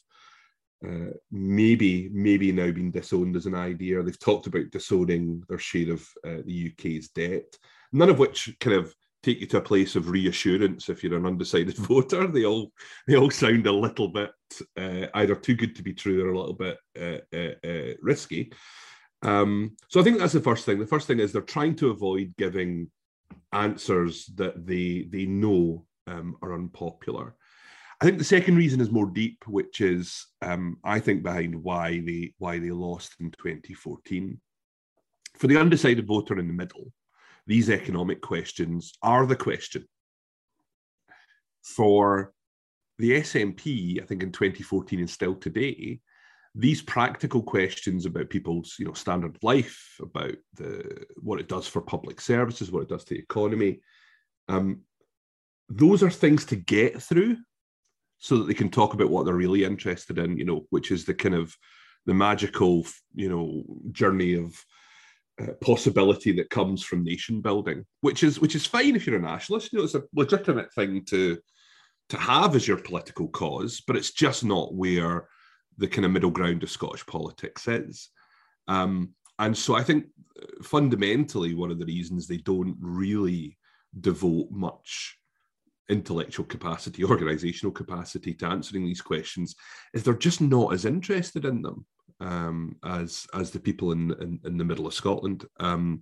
uh, 0.86 1.11
maybe 1.31 2.09
maybe 2.11 2.51
now 2.51 2.71
been 2.71 2.91
disowned 2.91 3.36
as 3.36 3.45
an 3.45 3.55
idea. 3.55 4.01
They've 4.03 4.19
talked 4.19 4.47
about 4.47 4.71
disowning 4.71 5.43
their 5.47 5.59
share 5.59 5.93
of 5.93 6.01
uh, 6.25 6.41
the 6.45 6.71
UK's 6.71 7.09
debt, 7.09 7.57
none 7.91 8.09
of 8.09 8.19
which 8.19 8.55
kind 8.59 8.75
of 8.75 8.93
take 9.23 9.39
you 9.39 9.47
to 9.47 9.57
a 9.57 9.61
place 9.61 9.95
of 9.95 10.09
reassurance 10.09 10.89
if 10.89 11.03
you're 11.03 11.15
an 11.15 11.25
undecided 11.25 11.77
voter. 11.77 12.27
They 12.27 12.45
all 12.45 12.71
they 13.07 13.15
all 13.15 13.29
sound 13.29 13.65
a 13.67 13.71
little 13.71 14.09
bit 14.09 14.31
uh, 14.77 15.07
either 15.13 15.36
too 15.36 15.55
good 15.55 15.75
to 15.75 15.84
be 15.84 15.93
true 15.93 16.25
or 16.25 16.31
a 16.31 16.38
little 16.38 16.53
bit 16.53 16.77
uh, 16.99 17.67
uh, 17.67 17.93
risky. 18.01 18.51
Um, 19.21 19.77
so 19.88 20.01
I 20.01 20.03
think 20.03 20.19
that's 20.19 20.34
the 20.34 20.41
first 20.41 20.65
thing. 20.65 20.79
The 20.79 20.88
first 20.88 21.07
thing 21.07 21.19
is 21.19 21.31
they're 21.31 21.41
trying 21.41 21.75
to 21.77 21.91
avoid 21.91 22.34
giving 22.38 22.91
answers 23.53 24.25
that 24.36 24.65
they 24.65 25.07
they 25.09 25.25
know 25.25 25.86
um, 26.07 26.36
are 26.41 26.53
unpopular. 26.53 27.36
I 28.04 28.06
think 28.06 28.18
the 28.18 28.26
second 28.26 28.58
reason 28.58 28.82
is 28.82 28.91
more 28.91 29.06
deep, 29.06 29.45
which 29.47 29.80
is 29.80 30.28
um, 30.41 30.78
I 30.84 30.99
think 30.99 31.24
behind 31.24 31.56
why 31.56 32.01
they 32.01 32.34
why 32.38 32.60
they 32.60 32.70
lost 32.70 33.16
in 33.22 33.32
2014. 33.32 34.41
For 35.38 35.47
the 35.47 35.56
undecided 35.56 36.06
voter 36.06 36.38
in 36.38 36.47
the 36.47 36.54
middle, 36.54 36.91
these 37.47 37.70
economic 37.70 38.20
questions 38.20 38.91
are 39.01 39.26
the 39.26 39.38
question. 39.38 39.88
For 41.64 42.34
the 42.99 43.22
SNP, 43.22 44.04
I 44.04 44.06
think 44.06 44.22
in 44.22 44.34
2014 44.34 44.99
and 44.99 45.10
still 45.10 45.36
today, 45.36 46.01
these 46.54 46.82
practical 46.82 47.41
questions 47.41 48.06
about 48.06 48.30
people's 48.30 48.76
you 48.80 48.86
know 48.86 48.91
standard 48.91 49.38
of 49.38 49.43
life, 49.43 49.95
about 50.01 50.36
the 50.56 51.06
what 51.22 51.39
it 51.39 51.47
does 51.47 51.68
for 51.70 51.80
public 51.80 52.20
services, 52.20 52.70
what 52.70 52.84
it 52.84 52.89
does 52.89 53.06
to 53.06 53.14
the 53.14 53.22
economy, 53.22 53.80
um, 54.49 54.82
those 55.70 56.04
are 56.04 56.10
things 56.10 56.43
to 56.43 56.58
get 56.58 57.01
through 57.01 57.38
so 58.24 58.38
that 58.38 58.47
they 58.47 58.53
can 58.53 58.69
talk 58.69 58.93
about 58.93 59.09
what 59.09 59.26
they're 59.26 59.36
really 59.36 59.65
interested 59.65 60.17
in, 60.17 60.38
you 60.38 60.45
know, 60.45 60.65
which 60.69 60.91
is 60.91 61.03
the 61.03 61.13
kind 61.13 61.36
of 61.36 61.53
the 62.05 62.13
magical, 62.13 62.88
you 63.13 63.28
know, 63.28 63.63
journey 63.91 64.36
of 64.36 64.55
uh, 65.41 65.51
possibility 65.59 66.32
that 66.32 66.49
comes 66.49 66.82
from 66.82 67.03
nation 67.03 67.41
building, 67.41 67.86
which 67.99 68.24
is 68.24 68.39
which 68.39 68.55
is 68.55 68.65
fine 68.65 68.95
if 68.95 69.05
you're 69.05 69.17
a 69.17 69.21
nationalist. 69.21 69.74
You 69.74 69.80
know, 69.80 69.84
it's 69.84 69.95
a 69.95 70.03
legitimate 70.15 70.74
thing 70.74 71.03
to 71.09 71.38
to 72.11 72.17
have 72.17 72.55
as 72.55 72.65
your 72.65 72.78
political 72.78 73.28
cause, 73.28 73.82
but 73.86 73.97
it's 73.97 74.13
just 74.13 74.45
not 74.45 74.74
where 74.74 75.28
the 75.78 75.89
kind 75.89 76.05
of 76.05 76.11
middle 76.11 76.32
ground 76.32 76.63
of 76.63 76.71
Scottish 76.71 77.05
politics 77.05 77.67
is. 77.67 78.07
Um, 78.69 79.15
and 79.38 79.57
so 79.57 79.76
I 79.76 79.84
think 79.84 80.05
uh, 80.41 80.63
fundamentally 80.63 81.55
one 81.55 81.71
of 81.71 81.80
the 81.80 81.86
reasons 81.86 82.26
they 82.26 82.38
don't 82.38 82.78
really 82.80 83.57
devote 83.99 84.49
much 84.49 85.17
intellectual 85.89 86.45
capacity, 86.45 87.03
organizational 87.13 87.71
capacity 87.71 88.34
to 88.36 88.47
answering 88.47 88.86
these 88.86 89.01
questions 89.01 89.55
is 89.93 90.03
they're 90.03 90.13
just 90.13 90.41
not 90.41 90.73
as 90.73 90.86
interested 90.86 91.45
in 91.45 91.61
them 91.61 91.86
um, 92.19 92.75
as 92.84 93.25
as 93.34 93.51
the 93.51 93.59
people 93.59 93.91
in, 93.91 94.11
in, 94.21 94.39
in 94.45 94.57
the 94.57 94.65
middle 94.65 94.88
of 94.88 94.93
Scotland 94.93 95.45
um, 95.59 96.01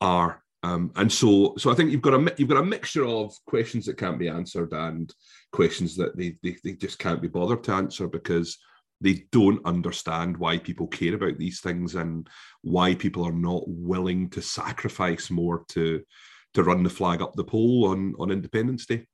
are. 0.00 0.42
Um, 0.62 0.92
and 0.96 1.10
so, 1.10 1.54
so 1.56 1.70
I 1.70 1.74
think 1.74 1.90
you've 1.90 2.02
got 2.02 2.14
a 2.14 2.34
you've 2.36 2.50
got 2.50 2.62
a 2.62 2.64
mixture 2.64 3.06
of 3.06 3.32
questions 3.46 3.86
that 3.86 3.96
can't 3.96 4.18
be 4.18 4.28
answered 4.28 4.72
and 4.72 5.12
questions 5.52 5.96
that 5.96 6.16
they, 6.16 6.36
they 6.42 6.56
they 6.62 6.72
just 6.72 6.98
can't 6.98 7.22
be 7.22 7.28
bothered 7.28 7.64
to 7.64 7.72
answer 7.72 8.06
because 8.06 8.58
they 9.00 9.24
don't 9.32 9.64
understand 9.64 10.36
why 10.36 10.58
people 10.58 10.86
care 10.86 11.14
about 11.14 11.38
these 11.38 11.60
things 11.60 11.94
and 11.94 12.28
why 12.60 12.94
people 12.94 13.24
are 13.24 13.32
not 13.32 13.62
willing 13.66 14.28
to 14.30 14.42
sacrifice 14.42 15.30
more 15.30 15.64
to 15.68 16.02
to 16.54 16.62
run 16.62 16.82
the 16.82 16.90
flag 16.90 17.22
up 17.22 17.34
the 17.34 17.44
pole 17.44 17.88
on, 17.88 18.14
on 18.18 18.30
Independence 18.30 18.86
Day. 18.86 19.06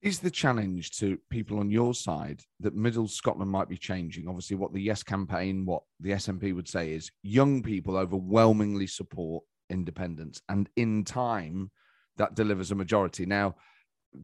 Is 0.00 0.20
the 0.20 0.30
challenge 0.30 0.92
to 0.98 1.18
people 1.28 1.58
on 1.58 1.70
your 1.70 1.92
side 1.92 2.42
that 2.60 2.74
Middle 2.74 3.08
Scotland 3.08 3.50
might 3.50 3.68
be 3.68 3.76
changing? 3.76 4.28
Obviously, 4.28 4.56
what 4.56 4.72
the 4.72 4.80
Yes 4.80 5.02
campaign, 5.02 5.66
what 5.66 5.82
the 5.98 6.10
SNP 6.10 6.54
would 6.54 6.68
say 6.68 6.92
is 6.92 7.10
young 7.22 7.62
people 7.62 7.96
overwhelmingly 7.96 8.86
support 8.86 9.42
independence, 9.70 10.40
and 10.48 10.68
in 10.76 11.04
time, 11.04 11.70
that 12.16 12.34
delivers 12.34 12.70
a 12.70 12.76
majority. 12.76 13.26
Now, 13.26 13.56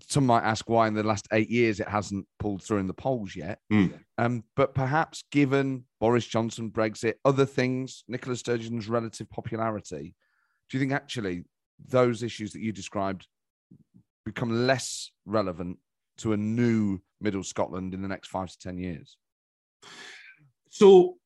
some 0.09 0.27
might 0.27 0.45
ask 0.45 0.69
why 0.69 0.87
in 0.87 0.95
the 0.95 1.03
last 1.03 1.29
eight 1.33 1.51
years 1.51 1.81
it 1.81 1.89
hasn't 1.89 2.27
pulled 2.39 2.63
through 2.63 2.79
in 2.79 2.87
the 2.87 2.95
polls 2.95 3.37
yet. 3.37 3.59
Mm. 3.73 3.99
Um, 4.19 4.45
but 4.57 4.75
perhaps 4.75 5.25
given 5.31 5.85
Boris 6.01 6.27
Johnson, 6.27 6.71
Brexit, 6.71 7.15
other 7.25 7.47
things, 7.47 8.05
Nicola 8.09 8.37
Sturgeon's 8.37 8.89
relative 8.89 9.29
popularity, 9.29 10.15
do 10.69 10.77
you 10.77 10.81
think 10.81 10.93
actually 10.93 11.45
those 11.89 12.23
issues 12.23 12.53
that 12.53 12.61
you 12.61 12.73
described 12.73 13.27
become 14.25 14.67
less 14.67 15.11
relevant 15.27 15.79
to 16.19 16.33
a 16.33 16.37
new 16.37 17.01
middle 17.21 17.43
Scotland 17.43 17.95
in 17.95 18.03
the 18.03 18.09
next 18.09 18.29
five 18.29 18.49
to 18.49 18.59
10 18.59 18.79
years? 18.79 19.17
So, 20.71 21.17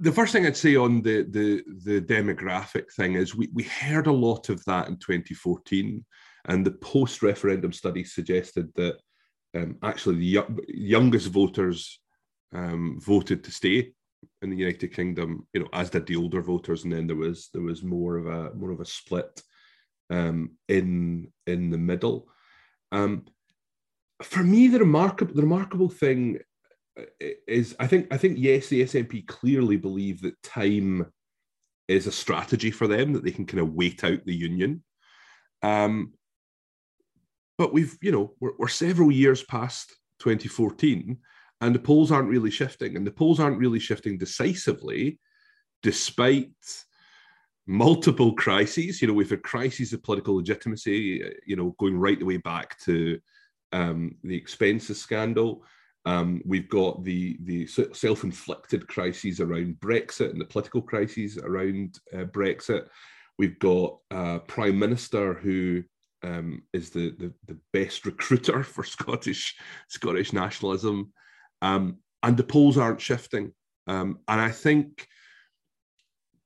the 0.00 0.12
first 0.12 0.32
thing 0.32 0.46
I'd 0.46 0.56
say 0.56 0.76
on 0.76 1.02
the, 1.02 1.24
the, 1.28 1.62
the 1.84 2.00
demographic 2.00 2.92
thing 2.94 3.14
is 3.14 3.34
we, 3.34 3.48
we 3.52 3.64
heard 3.64 4.06
a 4.06 4.12
lot 4.12 4.48
of 4.48 4.64
that 4.66 4.86
in 4.86 4.96
2014, 4.96 6.04
and 6.46 6.64
the 6.64 6.70
post 6.72 7.22
referendum 7.22 7.72
study 7.72 8.04
suggested 8.04 8.72
that 8.76 8.98
um, 9.56 9.76
actually 9.82 10.16
the 10.16 10.44
youngest 10.68 11.28
voters 11.28 12.00
um, 12.54 12.98
voted 13.00 13.42
to 13.44 13.50
stay 13.50 13.92
in 14.42 14.50
the 14.50 14.56
United 14.56 14.92
Kingdom, 14.92 15.46
you 15.52 15.60
know, 15.60 15.68
as 15.72 15.90
did 15.90 16.06
the 16.06 16.16
older 16.16 16.42
voters, 16.42 16.84
and 16.84 16.92
then 16.92 17.06
there 17.06 17.16
was 17.16 17.48
there 17.52 17.62
was 17.62 17.82
more 17.82 18.16
of 18.16 18.26
a 18.26 18.54
more 18.54 18.70
of 18.70 18.80
a 18.80 18.84
split 18.84 19.42
um, 20.10 20.56
in 20.68 21.32
in 21.46 21.70
the 21.70 21.78
middle. 21.78 22.28
Um, 22.92 23.26
for 24.22 24.42
me, 24.42 24.68
the 24.68 24.80
remarkable 24.80 25.34
the 25.34 25.42
remarkable 25.42 25.88
thing 25.88 26.38
uh, 26.98 27.04
is 27.46 27.76
I 27.78 27.86
think 27.86 28.12
I 28.12 28.16
think 28.16 28.38
yes, 28.38 28.68
the 28.68 28.82
SNP 28.82 29.26
clearly 29.26 29.76
believe 29.76 30.22
that 30.22 30.42
time 30.42 31.06
is 31.88 32.06
a 32.06 32.12
strategy 32.12 32.70
for 32.70 32.86
them 32.86 33.12
that 33.14 33.24
they 33.24 33.30
can 33.30 33.46
kind 33.46 33.60
of 33.60 33.72
wait 33.72 34.04
out 34.04 34.24
the 34.24 34.34
union. 34.34 34.84
Um, 35.62 36.12
but 37.56 37.72
we've, 37.72 37.96
you 38.00 38.12
know, 38.12 38.34
we're, 38.40 38.52
we're 38.58 38.68
several 38.68 39.10
years 39.10 39.42
past 39.44 39.96
2014, 40.20 41.18
and 41.60 41.74
the 41.74 41.80
polls 41.80 42.12
aren't 42.12 42.28
really 42.28 42.50
shifting, 42.50 42.96
and 42.96 43.06
the 43.06 43.10
polls 43.10 43.40
aren't 43.40 43.58
really 43.58 43.80
shifting 43.80 44.18
decisively, 44.18 45.18
despite 45.82 46.52
multiple 47.68 48.32
crises. 48.32 49.00
You 49.00 49.08
know, 49.08 49.14
we've 49.14 49.30
had 49.30 49.42
crises 49.42 49.92
of 49.92 50.02
political 50.02 50.36
legitimacy, 50.36 51.22
you 51.46 51.54
know, 51.54 51.76
going 51.78 51.98
right 51.98 52.18
the 52.18 52.24
way 52.24 52.38
back 52.38 52.78
to 52.80 53.20
um, 53.72 54.16
the 54.24 54.34
expenses 54.34 55.00
scandal. 55.00 55.62
Um, 56.06 56.40
we've 56.46 56.70
got 56.70 57.04
the 57.04 57.36
the 57.42 57.66
self-inflicted 57.66 58.88
crises 58.88 59.40
around 59.40 59.76
Brexit 59.80 60.30
and 60.30 60.40
the 60.40 60.46
political 60.46 60.80
crises 60.80 61.36
around 61.36 61.98
uh, 62.14 62.24
Brexit. 62.24 62.88
We've 63.38 63.58
got 63.58 63.98
a 64.10 64.40
prime 64.40 64.78
minister 64.78 65.34
who 65.34 65.84
um, 66.24 66.62
is 66.72 66.90
the, 66.90 67.14
the, 67.18 67.32
the 67.46 67.58
best 67.72 68.06
recruiter 68.06 68.64
for 68.64 68.82
Scottish 68.96 69.54
Scottish 69.88 70.32
nationalism, 70.32 71.12
um, 71.60 71.98
and 72.22 72.36
the 72.36 72.44
polls 72.44 72.78
aren't 72.78 73.02
shifting. 73.02 73.52
Um, 73.86 74.20
and 74.28 74.40
I 74.40 74.50
think 74.50 75.06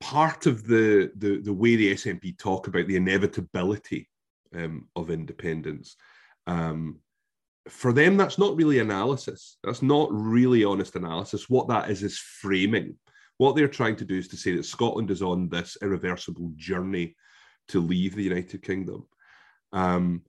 part 0.02 0.46
of 0.46 0.66
the, 0.66 1.12
the 1.16 1.40
the 1.40 1.52
way 1.52 1.76
the 1.76 1.94
SNP 1.94 2.36
talk 2.36 2.66
about 2.66 2.88
the 2.88 2.96
inevitability 2.96 4.08
um, 4.54 4.88
of 4.96 5.10
independence 5.10 5.96
um, 6.46 6.98
for 7.68 7.92
them, 7.92 8.16
that's 8.16 8.38
not 8.38 8.56
really 8.56 8.80
analysis. 8.80 9.56
That's 9.62 9.82
not 9.82 10.08
really 10.10 10.64
honest 10.64 10.96
analysis. 10.96 11.48
What 11.48 11.68
that 11.68 11.90
is 11.90 12.02
is 12.02 12.18
framing. 12.18 12.96
What 13.38 13.54
they're 13.54 13.68
trying 13.68 13.96
to 13.96 14.04
do 14.04 14.18
is 14.18 14.28
to 14.28 14.36
say 14.36 14.56
that 14.56 14.64
Scotland 14.64 15.10
is 15.10 15.22
on 15.22 15.48
this 15.48 15.76
irreversible 15.80 16.52
journey 16.56 17.16
to 17.68 17.80
leave 17.80 18.14
the 18.14 18.24
United 18.24 18.62
Kingdom. 18.62 19.06
Um, 19.72 20.22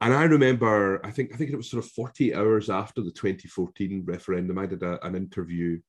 and 0.00 0.12
I 0.12 0.24
remember, 0.24 1.04
I 1.04 1.10
think, 1.10 1.32
I 1.32 1.36
think 1.36 1.50
it 1.50 1.56
was 1.56 1.70
sort 1.70 1.82
of 1.82 1.90
40 1.92 2.34
hours 2.34 2.68
after 2.68 3.00
the 3.00 3.10
2014 3.10 4.02
referendum, 4.04 4.58
I 4.58 4.66
did 4.66 4.82
a, 4.82 5.04
an 5.06 5.14
interview, 5.14 5.80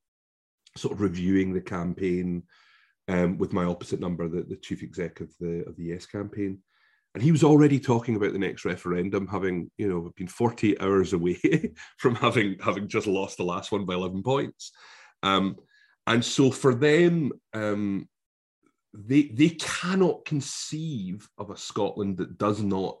sort 0.76 0.94
of 0.94 1.02
reviewing 1.02 1.52
the 1.52 1.60
campaign 1.60 2.42
um, 3.08 3.38
with 3.38 3.52
my 3.52 3.64
opposite 3.64 4.00
number, 4.00 4.28
the, 4.28 4.42
the 4.42 4.56
chief 4.56 4.82
exec 4.82 5.20
of 5.20 5.30
the 5.40 5.64
of 5.66 5.76
the 5.76 5.84
Yes 5.84 6.06
campaign 6.06 6.58
and 7.16 7.22
he 7.22 7.32
was 7.32 7.42
already 7.42 7.80
talking 7.80 8.14
about 8.14 8.34
the 8.34 8.38
next 8.38 8.66
referendum, 8.66 9.26
having 9.26 9.70
you 9.78 9.88
know 9.88 10.12
been 10.16 10.28
48 10.28 10.82
hours 10.82 11.14
away 11.14 11.72
from 11.96 12.14
having 12.14 12.56
having 12.62 12.88
just 12.88 13.06
lost 13.06 13.38
the 13.38 13.42
last 13.42 13.72
one 13.72 13.86
by 13.86 13.94
11 13.94 14.22
points. 14.22 14.72
Um, 15.22 15.56
and 16.06 16.22
so 16.22 16.50
for 16.50 16.74
them, 16.74 17.32
um, 17.54 18.06
they 18.92 19.30
they 19.32 19.48
cannot 19.48 20.26
conceive 20.26 21.26
of 21.38 21.48
a 21.48 21.56
Scotland 21.56 22.18
that 22.18 22.36
does 22.36 22.60
not 22.60 22.98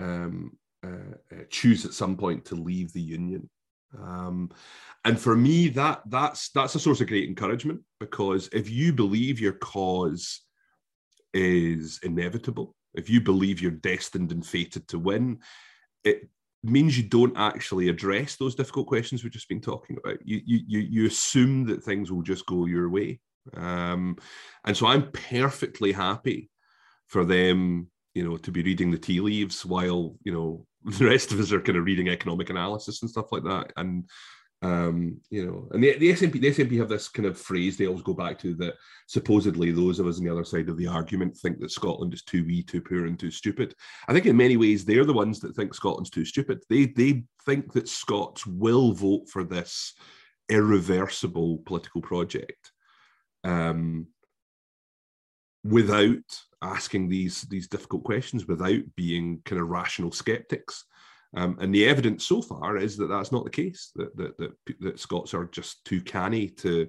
um, 0.00 0.58
uh, 0.84 1.14
uh, 1.30 1.44
choose 1.48 1.84
at 1.84 1.94
some 1.94 2.16
point 2.16 2.46
to 2.46 2.56
leave 2.56 2.92
the 2.92 3.00
union. 3.00 3.48
Um, 4.00 4.50
and 5.04 5.18
for 5.18 5.36
me, 5.36 5.68
that 5.70 6.02
that's 6.06 6.50
that's 6.50 6.74
a 6.74 6.80
source 6.80 7.00
of 7.00 7.08
great 7.08 7.28
encouragement 7.28 7.80
because 8.00 8.48
if 8.52 8.70
you 8.70 8.92
believe 8.92 9.40
your 9.40 9.54
cause 9.54 10.40
is 11.34 11.98
inevitable, 12.02 12.74
if 12.94 13.10
you 13.10 13.20
believe 13.20 13.60
you're 13.60 13.70
destined 13.70 14.32
and 14.32 14.46
fated 14.46 14.86
to 14.88 14.98
win, 14.98 15.40
it 16.04 16.28
means 16.62 16.96
you 16.96 17.04
don't 17.04 17.36
actually 17.36 17.88
address 17.88 18.36
those 18.36 18.54
difficult 18.54 18.86
questions 18.86 19.22
we've 19.22 19.32
just 19.32 19.48
been 19.48 19.60
talking 19.60 19.98
about. 20.02 20.18
You 20.24 20.40
you 20.46 20.78
you 20.78 21.06
assume 21.06 21.66
that 21.66 21.82
things 21.82 22.12
will 22.12 22.22
just 22.22 22.46
go 22.46 22.66
your 22.66 22.88
way, 22.88 23.20
um, 23.54 24.16
and 24.64 24.76
so 24.76 24.86
I'm 24.86 25.10
perfectly 25.10 25.92
happy 25.92 26.50
for 27.08 27.24
them, 27.24 27.88
you 28.14 28.24
know, 28.28 28.36
to 28.38 28.50
be 28.52 28.62
reading 28.62 28.90
the 28.90 28.98
tea 28.98 29.20
leaves 29.20 29.66
while 29.66 30.14
you 30.22 30.32
know 30.32 30.66
the 30.98 31.06
rest 31.06 31.32
of 31.32 31.40
us 31.40 31.52
are 31.52 31.60
kind 31.60 31.78
of 31.78 31.84
reading 31.84 32.08
economic 32.08 32.50
analysis 32.50 33.02
and 33.02 33.10
stuff 33.10 33.32
like 33.32 33.44
that, 33.44 33.72
and 33.76 34.08
um, 34.62 35.20
you 35.28 35.44
know, 35.44 35.68
and 35.72 35.82
the, 35.82 35.98
the 35.98 36.12
SNP, 36.12 36.32
the 36.34 36.50
SNP 36.50 36.78
have 36.78 36.88
this 36.88 37.08
kind 37.08 37.26
of 37.26 37.36
phrase 37.36 37.76
they 37.76 37.88
always 37.88 38.02
go 38.02 38.14
back 38.14 38.38
to 38.40 38.54
that 38.54 38.74
supposedly 39.08 39.72
those 39.72 39.98
of 39.98 40.06
us 40.06 40.18
on 40.18 40.24
the 40.24 40.30
other 40.30 40.44
side 40.44 40.68
of 40.68 40.76
the 40.76 40.86
argument 40.86 41.36
think 41.36 41.58
that 41.58 41.72
Scotland 41.72 42.14
is 42.14 42.22
too 42.22 42.44
wee, 42.44 42.62
too 42.62 42.80
poor, 42.80 43.06
and 43.06 43.18
too 43.18 43.32
stupid. 43.32 43.74
I 44.06 44.12
think 44.12 44.26
in 44.26 44.36
many 44.36 44.56
ways 44.56 44.84
they're 44.84 45.04
the 45.04 45.12
ones 45.12 45.40
that 45.40 45.56
think 45.56 45.74
Scotland's 45.74 46.10
too 46.10 46.24
stupid. 46.24 46.62
They 46.70 46.86
they 46.86 47.24
think 47.44 47.72
that 47.72 47.88
Scots 47.88 48.46
will 48.46 48.92
vote 48.92 49.28
for 49.28 49.42
this 49.42 49.94
irreversible 50.48 51.58
political 51.64 52.00
project 52.00 52.70
um, 53.42 54.06
without 55.64 56.22
asking 56.62 57.08
these 57.08 57.42
these 57.42 57.68
difficult 57.68 58.04
questions, 58.04 58.46
without 58.46 58.82
being 58.96 59.40
kind 59.44 59.60
of 59.60 59.68
rational 59.68 60.12
skeptics. 60.12 60.84
Um, 61.34 61.56
and 61.60 61.74
the 61.74 61.86
evidence 61.86 62.26
so 62.26 62.42
far 62.42 62.76
is 62.76 62.96
that 62.98 63.06
that's 63.06 63.32
not 63.32 63.44
the 63.44 63.50
case. 63.50 63.90
That, 63.94 64.16
that 64.16 64.38
that 64.38 64.52
that 64.80 65.00
Scots 65.00 65.34
are 65.34 65.46
just 65.46 65.84
too 65.84 66.00
canny 66.00 66.48
to 66.48 66.88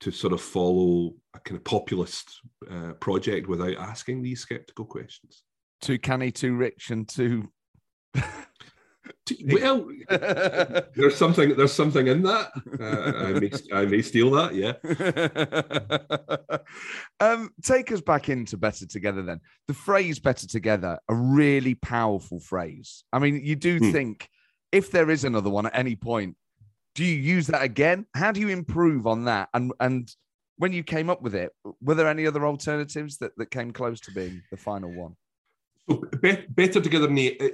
to 0.00 0.10
sort 0.10 0.32
of 0.32 0.40
follow 0.40 1.14
a 1.34 1.40
kind 1.40 1.56
of 1.58 1.64
populist 1.64 2.40
uh, 2.70 2.92
project 3.00 3.48
without 3.48 3.76
asking 3.76 4.22
these 4.22 4.40
skeptical 4.40 4.84
questions. 4.84 5.42
Too 5.80 5.98
canny, 5.98 6.30
too 6.30 6.54
rich, 6.56 6.90
and 6.90 7.08
too 7.08 7.50
well, 9.44 9.86
there's 10.94 11.16
something 11.16 11.56
there's 11.56 11.72
something 11.72 12.06
in 12.06 12.22
that. 12.22 12.50
Uh, 12.78 13.26
I 13.26 13.32
may 13.38 13.50
I 13.72 13.86
may 13.86 14.02
steal 14.02 14.30
that. 14.32 14.54
Yeah. 14.54 14.74
um, 17.20 17.50
take 17.62 17.92
us 17.92 18.00
back 18.00 18.28
into 18.28 18.56
better 18.56 18.86
together. 18.86 19.22
Then 19.22 19.40
the 19.68 19.74
phrase 19.74 20.18
"better 20.18 20.46
together" 20.46 20.98
a 21.08 21.14
really 21.14 21.74
powerful 21.74 22.40
phrase. 22.40 23.04
I 23.12 23.18
mean, 23.18 23.44
you 23.44 23.56
do 23.56 23.78
hmm. 23.78 23.92
think 23.92 24.28
if 24.72 24.90
there 24.90 25.10
is 25.10 25.24
another 25.24 25.50
one 25.50 25.66
at 25.66 25.76
any 25.76 25.96
point, 25.96 26.36
do 26.94 27.04
you 27.04 27.16
use 27.16 27.46
that 27.48 27.62
again? 27.62 28.06
How 28.14 28.32
do 28.32 28.40
you 28.40 28.48
improve 28.48 29.06
on 29.06 29.24
that? 29.24 29.48
And 29.54 29.72
and 29.80 30.12
when 30.56 30.72
you 30.72 30.82
came 30.82 31.08
up 31.08 31.22
with 31.22 31.34
it, 31.34 31.52
were 31.80 31.94
there 31.94 32.08
any 32.08 32.26
other 32.26 32.44
alternatives 32.44 33.16
that, 33.18 33.32
that 33.38 33.50
came 33.50 33.72
close 33.72 33.98
to 34.00 34.10
being 34.10 34.42
the 34.50 34.58
final 34.58 34.92
one? 34.92 35.16
Better 36.54 36.80
together 36.80 37.08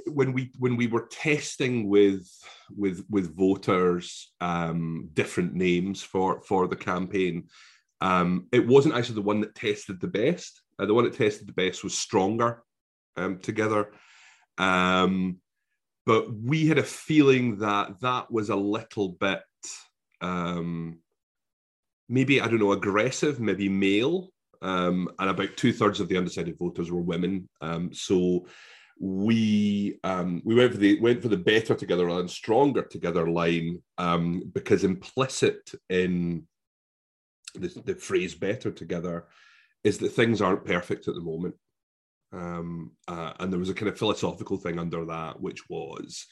when 0.06 0.32
we 0.32 0.52
when 0.58 0.76
we 0.76 0.86
were 0.86 1.08
testing 1.10 1.88
with 1.88 2.28
with 2.76 3.04
with 3.08 3.36
voters 3.36 4.32
um, 4.40 5.08
different 5.14 5.54
names 5.54 6.02
for 6.02 6.40
for 6.42 6.68
the 6.68 6.76
campaign 6.76 7.44
um, 8.00 8.46
it 8.52 8.66
wasn't 8.66 8.94
actually 8.94 9.16
the 9.16 9.22
one 9.22 9.40
that 9.40 9.54
tested 9.54 10.00
the 10.00 10.06
best. 10.06 10.60
Uh, 10.78 10.86
the 10.86 10.94
one 10.94 11.04
that 11.04 11.14
tested 11.14 11.48
the 11.48 11.52
best 11.52 11.82
was 11.82 11.96
stronger 11.96 12.62
um, 13.16 13.38
together. 13.38 13.92
Um, 14.58 15.38
but 16.04 16.32
we 16.32 16.66
had 16.66 16.78
a 16.78 16.82
feeling 16.82 17.58
that 17.58 18.00
that 18.00 18.30
was 18.30 18.50
a 18.50 18.56
little 18.56 19.10
bit 19.10 19.42
um, 20.20 20.98
maybe 22.08 22.40
i 22.40 22.46
don't 22.46 22.60
know 22.60 22.72
aggressive 22.72 23.40
maybe 23.40 23.68
male 23.68 24.30
um, 24.62 25.08
and 25.18 25.30
about 25.30 25.56
two 25.56 25.72
thirds 25.72 26.00
of 26.00 26.08
the 26.08 26.16
undecided 26.16 26.58
voters 26.58 26.90
were 26.90 27.00
women. 27.00 27.48
Um, 27.60 27.92
so 27.92 28.46
we 28.98 29.98
um, 30.04 30.40
we 30.44 30.54
went 30.54 30.72
for 30.72 30.78
the 30.78 30.98
went 31.00 31.22
for 31.22 31.28
the 31.28 31.36
better 31.36 31.74
together 31.74 32.08
and 32.08 32.30
stronger 32.30 32.82
together 32.82 33.28
line 33.28 33.82
um, 33.98 34.42
because 34.52 34.84
implicit 34.84 35.70
in 35.90 36.46
the, 37.54 37.68
the 37.84 37.94
phrase 37.94 38.34
"better 38.34 38.70
together" 38.70 39.26
is 39.84 39.98
that 39.98 40.10
things 40.10 40.40
aren't 40.40 40.64
perfect 40.64 41.08
at 41.08 41.14
the 41.14 41.20
moment. 41.20 41.54
Um, 42.32 42.92
uh, 43.06 43.32
and 43.38 43.52
there 43.52 43.60
was 43.60 43.70
a 43.70 43.74
kind 43.74 43.88
of 43.88 43.98
philosophical 43.98 44.56
thing 44.56 44.78
under 44.78 45.04
that, 45.04 45.40
which 45.40 45.68
was 45.68 46.26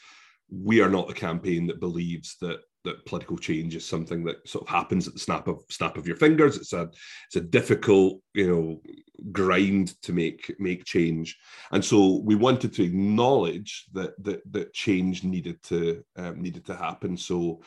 we 0.50 0.80
are 0.80 0.90
not 0.90 1.10
a 1.10 1.14
campaign 1.14 1.66
that 1.66 1.80
believes 1.80 2.36
that 2.40 2.60
that 2.84 3.04
political 3.06 3.36
change 3.36 3.74
is 3.74 3.84
something 3.84 4.24
that 4.24 4.46
sort 4.48 4.64
of 4.64 4.68
happens 4.68 5.08
at 5.08 5.14
the 5.14 5.20
snap 5.20 5.48
of 5.48 5.64
snap 5.70 5.96
of 5.96 6.06
your 6.06 6.16
fingers. 6.16 6.56
It's 6.56 6.72
a 6.72 6.90
it's 7.26 7.36
a 7.36 7.40
difficult 7.40 8.20
you 8.34 8.48
know 8.48 8.82
grind 9.32 10.00
to 10.02 10.12
make 10.12 10.54
make 10.58 10.84
change, 10.84 11.36
and 11.72 11.84
so 11.84 12.20
we 12.24 12.34
wanted 12.34 12.72
to 12.74 12.84
acknowledge 12.84 13.86
that 13.92 14.22
that 14.22 14.40
that 14.52 14.74
change 14.74 15.24
needed 15.24 15.62
to 15.64 16.04
um, 16.16 16.40
needed 16.40 16.64
to 16.66 16.76
happen. 16.76 17.16
So. 17.16 17.60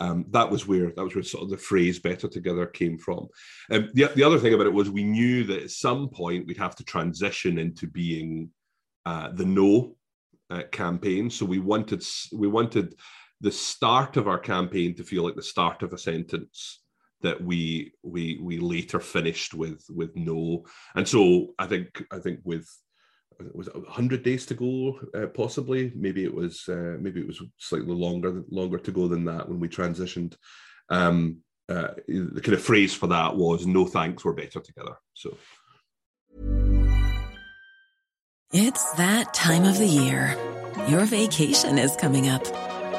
Um, 0.00 0.24
that 0.30 0.50
was 0.50 0.66
where 0.66 0.90
that 0.96 1.04
was 1.04 1.14
where 1.14 1.22
sort 1.22 1.44
of 1.44 1.50
the 1.50 1.56
phrase 1.56 2.00
"better 2.00 2.26
together" 2.26 2.66
came 2.66 2.98
from. 2.98 3.28
Um, 3.70 3.88
the, 3.92 4.10
the 4.16 4.24
other 4.24 4.38
thing 4.38 4.52
about 4.52 4.66
it 4.66 4.72
was 4.72 4.90
we 4.90 5.04
knew 5.04 5.44
that 5.44 5.62
at 5.62 5.70
some 5.70 6.08
point 6.08 6.44
we'd 6.44 6.56
have 6.56 6.74
to 6.76 6.84
transition 6.84 7.56
into 7.56 7.86
being 7.86 8.50
uh, 9.06 9.28
the 9.32 9.44
no 9.44 9.94
uh, 10.50 10.62
campaign. 10.72 11.30
So 11.30 11.46
we 11.46 11.60
wanted 11.60 12.04
we 12.32 12.48
wanted 12.48 12.96
the 13.42 13.52
start 13.52 14.16
of 14.16 14.28
our 14.28 14.38
campaign 14.38 14.94
to 14.94 15.04
feel 15.04 15.24
like 15.24 15.34
the 15.34 15.42
start 15.42 15.82
of 15.82 15.92
a 15.92 15.98
sentence 15.98 16.80
that 17.20 17.42
we 17.42 17.92
we 18.02 18.38
we 18.40 18.58
later 18.58 19.00
finished 19.00 19.52
with 19.52 19.84
with 19.90 20.16
no. 20.16 20.64
And 20.94 21.06
so 21.06 21.54
i 21.58 21.66
think 21.66 22.04
i 22.10 22.18
think 22.18 22.40
with 22.44 22.68
was 23.54 23.66
it 23.66 23.74
100 23.74 24.22
days 24.22 24.46
to 24.46 24.54
go 24.54 25.00
uh, 25.14 25.26
possibly? 25.26 25.92
Maybe 25.96 26.22
it 26.22 26.32
was 26.32 26.68
uh, 26.68 26.96
maybe 27.00 27.20
it 27.20 27.26
was 27.26 27.42
slightly 27.58 27.94
longer 27.94 28.44
longer 28.50 28.78
to 28.78 28.92
go 28.92 29.08
than 29.08 29.24
that 29.24 29.48
when 29.48 29.60
we 29.60 29.68
transitioned. 29.68 30.36
Um 30.88 31.38
uh, 31.68 31.94
the 32.06 32.40
kind 32.42 32.54
of 32.54 32.62
phrase 32.62 32.92
for 32.92 33.06
that 33.06 33.36
was 33.36 33.66
no 33.66 33.86
thanks 33.86 34.24
we're 34.24 34.32
better 34.32 34.60
together. 34.60 34.96
So. 35.14 35.36
It's 38.52 38.92
that 38.94 39.32
time 39.32 39.64
of 39.64 39.78
the 39.78 39.86
year. 39.86 40.36
Your 40.88 41.04
vacation 41.06 41.78
is 41.78 41.96
coming 41.96 42.28
up. 42.28 42.44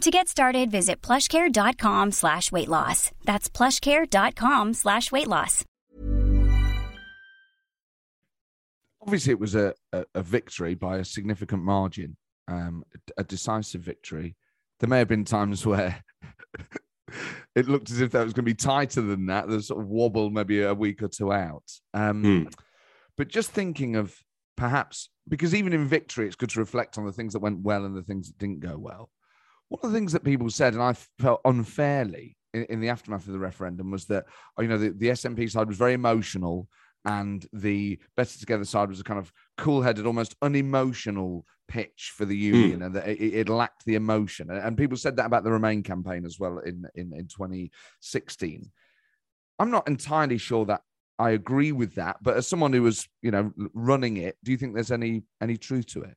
To 0.00 0.10
get 0.10 0.26
started, 0.26 0.70
visit 0.70 1.00
plushcare.com 1.00 2.10
slash 2.10 2.50
weight 2.50 2.68
loss. 2.68 3.12
That's 3.24 3.48
plushcare.com 3.48 4.74
slash 4.74 5.12
weight 5.12 5.28
loss. 5.28 5.64
Obviously, 9.00 9.32
it 9.32 9.40
was 9.40 9.54
a, 9.54 9.74
a, 9.92 10.04
a 10.14 10.22
victory 10.22 10.74
by 10.74 10.98
a 10.98 11.04
significant 11.04 11.62
margin, 11.62 12.16
um, 12.48 12.84
a 13.16 13.24
decisive 13.24 13.80
victory. 13.82 14.36
There 14.80 14.88
may 14.88 14.98
have 14.98 15.08
been 15.08 15.24
times 15.24 15.64
where 15.66 16.02
it 17.54 17.68
looked 17.68 17.90
as 17.90 18.00
if 18.00 18.10
that 18.12 18.24
was 18.24 18.32
going 18.32 18.44
to 18.44 18.50
be 18.50 18.54
tighter 18.54 19.02
than 19.02 19.26
that. 19.26 19.48
There's 19.48 19.68
sort 19.68 19.82
of 19.82 19.88
wobble 19.88 20.30
maybe 20.30 20.62
a 20.62 20.74
week 20.74 21.02
or 21.02 21.08
two 21.08 21.32
out. 21.32 21.64
Um, 21.94 22.22
Mm. 22.24 22.54
But 23.18 23.28
just 23.28 23.50
thinking 23.50 23.94
of 23.96 24.16
perhaps, 24.56 25.10
because 25.28 25.54
even 25.54 25.72
in 25.74 25.86
victory, 25.86 26.26
it's 26.26 26.34
good 26.34 26.48
to 26.50 26.60
reflect 26.60 26.96
on 26.96 27.04
the 27.04 27.12
things 27.12 27.34
that 27.34 27.40
went 27.40 27.60
well 27.60 27.84
and 27.84 27.94
the 27.94 28.02
things 28.02 28.28
that 28.28 28.38
didn't 28.38 28.60
go 28.60 28.78
well. 28.78 29.10
One 29.72 29.80
of 29.84 29.90
the 29.90 29.96
things 29.96 30.12
that 30.12 30.22
people 30.22 30.50
said, 30.50 30.74
and 30.74 30.82
I 30.82 30.92
felt 31.18 31.40
unfairly 31.46 32.36
in, 32.52 32.64
in 32.64 32.80
the 32.80 32.90
aftermath 32.90 33.26
of 33.26 33.32
the 33.32 33.38
referendum, 33.38 33.90
was 33.90 34.04
that 34.06 34.26
oh, 34.58 34.62
you 34.62 34.68
know 34.68 34.76
the, 34.76 34.90
the 34.90 35.08
SNP 35.08 35.50
side 35.50 35.66
was 35.66 35.78
very 35.78 35.94
emotional, 35.94 36.68
and 37.06 37.46
the 37.54 37.98
Better 38.14 38.38
Together 38.38 38.66
side 38.66 38.90
was 38.90 39.00
a 39.00 39.04
kind 39.04 39.18
of 39.18 39.32
cool-headed, 39.56 40.04
almost 40.04 40.36
unemotional 40.42 41.46
pitch 41.68 42.12
for 42.14 42.26
the 42.26 42.36
hmm. 42.36 42.54
union, 42.54 42.82
and 42.82 42.94
that 42.94 43.08
it, 43.08 43.18
it 43.18 43.48
lacked 43.48 43.86
the 43.86 43.94
emotion. 43.94 44.50
And, 44.50 44.58
and 44.58 44.76
people 44.76 44.98
said 44.98 45.16
that 45.16 45.24
about 45.24 45.42
the 45.42 45.50
Remain 45.50 45.82
campaign 45.82 46.26
as 46.26 46.38
well 46.38 46.58
in 46.58 46.86
in, 46.94 47.14
in 47.14 47.28
2016. 47.28 48.70
I'm 49.58 49.70
not 49.70 49.88
entirely 49.88 50.36
sure 50.36 50.66
that 50.66 50.82
I 51.18 51.30
agree 51.30 51.72
with 51.72 51.94
that, 51.94 52.18
but 52.20 52.36
as 52.36 52.46
someone 52.46 52.74
who 52.74 52.82
was, 52.82 53.08
you 53.22 53.30
know, 53.30 53.50
running 53.72 54.18
it, 54.18 54.36
do 54.44 54.50
you 54.50 54.58
think 54.58 54.74
there's 54.74 54.92
any 54.92 55.22
any 55.40 55.56
truth 55.56 55.86
to 55.94 56.02
it? 56.02 56.16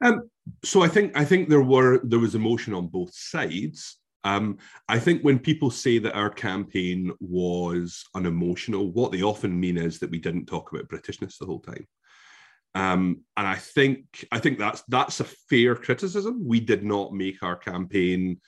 Um, 0.00 0.30
so 0.64 0.82
I 0.82 0.88
think 0.88 1.16
I 1.16 1.24
think 1.24 1.48
there 1.48 1.62
were 1.62 2.00
there 2.04 2.18
was 2.18 2.34
emotion 2.34 2.74
on 2.74 2.88
both 2.88 3.14
sides. 3.14 3.98
Um, 4.24 4.58
I 4.88 4.98
think 4.98 5.22
when 5.22 5.38
people 5.38 5.70
say 5.70 5.98
that 5.98 6.14
our 6.14 6.30
campaign 6.30 7.12
was 7.20 8.04
unemotional, 8.14 8.92
what 8.92 9.12
they 9.12 9.22
often 9.22 9.58
mean 9.58 9.78
is 9.78 9.98
that 10.00 10.10
we 10.10 10.18
didn't 10.18 10.46
talk 10.46 10.70
about 10.72 10.88
Britishness 10.88 11.38
the 11.38 11.46
whole 11.46 11.60
time. 11.60 11.86
Um, 12.74 13.22
and 13.36 13.46
I 13.46 13.56
think 13.56 14.26
I 14.30 14.38
think 14.38 14.58
that's 14.58 14.82
that's 14.88 15.20
a 15.20 15.24
fair 15.24 15.74
criticism. 15.74 16.46
We 16.46 16.60
did 16.60 16.84
not 16.84 17.12
make 17.12 17.42
our 17.42 17.56
campaign 17.56 18.40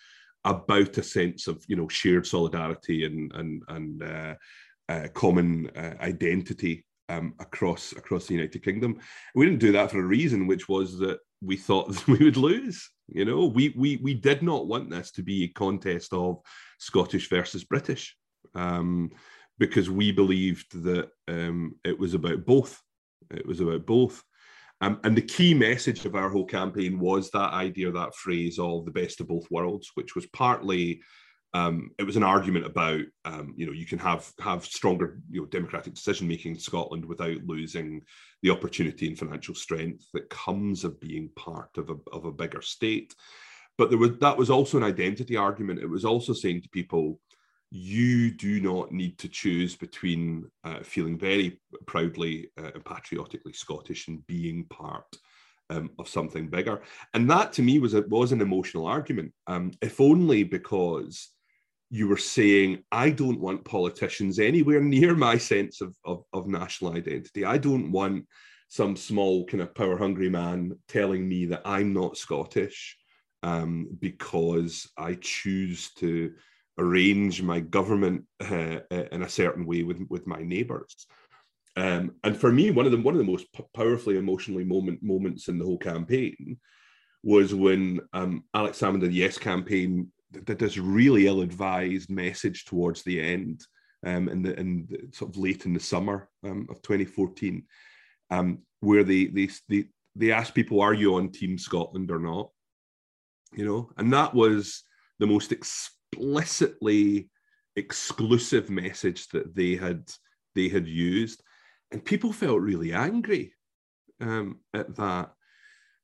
about 0.44 0.96
a 0.98 1.02
sense 1.02 1.46
of 1.46 1.64
you 1.68 1.76
know 1.76 1.88
shared 1.88 2.26
solidarity 2.26 3.04
and 3.04 3.32
and 3.34 3.62
and 3.68 4.02
uh, 4.02 4.34
uh, 4.88 5.08
common 5.14 5.70
uh, 5.76 5.94
identity 6.00 6.84
um, 7.08 7.34
across 7.40 7.92
across 7.92 8.26
the 8.26 8.34
United 8.34 8.62
Kingdom. 8.62 8.98
We 9.34 9.46
didn't 9.46 9.60
do 9.60 9.72
that 9.72 9.90
for 9.90 9.98
a 9.98 10.02
reason, 10.02 10.46
which 10.46 10.68
was 10.68 10.98
that 10.98 11.18
we 11.42 11.56
thought 11.56 12.06
we 12.08 12.18
would 12.18 12.36
lose. 12.36 12.88
You 13.08 13.24
know, 13.24 13.46
we 13.46 13.74
we 13.76 13.96
we 13.96 14.14
did 14.14 14.42
not 14.42 14.66
want 14.66 14.90
this 14.90 15.10
to 15.12 15.22
be 15.22 15.44
a 15.44 15.48
contest 15.48 16.12
of 16.12 16.40
Scottish 16.78 17.28
versus 17.28 17.64
British, 17.64 18.16
um, 18.54 19.10
because 19.58 19.90
we 19.90 20.12
believed 20.12 20.82
that 20.84 21.08
um, 21.28 21.76
it 21.84 21.98
was 21.98 22.14
about 22.14 22.46
both. 22.46 22.80
It 23.30 23.46
was 23.46 23.60
about 23.60 23.86
both. 23.86 24.22
Um, 24.82 24.98
and 25.04 25.14
the 25.14 25.22
key 25.22 25.52
message 25.52 26.06
of 26.06 26.14
our 26.14 26.30
whole 26.30 26.46
campaign 26.46 26.98
was 26.98 27.30
that 27.30 27.52
idea, 27.52 27.92
that 27.92 28.14
phrase 28.14 28.58
of 28.58 28.86
the 28.86 28.90
best 28.90 29.20
of 29.20 29.28
both 29.28 29.50
worlds, 29.50 29.90
which 29.94 30.14
was 30.14 30.26
partly 30.28 31.02
um, 31.52 31.90
it 31.98 32.04
was 32.04 32.16
an 32.16 32.22
argument 32.22 32.64
about 32.64 33.02
um, 33.24 33.54
you 33.56 33.66
know 33.66 33.72
you 33.72 33.86
can 33.86 33.98
have 33.98 34.30
have 34.38 34.64
stronger 34.64 35.20
you 35.30 35.40
know 35.40 35.46
democratic 35.46 35.94
decision 35.94 36.28
making 36.28 36.54
in 36.54 36.60
Scotland 36.60 37.04
without 37.04 37.44
losing 37.44 38.02
the 38.42 38.50
opportunity 38.50 39.08
and 39.08 39.18
financial 39.18 39.54
strength 39.54 40.04
that 40.14 40.30
comes 40.30 40.84
of 40.84 41.00
being 41.00 41.28
part 41.36 41.70
of 41.76 41.90
a 41.90 41.96
of 42.12 42.24
a 42.24 42.32
bigger 42.32 42.62
state. 42.62 43.14
But 43.78 43.90
there 43.90 43.98
was 43.98 44.18
that 44.18 44.36
was 44.36 44.50
also 44.50 44.76
an 44.76 44.84
identity 44.84 45.36
argument. 45.36 45.80
It 45.80 45.88
was 45.88 46.04
also 46.04 46.32
saying 46.32 46.62
to 46.62 46.68
people, 46.68 47.18
you 47.70 48.30
do 48.30 48.60
not 48.60 48.92
need 48.92 49.18
to 49.18 49.28
choose 49.28 49.74
between 49.74 50.48
uh, 50.62 50.80
feeling 50.82 51.18
very 51.18 51.60
proudly 51.86 52.50
uh, 52.58 52.70
and 52.74 52.84
patriotically 52.84 53.54
Scottish 53.54 54.06
and 54.06 54.24
being 54.28 54.64
part 54.66 55.16
um, 55.70 55.90
of 55.98 56.08
something 56.08 56.48
bigger. 56.48 56.82
And 57.14 57.28
that 57.30 57.52
to 57.54 57.62
me 57.62 57.78
was 57.80 57.94
a, 57.94 58.02
was 58.02 58.32
an 58.32 58.40
emotional 58.40 58.86
argument, 58.86 59.32
um, 59.46 59.72
if 59.80 60.00
only 60.00 60.44
because 60.44 61.30
you 61.90 62.06
were 62.06 62.16
saying, 62.16 62.84
I 62.92 63.10
don't 63.10 63.40
want 63.40 63.64
politicians 63.64 64.38
anywhere 64.38 64.80
near 64.80 65.14
my 65.16 65.36
sense 65.36 65.80
of, 65.80 65.96
of, 66.04 66.24
of 66.32 66.46
national 66.46 66.94
identity. 66.94 67.44
I 67.44 67.58
don't 67.58 67.90
want 67.90 68.26
some 68.68 68.94
small 68.94 69.44
kind 69.46 69.60
of 69.60 69.74
power 69.74 69.98
hungry 69.98 70.30
man 70.30 70.78
telling 70.86 71.28
me 71.28 71.46
that 71.46 71.62
I'm 71.64 71.92
not 71.92 72.16
Scottish 72.16 72.96
um, 73.42 73.88
because 73.98 74.88
I 74.96 75.18
choose 75.20 75.92
to 75.94 76.32
arrange 76.78 77.42
my 77.42 77.58
government 77.58 78.24
uh, 78.40 78.78
in 78.90 79.22
a 79.22 79.28
certain 79.28 79.66
way 79.66 79.82
with, 79.82 80.00
with 80.08 80.26
my 80.28 80.42
neighbours. 80.42 81.06
Um, 81.76 82.12
and 82.22 82.36
for 82.36 82.52
me, 82.52 82.70
one 82.70 82.86
of 82.86 82.92
the 82.92 82.98
one 82.98 83.14
of 83.14 83.18
the 83.18 83.24
most 83.24 83.46
powerfully 83.74 84.18
emotionally 84.18 84.64
moment 84.64 85.02
moments 85.02 85.48
in 85.48 85.58
the 85.58 85.64
whole 85.64 85.78
campaign 85.78 86.58
was 87.22 87.54
when 87.54 88.00
um, 88.12 88.44
Alex 88.54 88.80
Salmond 88.80 88.94
and 88.94 89.02
the 89.02 89.12
Yes 89.12 89.38
campaign 89.38 90.10
did 90.32 90.58
this 90.58 90.78
really 90.78 91.26
ill-advised 91.26 92.10
message 92.10 92.64
towards 92.64 93.02
the 93.02 93.20
end, 93.20 93.64
um, 94.06 94.28
in 94.28 94.42
the 94.42 94.58
in 94.58 94.86
the, 94.88 95.08
sort 95.12 95.30
of 95.30 95.36
late 95.36 95.66
in 95.66 95.74
the 95.74 95.80
summer 95.80 96.28
um, 96.44 96.66
of 96.70 96.80
2014, 96.82 97.64
um, 98.30 98.58
where 98.80 99.04
they 99.04 99.26
they 99.26 99.48
they 99.68 99.84
they 100.16 100.32
asked 100.32 100.54
people, 100.54 100.80
"Are 100.80 100.94
you 100.94 101.14
on 101.16 101.30
Team 101.30 101.58
Scotland 101.58 102.10
or 102.10 102.18
not?" 102.18 102.50
You 103.52 103.64
know, 103.64 103.90
and 103.96 104.12
that 104.12 104.34
was 104.34 104.84
the 105.18 105.26
most 105.26 105.52
explicitly 105.52 107.28
exclusive 107.76 108.70
message 108.70 109.28
that 109.28 109.54
they 109.54 109.76
had 109.76 110.10
they 110.54 110.68
had 110.68 110.86
used 110.86 111.42
and 111.92 112.04
people 112.04 112.32
felt 112.32 112.60
really 112.60 112.92
angry 112.92 113.52
um, 114.20 114.60
at 114.74 114.94
that. 114.96 115.32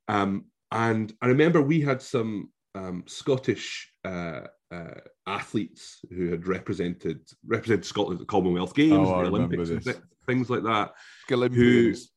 Um, 0.09 0.47
and 0.72 1.12
I 1.22 1.29
remember 1.29 1.62
we 1.62 1.81
had 1.81 2.03
some 2.03 2.51
um, 2.74 3.05
Scottish 3.07 3.91
uh, 4.07 4.46
uh, 4.70 5.00
athletes 5.26 6.00
who 6.11 6.30
had 6.30 6.46
represented 6.46 7.20
represented 7.46 7.84
Scotland 7.84 8.18
at 8.20 8.26
the 8.26 8.32
Commonwealth 8.32 8.74
Games, 8.74 8.92
Oh, 9.09 9.22
the 9.22 9.28
Olympics, 9.28 9.70
and 9.70 9.82
this. 9.82 9.98
things 10.26 10.50
like 10.50 10.62
that, 10.64 10.92
who 11.28 11.34
Olympians. 11.36 12.11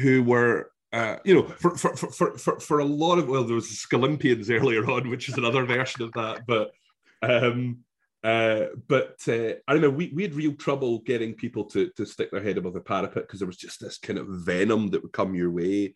who 0.00 0.22
were. 0.22 0.70
Uh, 0.92 1.18
you 1.24 1.34
know, 1.34 1.42
for, 1.42 1.76
for 1.76 1.96
for 1.96 2.38
for 2.38 2.60
for 2.60 2.78
a 2.78 2.84
lot 2.84 3.18
of 3.18 3.26
well, 3.28 3.42
there 3.42 3.56
was 3.56 3.68
the 3.68 3.74
Scalympians 3.74 4.48
earlier 4.48 4.88
on, 4.88 5.10
which 5.10 5.28
is 5.28 5.36
another 5.36 5.64
version 5.76 6.02
of 6.02 6.12
that. 6.12 6.46
But 6.46 6.70
um, 7.20 7.78
uh, 8.22 8.66
but 8.86 9.16
uh, 9.26 9.54
I 9.66 9.72
remember 9.72 9.96
we, 9.96 10.12
we 10.14 10.22
had 10.22 10.34
real 10.34 10.54
trouble 10.54 11.00
getting 11.00 11.34
people 11.34 11.64
to 11.64 11.90
to 11.96 12.06
stick 12.06 12.30
their 12.30 12.42
head 12.44 12.58
above 12.58 12.74
the 12.74 12.80
parapet 12.80 13.24
because 13.26 13.40
there 13.40 13.46
was 13.48 13.56
just 13.56 13.80
this 13.80 13.98
kind 13.98 14.20
of 14.20 14.28
venom 14.28 14.88
that 14.90 15.02
would 15.02 15.12
come 15.12 15.34
your 15.34 15.50
way 15.50 15.94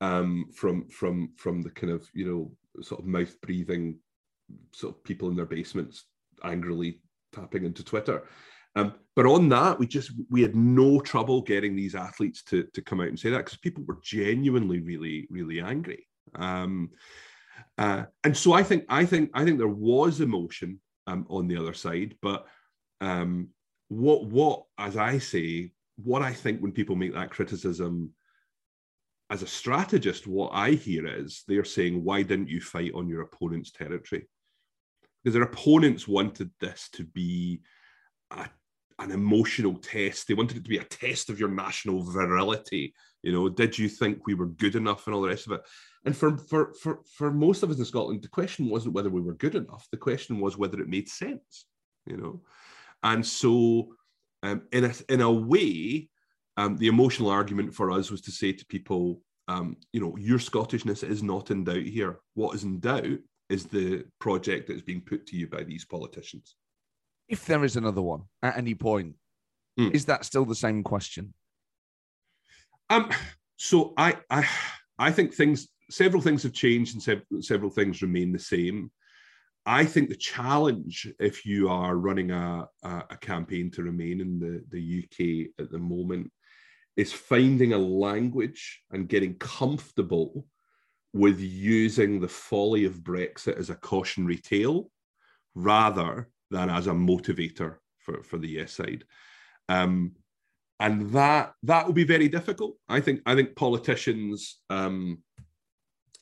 um, 0.00 0.46
from 0.54 0.88
from 0.88 1.32
from 1.36 1.60
the 1.60 1.70
kind 1.70 1.92
of 1.92 2.08
you 2.14 2.24
know 2.26 2.82
sort 2.82 3.00
of 3.00 3.06
mouth 3.06 3.38
breathing 3.42 3.98
sort 4.72 4.94
of 4.94 5.04
people 5.04 5.28
in 5.28 5.36
their 5.36 5.46
basements 5.46 6.04
angrily 6.44 7.00
tapping 7.32 7.64
into 7.64 7.84
Twitter. 7.84 8.24
Um, 8.76 8.94
but 9.16 9.26
on 9.26 9.48
that, 9.48 9.78
we 9.78 9.86
just 9.86 10.12
we 10.30 10.42
had 10.42 10.54
no 10.54 11.00
trouble 11.00 11.42
getting 11.42 11.74
these 11.74 11.94
athletes 11.94 12.42
to 12.44 12.64
to 12.74 12.82
come 12.82 13.00
out 13.00 13.08
and 13.08 13.18
say 13.18 13.30
that 13.30 13.38
because 13.38 13.58
people 13.58 13.84
were 13.84 13.98
genuinely 14.02 14.80
really 14.80 15.26
really 15.30 15.60
angry. 15.60 16.06
Um, 16.34 16.90
uh, 17.76 18.04
and 18.24 18.36
so 18.36 18.52
I 18.52 18.62
think 18.62 18.84
I 18.88 19.04
think 19.04 19.30
I 19.34 19.44
think 19.44 19.58
there 19.58 19.68
was 19.68 20.20
emotion 20.20 20.80
um, 21.06 21.26
on 21.28 21.48
the 21.48 21.56
other 21.56 21.74
side, 21.74 22.16
but 22.22 22.46
um, 23.00 23.48
what 23.88 24.26
what 24.26 24.64
as 24.78 24.96
I 24.96 25.18
say, 25.18 25.72
what 25.96 26.22
I 26.22 26.32
think 26.32 26.60
when 26.60 26.72
people 26.72 26.94
make 26.94 27.14
that 27.14 27.30
criticism 27.30 28.12
as 29.30 29.42
a 29.42 29.46
strategist, 29.46 30.26
what 30.26 30.50
I 30.54 30.70
hear 30.70 31.06
is 31.06 31.44
they're 31.46 31.64
saying, 31.64 32.02
why 32.02 32.22
didn't 32.22 32.48
you 32.48 32.60
fight 32.60 32.92
on 32.94 33.08
your 33.08 33.22
opponent's 33.22 33.70
territory? 33.70 34.26
Because 35.22 35.34
their 35.34 35.42
opponents 35.42 36.06
wanted 36.06 36.50
this 36.60 36.88
to 36.92 37.04
be 37.04 37.60
a, 38.30 38.48
an 38.98 39.10
emotional 39.10 39.76
test. 39.76 40.26
They 40.26 40.34
wanted 40.34 40.58
it 40.58 40.64
to 40.64 40.70
be 40.70 40.78
a 40.78 40.84
test 40.84 41.30
of 41.30 41.38
your 41.38 41.48
national 41.48 42.02
virility. 42.02 42.94
You 43.22 43.32
know, 43.32 43.48
did 43.48 43.78
you 43.78 43.88
think 43.88 44.26
we 44.26 44.34
were 44.34 44.46
good 44.46 44.76
enough 44.76 45.06
and 45.06 45.14
all 45.14 45.22
the 45.22 45.28
rest 45.28 45.46
of 45.46 45.52
it? 45.52 45.60
And 46.04 46.16
for 46.16 46.36
for 46.36 46.72
for 46.74 47.00
for 47.16 47.32
most 47.32 47.62
of 47.62 47.70
us 47.70 47.78
in 47.78 47.84
Scotland, 47.84 48.22
the 48.22 48.28
question 48.28 48.68
wasn't 48.68 48.94
whether 48.94 49.10
we 49.10 49.20
were 49.20 49.34
good 49.34 49.54
enough. 49.54 49.86
The 49.90 49.96
question 49.96 50.40
was 50.40 50.56
whether 50.56 50.80
it 50.80 50.88
made 50.88 51.08
sense. 51.08 51.66
You 52.06 52.16
know, 52.16 52.42
and 53.02 53.26
so 53.26 53.94
um, 54.42 54.62
in 54.72 54.84
a 54.84 54.92
in 55.08 55.20
a 55.20 55.30
way, 55.30 56.08
um, 56.56 56.76
the 56.76 56.88
emotional 56.88 57.30
argument 57.30 57.74
for 57.74 57.90
us 57.90 58.10
was 58.10 58.20
to 58.22 58.30
say 58.30 58.52
to 58.52 58.66
people, 58.66 59.20
um, 59.48 59.76
you 59.92 60.00
know, 60.00 60.16
your 60.16 60.38
Scottishness 60.38 61.02
is 61.02 61.22
not 61.22 61.50
in 61.50 61.64
doubt 61.64 61.82
here. 61.82 62.20
What 62.34 62.54
is 62.54 62.64
in 62.64 62.80
doubt 62.80 63.18
is 63.48 63.66
the 63.66 64.04
project 64.18 64.66
that 64.66 64.76
is 64.76 64.82
being 64.82 65.00
put 65.00 65.26
to 65.26 65.36
you 65.36 65.46
by 65.46 65.62
these 65.62 65.84
politicians. 65.84 66.56
If 67.28 67.46
there 67.46 67.64
is 67.64 67.76
another 67.76 68.02
one 68.02 68.22
at 68.42 68.56
any 68.56 68.74
point, 68.74 69.14
mm. 69.78 69.94
is 69.94 70.04
that 70.06 70.24
still 70.24 70.44
the 70.44 70.54
same 70.54 70.82
question? 70.82 71.34
Um, 72.90 73.10
so 73.56 73.92
I, 73.96 74.16
I, 74.30 74.48
I 74.98 75.12
think 75.12 75.34
things, 75.34 75.68
several 75.90 76.22
things 76.22 76.42
have 76.42 76.52
changed 76.52 76.94
and 76.94 77.02
sev- 77.02 77.22
several 77.40 77.70
things 77.70 78.02
remain 78.02 78.32
the 78.32 78.38
same. 78.38 78.90
I 79.66 79.84
think 79.84 80.08
the 80.08 80.16
challenge, 80.16 81.12
if 81.20 81.44
you 81.44 81.68
are 81.68 81.96
running 81.96 82.30
a, 82.30 82.66
a, 82.82 83.02
a 83.10 83.16
campaign 83.18 83.70
to 83.72 83.82
remain 83.82 84.20
in 84.20 84.38
the, 84.38 84.64
the 84.70 85.04
UK 85.04 85.50
at 85.62 85.70
the 85.70 85.78
moment, 85.78 86.32
is 86.96 87.12
finding 87.12 87.74
a 87.74 87.78
language 87.78 88.82
and 88.90 89.08
getting 89.08 89.34
comfortable 89.34 90.46
with 91.18 91.40
using 91.40 92.20
the 92.20 92.28
folly 92.28 92.84
of 92.84 93.00
Brexit 93.00 93.58
as 93.58 93.70
a 93.70 93.74
cautionary 93.74 94.38
tale 94.38 94.88
rather 95.56 96.28
than 96.52 96.70
as 96.70 96.86
a 96.86 96.92
motivator 96.92 97.76
for, 97.98 98.22
for 98.22 98.38
the 98.38 98.48
yes 98.48 98.72
side. 98.72 99.02
Um, 99.68 100.12
and 100.78 101.10
that 101.10 101.54
that 101.64 101.86
will 101.86 101.92
be 101.92 102.04
very 102.04 102.28
difficult. 102.28 102.76
I 102.88 103.00
think 103.00 103.20
I 103.26 103.34
think 103.34 103.56
politicians 103.56 104.60
um, 104.70 105.18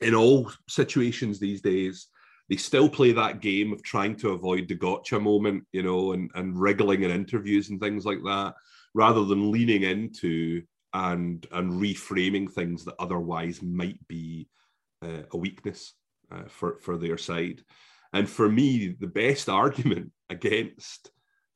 in 0.01 0.15
all 0.15 0.51
situations 0.67 1.39
these 1.39 1.61
days 1.61 2.07
they 2.49 2.55
still 2.55 2.89
play 2.89 3.11
that 3.11 3.41
game 3.41 3.71
of 3.73 3.83
trying 3.83 4.15
to 4.15 4.29
avoid 4.29 4.67
the 4.67 4.75
gotcha 4.75 5.19
moment, 5.19 5.65
you 5.73 5.83
know, 5.83 6.13
and, 6.13 6.31
and 6.33 6.57
wriggling 6.57 7.03
in 7.03 7.11
interviews 7.11 7.69
and 7.69 7.79
things 7.79 8.05
like 8.05 8.23
that 8.23 8.55
rather 8.95 9.25
than 9.25 9.51
leaning 9.51 9.83
into 9.83 10.63
and 10.93 11.45
and 11.51 11.73
reframing 11.73 12.49
things 12.49 12.83
that 12.83 12.95
otherwise 12.97 13.61
might 13.61 13.99
be 14.07 14.47
uh, 15.03 15.23
a 15.31 15.37
weakness 15.37 15.93
uh, 16.31 16.47
for 16.47 16.79
for 16.81 16.97
their 16.97 17.17
side. 17.17 17.61
And 18.13 18.29
for 18.29 18.49
me, 18.49 18.95
the 18.99 19.07
best 19.07 19.49
argument 19.63 20.11
against 20.29 21.11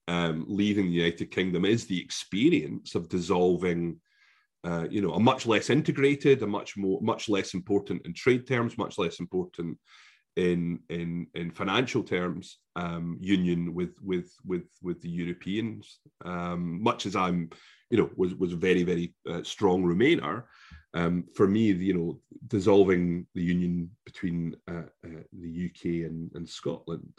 um, 0.07 0.45
leaving 0.47 0.85
the 0.85 0.91
United 0.93 1.31
Kingdom 1.31 1.65
is 1.65 1.85
the 1.85 2.01
experience 2.01 2.95
of 2.95 3.09
dissolving. 3.09 3.99
Uh, 4.63 4.85
you 4.91 5.01
know, 5.01 5.13
a 5.13 5.19
much 5.19 5.47
less 5.47 5.71
integrated, 5.71 6.43
a 6.43 6.47
much 6.47 6.77
more, 6.77 7.01
much 7.01 7.27
less 7.27 7.55
important 7.55 8.05
in 8.05 8.13
trade 8.13 8.45
terms, 8.45 8.77
much 8.77 8.99
less 8.99 9.19
important 9.19 9.75
in 10.35 10.79
in 10.89 11.27
in 11.33 11.51
financial 11.51 12.03
terms 12.03 12.57
um, 12.75 13.17
union 13.19 13.73
with 13.73 13.95
with 14.01 14.33
with 14.45 14.67
with 14.81 15.01
the 15.01 15.09
Europeans. 15.09 15.99
Um, 16.23 16.81
much 16.81 17.05
as 17.05 17.15
I'm, 17.15 17.49
you 17.91 17.97
know, 17.97 18.09
was 18.15 18.33
was 18.35 18.53
a 18.53 18.57
very 18.57 18.83
very 18.83 19.13
uh, 19.29 19.43
strong 19.43 19.83
Remainer. 19.83 20.43
Um, 20.93 21.25
for 21.35 21.47
me, 21.47 21.71
you 21.71 21.93
know, 21.93 22.19
dissolving 22.47 23.25
the 23.33 23.43
union 23.43 23.91
between 24.05 24.55
uh, 24.67 24.83
uh, 25.05 25.23
the 25.31 25.69
UK 25.69 26.09
and, 26.09 26.31
and 26.33 26.47
Scotland 26.47 27.13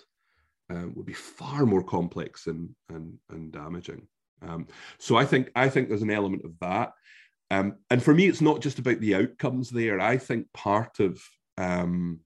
um, 0.69 0.93
would 0.95 1.07
be 1.07 1.13
far 1.13 1.65
more 1.65 1.83
complex 1.83 2.47
and 2.47 2.71
and 2.89 3.19
and 3.31 3.53
damaging. 3.53 4.07
Um, 4.43 4.67
so 4.99 5.17
I 5.17 5.25
think 5.25 5.51
I 5.55 5.69
think 5.69 5.89
there's 5.89 6.03
an 6.03 6.11
element 6.11 6.45
of 6.45 6.59
that. 6.61 6.93
Um, 7.51 7.77
and 7.91 8.03
for 8.03 8.15
me, 8.15 8.27
it's 8.27 8.41
not 8.41 8.61
just 8.61 8.79
about 8.79 8.99
the 9.01 9.15
outcomes 9.15 9.69
there. 9.69 10.01
I 10.01 10.17
think 10.17 10.47
part 10.55 11.01
of 11.01 11.23
um, 11.59 12.21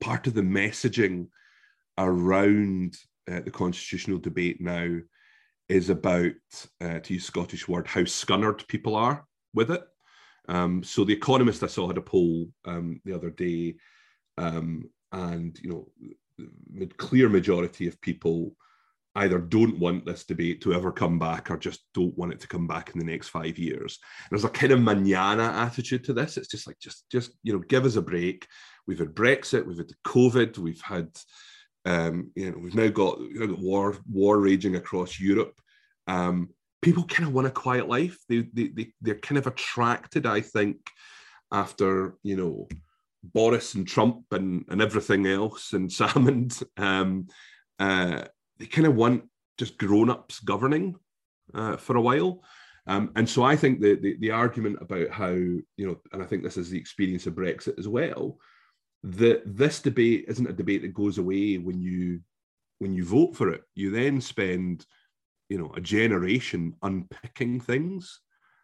part 0.00 0.26
of 0.26 0.34
the 0.34 0.42
messaging 0.42 1.28
around 1.98 2.96
uh, 3.30 3.40
the 3.40 3.50
constitutional 3.50 4.18
debate 4.18 4.60
now 4.60 4.96
is 5.70 5.88
about, 5.88 6.32
uh, 6.80 6.98
to 6.98 7.14
use 7.14 7.24
Scottish 7.24 7.68
word, 7.68 7.86
how 7.86 8.00
scunnered 8.00 8.66
people 8.66 8.96
are 8.96 9.24
with 9.54 9.70
it. 9.70 9.82
Um, 10.48 10.82
so 10.82 11.04
the 11.04 11.12
Economist 11.12 11.62
I 11.62 11.68
saw 11.68 11.86
had 11.86 11.96
a 11.96 12.02
poll 12.02 12.48
um, 12.64 13.00
the 13.04 13.14
other 13.14 13.30
day, 13.30 13.76
um, 14.36 14.90
and 15.12 15.56
you 15.62 15.70
know, 15.70 15.88
the 16.74 16.86
clear 16.86 17.28
majority 17.28 17.86
of 17.86 18.00
people 18.00 18.56
either 19.16 19.38
don't 19.38 19.78
want 19.78 20.04
this 20.04 20.24
debate 20.24 20.60
to 20.62 20.72
ever 20.72 20.90
come 20.90 21.18
back 21.18 21.50
or 21.50 21.56
just 21.56 21.80
don't 21.94 22.16
want 22.16 22.32
it 22.32 22.40
to 22.40 22.48
come 22.48 22.66
back 22.66 22.90
in 22.92 22.98
the 22.98 23.04
next 23.04 23.28
five 23.28 23.58
years. 23.58 23.98
There's 24.30 24.44
a 24.44 24.48
kind 24.48 24.72
of 24.72 24.80
manana 24.80 25.44
attitude 25.44 26.04
to 26.04 26.12
this. 26.12 26.36
It's 26.36 26.48
just 26.48 26.66
like 26.66 26.78
just 26.80 27.08
just 27.10 27.32
you 27.44 27.52
know, 27.52 27.60
give 27.60 27.84
us 27.84 27.96
a 27.96 28.02
break. 28.02 28.46
We've 28.86 28.98
had 28.98 29.14
Brexit, 29.14 29.66
we've 29.66 29.78
had 29.78 29.92
COVID, 30.04 30.58
we've 30.58 30.82
had 30.82 31.10
um, 31.84 32.30
you 32.34 32.50
know, 32.50 32.58
we've 32.58 32.74
now 32.74 32.88
got, 32.88 33.18
got 33.38 33.58
war 33.58 33.96
war 34.10 34.38
raging 34.38 34.76
across 34.76 35.18
Europe. 35.18 35.60
Um, 36.06 36.50
people 36.82 37.04
kind 37.04 37.28
of 37.28 37.34
want 37.34 37.46
a 37.46 37.50
quiet 37.50 37.88
life. 37.88 38.18
They, 38.28 38.48
they, 38.52 38.68
they 38.68 38.92
they're 39.00 39.14
kind 39.16 39.38
of 39.38 39.46
attracted, 39.46 40.26
I 40.26 40.40
think, 40.40 40.78
after 41.52 42.16
you 42.22 42.36
know 42.36 42.68
Boris 43.22 43.74
and 43.74 43.86
Trump 43.86 44.24
and, 44.32 44.64
and 44.68 44.82
everything 44.82 45.26
else 45.26 45.72
and 45.72 45.88
Salmond. 45.90 46.62
Um, 46.76 47.28
uh, 47.78 48.24
they 48.58 48.66
kind 48.66 48.86
of 48.86 48.94
want 48.94 49.24
just 49.58 49.78
grown-ups 49.78 50.40
governing 50.40 50.96
uh, 51.54 51.76
for 51.76 51.96
a 51.96 52.00
while. 52.00 52.42
Um, 52.86 53.12
and 53.14 53.28
so 53.28 53.42
I 53.42 53.56
think 53.56 53.80
the, 53.80 53.94
the, 53.94 54.16
the 54.20 54.30
argument 54.30 54.78
about 54.80 55.10
how 55.10 55.28
you 55.30 55.62
know, 55.78 56.00
and 56.12 56.22
I 56.22 56.26
think 56.26 56.42
this 56.42 56.56
is 56.56 56.70
the 56.70 56.78
experience 56.78 57.26
of 57.26 57.34
Brexit 57.34 57.78
as 57.78 57.88
well, 57.88 58.38
that 59.02 59.42
this 59.46 59.80
debate 59.80 60.26
isn't 60.28 60.48
a 60.48 60.52
debate 60.52 60.82
that 60.82 60.94
goes 60.94 61.18
away 61.18 61.58
when 61.58 61.80
you 61.80 62.20
when 62.78 62.94
you 62.94 63.04
vote 63.04 63.36
for 63.36 63.50
it. 63.50 63.62
You 63.74 63.90
then 63.90 64.20
spend 64.20 64.84
you 65.48 65.58
know 65.58 65.72
a 65.74 65.80
generation 65.80 66.74
unpicking 66.82 67.60
things. 67.60 68.20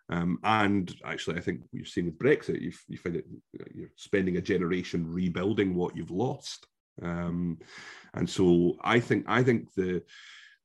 Um, 0.09 0.39
and 0.45 0.95
actually, 1.05 1.37
I 1.37 1.41
think 1.41 1.63
you've 1.73 1.89
seen 1.89 2.05
with 2.05 2.19
Brexit, 2.19 2.61
you, 2.61 2.73
you 2.87 2.97
find 2.97 3.17
it 3.17 3.27
you're 3.75 3.89
spending 3.97 4.37
a 4.37 4.41
generation 4.41 5.13
rebuilding 5.13 5.75
what 5.75 5.97
you've 5.97 6.13
lost. 6.13 6.67
Um, 7.03 7.59
and 8.15 8.29
so 8.29 8.77
I 8.83 9.01
think 9.01 9.25
I 9.27 9.43
think 9.43 9.73
the 9.75 10.03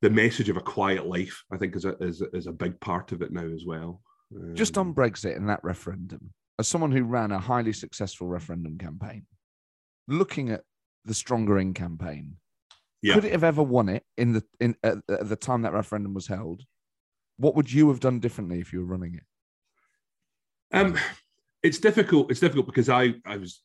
the 0.00 0.10
message 0.10 0.48
of 0.48 0.56
a 0.56 0.60
quiet 0.60 1.06
life, 1.06 1.42
I 1.52 1.56
think, 1.56 1.76
is 1.76 1.84
a 1.84 1.96
is, 1.98 2.22
is 2.32 2.46
a 2.46 2.52
big 2.52 2.78
part 2.80 3.12
of 3.12 3.22
it 3.22 3.32
now 3.32 3.46
as 3.46 3.64
well. 3.66 4.00
Um, 4.34 4.54
Just 4.54 4.78
on 4.78 4.94
Brexit 4.94 5.36
and 5.36 5.48
that 5.48 5.62
referendum, 5.62 6.32
as 6.58 6.68
someone 6.68 6.92
who 6.92 7.04
ran 7.04 7.32
a 7.32 7.38
highly 7.38 7.72
successful 7.72 8.28
referendum 8.28 8.78
campaign, 8.78 9.26
looking 10.08 10.50
at 10.50 10.62
the 11.04 11.14
Stronger 11.14 11.58
In 11.58 11.74
campaign, 11.74 12.36
yeah. 13.02 13.14
could 13.14 13.24
it 13.24 13.32
have 13.32 13.44
ever 13.44 13.62
won 13.62 13.88
it 13.88 14.04
in 14.16 14.32
the 14.32 14.44
in 14.60 14.76
at, 14.82 14.98
at 15.08 15.28
the 15.28 15.36
time 15.36 15.62
that 15.62 15.72
referendum 15.72 16.14
was 16.14 16.26
held? 16.26 16.62
What 17.36 17.56
would 17.56 17.72
you 17.72 17.88
have 17.88 18.00
done 18.00 18.20
differently 18.20 18.60
if 18.60 18.72
you 18.72 18.80
were 18.80 18.86
running 18.86 19.14
it? 19.14 20.76
Um, 20.76 20.96
it's 21.62 21.78
difficult. 21.78 22.30
It's 22.30 22.40
difficult 22.40 22.66
because 22.66 22.88
I 22.88 23.14
I 23.26 23.36
was 23.36 23.62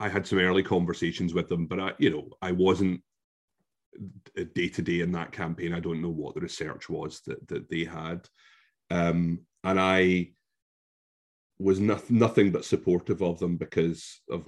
I 0.00 0.08
had 0.08 0.26
some 0.26 0.38
early 0.38 0.62
conversations 0.62 1.34
with 1.34 1.48
them, 1.48 1.66
but 1.66 1.80
I 1.80 1.92
you 1.98 2.10
know 2.10 2.28
I 2.42 2.52
wasn't 2.52 3.02
day 4.54 4.68
to 4.68 4.82
day 4.82 5.00
in 5.00 5.12
that 5.12 5.32
campaign. 5.32 5.72
I 5.72 5.80
don't 5.80 6.02
know 6.02 6.10
what 6.10 6.34
the 6.34 6.40
research 6.40 6.88
was 6.88 7.20
that 7.26 7.46
that 7.48 7.68
they 7.70 7.84
had, 7.84 8.26
um, 8.90 9.40
and 9.64 9.80
I 9.80 10.32
was 11.58 11.80
not, 11.80 12.10
nothing 12.10 12.50
but 12.50 12.64
supportive 12.64 13.22
of 13.22 13.38
them 13.38 13.56
because 13.56 14.20
of 14.30 14.46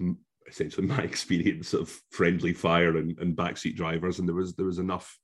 essentially 0.49 0.86
my 0.86 0.99
experience 1.03 1.74
of 1.74 1.88
friendly 2.11 2.53
fire 2.53 2.96
and, 2.96 3.18
and 3.18 3.36
backseat 3.36 3.76
drivers, 3.76 4.18
and 4.18 4.28
there 4.28 4.36
was 4.36 4.55
there 4.55 4.66
was 4.66 4.78
enough 4.78 5.18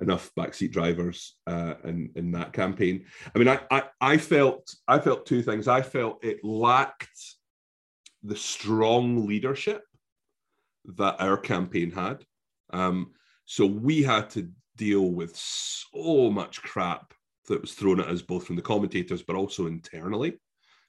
enough 0.00 0.30
backseat 0.38 0.72
drivers 0.72 1.36
uh, 1.46 1.74
in 1.84 2.10
in 2.16 2.32
that 2.32 2.52
campaign. 2.52 3.04
I 3.34 3.38
mean, 3.38 3.48
I, 3.48 3.60
I 3.70 3.82
I 4.00 4.16
felt 4.16 4.74
I 4.88 4.98
felt 4.98 5.26
two 5.26 5.42
things. 5.42 5.68
I 5.68 5.82
felt 5.82 6.24
it 6.24 6.44
lacked 6.44 7.36
the 8.22 8.36
strong 8.36 9.26
leadership 9.26 9.82
that 10.96 11.16
our 11.20 11.36
campaign 11.36 11.90
had. 11.90 12.24
Um, 12.72 13.12
so 13.44 13.66
we 13.66 14.02
had 14.02 14.30
to 14.30 14.50
deal 14.76 15.10
with 15.10 15.36
so 15.36 16.30
much 16.30 16.62
crap 16.62 17.12
that 17.48 17.60
was 17.60 17.74
thrown 17.74 18.00
at 18.00 18.08
us, 18.08 18.22
both 18.22 18.46
from 18.46 18.56
the 18.56 18.62
commentators, 18.62 19.22
but 19.22 19.36
also 19.36 19.66
internally, 19.66 20.38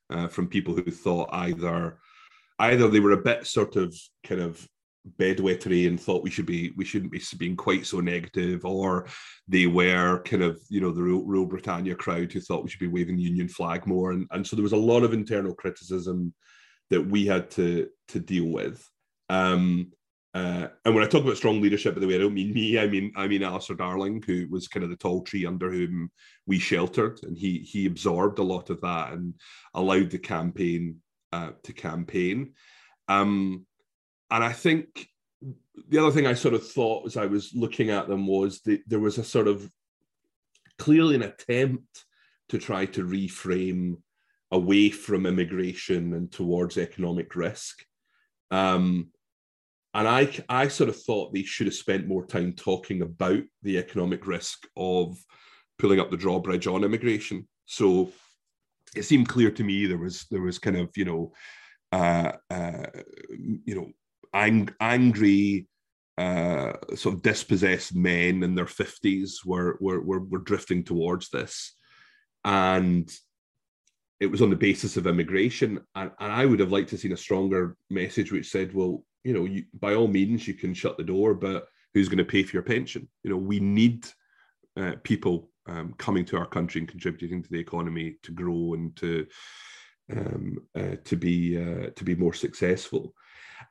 uh, 0.10 0.28
from 0.28 0.48
people 0.48 0.76
who 0.76 0.92
thought 0.92 1.30
either 1.34 1.98
either 2.62 2.88
they 2.88 3.00
were 3.00 3.12
a 3.12 3.18
bit 3.22 3.46
sort 3.48 3.76
of 3.76 3.96
kind 4.26 4.42
of 4.42 4.68
bedwettery 5.20 5.88
and 5.88 6.00
thought 6.00 6.24
we 6.24 6.30
should 6.30 6.46
be 6.46 6.72
we 6.78 6.86
shouldn't 6.86 7.12
be 7.12 7.22
being 7.38 7.56
quite 7.56 7.86
so 7.86 8.00
negative, 8.00 8.66
or 8.66 9.08
they 9.48 9.68
were 9.68 10.22
kind 10.24 10.44
of 10.44 10.60
you 10.70 10.82
know 10.82 10.92
the 10.92 11.02
Rule, 11.02 11.26
Rule 11.26 11.46
Britannia 11.46 11.96
crowd 11.96 12.32
who 12.32 12.40
thought 12.40 12.64
we 12.64 12.70
should 12.70 12.80
be 12.80 12.88
waving 12.88 13.18
the 13.18 13.24
Union 13.24 13.48
flag 13.48 13.88
more, 13.88 14.12
and 14.12 14.28
and 14.32 14.46
so 14.46 14.56
there 14.56 14.64
was 14.64 14.74
a 14.74 14.78
lot 14.78 15.04
of 15.04 15.14
internal 15.14 15.54
criticism 15.54 16.34
that 16.90 17.02
we 17.02 17.26
had 17.26 17.50
to 17.52 17.90
to 18.10 18.20
deal 18.20 18.46
with. 18.46 18.88
Um, 19.30 19.92
uh, 20.34 20.68
and 20.86 20.96
when 20.96 21.04
I 21.04 21.08
talk 21.08 21.24
about 21.24 21.36
strong 21.36 21.62
leadership, 21.62 21.94
by 21.94 22.00
the 22.00 22.08
way, 22.08 22.16
I 22.16 22.20
don't 22.20 22.34
mean 22.34 22.54
me. 22.54 22.80
I 22.80 22.88
mean 22.88 23.12
I 23.16 23.28
mean 23.28 23.44
Alistair 23.44 23.76
Darling, 23.76 24.24
who 24.26 24.48
was 24.50 24.68
kind 24.68 24.84
of 24.84 24.90
the 24.90 24.96
tall 24.96 25.24
tree 25.24 25.46
under 25.46 25.72
whom 25.72 26.12
we 26.46 26.60
sheltered, 26.60 27.20
and 27.24 27.38
he 27.38 27.60
he 27.60 27.86
absorbed 27.86 28.40
a 28.40 28.44
lot 28.44 28.70
of 28.70 28.80
that 28.82 29.14
and 29.14 29.34
allowed 29.74 30.12
the 30.12 30.20
campaign 30.20 31.01
uh, 31.32 31.52
to 31.64 31.74
campaign. 31.74 32.54
Um, 33.08 33.66
and 34.30 34.44
I 34.44 34.54
think 34.54 35.08
the 35.90 35.98
other 35.98 36.12
thing 36.12 36.28
I 36.28 36.34
sort 36.34 36.54
of 36.54 36.68
thought 36.68 37.06
as 37.06 37.18
I 37.18 37.26
was 37.26 37.52
looking 37.54 37.90
at 37.90 38.08
them 38.08 38.28
was 38.28 38.62
that 38.62 38.82
there 38.88 39.00
was 39.00 39.18
a 39.18 39.24
sort 39.24 39.48
of 39.48 39.70
clearly 40.78 41.16
an 41.16 41.24
attempt 41.24 42.06
to 42.50 42.58
try 42.58 42.86
to 42.86 43.06
reframe 43.06 43.98
away 44.52 44.90
from 44.90 45.26
immigration 45.26 46.14
and 46.14 46.32
towards 46.32 46.78
economic 46.78 47.36
risk. 47.36 47.84
Um, 48.52 49.10
and 49.94 50.08
I, 50.08 50.30
I 50.48 50.68
sort 50.68 50.90
of 50.90 51.02
thought 51.02 51.34
they 51.34 51.44
should 51.44 51.68
have 51.68 51.74
spent 51.74 52.08
more 52.08 52.26
time 52.26 52.54
talking 52.54 53.02
about 53.02 53.44
the 53.64 53.78
economic 53.78 54.26
risk 54.26 54.68
of 54.76 55.18
pulling 55.80 56.00
up 56.00 56.12
the 56.12 56.18
drawbridge 56.18 56.68
on 56.68 56.84
immigration. 56.84 57.48
So 57.66 58.12
it 58.96 59.04
seemed 59.04 59.30
clear 59.30 59.52
to 59.52 59.64
me 59.64 59.86
there 59.86 59.98
was 59.98 60.26
there 60.32 60.42
was 60.42 60.60
kind 60.60 60.78
of 60.78 60.90
you 60.96 61.06
know 61.06 61.34
uh, 61.92 62.32
uh, 62.50 62.88
you 63.66 63.76
know 63.76 63.90
ang- 64.34 64.74
angry 64.80 65.68
uh, 66.18 66.74
sort 66.96 67.16
of 67.16 67.22
dispossessed 67.22 67.96
men 67.96 68.44
in 68.44 68.56
their 68.56 68.68
fifties 68.68 69.42
were, 69.46 69.78
were 69.80 70.02
were 70.02 70.20
were 70.20 70.40
drifting 70.40 70.84
towards 70.84 71.30
this, 71.30 71.76
and 72.44 73.12
it 74.20 74.28
was 74.28 74.42
on 74.42 74.52
the 74.52 74.56
basis 74.56 74.98
of 74.98 75.08
immigration. 75.08 75.82
And, 75.96 76.12
and 76.20 76.32
I 76.32 76.46
would 76.46 76.60
have 76.60 76.72
liked 76.72 76.90
to 76.90 76.96
have 76.96 77.02
seen 77.02 77.12
a 77.12 77.18
stronger 77.18 77.76
message 77.90 78.32
which 78.32 78.52
said, 78.52 78.72
well, 78.72 79.04
you 79.24 79.34
know, 79.34 79.46
you, 79.46 79.66
by 79.80 79.96
all 79.96 80.08
means, 80.08 80.48
you 80.48 80.54
can 80.54 80.76
shut 80.76 80.96
the 80.96 81.04
door, 81.04 81.34
but 81.34 81.68
who's 81.96 82.08
going 82.08 82.20
to 82.20 82.24
pay 82.24 82.44
for 82.44 82.56
your 82.56 82.64
pension? 82.64 83.10
You 83.24 83.32
know, 83.32 83.38
we 83.38 83.60
need 83.60 84.06
uh, 84.78 84.94
people 85.04 85.50
um, 85.68 85.94
coming 85.98 86.26
to 86.26 86.38
our 86.38 86.48
country 86.48 86.80
and 86.80 86.90
contributing 86.90 87.44
to 87.44 87.50
the 87.50 87.60
economy 87.60 88.18
to 88.24 88.32
grow 88.32 88.74
and 88.74 88.96
to 88.98 89.28
um, 90.12 90.58
uh, 90.76 90.96
to 91.06 91.16
be 91.16 91.58
uh, 91.58 91.90
to 91.96 92.04
be 92.04 92.16
more 92.16 92.34
successful. 92.34 93.14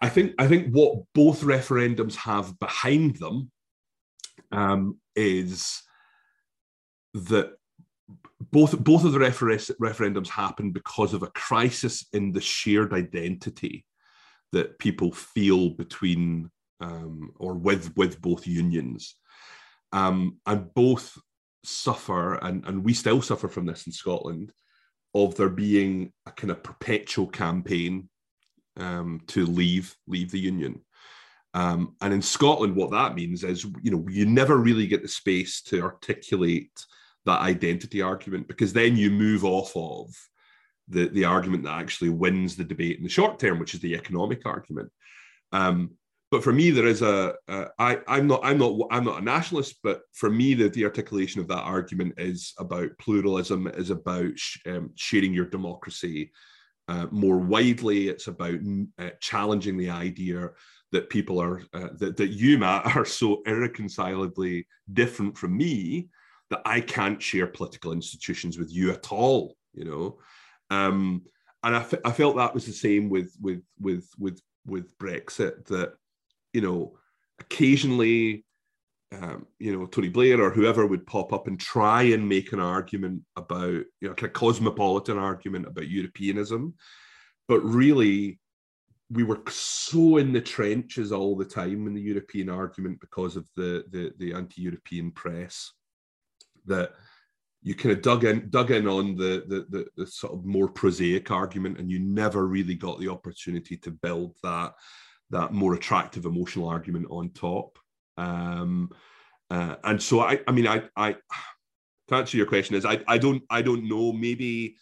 I 0.00 0.08
think 0.08 0.34
I 0.38 0.46
think 0.46 0.72
what 0.72 1.02
both 1.14 1.42
referendums 1.42 2.14
have 2.16 2.58
behind 2.58 3.16
them 3.16 3.50
um, 4.52 4.98
is 5.14 5.82
that 7.14 7.52
both 8.40 8.78
both 8.82 9.04
of 9.04 9.12
the 9.12 9.18
refer- 9.18 9.56
referendums 9.56 10.28
happened 10.28 10.74
because 10.74 11.12
of 11.12 11.22
a 11.22 11.30
crisis 11.30 12.06
in 12.12 12.32
the 12.32 12.40
shared 12.40 12.92
identity 12.92 13.84
that 14.52 14.78
people 14.78 15.12
feel 15.12 15.70
between 15.70 16.50
um, 16.80 17.30
or 17.38 17.54
with 17.54 17.94
with 17.96 18.20
both 18.20 18.46
unions, 18.46 19.16
um, 19.92 20.38
and 20.46 20.72
both 20.74 21.18
suffer, 21.64 22.34
and 22.36 22.64
and 22.66 22.84
we 22.84 22.94
still 22.94 23.22
suffer 23.22 23.48
from 23.48 23.66
this 23.66 23.86
in 23.86 23.92
Scotland, 23.92 24.52
of 25.14 25.34
there 25.34 25.48
being 25.48 26.12
a 26.26 26.30
kind 26.30 26.50
of 26.50 26.62
perpetual 26.62 27.26
campaign 27.26 28.08
um, 28.76 29.20
to 29.28 29.46
leave 29.46 29.94
leave 30.06 30.30
the 30.30 30.40
union. 30.40 30.80
Um, 31.52 31.96
and 32.00 32.14
in 32.14 32.22
Scotland, 32.22 32.76
what 32.76 32.92
that 32.92 33.14
means 33.14 33.42
is, 33.42 33.64
you 33.82 33.90
know, 33.90 34.04
you 34.08 34.24
never 34.24 34.56
really 34.56 34.86
get 34.86 35.02
the 35.02 35.08
space 35.08 35.62
to 35.62 35.82
articulate 35.82 36.70
that 37.26 37.40
identity 37.40 38.00
argument 38.00 38.48
because 38.48 38.72
then 38.72 38.96
you 38.96 39.10
move 39.10 39.44
off 39.44 39.72
of 39.76 40.14
the, 40.88 41.08
the 41.08 41.24
argument 41.24 41.64
that 41.64 41.78
actually 41.78 42.10
wins 42.10 42.56
the 42.56 42.64
debate 42.64 42.98
in 42.98 43.02
the 43.02 43.08
short 43.08 43.38
term, 43.38 43.58
which 43.58 43.74
is 43.74 43.80
the 43.80 43.94
economic 43.94 44.46
argument. 44.46 44.90
Um, 45.52 45.92
but 46.30 46.44
for 46.44 46.52
me, 46.52 46.70
there 46.70 46.86
is 46.86 47.02
a. 47.02 47.34
a 47.48 47.66
I, 47.78 47.98
I'm 48.06 48.26
not 48.26 48.40
I'm 48.44 48.58
not 48.58 48.78
I'm 48.90 49.04
not 49.04 49.20
a 49.20 49.24
nationalist, 49.24 49.76
but 49.82 50.02
for 50.12 50.30
me, 50.30 50.54
the, 50.54 50.68
the 50.68 50.84
articulation 50.84 51.40
of 51.40 51.48
that 51.48 51.62
argument 51.62 52.14
is 52.18 52.54
about 52.58 52.96
pluralism, 52.98 53.66
is 53.66 53.90
about 53.90 54.38
sh- 54.38 54.58
um, 54.66 54.90
sharing 54.94 55.34
your 55.34 55.46
democracy 55.46 56.30
uh, 56.88 57.06
more 57.10 57.38
widely. 57.38 58.08
It's 58.08 58.26
about 58.26 58.58
uh, 58.98 59.10
challenging 59.20 59.76
the 59.76 59.90
idea 59.90 60.50
that 60.92 61.10
people 61.10 61.40
are 61.40 61.62
uh, 61.72 61.88
that, 61.98 62.16
that 62.16 62.30
you 62.30 62.58
Matt 62.58 62.96
are 62.96 63.04
so 63.04 63.42
irreconcilably 63.46 64.66
different 64.92 65.36
from 65.36 65.56
me 65.56 66.08
that 66.50 66.62
I 66.64 66.80
can't 66.80 67.22
share 67.22 67.46
political 67.46 67.92
institutions 67.92 68.58
with 68.58 68.72
you 68.72 68.90
at 68.92 69.12
all. 69.12 69.56
You 69.72 69.84
know, 69.84 70.18
um, 70.70 71.22
and 71.62 71.76
I, 71.76 71.80
f- 71.80 71.94
I 72.04 72.12
felt 72.12 72.36
that 72.36 72.54
was 72.54 72.66
the 72.66 72.72
same 72.72 73.08
with 73.08 73.36
with 73.40 73.62
with 73.80 74.08
with 74.18 74.40
with 74.66 74.96
Brexit. 74.98 75.66
That 75.66 75.94
you 76.52 76.60
know, 76.60 76.98
occasionally, 77.38 78.44
um, 79.12 79.46
you 79.58 79.76
know, 79.76 79.86
Tony 79.86 80.08
Blair 80.08 80.40
or 80.40 80.50
whoever 80.50 80.86
would 80.86 81.06
pop 81.06 81.32
up 81.32 81.48
and 81.48 81.58
try 81.58 82.02
and 82.02 82.28
make 82.28 82.52
an 82.52 82.60
argument 82.60 83.22
about 83.36 83.70
you 83.70 83.86
know, 84.02 84.12
of 84.12 84.32
cosmopolitan 84.32 85.18
argument 85.18 85.66
about 85.66 85.88
Europeanism, 85.88 86.74
but 87.48 87.60
really. 87.60 88.38
We 89.12 89.24
were 89.24 89.40
so 89.48 90.18
in 90.18 90.32
the 90.32 90.40
trenches 90.40 91.10
all 91.10 91.34
the 91.34 91.44
time 91.44 91.88
in 91.88 91.94
the 91.94 92.00
European 92.00 92.48
argument 92.48 93.00
because 93.00 93.34
of 93.34 93.44
the 93.56 93.84
the, 93.90 94.12
the 94.18 94.32
anti-European 94.32 95.10
press 95.10 95.72
that 96.66 96.92
you 97.62 97.74
kind 97.74 97.92
of 97.92 98.02
dug 98.02 98.24
in 98.24 98.48
dug 98.50 98.70
in 98.70 98.86
on 98.86 99.16
the, 99.16 99.44
the, 99.48 99.66
the 99.68 99.86
the 99.96 100.06
sort 100.06 100.32
of 100.32 100.44
more 100.44 100.68
prosaic 100.68 101.30
argument, 101.30 101.78
and 101.78 101.90
you 101.90 101.98
never 101.98 102.46
really 102.46 102.74
got 102.74 103.00
the 103.00 103.08
opportunity 103.08 103.76
to 103.78 103.90
build 103.90 104.36
that 104.42 104.74
that 105.30 105.52
more 105.52 105.74
attractive 105.74 106.24
emotional 106.24 106.68
argument 106.68 107.06
on 107.10 107.30
top. 107.30 107.78
Um, 108.16 108.90
uh, 109.50 109.76
and 109.84 110.02
so 110.02 110.20
I, 110.20 110.40
I 110.46 110.52
mean, 110.52 110.66
I, 110.66 110.82
I 110.96 111.16
to 112.08 112.14
answer 112.14 112.36
your 112.36 112.46
question 112.46 112.76
is 112.76 112.84
I, 112.84 113.00
I 113.08 113.18
don't 113.18 113.42
I 113.50 113.62
don't 113.62 113.88
know 113.88 114.12
maybe 114.12 114.76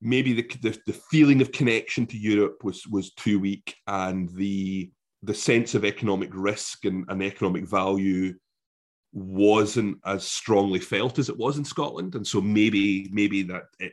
maybe 0.00 0.34
the, 0.34 0.42
the, 0.60 0.78
the 0.86 0.92
feeling 0.92 1.40
of 1.40 1.52
connection 1.52 2.06
to 2.06 2.18
Europe 2.18 2.62
was 2.62 2.86
was 2.86 3.12
too 3.14 3.38
weak 3.38 3.76
and 3.86 4.28
the 4.30 4.90
the 5.22 5.34
sense 5.34 5.74
of 5.74 5.84
economic 5.84 6.30
risk 6.34 6.84
and, 6.84 7.06
and 7.08 7.22
economic 7.22 7.66
value 7.66 8.34
wasn't 9.12 9.96
as 10.04 10.24
strongly 10.24 10.80
felt 10.80 11.18
as 11.18 11.28
it 11.28 11.38
was 11.38 11.56
in 11.56 11.64
Scotland, 11.64 12.14
and 12.14 12.26
so 12.26 12.40
maybe 12.40 13.08
maybe 13.12 13.42
that 13.44 13.64
it, 13.78 13.92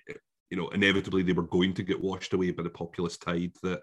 you 0.49 0.57
know 0.57 0.67
inevitably 0.69 1.23
they 1.23 1.31
were 1.31 1.43
going 1.43 1.73
to 1.73 1.83
get 1.83 2.01
washed 2.01 2.33
away 2.33 2.51
by 2.51 2.63
the 2.63 2.69
populist 2.69 3.21
tide 3.21 3.53
that 3.61 3.81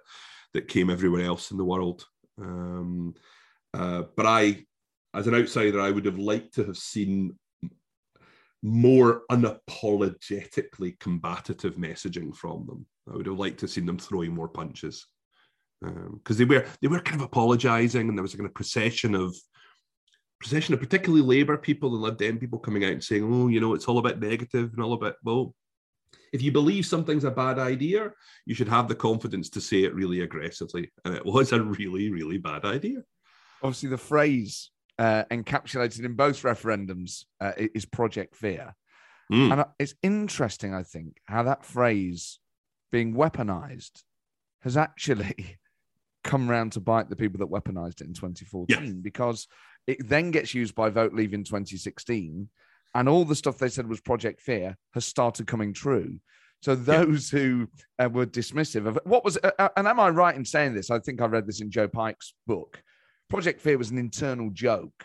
that 0.55 0.69
came 0.69 0.91
everywhere 0.91 1.25
else 1.25 1.51
in 1.51 1.57
the 1.57 1.65
world. 1.65 2.05
Um, 2.41 3.15
uh, 3.75 4.05
but 4.17 4.27
I, 4.27 4.65
as 5.15 5.27
an 5.27 5.35
outsider, 5.35 5.81
I 5.81 5.91
would 5.91 6.07
have 6.07 6.19
liked 6.19 6.55
to 6.55 6.65
have 6.65 6.77
seen 6.77 7.37
more 8.63 9.23
unapologetically 9.31 10.99
combative 10.99 11.77
messaging 11.77 12.35
from 12.35 12.67
them. 12.67 12.87
I 13.11 13.17
would 13.17 13.27
have 13.27 13.39
liked 13.39 13.61
to 13.61 13.65
have 13.65 13.71
seen 13.71 13.87
them 13.87 13.99
throwing 13.99 14.35
more 14.35 14.49
punches 14.49 15.07
because 15.81 15.97
um, 15.97 16.21
they 16.37 16.45
were 16.45 16.67
they 16.83 16.89
were 16.89 17.01
kind 17.01 17.21
of 17.21 17.27
apologising, 17.27 18.09
and 18.09 18.19
there 18.19 18.23
was 18.23 18.35
a 18.35 18.37
kind 18.37 18.49
of 18.49 18.55
procession 18.55 19.15
of 19.15 19.37
procession 20.41 20.75
of 20.75 20.81
particularly 20.81 21.23
Labour 21.23 21.57
people 21.57 21.95
and 21.95 22.03
Lib 22.03 22.17
Dem 22.17 22.39
people 22.39 22.59
coming 22.59 22.85
out 22.85 22.93
and 22.93 23.05
saying, 23.05 23.25
oh, 23.25 23.49
you 23.49 23.61
know, 23.61 23.75
it's 23.75 23.87
all 23.87 23.99
about 23.99 24.21
negative 24.21 24.73
and 24.73 24.83
all 24.83 24.93
about, 24.93 25.17
well, 25.25 25.55
if 26.33 26.43
you 26.43 26.53
believe 26.53 26.87
something's 26.87 27.25
a 27.25 27.31
bad 27.31 27.59
idea, 27.59 28.11
you 28.47 28.55
should 28.55 28.69
have 28.69 28.89
the 28.89 28.95
confidence 28.95 29.49
to 29.51 29.61
say 29.61 29.85
it 29.85 29.95
really 29.95 30.21
aggressively. 30.21 30.91
And 31.05 31.15
it 31.15 31.25
was 31.25 31.53
a 31.53 31.63
really, 31.63 32.11
really 32.11 32.39
bad 32.39 32.65
idea. 32.65 32.99
Obviously, 33.63 33.89
the 33.89 33.99
phrase 33.99 34.71
uh, 34.99 35.25
encapsulated 35.31 36.05
in 36.05 36.15
both 36.15 36.43
referendums 36.43 37.25
uh, 37.41 37.53
is 37.57 37.85
Project 37.85 38.37
Fear. 38.37 38.75
Mm. 39.33 39.53
And 39.53 39.65
it's 39.79 39.95
interesting, 40.03 40.75
I 40.75 40.83
think, 40.83 41.19
how 41.27 41.43
that 41.45 41.65
phrase 41.65 42.39
being 42.91 43.15
weaponized 43.15 44.03
has 44.63 44.77
actually 44.77 45.59
come 46.25 46.49
round 46.49 46.73
to 46.73 46.81
bite 46.81 47.09
the 47.09 47.17
people 47.17 47.39
that 47.39 47.51
weaponized 47.51 48.01
it 48.01 48.07
in 48.07 48.15
2014 48.15 49.01
because 49.03 49.47
it 49.87 50.07
then 50.07 50.31
gets 50.31 50.53
used 50.53 50.75
by 50.75 50.91
Vote 50.91 51.15
Leave 51.15 51.33
in 51.33 51.45
2016, 51.45 52.49
and 52.95 53.09
all 53.09 53.25
the 53.25 53.37
stuff 53.37 53.59
they 53.59 53.69
said 53.69 53.89
was 53.89 54.01
Project 54.01 54.41
Fear 54.41 54.77
has 54.95 55.05
started 55.05 55.47
coming 55.47 55.73
true. 55.73 56.19
So 56.61 56.75
those 56.75 57.33
yeah. 57.33 57.39
who 57.39 57.69
uh, 57.99 58.09
were 58.09 58.27
dismissive 58.27 58.87
of 58.87 58.99
what 59.05 59.25
was, 59.25 59.39
uh, 59.43 59.53
uh, 59.59 59.69
and 59.77 59.87
am 59.87 60.01
I 60.01 60.09
right 60.09 60.35
in 60.35 60.45
saying 60.45 60.75
this? 60.75 60.91
I 60.91 60.99
think 60.99 61.21
I 61.21 61.27
read 61.27 61.47
this 61.47 61.61
in 61.61 61.71
Joe 61.71 61.87
Pike's 61.89 62.35
book. 62.47 62.83
Project 63.29 63.61
Fear 63.61 63.79
was 63.79 63.91
an 63.91 63.99
internal 63.99 64.51
joke 64.51 65.05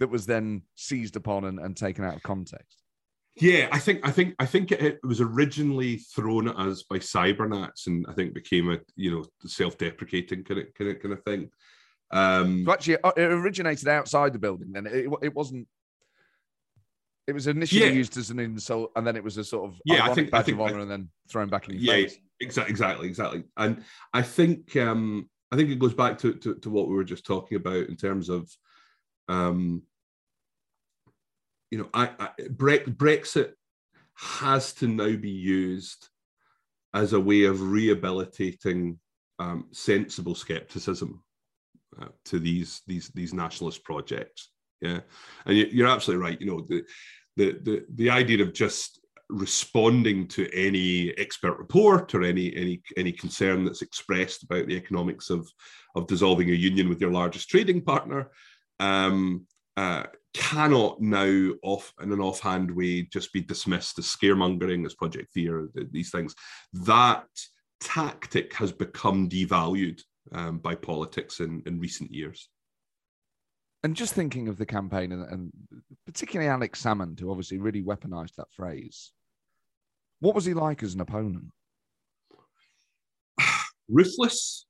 that 0.00 0.10
was 0.10 0.26
then 0.26 0.62
seized 0.74 1.16
upon 1.16 1.44
and, 1.44 1.58
and 1.58 1.76
taken 1.76 2.04
out 2.04 2.16
of 2.16 2.22
context. 2.22 2.82
Yeah, 3.36 3.68
I 3.72 3.78
think 3.80 4.06
I 4.06 4.12
think 4.12 4.34
I 4.38 4.46
think 4.46 4.70
it, 4.70 5.00
was 5.02 5.20
originally 5.20 5.96
thrown 5.96 6.48
at 6.48 6.56
us 6.56 6.84
by 6.84 6.98
cybernats, 6.98 7.88
and 7.88 8.06
I 8.08 8.12
think 8.12 8.32
became 8.32 8.70
a 8.70 8.78
you 8.94 9.10
know 9.10 9.24
self-deprecating 9.44 10.44
kind 10.44 10.60
of 10.60 10.74
kind 10.74 10.90
of 10.90 11.02
kind 11.02 11.12
of 11.12 11.24
thing. 11.24 11.50
Um, 12.12 12.64
So 12.64 12.72
actually, 12.72 12.98
uh, 13.02 13.12
it 13.16 13.32
originated 13.32 13.88
outside 13.88 14.32
the 14.32 14.38
building. 14.38 14.70
Then 14.72 14.86
it, 14.86 15.08
it 15.20 15.34
wasn't. 15.34 15.66
It 17.26 17.32
was 17.32 17.46
initially 17.46 17.80
Yeah. 17.86 17.92
used 17.92 18.16
as 18.18 18.30
an 18.30 18.38
insult, 18.38 18.92
and 18.96 19.06
then 19.06 19.16
it 19.16 19.24
was 19.24 19.38
a 19.38 19.44
sort 19.44 19.70
of 19.70 19.80
Yeah, 19.84 20.04
I 20.04 20.14
think- 20.14 20.28
I 20.28 20.38
badge 20.38 20.46
think- 20.46 20.54
of 20.56 20.60
honor, 20.60 20.80
and 20.80 20.90
then 20.90 21.10
thrown 21.28 21.48
back 21.48 21.68
in 21.68 21.74
your 21.76 21.82
yeah, 21.82 21.92
face. 22.06 22.18
exactly, 22.40 22.70
exactly, 22.70 23.08
exactly. 23.08 23.44
And 23.56 23.82
I 24.12 24.22
think 24.22 24.76
um, 24.76 25.30
I 25.50 25.56
think 25.56 25.70
it 25.70 25.78
goes 25.78 25.94
back 25.94 26.18
to, 26.18 26.34
to 26.34 26.54
to 26.56 26.70
what 26.70 26.88
we 26.88 26.94
were 26.94 27.04
just 27.04 27.24
talking 27.24 27.56
about 27.56 27.88
in 27.88 27.96
terms 27.96 28.28
of, 28.28 28.50
um, 29.28 29.82
you 31.70 31.78
know, 31.78 31.88
I, 31.94 32.12
I 32.18 32.30
Bre- 32.50 32.90
Brexit 32.90 33.54
has 34.14 34.72
to 34.74 34.86
now 34.88 35.16
be 35.16 35.30
used 35.30 36.08
as 36.92 37.12
a 37.14 37.20
way 37.20 37.44
of 37.44 37.60
rehabilitating 37.62 39.00
um, 39.38 39.68
sensible 39.72 40.34
skepticism 40.34 41.24
uh, 42.00 42.08
to 42.26 42.38
these 42.38 42.82
these 42.86 43.08
these 43.08 43.32
nationalist 43.32 43.82
projects. 43.82 44.50
Yeah, 44.84 45.00
and 45.46 45.56
you- 45.56 45.70
you're 45.72 45.88
absolutely 45.88 46.22
right. 46.22 46.40
You 46.40 46.46
know, 46.46 46.60
the 46.68 46.84
the 47.36 47.52
the 47.62 47.86
the 47.94 48.10
idea 48.10 48.42
of 48.42 48.52
just 48.52 49.00
responding 49.30 50.28
to 50.28 50.48
any 50.54 51.10
expert 51.16 51.58
report 51.58 52.14
or 52.14 52.22
any 52.22 52.54
any 52.54 52.82
any 52.98 53.10
concern 53.12 53.64
that's 53.64 53.80
expressed 53.82 54.42
about 54.42 54.66
the 54.66 54.76
economics 54.76 55.30
of 55.30 55.50
of 55.96 56.06
dissolving 56.06 56.50
a 56.50 56.54
union 56.54 56.88
with 56.88 57.00
your 57.00 57.10
largest 57.10 57.48
trading 57.48 57.80
partner 57.80 58.30
um, 58.80 59.46
uh, 59.78 60.04
cannot 60.34 61.00
now 61.00 61.50
off 61.62 61.92
in 62.02 62.12
an 62.12 62.20
offhand 62.20 62.70
way 62.70 63.02
just 63.02 63.32
be 63.32 63.40
dismissed 63.40 63.98
as 63.98 64.06
scaremongering 64.06 64.84
as 64.84 64.94
project 64.94 65.32
fear 65.32 65.68
th- 65.74 65.88
these 65.92 66.10
things. 66.10 66.34
That 66.72 67.26
tactic 67.80 68.52
has 68.54 68.72
become 68.72 69.28
devalued 69.28 70.00
um, 70.32 70.58
by 70.58 70.74
politics 70.74 71.40
in, 71.40 71.62
in 71.66 71.80
recent 71.80 72.10
years 72.10 72.48
And 73.84 73.94
just 73.94 74.14
thinking 74.14 74.48
of 74.48 74.56
the 74.56 74.64
campaign, 74.64 75.12
and, 75.12 75.30
and 75.30 75.52
particularly 76.06 76.48
Alex 76.48 76.82
Salmond, 76.82 77.20
who 77.20 77.30
obviously 77.30 77.58
really 77.58 77.82
weaponized 77.82 78.34
that 78.36 78.50
phrase. 78.50 79.12
What 80.20 80.34
was 80.34 80.46
he 80.46 80.54
like 80.54 80.82
as 80.82 80.94
an 80.94 81.02
opponent? 81.02 81.52
ruthless, 83.88 84.64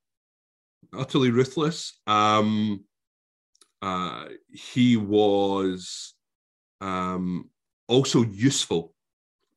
utterly 0.93 1.31
ruthless. 1.31 1.93
Um, 2.09 2.85
uh, 3.81 4.27
he 4.51 4.97
was 4.97 6.15
um, 6.81 7.51
also 7.87 8.25
useful. 8.25 8.95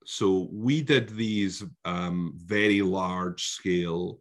So 0.06 0.50
we 0.52 0.84
did 0.84 1.10
these 1.10 1.64
um, 1.84 2.34
very 2.36 2.84
large 2.84 3.48
scale 3.48 4.20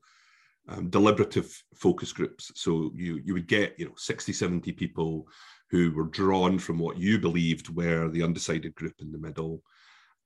um, 0.69 0.91
deliberative 0.91 1.63
focus 1.75 2.13
groups. 2.13 2.53
So 2.55 2.91
you 2.95 3.21
you 3.25 3.35
would 3.35 3.49
get 3.49 3.79
you 3.79 3.87
know 3.87 3.95
60, 3.97 4.33
70 4.33 4.73
people 4.73 5.27
who 5.71 5.93
were 5.93 6.05
drawn 6.05 6.59
from 6.59 6.79
what 6.79 6.99
you 6.99 7.19
believed 7.19 7.75
were 7.75 8.09
the 8.09 8.23
undecided 8.23 8.75
group 8.75 8.95
in 9.01 9.13
the 9.13 9.19
middle, 9.19 9.63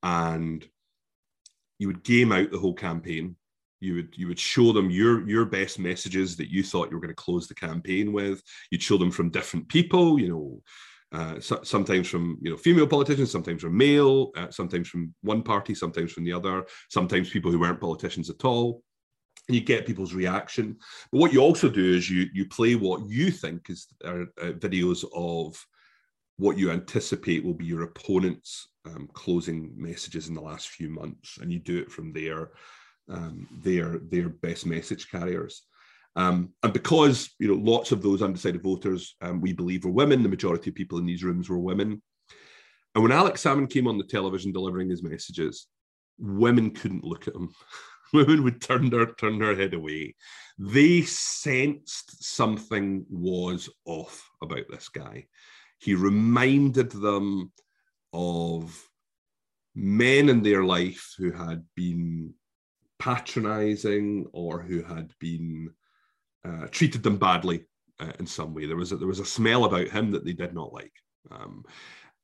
and 0.03 0.67
you 1.79 1.87
would 1.87 2.03
game 2.05 2.33
out 2.33 2.51
the 2.51 2.59
whole 2.59 2.75
campaign. 2.75 3.37
You 3.81 3.95
would 3.95 4.15
you 4.17 4.29
would 4.29 4.39
show 4.39 4.73
them 4.73 4.91
your 4.91 5.29
your 5.29 5.47
best 5.47 5.79
messages 5.79 6.37
that 6.37 6.51
you 6.51 6.63
thought 6.63 6.91
you 6.91 6.97
were 6.97 7.03
going 7.03 7.15
to 7.15 7.23
close 7.23 7.49
the 7.49 7.55
campaign 7.55 8.13
with. 8.13 8.43
You'd 8.71 8.83
show 8.83 8.99
them 8.99 9.11
from 9.11 9.31
different 9.31 9.69
people 9.69 10.19
you 10.21 10.29
know 10.29 10.63
uh, 11.13 11.41
so, 11.41 11.61
sometimes 11.65 12.09
from 12.09 12.39
you 12.41 12.51
know 12.51 12.57
female 12.57 12.87
politicians 12.87 13.31
sometimes 13.31 13.63
from 13.63 13.77
male 13.77 14.31
uh, 14.37 14.51
sometimes 14.51 14.89
from 14.89 15.13
one 15.23 15.43
party 15.43 15.75
sometimes 15.75 16.13
from 16.13 16.25
the 16.25 16.33
other 16.33 16.65
sometimes 16.89 17.31
people 17.31 17.51
who 17.51 17.59
weren't 17.59 17.81
politicians 17.81 18.31
at 18.31 18.45
all 18.45 18.83
and 19.51 19.57
you 19.57 19.61
get 19.61 19.87
people's 19.87 20.15
reaction 20.15 20.77
but 21.13 21.19
what 21.19 21.33
you 21.33 21.41
also 21.41 21.69
do 21.69 21.95
is 21.95 22.09
you 22.09 22.27
you 22.33 22.47
play 22.47 22.75
what 22.75 23.07
you 23.09 23.31
think 23.31 23.69
is 23.69 23.87
uh, 24.05 24.23
uh, 24.41 24.53
videos 24.53 25.05
of 25.15 25.63
what 26.39 26.57
you 26.57 26.71
anticipate 26.71 27.45
will 27.45 27.55
be 27.55 27.67
your 27.67 27.83
opponent's 27.83 28.69
um, 28.87 29.09
closing 29.13 29.73
messages 29.77 30.29
in 30.29 30.35
the 30.35 30.41
last 30.41 30.69
few 30.69 30.89
months 30.89 31.39
and 31.43 31.53
you 31.53 31.59
do 31.59 31.79
it 31.79 31.91
from 31.91 32.13
there 32.13 32.51
um, 33.11 33.47
their 33.63 33.99
their 33.99 34.29
best 34.29 34.67
message 34.67 35.11
carriers. 35.11 35.63
Um, 36.17 36.51
and 36.63 36.73
because 36.73 37.31
you 37.39 37.49
know 37.49 37.61
lots 37.61 37.93
of 37.93 38.03
those 38.03 38.23
undecided 38.23 38.63
voters 38.63 39.17
um, 39.21 39.41
we 39.41 39.53
believe 39.53 39.85
were 39.85 39.91
women, 39.91 40.23
the 40.23 40.29
majority 40.29 40.71
of 40.71 40.77
people 40.77 40.99
in 40.99 41.07
these 41.07 41.25
rooms 41.25 41.49
were 41.49 41.59
women. 41.59 42.03
And 42.95 43.03
when 43.03 43.13
Alex 43.13 43.43
Salmond 43.43 43.71
came 43.71 43.87
on 43.87 43.99
the 43.99 44.05
television 44.05 44.53
delivering 44.53 44.91
his 44.91 45.03
messages, 45.03 45.67
women 46.19 46.71
couldn't 46.71 47.05
look 47.05 47.29
at 47.29 47.35
him. 47.35 47.51
women 48.15 48.43
would 48.45 48.61
turn 48.61 48.91
their 48.91 49.07
turn 49.07 49.39
their 49.39 49.57
head 49.57 49.75
away. 49.75 50.15
They 50.59 51.03
sensed 51.03 52.25
something 52.25 53.07
was 53.09 53.69
off 53.85 54.29
about 54.43 54.65
this 54.71 54.89
guy. 54.89 55.27
He 55.79 55.95
reminded 55.95 56.91
them 56.91 57.53
of 58.13 58.87
men 59.75 60.29
in 60.29 60.43
their 60.43 60.65
life 60.65 61.15
who 61.17 61.31
had 61.33 61.65
been 61.75 62.35
patronizing 62.99 64.27
or 64.33 64.61
who 64.61 64.83
had 64.83 65.13
been 65.21 65.71
uh, 66.45 66.67
treated 66.71 67.03
them 67.03 67.17
badly 67.17 67.65
uh, 67.99 68.13
in 68.19 68.27
some 68.27 68.55
way. 68.55 68.67
There 68.67 68.77
was 68.77 68.93
a, 68.93 68.97
there 68.97 69.09
was 69.09 69.21
a 69.21 69.25
smell 69.25 69.65
about 69.65 69.89
him 69.89 70.11
that 70.13 70.25
they 70.25 70.33
did 70.33 70.55
not 70.55 70.73
like. 70.73 70.93
Um, 71.31 71.65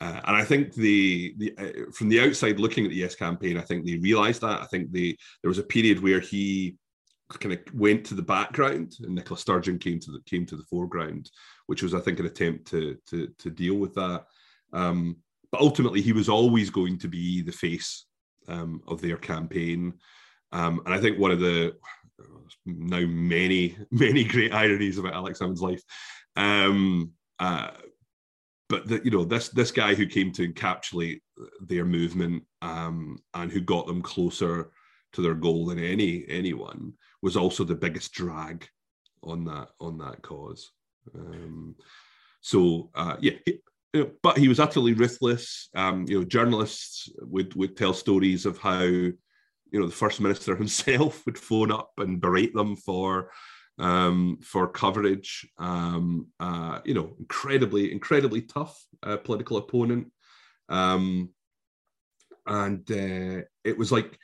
uh, 0.01 0.21
and 0.27 0.37
I 0.37 0.45
think 0.45 0.75
the 0.75 1.35
the 1.39 1.55
uh, 1.59 1.91
from 1.93 2.09
the 2.09 2.21
outside 2.21 2.61
looking 2.61 2.85
at 2.85 2.91
the 2.91 2.97
Yes 2.97 3.15
campaign, 3.15 3.57
I 3.57 3.63
think 3.63 3.85
they 3.87 3.97
realised 3.97 4.43
that. 4.43 4.61
I 4.61 4.67
think 4.67 4.93
they 4.93 5.17
there 5.43 5.49
was 5.49 5.59
a 5.59 5.65
period 5.65 6.03
where 6.03 6.21
he 6.21 6.77
kind 7.41 7.55
of 7.55 7.61
went 7.75 8.05
to 8.07 8.15
the 8.15 8.23
background 8.23 8.95
and 9.01 9.15
Nicola 9.15 9.39
Sturgeon 9.39 9.79
came 9.79 9.99
to 10.01 10.13
the 10.13 10.21
came 10.27 10.45
to 10.47 10.57
the 10.57 10.65
foreground, 10.65 11.31
which 11.67 11.83
was 11.83 11.95
I 11.95 12.01
think 12.01 12.21
an 12.21 12.27
attempt 12.27 12.67
to 12.69 12.99
to 13.09 13.29
to 13.39 13.51
deal 13.51 13.77
with 13.77 13.95
that. 13.95 14.25
Um, 14.73 15.17
but 15.51 15.61
ultimately, 15.61 16.03
he 16.03 16.13
was 16.13 16.29
always 16.29 16.71
going 16.71 16.99
to 16.99 17.09
be 17.09 17.41
the 17.41 17.53
face 17.53 18.05
um, 18.49 18.83
of 18.87 19.01
their 19.01 19.17
campaign. 19.17 19.95
Um, 20.53 20.83
and 20.85 20.95
I 20.95 21.01
think 21.01 21.19
one 21.19 21.31
of 21.31 21.41
the 21.41 21.75
now 22.67 23.05
many, 23.07 23.77
many 23.91 24.25
great 24.25 24.53
ironies 24.53 24.99
about 24.99 25.15
Alex 25.15 25.39
Salmond's 25.39 25.63
life. 25.63 25.83
Um, 26.37 27.13
uh, 27.39 27.71
but 28.69 29.05
you 29.05 29.11
know, 29.11 29.25
this 29.25 29.49
this 29.49 29.71
guy 29.71 29.95
who 29.95 30.07
came 30.07 30.33
to 30.33 30.49
encapsulate 30.49 31.21
their 31.61 31.85
movement 31.85 32.43
um, 32.63 33.19
and 33.35 33.53
who 33.53 33.61
got 33.61 33.87
them 33.87 34.03
closer 34.03 34.71
to 35.13 35.23
their 35.23 35.35
goal 35.35 35.67
than 35.67 35.79
any 35.79 36.25
anyone 36.29 36.93
was 37.23 37.37
also 37.37 37.65
the 37.65 37.75
biggest 37.75 38.13
drag 38.13 38.69
on 39.23 39.45
that 39.45 39.69
on 39.81 39.99
that 39.99 40.23
cause. 40.23 40.73
Um, 41.15 41.77
so 42.41 42.91
uh, 42.95 43.17
yeah, 43.21 43.35
you 43.47 43.61
know, 43.95 44.11
but 44.23 44.39
he 44.39 44.49
was 44.49 44.61
utterly 44.61 44.95
ruthless. 44.95 45.69
Um, 45.75 46.05
you 46.09 46.19
know, 46.19 46.25
journalists 46.25 47.09
would 47.21 47.55
would 47.55 47.77
tell 47.77 47.95
stories 47.95 48.47
of 48.47 48.59
how 48.59 48.83
you 48.83 49.17
know 49.73 49.87
the 49.87 49.93
first 49.93 50.21
minister 50.21 50.57
himself 50.57 51.25
would 51.25 51.39
phone 51.39 51.71
up 51.71 51.93
and 51.99 52.21
berate 52.21 52.55
them 52.55 52.75
for 52.75 53.31
um, 53.79 54.39
for 54.43 54.69
coverage. 54.69 55.49
Um, 55.59 56.29
uh, 56.41 56.81
you 56.85 56.95
know, 56.95 57.15
incredibly 57.19 57.93
incredibly 57.93 58.43
tough 58.43 58.83
uh, 59.03 59.17
political 59.19 59.57
opponent. 59.57 60.13
Um, 60.69 61.31
and 62.47 62.91
uh, 62.91 63.43
it 63.65 63.77
was 63.77 63.93
like 63.93 64.19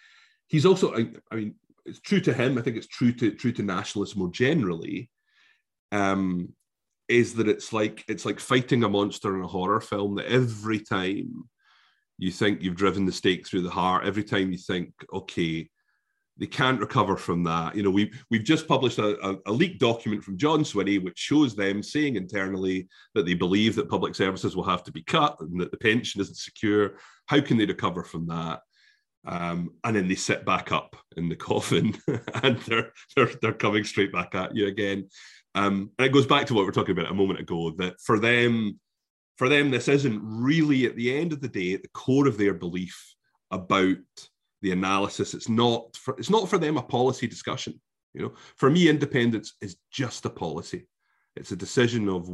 he's 0.48 0.66
also. 0.66 0.94
I, 0.94 1.08
I 1.30 1.36
mean, 1.36 1.54
it's 1.84 2.00
true 2.00 2.20
to 2.20 2.32
him. 2.32 2.58
I 2.58 2.62
think 2.62 2.76
it's 2.76 2.86
true 2.86 3.12
to 3.12 3.32
true 3.32 3.52
to 3.52 3.62
nationalists 3.62 4.16
more 4.16 4.30
generally. 4.30 5.10
Um, 5.90 6.54
is 7.08 7.34
that 7.34 7.48
it's 7.48 7.72
like 7.72 8.04
it's 8.08 8.24
like 8.24 8.40
fighting 8.40 8.84
a 8.84 8.88
monster 8.88 9.36
in 9.36 9.42
a 9.42 9.48
horror 9.48 9.80
film 9.80 10.14
that 10.14 10.26
every 10.26 10.78
time 10.78 11.44
you 12.18 12.30
think 12.30 12.62
you've 12.62 12.76
driven 12.76 13.04
the 13.04 13.12
stake 13.12 13.46
through 13.46 13.62
the 13.62 13.70
heart 13.70 14.06
every 14.06 14.24
time 14.24 14.52
you 14.52 14.58
think 14.58 14.92
okay 15.12 15.68
they 16.38 16.46
can't 16.46 16.80
recover 16.80 17.16
from 17.16 17.44
that. 17.44 17.76
You 17.76 17.82
know 17.82 17.90
we've 17.90 18.24
we've 18.30 18.44
just 18.44 18.66
published 18.66 18.98
a, 18.98 19.18
a, 19.26 19.36
a 19.46 19.52
leaked 19.52 19.80
document 19.80 20.24
from 20.24 20.38
John 20.38 20.60
Swinney 20.60 21.02
which 21.02 21.18
shows 21.18 21.54
them 21.54 21.82
saying 21.82 22.16
internally 22.16 22.88
that 23.14 23.26
they 23.26 23.34
believe 23.34 23.74
that 23.76 23.88
public 23.88 24.14
services 24.14 24.56
will 24.56 24.64
have 24.64 24.82
to 24.84 24.92
be 24.92 25.02
cut 25.02 25.36
and 25.40 25.60
that 25.60 25.70
the 25.70 25.76
pension 25.76 26.20
isn't 26.20 26.36
secure. 26.36 26.94
How 27.26 27.40
can 27.40 27.56
they 27.58 27.66
recover 27.66 28.02
from 28.02 28.26
that? 28.28 28.60
Um, 29.24 29.74
and 29.84 29.94
then 29.94 30.08
they 30.08 30.16
sit 30.16 30.44
back 30.44 30.72
up 30.72 30.96
in 31.16 31.28
the 31.28 31.36
coffin 31.50 31.96
and 32.42 32.58
they're, 32.60 32.92
they're 33.14 33.30
they're 33.40 33.52
coming 33.52 33.84
straight 33.84 34.12
back 34.12 34.34
at 34.34 34.56
you 34.56 34.66
again. 34.66 35.08
Um, 35.54 35.90
and 35.98 36.06
it 36.06 36.12
goes 36.12 36.26
back 36.26 36.46
to 36.46 36.54
what 36.54 36.62
we 36.62 36.66
were 36.66 36.72
talking 36.72 36.98
about 36.98 37.10
a 37.10 37.14
moment 37.14 37.40
ago 37.40 37.70
that 37.78 38.00
for 38.00 38.18
them, 38.18 38.80
for 39.36 39.48
them, 39.48 39.70
this 39.70 39.88
isn't 39.88 40.20
really 40.22 40.86
at 40.86 40.96
the 40.96 41.14
end 41.14 41.32
of 41.32 41.40
the 41.40 41.48
day 41.48 41.74
at 41.74 41.82
the 41.82 41.88
core 41.88 42.26
of 42.26 42.38
their 42.38 42.54
belief 42.54 43.14
about 43.50 43.96
the 44.62 44.72
analysis. 44.72 45.34
It's 45.34 45.48
not 45.48 45.96
for 45.96 46.14
it's 46.18 46.30
not 46.30 46.48
for 46.48 46.58
them 46.58 46.76
a 46.76 46.82
policy 46.82 47.26
discussion. 47.26 47.80
You 48.14 48.22
know, 48.22 48.32
for 48.56 48.70
me, 48.70 48.88
independence 48.88 49.54
is 49.60 49.76
just 49.90 50.24
a 50.24 50.30
policy. 50.30 50.86
It's 51.36 51.52
a 51.52 51.56
decision 51.56 52.08
of 52.08 52.28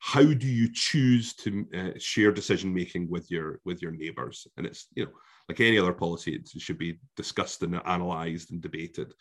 how 0.00 0.22
do 0.22 0.46
you 0.46 0.68
choose 0.72 1.34
to 1.36 1.66
uh, 1.74 1.98
share 1.98 2.32
decision 2.32 2.74
making 2.74 3.08
with 3.08 3.30
your 3.30 3.60
with 3.64 3.80
your 3.82 3.92
neighbors, 3.92 4.46
and 4.56 4.66
it's 4.66 4.88
you 4.94 5.04
know 5.04 5.12
like 5.48 5.60
any 5.60 5.78
other 5.78 5.92
policy, 5.92 6.34
it 6.34 6.48
should 6.60 6.78
be 6.78 6.98
discussed 7.16 7.62
and 7.62 7.80
analyzed 7.86 8.50
and 8.50 8.60
debated. 8.62 9.12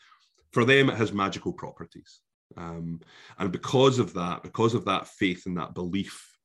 For 0.51 0.65
them, 0.65 0.89
it 0.89 0.97
has 0.97 1.11
magical 1.11 1.51
properties 1.51 2.21
Um, 2.57 3.01
and 3.39 3.51
because 3.51 3.99
of 3.99 4.13
that, 4.13 4.43
because 4.43 4.73
of 4.73 4.85
that 4.85 5.07
faith 5.07 5.45
and 5.45 5.57
that 5.57 5.73
belief 5.73 6.37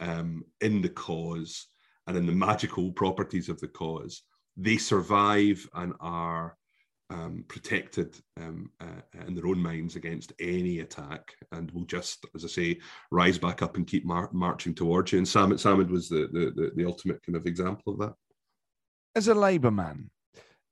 um, 0.00 0.44
in 0.60 0.82
the 0.82 0.88
cause 0.88 1.66
and 2.06 2.16
in 2.16 2.26
the 2.26 2.32
magical 2.32 2.92
properties 2.92 3.48
of 3.48 3.58
the 3.60 3.68
cause, 3.68 4.22
they 4.56 4.76
survive 4.76 5.68
and 5.74 5.94
are 6.00 6.56
um, 7.10 7.44
protected 7.48 8.18
um, 8.40 8.70
uh, 8.80 9.22
in 9.26 9.34
their 9.34 9.46
own 9.46 9.58
minds 9.58 9.96
against 9.96 10.32
any 10.40 10.80
attack, 10.80 11.34
and 11.52 11.70
will 11.72 11.84
just, 11.84 12.24
as 12.34 12.44
I 12.44 12.48
say, 12.48 12.80
rise 13.10 13.38
back 13.38 13.62
up 13.62 13.76
and 13.76 13.86
keep 13.86 14.04
mar- 14.04 14.30
marching 14.32 14.74
towards 14.74 15.12
you. 15.12 15.18
And 15.18 15.26
Salmond, 15.26 15.60
Salmond 15.60 15.90
was 15.90 16.08
the, 16.08 16.28
the, 16.32 16.52
the 16.54 16.72
the 16.74 16.84
ultimate 16.84 17.22
kind 17.24 17.36
of 17.36 17.46
example 17.46 17.92
of 17.92 17.98
that. 18.00 18.14
As 19.14 19.28
a 19.28 19.34
Labour 19.34 19.70
man, 19.70 20.10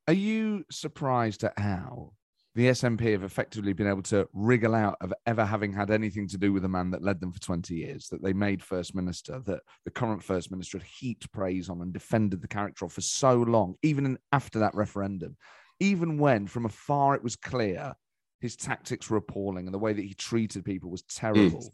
are 0.09 0.15
you 0.15 0.65
surprised 0.71 1.45
at 1.45 1.59
how 1.59 2.13
the 2.55 2.67
SNP 2.67 3.13
have 3.13 3.23
effectively 3.23 3.73
been 3.73 3.87
able 3.87 4.03
to 4.03 4.29
wriggle 4.35 4.75
out 4.75 4.97
of 5.01 5.13
ever 5.27 5.45
having 5.45 5.73
had 5.73 5.91
anything 5.91 6.29
to 6.29 6.37
do 6.37 6.53
with 6.53 6.63
the 6.63 6.69
man 6.69 6.91
that 6.91 7.03
led 7.03 7.19
them 7.21 7.33
for 7.33 7.41
20 7.41 7.75
years, 7.75 8.09
that 8.09 8.23
they 8.23 8.35
made 8.35 8.63
First 8.63 8.95
Minister, 8.95 9.41
that 9.47 9.61
the 9.85 9.91
current 9.91 10.23
First 10.23 10.51
Minister 10.51 10.79
had 10.79 10.87
heaped 10.87 11.33
praise 11.33 11.71
on 11.71 11.81
and 11.81 11.95
defended 11.95 12.43
the 12.43 12.49
character 12.49 12.85
of 12.85 12.93
for 12.93 13.01
so 13.01 13.37
long, 13.37 13.75
even 13.83 14.19
after 14.33 14.59
that 14.59 14.75
referendum, 14.75 15.37
even 15.81 16.19
when 16.19 16.47
from 16.47 16.67
afar 16.67 17.15
it 17.15 17.25
was 17.25 17.37
clear 17.37 17.95
his 18.41 18.57
tactics 18.57 19.09
were 19.09 19.17
appalling 19.17 19.67
and 19.67 19.73
the 19.73 19.79
way 19.79 19.93
that 19.93 20.05
he 20.05 20.15
treated 20.15 20.65
people 20.65 20.91
was 20.91 21.03
terrible. 21.05 21.61
Mm. 21.61 21.71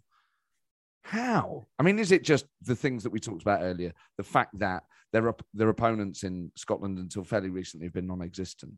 How? 1.03 1.67
I 1.79 1.83
mean, 1.83 1.99
is 1.99 2.13
it 2.13 2.23
just 2.23 2.45
the 2.63 2.77
things 2.77 3.03
that 3.03 3.11
we 3.11 3.19
talked 3.19 3.43
about 3.43 3.63
earlier? 3.63 3.93
The 4.19 4.23
fact 4.23 4.59
that 4.59 4.83
their, 5.13 5.35
their 5.55 5.71
opponents 5.71 6.23
in 6.23 6.53
Scotland 6.57 6.99
until 6.99 7.25
fairly 7.25 7.49
recently 7.49 7.87
have 7.87 7.95
been 7.95 8.07
non 8.07 8.21
existent? 8.21 8.75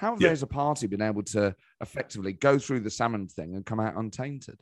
How 0.00 0.12
have 0.12 0.20
yeah. 0.22 0.28
they 0.28 0.32
as 0.32 0.42
a 0.42 0.46
party 0.46 0.86
been 0.86 1.02
able 1.02 1.22
to 1.24 1.54
effectively 1.82 2.32
go 2.32 2.58
through 2.58 2.80
the 2.80 2.88
Salmond 2.88 3.30
thing 3.32 3.54
and 3.54 3.66
come 3.66 3.78
out 3.78 3.98
untainted? 3.98 4.58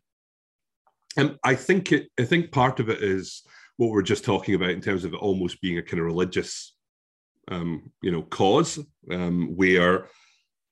Um, 1.16 1.38
I 1.44 1.54
think 1.54 1.92
it. 1.92 2.08
I 2.18 2.24
think 2.24 2.50
part 2.50 2.80
of 2.80 2.88
it 2.88 3.04
is 3.04 3.44
what 3.76 3.90
we're 3.90 4.02
just 4.02 4.24
talking 4.24 4.56
about 4.56 4.70
in 4.70 4.80
terms 4.80 5.04
of 5.04 5.14
it 5.14 5.20
almost 5.20 5.60
being 5.60 5.78
a 5.78 5.82
kind 5.82 6.00
of 6.00 6.06
religious, 6.06 6.74
um, 7.52 7.92
you 8.02 8.10
know, 8.10 8.22
cause 8.22 8.80
um, 9.12 9.54
where 9.54 10.08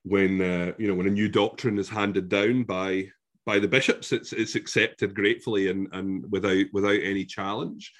when 0.03 0.43
uh, 0.43 0.73
you 0.79 0.89
know 0.89 0.95
when 0.95 1.07
a 1.07 1.11
new 1.11 1.29
doctrine 1.29 1.79
is 1.79 1.89
handed 1.89 2.29
down 2.29 2.65
by 2.65 3.07
by 3.45 3.61
the 3.61 3.69
bishops, 3.69 4.11
it's 4.11 4.33
it's 4.33 4.57
accepted 4.57 5.15
gratefully 5.15 5.71
and 5.71 5.87
and 5.93 6.25
without 6.33 6.65
without 6.73 6.99
any 7.01 7.25
challenge. 7.25 7.93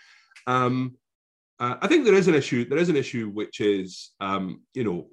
Um, 0.49 0.97
uh, 1.61 1.77
I 1.81 1.87
think 1.87 2.05
there 2.05 2.15
is 2.15 2.27
an 2.27 2.35
issue. 2.35 2.69
There 2.69 2.79
is 2.79 2.89
an 2.89 2.97
issue 2.97 3.31
which 3.31 3.61
is, 3.61 4.11
um, 4.21 4.63
you 4.75 4.83
know, 4.83 5.07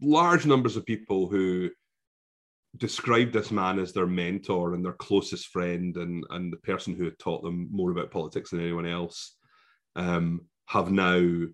large 0.00 0.46
numbers 0.46 0.76
of 0.76 0.86
people 0.86 1.28
who 1.28 1.70
described 2.76 3.32
this 3.32 3.50
man 3.50 3.78
as 3.78 3.92
their 3.92 4.06
mentor 4.06 4.74
and 4.74 4.84
their 4.84 4.92
closest 4.92 5.48
friend 5.48 5.96
and, 5.96 6.24
and 6.30 6.52
the 6.52 6.58
person 6.58 6.94
who 6.94 7.04
had 7.04 7.18
taught 7.18 7.42
them 7.42 7.68
more 7.70 7.90
about 7.90 8.10
politics 8.10 8.50
than 8.50 8.60
anyone 8.60 8.86
else 8.86 9.36
um, 9.96 10.42
have 10.66 10.90
now 10.90 11.46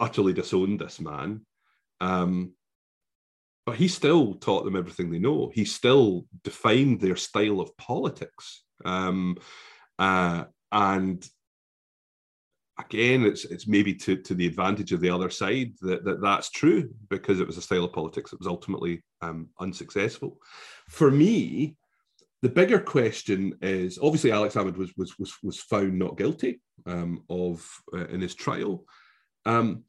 utterly 0.00 0.32
disowned 0.32 0.80
this 0.80 1.00
man. 1.00 1.44
Um, 2.00 2.52
but 3.64 3.76
he 3.76 3.86
still 3.86 4.34
taught 4.34 4.64
them 4.64 4.74
everything 4.74 5.10
they 5.10 5.18
know. 5.18 5.50
He 5.54 5.64
still 5.64 6.26
defined 6.42 7.00
their 7.00 7.16
style 7.16 7.60
of 7.60 7.76
politics. 7.76 8.64
Um, 8.84 9.36
uh, 9.98 10.44
and 10.72 11.24
again, 12.78 13.24
it's 13.24 13.44
it's 13.44 13.66
maybe 13.66 13.94
to, 13.94 14.16
to 14.16 14.34
the 14.34 14.46
advantage 14.46 14.92
of 14.92 15.00
the 15.00 15.10
other 15.10 15.30
side 15.30 15.72
that, 15.80 16.04
that 16.04 16.20
that's 16.20 16.50
true 16.50 16.90
because 17.10 17.40
it 17.40 17.46
was 17.46 17.56
a 17.56 17.62
style 17.62 17.84
of 17.84 17.92
politics 17.92 18.30
that 18.30 18.40
was 18.40 18.46
ultimately 18.46 19.02
um, 19.20 19.48
unsuccessful. 19.60 20.38
For 20.88 21.10
me, 21.10 21.76
the 22.42 22.48
bigger 22.48 22.80
question 22.80 23.56
is 23.62 23.98
obviously 24.02 24.32
Alex 24.32 24.54
Salmond 24.54 24.76
was 24.76 24.92
was 24.96 25.18
was, 25.18 25.34
was 25.42 25.60
found 25.60 25.98
not 25.98 26.16
guilty 26.16 26.60
um, 26.86 27.22
of 27.28 27.68
uh, 27.94 28.06
in 28.06 28.20
his 28.20 28.34
trial, 28.34 28.84
um, 29.44 29.84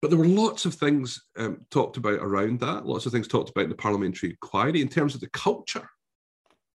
but 0.00 0.10
there 0.10 0.18
were 0.18 0.26
lots 0.26 0.64
of 0.64 0.74
things 0.74 1.22
um, 1.38 1.66
talked 1.70 1.96
about 1.96 2.20
around 2.20 2.60
that. 2.60 2.86
Lots 2.86 3.06
of 3.06 3.12
things 3.12 3.28
talked 3.28 3.50
about 3.50 3.64
in 3.64 3.70
the 3.70 3.76
parliamentary 3.76 4.30
inquiry 4.30 4.80
in 4.80 4.88
terms 4.88 5.14
of 5.14 5.20
the 5.20 5.30
culture 5.30 5.88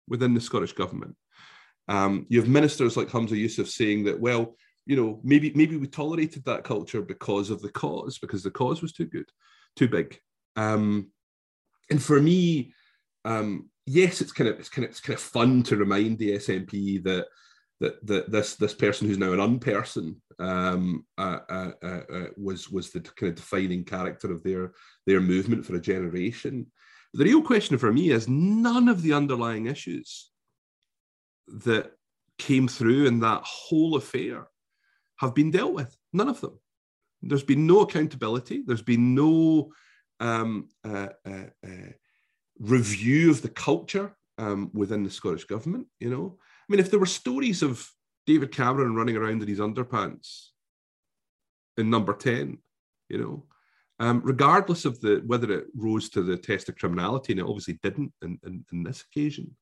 within 0.08 0.34
the 0.34 0.40
Scottish 0.40 0.72
government. 0.72 1.16
Um, 1.88 2.26
you 2.28 2.40
have 2.40 2.48
ministers 2.48 2.96
like 2.96 3.08
Humza 3.08 3.32
Yousaf 3.32 3.66
saying 3.66 4.04
that 4.04 4.18
well 4.18 4.56
you 4.86 4.96
know, 4.96 5.20
maybe 5.22 5.52
maybe 5.54 5.76
we 5.76 5.86
tolerated 5.86 6.44
that 6.44 6.64
culture 6.64 7.02
because 7.02 7.50
of 7.50 7.62
the 7.62 7.70
cause, 7.70 8.18
because 8.18 8.42
the 8.42 8.50
cause 8.50 8.82
was 8.82 8.92
too 8.92 9.06
good, 9.06 9.28
too 9.76 9.88
big. 9.88 10.18
Um, 10.56 11.10
and 11.90 12.02
for 12.02 12.20
me, 12.20 12.74
um, 13.24 13.70
yes, 13.86 14.20
it's 14.20 14.32
kind 14.32 14.48
of 14.48 14.58
it's 14.58 14.68
kind 14.68 14.84
of 14.84 14.90
it's 14.90 15.00
kind 15.00 15.16
of 15.16 15.22
fun 15.22 15.62
to 15.64 15.76
remind 15.76 16.18
the 16.18 16.32
SNP 16.32 17.02
that 17.04 17.26
that 17.80 18.06
that 18.06 18.30
this 18.30 18.56
this 18.56 18.74
person 18.74 19.08
who's 19.08 19.18
now 19.18 19.32
an 19.32 19.38
unperson 19.38 20.16
um, 20.38 21.04
uh, 21.18 21.38
uh, 21.48 21.70
uh, 21.82 22.00
uh, 22.12 22.26
was 22.36 22.70
was 22.70 22.90
the 22.90 23.00
kind 23.00 23.30
of 23.30 23.36
defining 23.36 23.84
character 23.84 24.32
of 24.32 24.42
their 24.42 24.72
their 25.06 25.20
movement 25.20 25.64
for 25.64 25.76
a 25.76 25.80
generation. 25.80 26.66
But 27.12 27.20
the 27.20 27.24
real 27.24 27.42
question 27.42 27.78
for 27.78 27.92
me 27.92 28.10
is 28.10 28.28
none 28.28 28.88
of 28.88 29.02
the 29.02 29.12
underlying 29.12 29.66
issues 29.66 30.30
that 31.48 31.92
came 32.38 32.66
through 32.66 33.06
in 33.06 33.20
that 33.20 33.42
whole 33.44 33.96
affair 33.96 34.48
have 35.24 35.34
been 35.34 35.50
dealt 35.50 35.74
with. 35.74 35.96
None 36.12 36.28
of 36.28 36.40
them. 36.40 36.58
There's 37.22 37.42
been 37.42 37.66
no 37.66 37.80
accountability. 37.80 38.62
There's 38.66 38.82
been 38.82 39.14
no 39.14 39.72
um, 40.20 40.68
uh, 40.84 41.08
uh, 41.26 41.46
uh, 41.66 41.92
review 42.58 43.30
of 43.30 43.42
the 43.42 43.48
culture 43.48 44.14
um, 44.38 44.70
within 44.74 45.02
the 45.02 45.10
Scottish 45.10 45.44
government. 45.44 45.86
You 46.00 46.10
know, 46.10 46.38
I 46.38 46.64
mean, 46.68 46.80
if 46.80 46.90
there 46.90 47.00
were 47.00 47.06
stories 47.06 47.62
of 47.62 47.90
David 48.26 48.52
Cameron 48.52 48.94
running 48.94 49.16
around 49.16 49.42
in 49.42 49.48
his 49.48 49.58
underpants 49.58 50.48
in 51.76 51.90
number 51.90 52.14
ten, 52.14 52.58
you 53.08 53.18
know, 53.18 53.44
um, 54.00 54.20
regardless 54.24 54.84
of 54.84 55.00
the 55.00 55.22
whether 55.26 55.50
it 55.52 55.66
rose 55.74 56.08
to 56.10 56.22
the 56.22 56.36
test 56.36 56.68
of 56.68 56.76
criminality, 56.76 57.32
and 57.32 57.40
it 57.40 57.46
obviously 57.46 57.78
didn't 57.82 58.12
in, 58.22 58.38
in, 58.44 58.64
in 58.72 58.82
this 58.82 59.02
occasion 59.02 59.56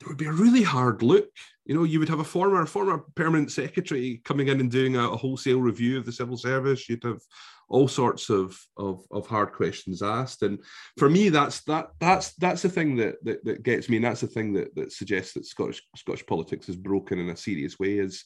there 0.00 0.08
would 0.08 0.18
be 0.18 0.26
a 0.26 0.32
really 0.32 0.62
hard 0.62 1.02
look. 1.02 1.28
You 1.64 1.74
know, 1.74 1.84
you 1.84 1.98
would 1.98 2.08
have 2.08 2.20
a 2.20 2.24
former 2.24 2.64
former 2.66 3.04
permanent 3.14 3.50
secretary 3.50 4.22
coming 4.24 4.48
in 4.48 4.60
and 4.60 4.70
doing 4.70 4.96
a, 4.96 5.10
a 5.10 5.16
wholesale 5.16 5.60
review 5.60 5.98
of 5.98 6.06
the 6.06 6.12
civil 6.12 6.36
service. 6.36 6.88
You'd 6.88 7.04
have 7.04 7.20
all 7.68 7.88
sorts 7.88 8.30
of, 8.30 8.58
of 8.76 9.04
of 9.10 9.26
hard 9.26 9.52
questions 9.52 10.02
asked. 10.02 10.42
And 10.42 10.60
for 10.96 11.10
me, 11.10 11.28
that's 11.28 11.62
that 11.64 11.90
that's 12.00 12.32
that's 12.34 12.62
the 12.62 12.68
thing 12.68 12.96
that 12.96 13.16
that, 13.24 13.44
that 13.44 13.62
gets 13.62 13.88
me, 13.88 13.96
and 13.96 14.04
that's 14.04 14.22
the 14.22 14.28
thing 14.28 14.52
that 14.54 14.74
that 14.76 14.92
suggests 14.92 15.34
that 15.34 15.46
Scottish 15.46 15.82
Scottish 15.96 16.24
politics 16.26 16.68
is 16.68 16.76
broken 16.76 17.18
in 17.18 17.28
a 17.28 17.36
serious 17.36 17.78
way. 17.78 17.98
Is 17.98 18.24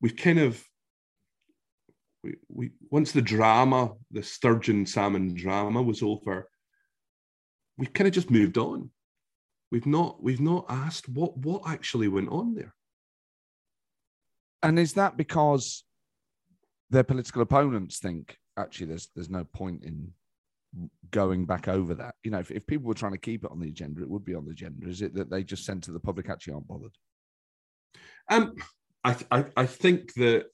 we've 0.00 0.16
kind 0.16 0.40
of 0.40 0.62
we, 2.24 2.36
we 2.48 2.70
once 2.90 3.12
the 3.12 3.22
drama, 3.22 3.92
the 4.10 4.22
Sturgeon 4.22 4.86
Salmond 4.86 5.36
drama 5.36 5.82
was 5.82 6.02
over, 6.02 6.48
we 7.76 7.86
kind 7.86 8.08
of 8.08 8.14
just 8.14 8.30
moved 8.30 8.58
on 8.58 8.90
We've 9.72 9.86
not 9.86 10.22
we've 10.22 10.40
not 10.40 10.66
asked 10.68 11.08
what 11.08 11.34
what 11.38 11.62
actually 11.66 12.06
went 12.06 12.28
on 12.28 12.54
there. 12.54 12.74
And 14.62 14.78
is 14.78 14.92
that 14.92 15.16
because 15.16 15.84
their 16.90 17.02
political 17.02 17.40
opponents 17.40 17.98
think 17.98 18.36
actually 18.58 18.88
there's 18.88 19.08
there's 19.14 19.30
no 19.30 19.44
point 19.44 19.82
in 19.82 20.12
going 21.10 21.46
back 21.46 21.68
over 21.68 21.94
that? 21.94 22.16
You 22.22 22.32
know, 22.32 22.38
if, 22.38 22.50
if 22.50 22.66
people 22.66 22.86
were 22.86 22.92
trying 22.92 23.12
to 23.12 23.18
keep 23.18 23.44
it 23.44 23.50
on 23.50 23.60
the 23.60 23.70
agenda, 23.70 24.02
it 24.02 24.10
would 24.10 24.26
be 24.26 24.34
on 24.34 24.44
the 24.44 24.50
agenda. 24.50 24.86
Is 24.86 25.00
it 25.00 25.14
that 25.14 25.30
they 25.30 25.42
just 25.42 25.64
sent 25.64 25.84
to 25.84 25.92
the 25.92 26.00
public 26.00 26.28
actually 26.28 26.52
aren't 26.52 26.68
bothered? 26.68 26.94
Um, 28.28 28.52
I 29.02 29.16
I, 29.30 29.44
I 29.56 29.64
think 29.64 30.12
that 30.14 30.48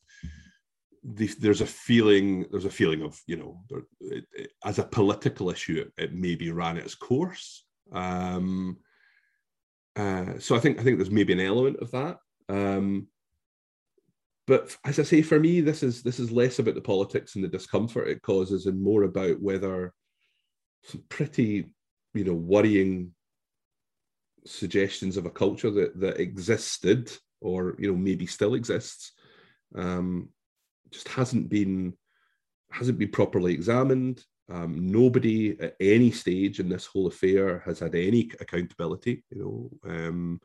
the, 1.03 1.27
there's 1.40 1.61
a 1.61 1.66
feeling 1.66 2.47
there's 2.53 2.66
a 2.66 2.70
feeling 2.70 3.03
of 3.03 3.20
you 3.27 3.36
know 3.36 3.61
it, 4.01 4.24
it, 4.32 4.53
as 4.65 4.78
a 4.78 4.85
political 4.85 5.51
issue 5.51 5.85
it, 5.85 6.05
it 6.05 6.15
maybe 6.15 6.53
ran 6.53 6.77
its 6.77 6.95
course 6.95 7.65
um, 7.93 8.77
uh, 9.98 10.38
so 10.38 10.54
I 10.54 10.60
think 10.60 10.78
I 10.78 10.84
think 10.84 10.96
there's 10.96 11.10
maybe 11.10 11.32
an 11.32 11.40
element 11.40 11.78
of 11.78 11.90
that. 11.90 12.18
Um, 12.48 13.08
but 14.46 14.74
as 14.84 14.98
I 14.98 15.02
say, 15.02 15.20
for 15.22 15.38
me, 15.38 15.60
this 15.60 15.82
is 15.82 16.02
this 16.02 16.20
is 16.20 16.30
less 16.30 16.58
about 16.58 16.76
the 16.76 16.80
politics 16.80 17.34
and 17.34 17.44
the 17.44 17.48
discomfort 17.48 18.08
it 18.08 18.22
causes, 18.22 18.66
and 18.66 18.80
more 18.80 19.02
about 19.02 19.42
whether 19.42 19.92
some 20.84 21.02
pretty, 21.08 21.66
you 22.14 22.24
know, 22.24 22.34
worrying 22.34 23.12
suggestions 24.46 25.16
of 25.16 25.26
a 25.26 25.30
culture 25.30 25.70
that 25.70 25.98
that 26.00 26.20
existed 26.20 27.12
or 27.40 27.74
you 27.78 27.90
know 27.90 27.98
maybe 27.98 28.24
still 28.24 28.54
exists 28.54 29.12
um, 29.74 30.28
just 30.90 31.08
hasn't 31.08 31.48
been 31.48 31.92
hasn't 32.70 32.98
been 32.98 33.10
properly 33.10 33.52
examined 33.52 34.22
um, 34.50 34.90
nobody 34.90 35.58
at 35.60 35.76
any 35.80 36.10
stage 36.10 36.60
in 36.60 36.68
this 36.68 36.86
whole 36.86 37.06
affair 37.06 37.60
has 37.66 37.80
had 37.80 37.94
any 37.94 38.30
accountability, 38.40 39.24
you 39.30 39.38
know, 39.84 39.90
um, 39.90 40.40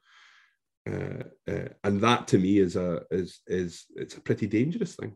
uh, 0.89 1.23
uh, 1.49 1.69
and 1.85 2.01
that 2.01 2.27
to 2.27 2.37
me 2.37 2.59
is 2.59 2.75
a 2.75 3.03
is 3.09 3.39
is 3.47 3.85
it's 3.95 4.17
a 4.17 4.21
pretty 4.21 4.47
dangerous 4.47 4.95
thing. 4.95 5.15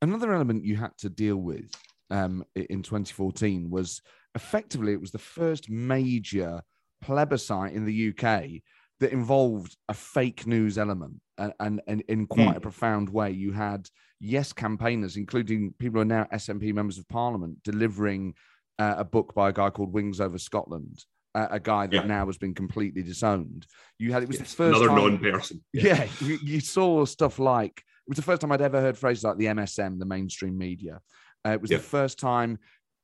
Another 0.00 0.32
element 0.32 0.64
you 0.64 0.76
had 0.76 0.96
to 0.98 1.10
deal 1.10 1.36
with 1.36 1.70
um, 2.10 2.44
in 2.54 2.82
2014 2.82 3.68
was 3.68 4.00
effectively 4.34 4.92
it 4.92 5.00
was 5.00 5.10
the 5.10 5.18
first 5.18 5.68
major 5.68 6.62
plebiscite 7.02 7.74
in 7.74 7.84
the 7.84 8.08
UK 8.08 8.62
that 9.00 9.12
involved 9.12 9.76
a 9.88 9.94
fake 9.94 10.46
news 10.46 10.78
element 10.78 11.20
and, 11.38 11.52
and, 11.60 11.82
and 11.86 12.02
in 12.08 12.26
quite 12.26 12.54
mm. 12.54 12.56
a 12.56 12.60
profound 12.60 13.10
way. 13.10 13.30
You 13.30 13.52
had 13.52 13.88
yes 14.20 14.52
campaigners, 14.52 15.16
including 15.16 15.74
people 15.78 15.98
who 15.98 16.02
are 16.02 16.04
now 16.04 16.26
SNP 16.32 16.74
members 16.74 16.98
of 16.98 17.08
parliament, 17.08 17.62
delivering 17.64 18.34
uh, 18.78 18.96
a 18.98 19.04
book 19.04 19.34
by 19.34 19.48
a 19.48 19.52
guy 19.52 19.70
called 19.70 19.92
Wings 19.92 20.20
Over 20.20 20.38
Scotland. 20.38 21.04
Uh, 21.32 21.46
a 21.52 21.60
guy 21.60 21.86
that 21.86 21.94
yeah. 21.94 22.02
now 22.02 22.26
has 22.26 22.38
been 22.38 22.54
completely 22.54 23.02
disowned. 23.02 23.64
You 24.00 24.12
had 24.12 24.24
it 24.24 24.28
was 24.28 24.40
yes, 24.40 24.50
the 24.50 24.56
first 24.56 24.80
another 24.80 24.88
time, 24.88 25.12
non-person. 25.12 25.64
Yeah, 25.72 25.82
yeah 25.84 26.08
you, 26.20 26.38
you, 26.42 26.60
saw 26.60 27.04
stuff 27.04 27.38
like 27.38 27.78
it 27.78 28.08
was 28.08 28.16
the 28.16 28.22
first 28.22 28.40
time 28.40 28.50
I'd 28.50 28.60
ever 28.60 28.80
heard 28.80 28.98
phrases 28.98 29.22
like 29.22 29.36
the 29.36 29.46
MSM, 29.46 30.00
the 30.00 30.06
mainstream 30.06 30.58
media. 30.58 31.00
Uh, 31.46 31.50
it 31.50 31.60
was 31.60 31.70
yeah. 31.70 31.76
the 31.76 31.84
first 31.84 32.18
time 32.18 32.58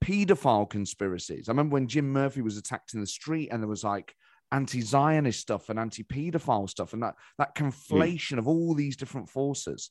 paedophile 0.04 0.68
conspiracies. 0.68 1.48
I 1.48 1.52
remember 1.52 1.74
when 1.74 1.86
Jim 1.86 2.12
Murphy 2.12 2.42
was 2.42 2.56
attacked 2.56 2.94
in 2.94 3.00
the 3.00 3.06
street, 3.06 3.50
and 3.52 3.62
there 3.62 3.68
was 3.68 3.84
like 3.84 4.12
anti-Zionist 4.50 5.40
stuff 5.40 5.68
and 5.68 5.78
anti-paedophile 5.78 6.68
stuff, 6.68 6.94
and 6.94 7.02
that 7.04 7.14
that 7.38 7.56
hmm. 7.56 7.66
conflation 7.66 8.34
mm. 8.34 8.38
of 8.38 8.48
all 8.48 8.74
these 8.74 8.96
different 8.96 9.28
forces. 9.28 9.90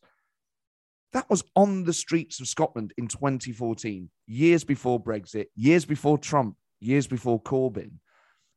That 1.14 1.30
was 1.30 1.44
on 1.56 1.84
the 1.84 1.94
streets 1.94 2.40
of 2.40 2.48
Scotland 2.48 2.94
in 2.98 3.08
2014, 3.08 4.10
years 4.28 4.64
before 4.64 5.02
Brexit, 5.02 5.46
years 5.56 5.86
before 5.86 6.18
Trump, 6.18 6.58
years 6.80 7.08
before 7.08 7.42
Corbyn. 7.42 7.92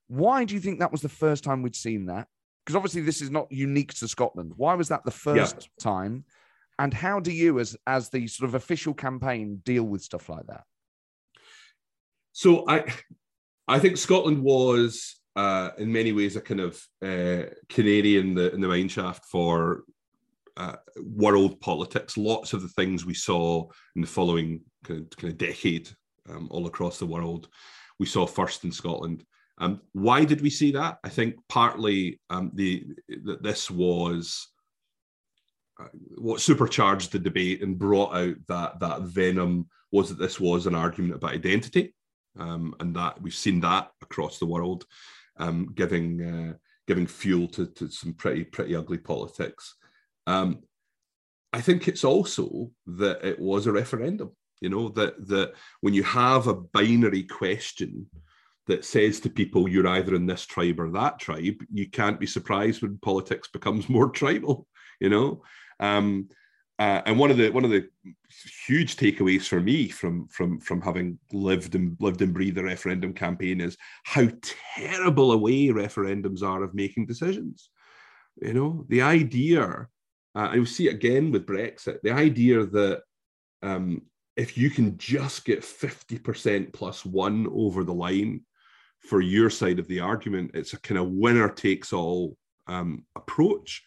Why 0.08 0.44
do 0.44 0.54
you 0.54 0.60
think 0.60 0.80
that 0.80 0.90
was 0.90 1.02
the 1.02 1.08
first 1.08 1.44
time 1.44 1.62
we'd 1.62 1.76
seen 1.76 2.06
that? 2.06 2.26
Because 2.64 2.76
obviously 2.76 3.02
this 3.02 3.22
is 3.22 3.30
not 3.30 3.50
unique 3.50 3.94
to 3.94 4.08
Scotland. 4.08 4.52
Why 4.56 4.74
was 4.74 4.88
that 4.88 5.04
the 5.04 5.10
first 5.10 5.56
yeah. 5.78 5.82
time? 5.82 6.24
And 6.78 6.94
how 6.94 7.20
do 7.20 7.32
you, 7.32 7.58
as 7.58 7.76
as 7.86 8.08
the 8.08 8.26
sort 8.26 8.48
of 8.48 8.54
official 8.54 8.94
campaign, 8.94 9.60
deal 9.64 9.84
with 9.84 10.02
stuff 10.02 10.28
like 10.28 10.46
that? 10.46 10.64
So 12.32 12.64
I, 12.68 12.84
I 13.66 13.78
think 13.78 13.96
Scotland 13.96 14.42
was 14.42 15.16
uh, 15.34 15.70
in 15.78 15.92
many 15.92 16.12
ways 16.12 16.36
a 16.36 16.40
kind 16.40 16.60
of 16.60 16.80
uh, 17.02 17.50
canary 17.68 18.16
in 18.16 18.34
the 18.34 18.52
in 18.54 18.60
the 18.60 18.68
mine 18.68 18.88
shaft 18.88 19.24
for 19.24 19.84
uh, 20.59 20.76
world 21.01 21.60
politics. 21.60 22.16
Lots 22.16 22.52
of 22.52 22.62
the 22.62 22.68
things 22.68 23.06
we 23.06 23.14
saw 23.14 23.66
in 23.94 24.02
the 24.02 24.09
following 24.09 24.60
kind 24.85 25.01
of, 25.01 25.16
kind 25.16 25.32
of 25.32 25.39
decade 25.39 25.89
um, 26.28 26.48
all 26.51 26.66
across 26.66 26.98
the 26.98 27.06
world, 27.06 27.48
we 27.98 28.06
saw 28.06 28.26
first 28.26 28.64
in 28.64 28.72
Scotland. 28.72 29.24
Um, 29.59 29.80
why 29.93 30.24
did 30.24 30.40
we 30.40 30.51
see 30.51 30.72
that? 30.72 30.98
I 31.05 31.09
think 31.09 31.36
partly 31.48 32.20
um, 32.30 32.51
the 32.55 32.86
that 33.24 33.43
this 33.43 33.70
was 33.70 34.48
uh, 35.80 35.89
what 36.16 36.40
supercharged 36.40 37.12
the 37.12 37.18
debate 37.18 37.62
and 37.62 37.78
brought 37.78 38.14
out 38.14 38.36
that 38.48 38.80
that 38.80 39.02
venom 39.02 39.68
was 39.90 40.09
that 40.09 40.18
this 40.18 40.39
was 40.39 40.66
an 40.66 40.74
argument 40.74 41.14
about 41.14 41.32
identity, 41.32 41.94
um, 42.39 42.74
and 42.80 42.94
that 42.94 43.20
we've 43.20 43.35
seen 43.35 43.60
that 43.60 43.90
across 44.02 44.39
the 44.39 44.47
world, 44.47 44.85
um, 45.39 45.72
giving 45.74 46.22
uh, 46.22 46.52
giving 46.86 47.06
fuel 47.06 47.48
to, 47.48 47.66
to 47.66 47.89
some 47.90 48.12
pretty 48.12 48.44
pretty 48.44 48.76
ugly 48.76 48.98
politics. 48.98 49.74
Um, 50.28 50.59
I 51.55 51.62
think 51.62 51.88
it's 51.88 52.05
also 52.05 52.70
that 52.86 53.24
it 53.24 53.40
was 53.40 53.66
a 53.66 53.72
referendum. 53.72 54.32
You 54.60 54.68
know 54.68 54.88
that 54.90 55.26
that 55.28 55.55
when 55.80 55.94
you 55.94 56.02
have 56.02 56.46
a 56.46 56.55
binary 56.55 57.22
question 57.22 58.06
that 58.66 58.84
says 58.84 59.20
to 59.20 59.30
people 59.30 59.68
you're 59.68 59.86
either 59.86 60.14
in 60.14 60.26
this 60.26 60.44
tribe 60.44 60.78
or 60.78 60.90
that 60.90 61.18
tribe, 61.18 61.56
you 61.72 61.88
can't 61.88 62.20
be 62.20 62.26
surprised 62.26 62.82
when 62.82 62.98
politics 62.98 63.48
becomes 63.48 63.88
more 63.96 64.10
tribal. 64.10 64.66
You 65.00 65.09
know, 65.09 65.42
um, 65.80 66.28
uh, 66.78 67.00
and 67.06 67.18
one 67.18 67.30
of 67.30 67.38
the 67.38 67.50
one 67.50 67.64
of 67.64 67.70
the 67.70 67.88
huge 68.66 68.96
takeaways 68.96 69.48
for 69.48 69.60
me 69.60 69.88
from 69.88 70.28
from 70.28 70.60
from 70.60 70.82
having 70.82 71.18
lived 71.32 71.74
and 71.74 71.96
lived 72.00 72.20
and 72.20 72.34
breathed 72.34 72.59
a 72.59 72.64
referendum 72.64 73.14
campaign 73.14 73.62
is 73.62 73.78
how 74.05 74.28
terrible 74.76 75.32
a 75.32 75.38
way 75.38 75.68
referendums 75.68 76.42
are 76.42 76.62
of 76.62 76.74
making 76.74 77.06
decisions. 77.06 77.70
You 78.42 78.52
know, 78.52 78.84
the 78.88 79.00
idea 79.00 79.88
uh, 80.39 80.51
and 80.52 80.60
we 80.60 80.66
see 80.66 80.86
it 80.86 80.94
again 80.94 81.32
with 81.32 81.47
Brexit. 81.47 81.98
The 82.05 82.12
idea 82.12 82.65
that 82.65 83.02
um, 83.60 84.02
if 84.36 84.56
you 84.56 84.70
can 84.70 84.97
just 84.97 85.44
get 85.44 85.62
50% 85.62 86.73
plus 86.73 87.05
one 87.05 87.48
over 87.51 87.82
the 87.82 87.93
line 87.93 88.43
for 89.01 89.20
your 89.20 89.51
side 89.51 89.81
of 89.81 89.89
the 89.89 89.98
argument, 89.98 90.52
it's 90.55 90.74
a 90.74 90.81
kind 90.81 91.01
of 91.01 91.09
winner 91.09 91.48
takes 91.48 91.93
all 91.93 92.36
um, 92.69 93.05
approach. 93.16 93.82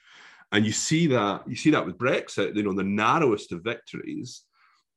And 0.52 0.66
you 0.66 0.74
see 0.74 1.08
that 1.08 1.48
you 1.48 1.56
see 1.56 1.72
that 1.72 1.86
with 1.86 1.98
Brexit, 1.98 2.54
you 2.54 2.64
know, 2.64 2.74
the 2.74 2.84
narrowest 2.84 3.54
of 3.54 3.64
victories 3.64 4.42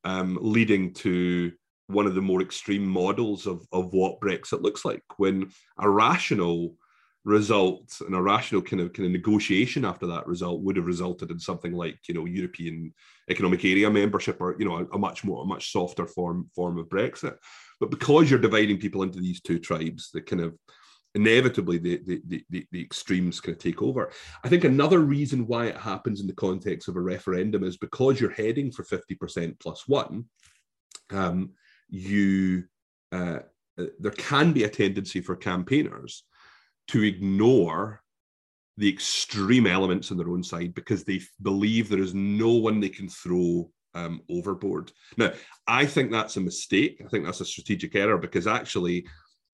um, 0.03 0.37
leading 0.41 0.93
to 0.95 1.53
one 1.87 2.07
of 2.07 2.17
the 2.17 2.23
more 2.23 2.43
extreme 2.43 2.85
models 2.85 3.47
of, 3.47 3.65
of 3.71 3.93
what 3.93 4.19
Brexit 4.19 4.61
looks 4.61 4.85
like 4.85 5.05
when 5.19 5.53
a 5.79 5.89
rational 5.89 6.75
result 7.25 8.01
and 8.05 8.15
a 8.15 8.21
rational 8.21 8.61
kind 8.61 8.83
of 8.83 8.93
kind 8.93 9.07
of 9.07 9.13
negotiation 9.13 9.85
after 9.85 10.07
that 10.07 10.27
result 10.27 10.61
would 10.61 10.77
have 10.77 10.87
resulted 10.87 11.31
in 11.31 11.39
something 11.39 11.73
like 11.73 11.99
you 12.07 12.15
know 12.15 12.27
European 12.27 12.93
Economic 13.31 13.65
Area 13.65 13.91
membership 13.91 14.41
or 14.41 14.57
you 14.59 14.67
know 14.67 14.77
a, 14.77 14.85
a, 14.95 14.99
much 14.99 15.25
more 15.25 15.43
a 15.43 15.47
much 15.47 15.73
softer 15.73 16.07
form 16.07 16.51
form 16.55 16.79
of 16.79 16.89
Brexit. 16.89 17.37
But 17.81 17.91
because 17.91 18.31
you're 18.31 18.39
dividing 18.39 18.79
people 18.79 19.03
into 19.03 19.21
these 19.21 19.41
two 19.41 19.59
tribes, 19.59 20.11
the 20.13 20.21
kind 20.21 20.43
of 20.43 20.55
inevitably 21.15 21.79
the, 21.79 22.01
the, 22.05 22.45
the, 22.51 22.67
the 22.73 22.83
extremes 22.83 23.41
kind 23.41 23.57
of 23.57 23.63
take 23.63 23.81
over. 23.83 24.11
I 24.43 24.49
think 24.49 24.65
another 24.65 24.99
reason 24.99 25.47
why 25.47 25.67
it 25.67 25.77
happens 25.77 26.21
in 26.21 26.27
the 26.27 26.35
context 26.35 26.89
of 26.89 26.97
a 26.97 27.01
referendum 27.01 27.63
is 27.63 27.77
because 27.77 28.21
you're 28.21 28.31
heading 28.31 28.73
for 28.73 28.83
50% 28.83 29.61
plus 29.61 29.87
one, 29.87 30.25
um, 31.11 31.53
you 31.89 32.65
uh, 33.13 33.39
uh, 33.79 33.87
there 33.99 34.13
can 34.13 34.53
be 34.53 34.65
a 34.65 34.69
tendency 34.69 35.21
for 35.21 35.37
campaigners 35.37 36.25
to 36.89 37.03
ignore 37.03 38.03
the 38.77 38.89
extreme 38.89 39.67
elements 39.67 40.11
on 40.11 40.17
their 40.17 40.31
own 40.31 40.43
side 40.43 40.75
because 40.75 41.05
they 41.05 41.21
believe 41.43 41.89
there 41.89 42.03
is 42.03 42.15
no 42.15 42.51
one 42.51 42.81
they 42.81 42.89
can 42.89 43.09
throw 43.09 43.71
um, 43.95 44.21
overboard. 44.29 44.93
Now, 45.17 45.33
I 45.67 45.87
think 45.87 46.11
that's 46.11 46.37
a 46.37 46.41
mistake. 46.41 47.01
I 47.05 47.09
think 47.09 47.25
that's 47.25 47.41
a 47.41 47.45
strategic 47.45 47.95
error 47.95 48.19
because 48.19 48.47
actually, 48.47 49.07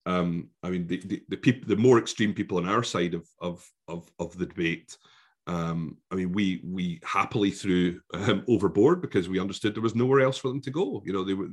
um, 0.07 0.49
I 0.63 0.71
mean, 0.71 0.87
the, 0.87 0.97
the, 1.05 1.21
the 1.29 1.37
people, 1.37 1.67
the 1.67 1.81
more 1.81 1.99
extreme 1.99 2.33
people 2.33 2.57
on 2.57 2.67
our 2.67 2.83
side 2.83 3.13
of 3.13 3.27
of 3.39 3.63
of, 3.87 4.09
of 4.17 4.35
the 4.37 4.47
debate, 4.47 4.97
um, 5.45 5.97
I 6.09 6.15
mean, 6.15 6.31
we 6.31 6.61
we 6.63 6.99
happily 7.03 7.51
threw 7.51 7.99
um, 8.15 8.43
overboard 8.47 9.01
because 9.01 9.29
we 9.29 9.39
understood 9.39 9.75
there 9.75 9.83
was 9.83 9.95
nowhere 9.95 10.21
else 10.21 10.37
for 10.37 10.47
them 10.47 10.61
to 10.61 10.71
go. 10.71 11.03
You 11.05 11.13
know, 11.13 11.23
they 11.23 11.35
were, 11.35 11.47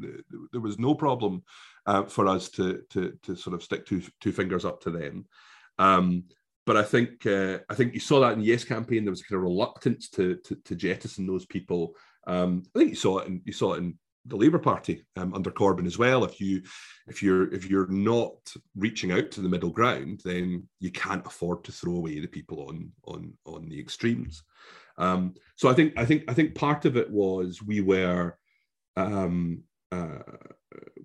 there 0.53 0.61
was 0.61 0.79
no 0.79 0.95
problem 0.95 1.43
uh, 1.87 2.05
for 2.05 2.27
us 2.27 2.49
to 2.51 2.83
to 2.91 3.19
to 3.23 3.37
sort 3.37 3.55
of 3.55 3.63
stick 3.63 3.85
two 3.85 4.03
two 4.21 4.33
fingers 4.33 4.65
up 4.65 4.81
to 4.83 4.91
them. 4.91 5.27
Um, 5.79 6.25
but 6.67 6.77
I 6.77 6.83
think 6.83 7.25
uh, 7.25 7.59
I 7.71 7.75
think 7.75 7.95
you 7.95 8.01
saw 8.01 8.21
that 8.21 8.35
in 8.35 8.41
the 8.41 8.45
Yes 8.45 8.65
campaign. 8.65 9.05
There 9.05 9.11
was 9.11 9.23
a 9.23 9.25
kind 9.25 9.39
of 9.39 9.43
reluctance 9.43 10.11
to 10.11 10.37
to, 10.37 10.55
to 10.55 10.75
jettison 10.75 11.27
those 11.27 11.47
people. 11.47 11.95
Um, 12.27 12.63
I 12.75 12.79
think 12.79 12.91
you 12.91 12.97
saw 12.97 13.19
it, 13.19 13.29
and 13.29 13.41
you 13.45 13.53
saw 13.53 13.75
it 13.75 13.79
in 13.79 13.99
the 14.27 14.37
Labour 14.37 14.59
Party 14.59 15.05
um, 15.17 15.35
under 15.35 15.51
Corbyn 15.51 15.87
as 15.87 15.99
well. 15.99 16.25
If 16.25 16.41
you 16.41 16.63
if 17.07 17.23
you're 17.23 17.53
if 17.55 17.71
you're 17.71 17.89
not 17.89 18.37
reaching 18.77 19.13
out 19.13 19.31
to 19.31 19.41
the 19.41 19.49
middle 19.49 19.71
ground, 19.71 20.21
then 20.25 20.69
you 20.81 20.91
can't 20.91 21.27
afford 21.27 21.65
to 21.65 21.73
throw 21.73 21.95
away 21.95 22.21
the 22.21 22.27
people 22.27 22.69
on 22.69 22.93
on 23.07 23.33
on 23.47 23.69
the 23.69 23.81
extremes. 23.81 24.43
Um, 24.99 25.35
so 25.57 25.69
I 25.69 25.75
think 25.75 25.95
I 25.97 26.05
think 26.05 26.25
I 26.29 26.35
think 26.35 26.55
part 26.55 26.85
of 26.85 26.97
it 26.97 27.11
was 27.11 27.63
we 27.63 27.81
were 27.81 28.37
um, 28.97 29.63
uh, 29.91 30.19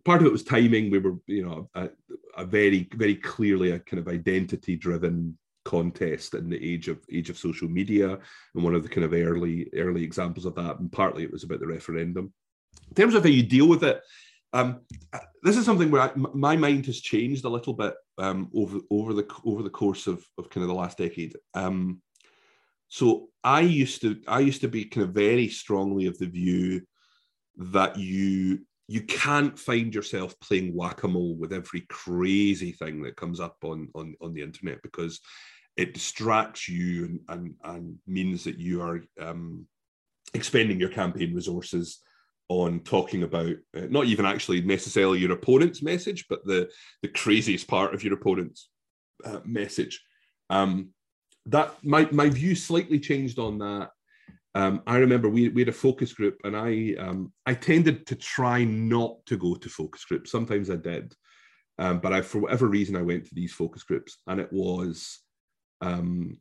part 0.03 0.21
of 0.21 0.27
it 0.27 0.31
was 0.31 0.43
timing. 0.43 0.91
We 0.91 0.99
were, 0.99 1.15
you 1.27 1.45
know, 1.45 1.69
a, 1.75 1.89
a 2.37 2.45
very, 2.45 2.89
very 2.93 3.15
clearly 3.15 3.71
a 3.71 3.79
kind 3.79 3.99
of 3.99 4.07
identity-driven 4.07 5.37
contest 5.65 6.33
in 6.33 6.49
the 6.49 6.73
age 6.73 6.89
of 6.89 6.99
age 7.11 7.29
of 7.29 7.37
social 7.37 7.69
media, 7.69 8.19
and 8.53 8.63
one 8.63 8.75
of 8.75 8.83
the 8.83 8.89
kind 8.89 9.05
of 9.05 9.13
early 9.13 9.69
early 9.75 10.03
examples 10.03 10.45
of 10.45 10.55
that. 10.55 10.79
And 10.79 10.91
partly 10.91 11.23
it 11.23 11.31
was 11.31 11.43
about 11.43 11.59
the 11.59 11.67
referendum. 11.67 12.33
In 12.89 12.95
terms 12.95 13.15
of 13.15 13.23
how 13.23 13.29
you 13.29 13.43
deal 13.43 13.69
with 13.69 13.83
it, 13.83 14.01
um, 14.51 14.81
this 15.41 15.57
is 15.57 15.65
something 15.65 15.89
where 15.89 16.01
I, 16.01 16.11
my 16.15 16.57
mind 16.57 16.85
has 16.87 16.99
changed 16.99 17.45
a 17.45 17.49
little 17.49 17.73
bit 17.73 17.93
um, 18.17 18.49
over 18.53 18.79
over 18.89 19.13
the 19.13 19.25
over 19.45 19.63
the 19.63 19.69
course 19.69 20.07
of, 20.07 20.25
of 20.37 20.49
kind 20.49 20.63
of 20.63 20.67
the 20.67 20.75
last 20.75 20.97
decade. 20.97 21.35
Um, 21.53 22.01
so 22.89 23.29
I 23.43 23.61
used 23.61 24.01
to 24.01 24.19
I 24.27 24.39
used 24.39 24.61
to 24.61 24.67
be 24.67 24.85
kind 24.85 25.07
of 25.07 25.13
very 25.13 25.47
strongly 25.47 26.07
of 26.07 26.17
the 26.17 26.27
view 26.27 26.81
that 27.57 27.97
you 27.97 28.65
you 28.87 29.01
can't 29.01 29.57
find 29.57 29.93
yourself 29.93 30.37
playing 30.39 30.75
whack-a-mole 30.75 31.35
with 31.35 31.53
every 31.53 31.81
crazy 31.89 32.71
thing 32.71 33.01
that 33.03 33.15
comes 33.15 33.39
up 33.39 33.57
on 33.63 33.89
on, 33.95 34.15
on 34.21 34.33
the 34.33 34.41
internet 34.41 34.81
because 34.83 35.19
it 35.77 35.93
distracts 35.93 36.67
you 36.67 37.05
and 37.05 37.19
and, 37.29 37.55
and 37.63 37.97
means 38.07 38.43
that 38.43 38.59
you 38.59 38.81
are 38.81 39.01
um, 39.19 39.65
expending 40.33 40.79
your 40.79 40.89
campaign 40.89 41.33
resources 41.33 41.99
on 42.49 42.81
talking 42.81 43.23
about 43.23 43.55
uh, 43.75 43.87
not 43.89 44.05
even 44.05 44.25
actually 44.25 44.61
necessarily 44.61 45.19
your 45.19 45.31
opponent's 45.31 45.81
message 45.81 46.25
but 46.29 46.45
the 46.45 46.69
the 47.01 47.07
craziest 47.07 47.67
part 47.67 47.93
of 47.93 48.03
your 48.03 48.13
opponent's 48.13 48.69
uh, 49.23 49.39
message. 49.45 50.03
Um, 50.49 50.89
that 51.47 51.73
my 51.83 52.07
my 52.11 52.29
view 52.29 52.55
slightly 52.55 52.99
changed 52.99 53.39
on 53.39 53.57
that 53.59 53.89
um, 54.55 54.81
I 54.85 54.97
remember 54.97 55.29
we, 55.29 55.49
we 55.49 55.61
had 55.61 55.69
a 55.69 55.71
focus 55.71 56.13
group, 56.13 56.37
and 56.43 56.55
I 56.55 56.95
um, 56.99 57.33
I 57.45 57.53
tended 57.53 58.05
to 58.07 58.15
try 58.15 58.63
not 58.63 59.25
to 59.25 59.37
go 59.37 59.55
to 59.55 59.69
focus 59.69 60.05
groups. 60.05 60.31
Sometimes 60.31 60.69
I 60.69 60.75
did, 60.77 61.15
Um, 61.79 61.99
but 61.99 62.13
I, 62.13 62.21
for 62.21 62.39
whatever 62.41 62.67
reason, 62.67 62.95
I 62.95 63.01
went 63.01 63.25
to 63.25 63.35
these 63.35 63.53
focus 63.53 63.83
groups, 63.83 64.17
and 64.27 64.39
it 64.39 64.51
was 64.51 65.19
um, 65.81 66.37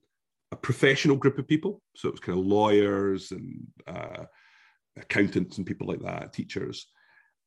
a 0.51 0.57
professional 0.57 1.17
group 1.17 1.39
of 1.39 1.49
people. 1.49 1.81
So 1.97 2.09
it 2.09 2.13
was 2.13 2.21
kind 2.21 2.39
of 2.39 2.45
lawyers 2.45 3.33
and 3.33 3.67
uh, 3.87 4.25
accountants 4.97 5.57
and 5.57 5.67
people 5.67 5.87
like 5.87 6.03
that, 6.03 6.33
teachers. 6.33 6.87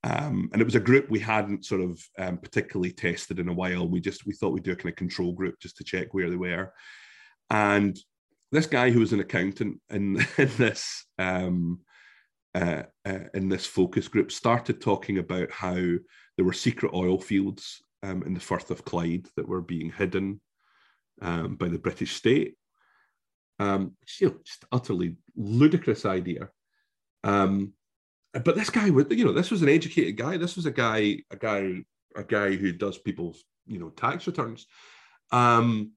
Um, 0.04 0.50
and 0.52 0.62
it 0.62 0.66
was 0.66 0.76
a 0.76 0.80
group 0.80 1.10
we 1.10 1.20
hadn't 1.20 1.66
sort 1.66 1.82
of 1.82 2.04
um, 2.18 2.38
particularly 2.38 2.92
tested 2.92 3.40
in 3.40 3.50
a 3.50 3.54
while. 3.54 3.88
We 3.88 4.00
just 4.00 4.26
we 4.26 4.34
thought 4.34 4.54
we'd 4.54 4.64
do 4.64 4.72
a 4.72 4.76
kind 4.76 4.90
of 4.90 4.96
control 4.96 5.34
group 5.34 5.56
just 5.60 5.78
to 5.78 5.84
check 5.84 6.14
where 6.14 6.30
they 6.30 6.36
were. 6.36 6.74
And 7.50 7.98
this 8.52 8.66
guy 8.68 8.90
who 8.90 9.00
was 9.00 9.14
an 9.14 9.20
accountant 9.20 9.82
in, 9.90 10.26
in 10.38 10.50
this 10.58 11.06
um, 11.18 11.80
uh, 12.56 12.84
uh, 13.06 13.20
in 13.34 13.50
this 13.50 13.66
focus 13.66 14.08
group 14.08 14.32
started 14.32 14.80
talking 14.80 15.18
about 15.18 15.52
how 15.52 15.76
there 15.76 16.46
were 16.46 16.54
secret 16.54 16.94
oil 16.94 17.20
fields 17.20 17.82
um, 18.02 18.24
in 18.24 18.34
the 18.34 18.40
Firth 18.40 18.72
of 18.72 18.86
Clyde 18.86 19.28
that 19.36 19.48
were 19.48 19.62
being 19.62 19.92
hidden 19.92 20.40
um, 21.22 21.56
by 21.56 21.68
the 21.68 21.78
British 21.78 22.16
state. 22.16 22.56
Um, 23.60 23.96
just 24.06 24.66
utterly 24.72 25.18
ludicrous 25.36 26.06
idea. 26.06 26.50
Um, 27.24 27.74
but 28.32 28.56
this 28.56 28.70
guy 28.70 28.86
you 28.86 29.26
know, 29.26 29.34
this 29.34 29.52
was 29.52 29.62
an 29.62 29.70
educated 29.70 30.18
guy. 30.18 30.38
This 30.38 30.56
was 30.56 30.66
a 30.66 30.72
guy, 30.72 31.18
a 31.32 31.38
guy, 31.38 31.84
a 32.16 32.24
guy 32.24 32.56
who 32.56 32.72
does 32.74 32.98
people's, 32.98 33.44
you 33.66 33.80
know, 33.80 33.90
tax 33.90 34.28
returns. 34.28 34.68
Um, 35.32 35.92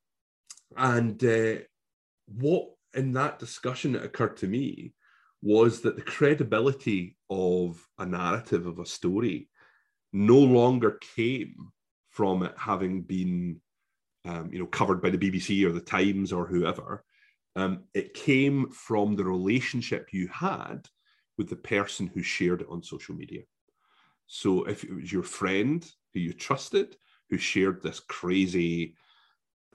and 0.76 1.22
uh, 1.24 1.56
what 2.36 2.68
in 2.94 3.12
that 3.12 3.38
discussion 3.38 3.92
that 3.92 4.04
occurred 4.04 4.36
to 4.38 4.46
me 4.46 4.92
was 5.42 5.80
that 5.82 5.96
the 5.96 6.02
credibility 6.02 7.16
of 7.30 7.86
a 7.98 8.06
narrative 8.06 8.66
of 8.66 8.78
a 8.78 8.86
story 8.86 9.48
no 10.12 10.38
longer 10.38 10.98
came 11.14 11.54
from 12.10 12.42
it 12.42 12.54
having 12.56 13.02
been, 13.02 13.60
um, 14.24 14.50
you 14.52 14.58
know, 14.58 14.66
covered 14.66 15.00
by 15.00 15.10
the 15.10 15.18
BBC 15.18 15.64
or 15.64 15.72
the 15.72 15.80
Times 15.80 16.32
or 16.32 16.46
whoever. 16.46 17.04
Um, 17.54 17.84
it 17.94 18.14
came 18.14 18.70
from 18.70 19.14
the 19.14 19.24
relationship 19.24 20.08
you 20.12 20.28
had 20.28 20.88
with 21.36 21.48
the 21.48 21.56
person 21.56 22.08
who 22.08 22.22
shared 22.22 22.62
it 22.62 22.68
on 22.70 22.82
social 22.82 23.14
media. 23.14 23.42
So 24.26 24.64
if 24.64 24.84
it 24.84 24.92
was 24.92 25.12
your 25.12 25.22
friend 25.22 25.88
who 26.12 26.20
you 26.20 26.32
trusted 26.32 26.96
who 27.30 27.38
shared 27.38 27.82
this 27.82 28.00
crazy 28.00 28.94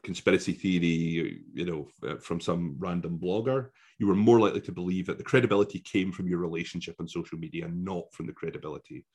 conspiracy 0.03 0.53
theory, 0.53 1.41
you 1.53 1.65
know, 1.65 1.87
uh, 2.07 2.17
from 2.17 2.39
some 2.39 2.75
random 2.77 3.17
blogger, 3.17 3.69
you 3.99 4.07
were 4.07 4.15
more 4.15 4.39
likely 4.39 4.61
to 4.61 4.71
believe 4.71 5.07
that 5.07 5.17
the 5.17 5.23
credibility 5.23 5.79
came 5.79 6.11
from 6.11 6.27
your 6.27 6.39
relationship 6.39 6.95
on 6.99 7.07
social 7.07 7.37
media, 7.37 7.67
not 7.73 8.13
from 8.13 8.27
the 8.27 8.33
credibility 8.33 9.05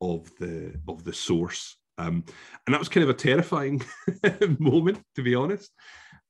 of 0.00 0.30
the 0.38 0.74
of 0.88 1.04
the 1.04 1.12
source. 1.12 1.76
Um, 1.98 2.24
and 2.66 2.74
that 2.74 2.78
was 2.78 2.88
kind 2.88 3.04
of 3.04 3.10
a 3.10 3.14
terrifying 3.14 3.82
moment, 4.58 5.00
to 5.14 5.22
be 5.22 5.34
honest. 5.34 5.72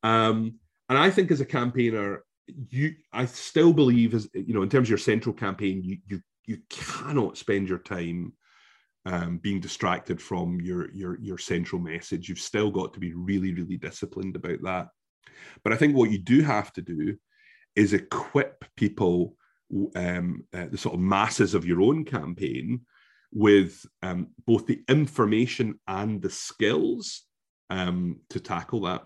Um, 0.02 0.60
and 0.88 0.96
I 0.96 1.10
think 1.10 1.30
as 1.30 1.40
a 1.40 1.46
campaigner, 1.46 2.22
you 2.68 2.94
I 3.12 3.24
still 3.24 3.72
believe 3.72 4.14
as 4.14 4.28
you 4.34 4.54
know, 4.54 4.62
in 4.62 4.68
terms 4.68 4.86
of 4.86 4.90
your 4.90 4.98
central 4.98 5.34
campaign, 5.34 5.82
you 5.82 5.98
you 6.06 6.20
you 6.44 6.58
cannot 6.68 7.38
spend 7.38 7.68
your 7.68 7.78
time 7.78 8.34
um, 9.06 9.38
being 9.38 9.60
distracted 9.60 10.20
from 10.20 10.60
your 10.60 10.92
your 10.92 11.18
your 11.20 11.38
central 11.38 11.80
message. 11.80 12.28
You've 12.28 12.38
still 12.38 12.70
got 12.70 12.92
to 12.92 13.00
be 13.00 13.14
really 13.14 13.54
really 13.54 13.78
disciplined 13.78 14.36
about 14.36 14.60
that. 14.62 14.88
But 15.62 15.72
I 15.72 15.76
think 15.76 15.96
what 15.96 16.10
you 16.10 16.18
do 16.18 16.42
have 16.42 16.72
to 16.74 16.82
do 16.82 17.16
is 17.74 17.92
equip 17.92 18.64
people, 18.76 19.36
um, 19.94 20.44
uh, 20.52 20.66
the 20.70 20.78
sort 20.78 20.94
of 20.94 21.00
masses 21.00 21.54
of 21.54 21.66
your 21.66 21.82
own 21.82 22.04
campaign, 22.04 22.80
with 23.32 23.84
um, 24.02 24.28
both 24.46 24.66
the 24.66 24.82
information 24.88 25.78
and 25.86 26.20
the 26.20 26.30
skills 26.30 27.22
um, 27.70 28.20
to 28.30 28.40
tackle 28.40 28.82
that. 28.82 29.02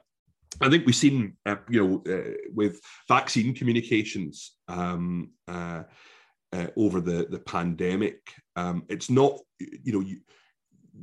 I 0.60 0.68
think 0.68 0.86
we've 0.86 0.94
seen, 0.94 1.36
uh, 1.46 1.56
you 1.68 1.80
know, 1.80 2.12
uh, 2.12 2.32
with 2.54 2.80
vaccine 3.08 3.54
communications 3.54 4.52
um, 4.68 5.30
uh, 5.48 5.84
uh, 6.52 6.66
over 6.76 7.00
the 7.00 7.26
the 7.30 7.38
pandemic, 7.38 8.18
um, 8.56 8.84
it's 8.88 9.10
not, 9.10 9.38
you 9.58 9.92
know, 9.92 10.00
you 10.00 10.20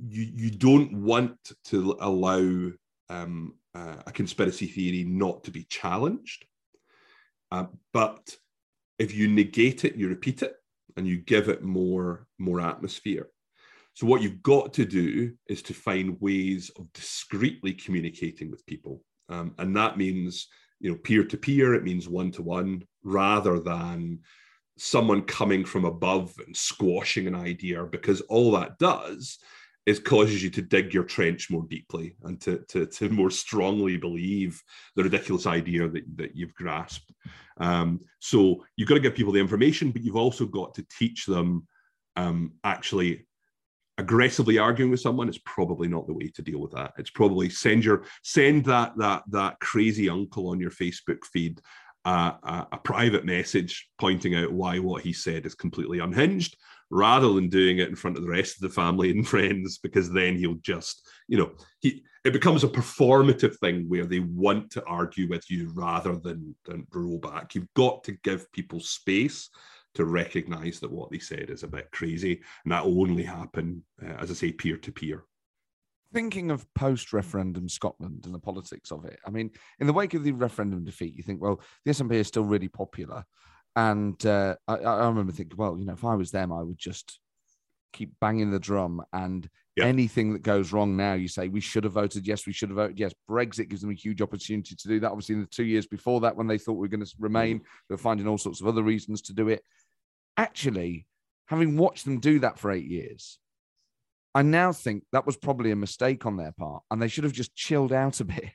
you 0.10 0.32
you 0.36 0.52
don't 0.52 0.94
want 0.94 1.38
to 1.66 1.98
allow 2.02 2.72
um, 3.10 3.56
uh, 3.74 3.96
a 4.06 4.12
conspiracy 4.12 4.68
theory 4.68 5.04
not 5.04 5.44
to 5.44 5.52
be 5.52 5.64
challenged, 5.70 6.46
uh, 7.52 7.66
but 7.94 8.36
if 9.00 9.14
you 9.14 9.28
negate 9.28 9.86
it, 9.86 9.96
you 9.96 10.10
repeat 10.10 10.42
it, 10.42 10.56
and 10.96 11.08
you 11.08 11.18
give 11.18 11.50
it 11.50 11.64
more 11.64 12.28
more 12.38 12.62
atmosphere. 12.62 13.28
So 13.94 14.06
what 14.06 14.22
you've 14.22 14.44
got 14.44 14.74
to 14.74 14.86
do 14.86 15.34
is 15.50 15.64
to 15.64 15.74
find 15.74 16.22
ways 16.22 16.70
of 16.78 16.92
discreetly 16.94 17.74
communicating 17.74 18.52
with 18.52 18.66
people. 18.68 19.02
Um, 19.28 19.56
and 19.58 19.76
that 19.76 19.98
means, 19.98 20.48
you 20.80 20.92
know, 20.92 20.98
peer 20.98 21.24
to 21.26 21.38
peer, 21.38 21.74
it 21.74 21.84
means 21.84 22.08
one 22.08 22.32
to 22.34 22.44
one, 22.44 22.84
rather 23.04 23.60
than 23.60 24.20
someone 24.78 25.22
coming 25.24 25.66
from 25.66 25.86
above 25.86 26.34
and 26.46 26.56
squashing 26.56 27.28
an 27.28 27.36
idea, 27.36 27.84
because 27.86 28.22
all 28.22 28.52
that 28.52 28.78
does 28.80 29.40
is 29.86 30.00
causes 30.00 30.44
you 30.44 30.50
to 30.50 30.62
dig 30.62 30.94
your 30.94 31.06
trench 31.06 31.50
more 31.50 31.66
deeply 31.70 32.16
and 32.24 32.42
to, 32.42 32.58
to, 32.68 32.86
to 32.86 33.10
more 33.10 33.32
strongly 33.32 33.96
believe 33.96 34.62
the 34.96 35.04
ridiculous 35.04 35.48
idea 35.48 35.88
that, 35.88 36.04
that 36.18 36.36
you've 36.36 36.54
grasped. 36.54 37.12
Um, 37.60 38.02
so 38.20 38.66
you've 38.76 38.90
got 38.90 38.96
to 38.96 39.02
give 39.02 39.16
people 39.16 39.32
the 39.32 39.40
information, 39.40 39.92
but 39.92 40.04
you've 40.04 40.18
also 40.18 40.46
got 40.46 40.74
to 40.76 40.86
teach 41.00 41.26
them 41.26 41.66
um, 42.18 42.54
actually 42.66 43.28
aggressively 43.98 44.58
arguing 44.58 44.92
with 44.92 45.00
someone 45.00 45.30
is 45.30 45.40
probably 45.40 45.88
not 45.88 46.06
the 46.06 46.14
way 46.14 46.28
to 46.28 46.42
deal 46.42 46.60
with 46.60 46.72
that. 46.72 46.94
It's 46.98 47.10
probably 47.10 47.50
send 47.50 47.84
your 47.84 48.04
send 48.24 48.66
that 48.66 48.96
that 48.98 49.24
that 49.30 49.60
crazy 49.60 50.10
uncle 50.10 50.50
on 50.50 50.60
your 50.60 50.70
Facebook 50.70 51.24
feed 51.26 51.62
a, 52.10 52.68
a, 52.72 52.78
private 52.78 53.26
message 53.26 53.90
pointing 54.00 54.36
out 54.36 54.52
why 54.52 54.80
what 54.80 55.04
he 55.04 55.14
said 55.14 55.46
is 55.46 55.56
completely 55.56 56.00
unhinged, 56.00 56.56
rather 56.90 57.28
than 57.34 57.50
doing 57.50 57.80
it 57.80 57.90
in 57.90 57.96
front 57.96 58.18
of 58.18 58.24
the 58.24 58.30
rest 58.30 58.56
of 58.56 58.62
the 58.62 58.74
family 58.74 59.12
and 59.12 59.28
friends, 59.34 59.78
because 59.78 60.12
then 60.12 60.38
he'll 60.38 60.56
just 60.56 61.08
you 61.28 61.38
know 61.38 61.52
he 61.80 62.04
it 62.24 62.34
becomes 62.34 62.64
a 62.64 62.68
performative 62.68 63.58
thing 63.60 63.86
where 63.88 64.06
they 64.06 64.20
want 64.20 64.70
to 64.72 64.84
argue 64.86 65.30
with 65.30 65.50
you 65.50 65.72
rather 65.74 66.16
than 66.16 66.56
than 66.66 66.88
roll 66.94 67.20
back. 67.20 67.56
You've 67.56 67.74
got 67.74 68.04
to 68.06 68.14
give 68.24 68.52
people 68.52 68.80
space 68.80 69.50
to 69.98 70.06
recognize 70.06 70.80
that 70.80 70.92
what 70.92 71.10
they 71.10 71.20
said 71.20 71.50
is 71.50 71.64
a 71.64 71.68
bit 71.68 71.90
crazy. 71.92 72.40
And 72.64 72.72
that 72.72 72.86
will 72.86 73.02
only 73.02 73.24
happen, 73.24 73.84
uh, 74.04 74.14
as 74.20 74.30
I 74.30 74.36
say, 74.36 74.52
peer 74.52 74.78
to 74.78 74.92
peer. 74.92 75.24
Thinking 76.18 76.52
of 76.52 76.66
post 76.74 77.14
referendum 77.14 77.70
Scotland 77.70 78.26
and 78.26 78.34
the 78.34 78.40
politics 78.40 78.92
of 78.92 79.06
it, 79.06 79.20
I 79.26 79.30
mean, 79.30 79.52
in 79.80 79.88
the 79.88 79.94
wake 79.94 80.14
of 80.14 80.24
the 80.24 80.32
referendum 80.32 80.84
defeat, 80.84 81.16
you 81.16 81.24
think, 81.24 81.42
well, 81.42 81.62
the 81.86 81.92
SNP 81.92 82.14
is 82.14 82.28
still 82.28 82.44
really 82.44 82.68
popular. 82.68 83.24
And 83.76 84.24
uh, 84.26 84.56
I, 84.68 84.78
I 84.78 85.08
remember 85.08 85.32
thinking, 85.32 85.58
well, 85.58 85.78
you 85.78 85.86
know, 85.86 85.94
if 85.94 86.04
I 86.04 86.16
was 86.16 86.32
them, 86.32 86.52
I 86.52 86.64
would 86.64 86.80
just 86.80 87.20
keep 87.94 88.12
banging 88.20 88.50
the 88.50 88.60
drum 88.60 89.04
and 89.14 89.48
yep. 89.76 89.86
anything 89.86 90.34
that 90.34 90.42
goes 90.42 90.74
wrong 90.74 90.98
now 90.98 91.14
you 91.14 91.28
say 91.28 91.48
we 91.48 91.62
should 91.62 91.86
have 91.86 91.94
voted 91.94 92.28
yes 92.28 92.46
we 92.46 92.52
should 92.52 92.70
have 92.70 92.76
voted 92.76 93.00
yes 93.00 93.14
brexit 93.30 93.70
gives 93.70 93.82
them 93.82 93.90
a 93.90 93.96
huge 93.96 94.22
opportunity 94.22 94.76
to 94.76 94.88
do 94.90 95.00
that 95.00 95.10
obviously 95.10 95.34
in 95.34 95.42
the 95.42 95.48
two 95.48 95.64
years 95.64 95.88
before 95.88 96.20
that 96.20 96.36
when 96.36 96.48
they 96.48 96.58
thought 96.58 96.74
we 96.74 96.80
were 96.80 96.90
going 96.90 97.04
to 97.04 97.12
remain 97.18 97.60
they 97.60 97.94
were 97.94 97.98
finding 97.98 98.28
all 98.28 98.38
sorts 98.38 98.60
of 98.60 98.68
other 98.68 98.84
reasons 98.84 99.22
to 99.22 99.34
do 99.34 99.48
it 99.48 99.64
actually, 100.38 101.08
having 101.48 101.76
watched 101.76 102.06
them 102.06 102.20
do 102.20 102.40
that 102.40 102.60
for 102.60 102.72
eight 102.72 102.86
years, 102.86 103.40
I 104.36 104.42
now 104.42 104.72
think 104.72 105.04
that 105.12 105.26
was 105.26 105.38
probably 105.38 105.72
a 105.72 105.76
mistake 105.76 106.26
on 106.26 106.38
their 106.38 106.52
part, 106.52 106.84
and 106.92 107.02
they 107.02 107.08
should 107.08 107.24
have 107.24 107.34
just 107.34 107.56
chilled 107.56 107.94
out 107.94 108.20
a 108.20 108.26
bit. 108.26 108.46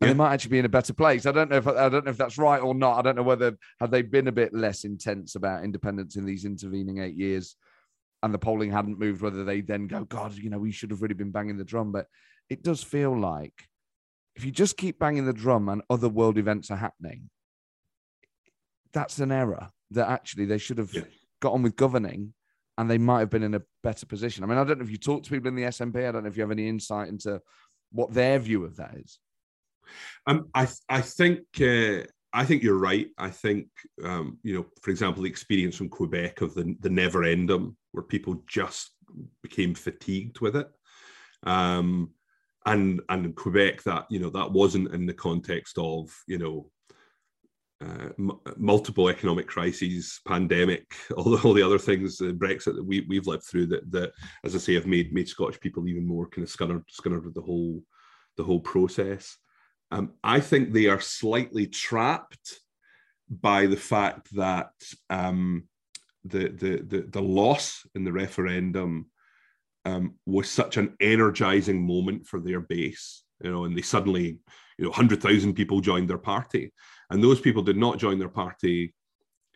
And 0.00 0.06
yeah. 0.06 0.12
they 0.12 0.16
might 0.16 0.32
actually 0.32 0.50
be 0.52 0.58
in 0.60 0.64
a 0.64 0.68
better 0.68 0.94
place. 0.94 1.26
I 1.26 1.32
don't 1.32 1.50
know 1.50 1.56
if 1.56 1.66
I 1.66 1.88
don't 1.88 2.04
know 2.04 2.12
if 2.12 2.16
that's 2.16 2.38
right 2.38 2.62
or 2.62 2.72
not. 2.72 2.98
I 2.98 3.02
don't 3.02 3.16
know 3.16 3.24
whether 3.24 3.58
had 3.80 3.90
they 3.90 4.02
been 4.02 4.28
a 4.28 4.32
bit 4.32 4.54
less 4.54 4.84
intense 4.84 5.34
about 5.34 5.64
independence 5.64 6.14
in 6.14 6.24
these 6.24 6.44
intervening 6.44 6.98
eight 6.98 7.16
years, 7.16 7.56
and 8.22 8.32
the 8.32 8.38
polling 8.38 8.70
hadn't 8.70 9.00
moved, 9.00 9.22
whether 9.22 9.42
they 9.42 9.60
then 9.60 9.88
go, 9.88 10.04
God, 10.04 10.34
you 10.34 10.50
know, 10.50 10.58
we 10.58 10.70
should 10.70 10.92
have 10.92 11.02
really 11.02 11.14
been 11.14 11.32
banging 11.32 11.58
the 11.58 11.64
drum. 11.64 11.90
But 11.90 12.06
it 12.48 12.62
does 12.62 12.80
feel 12.80 13.18
like 13.18 13.64
if 14.36 14.44
you 14.44 14.52
just 14.52 14.76
keep 14.76 15.00
banging 15.00 15.26
the 15.26 15.32
drum 15.32 15.68
and 15.68 15.82
other 15.90 16.08
world 16.08 16.38
events 16.38 16.70
are 16.70 16.76
happening, 16.76 17.28
that's 18.92 19.18
an 19.18 19.32
error 19.32 19.70
that 19.90 20.08
actually 20.08 20.44
they 20.44 20.58
should 20.58 20.78
have 20.78 20.94
yeah. 20.94 21.02
got 21.40 21.54
on 21.54 21.62
with 21.62 21.74
governing 21.74 22.34
and 22.78 22.88
they 22.88 22.96
might 22.96 23.18
have 23.18 23.30
been 23.30 23.42
in 23.42 23.56
a 23.56 23.62
better 23.82 24.06
position. 24.06 24.44
I 24.44 24.46
mean, 24.46 24.56
I 24.56 24.62
don't 24.62 24.78
know 24.78 24.84
if 24.84 24.90
you 24.90 24.98
talk 24.98 25.24
to 25.24 25.30
people 25.30 25.48
in 25.48 25.56
the 25.56 25.64
SNP. 25.64 25.96
I 26.08 26.12
don't 26.12 26.22
know 26.22 26.28
if 26.28 26.36
you 26.36 26.42
have 26.42 26.52
any 26.52 26.68
insight 26.68 27.08
into 27.08 27.42
what 27.90 28.14
their 28.14 28.38
view 28.38 28.64
of 28.64 28.76
that 28.76 28.94
is. 28.94 29.18
Um, 30.26 30.48
I 30.54 30.68
I 30.88 31.00
think 31.00 31.40
uh, 31.60 32.04
I 32.32 32.44
think 32.44 32.62
you're 32.62 32.78
right. 32.78 33.08
I 33.18 33.30
think 33.30 33.66
um, 34.04 34.38
you 34.44 34.54
know, 34.54 34.66
for 34.80 34.90
example, 34.90 35.24
the 35.24 35.28
experience 35.28 35.76
from 35.76 35.88
Quebec 35.88 36.40
of 36.40 36.54
the 36.54 36.76
the 36.80 36.88
neverendum, 36.88 37.74
where 37.92 38.04
people 38.04 38.44
just 38.46 38.92
became 39.42 39.74
fatigued 39.74 40.40
with 40.40 40.54
it. 40.54 40.68
Um, 41.42 42.12
and 42.64 43.00
and 43.08 43.34
Quebec, 43.34 43.82
that 43.84 44.06
you 44.08 44.20
know 44.20 44.30
that 44.30 44.52
wasn't 44.52 44.94
in 44.94 45.06
the 45.06 45.14
context 45.14 45.78
of 45.78 46.14
you 46.28 46.38
know 46.38 46.70
uh, 47.84 48.08
m- 48.18 48.40
multiple 48.56 49.08
economic 49.08 49.46
crises, 49.46 50.20
pandemic, 50.26 50.92
all 51.16 51.24
the, 51.24 51.40
all 51.42 51.54
the 51.54 51.62
other 51.62 51.78
things, 51.78 52.20
uh, 52.20 52.26
Brexit 52.26 52.74
that 52.74 52.84
we 52.84 53.06
we've 53.08 53.26
lived 53.26 53.44
through 53.44 53.66
that 53.66 53.90
that, 53.92 54.12
as 54.44 54.54
I 54.54 54.58
say, 54.58 54.74
have 54.74 54.86
made 54.86 55.12
made 55.12 55.28
Scottish 55.28 55.60
people 55.60 55.86
even 55.88 56.06
more 56.06 56.28
kind 56.28 56.46
of 56.46 56.52
scunnered 56.52 56.84
scunnered 56.88 57.24
with 57.24 57.34
the 57.34 57.42
whole 57.42 57.82
the 58.36 58.44
whole 58.44 58.60
process. 58.60 59.36
Um, 59.90 60.12
I 60.22 60.40
think 60.40 60.72
they 60.72 60.86
are 60.86 61.00
slightly 61.00 61.66
trapped 61.66 62.60
by 63.30 63.66
the 63.66 63.76
fact 63.76 64.34
that 64.34 64.70
um, 65.10 65.68
the, 66.24 66.48
the 66.48 66.82
the 66.82 67.00
the 67.08 67.22
loss 67.22 67.86
in 67.94 68.04
the 68.04 68.12
referendum 68.12 69.06
um, 69.84 70.14
was 70.26 70.50
such 70.50 70.76
an 70.76 70.94
energizing 71.00 71.86
moment 71.86 72.26
for 72.26 72.40
their 72.40 72.60
base, 72.60 73.22
you 73.42 73.50
know, 73.50 73.64
and 73.64 73.76
they 73.76 73.82
suddenly, 73.82 74.38
you 74.78 74.84
know, 74.84 74.90
hundred 74.90 75.22
thousand 75.22 75.54
people 75.54 75.80
joined 75.80 76.08
their 76.08 76.18
party, 76.18 76.72
and 77.10 77.22
those 77.22 77.40
people 77.40 77.62
did 77.62 77.76
not 77.76 77.98
join 77.98 78.18
their 78.18 78.28
party, 78.28 78.94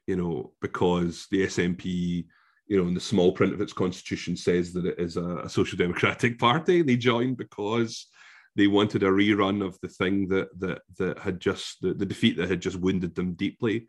you 0.06 0.16
know, 0.16 0.52
because 0.60 1.26
the 1.30 1.46
SNP, 1.46 2.24
you 2.66 2.76
know, 2.76 2.88
in 2.88 2.94
the 2.94 3.00
small 3.00 3.32
print 3.32 3.52
of 3.52 3.60
its 3.60 3.72
constitution 3.72 4.36
says 4.36 4.72
that 4.72 4.86
it 4.86 4.98
is 4.98 5.16
a, 5.16 5.38
a 5.38 5.48
social 5.48 5.76
democratic 5.76 6.38
party. 6.38 6.82
They 6.82 6.96
joined 6.96 7.36
because 7.36 8.06
they 8.56 8.66
wanted 8.66 9.02
a 9.02 9.06
rerun 9.06 9.64
of 9.64 9.78
the 9.80 9.88
thing 9.88 10.28
that 10.28 10.48
that 10.58 10.82
that 10.98 11.18
had 11.18 11.40
just 11.40 11.80
the, 11.80 11.94
the 11.94 12.06
defeat 12.06 12.36
that 12.36 12.50
had 12.50 12.60
just 12.60 12.76
wounded 12.76 13.14
them 13.14 13.34
deeply. 13.34 13.86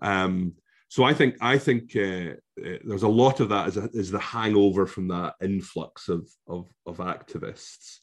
Um, 0.00 0.54
so 0.88 1.04
I 1.04 1.12
think 1.12 1.36
I 1.40 1.58
think 1.58 1.94
uh, 1.96 2.32
uh, 2.64 2.78
there's 2.84 3.02
a 3.02 3.08
lot 3.08 3.40
of 3.40 3.50
that 3.50 3.68
as, 3.68 3.76
a, 3.76 3.88
as 3.98 4.10
the 4.10 4.18
hangover 4.18 4.86
from 4.86 5.08
that 5.08 5.34
influx 5.42 6.08
of 6.08 6.28
of, 6.46 6.70
of 6.86 6.98
activists. 6.98 7.98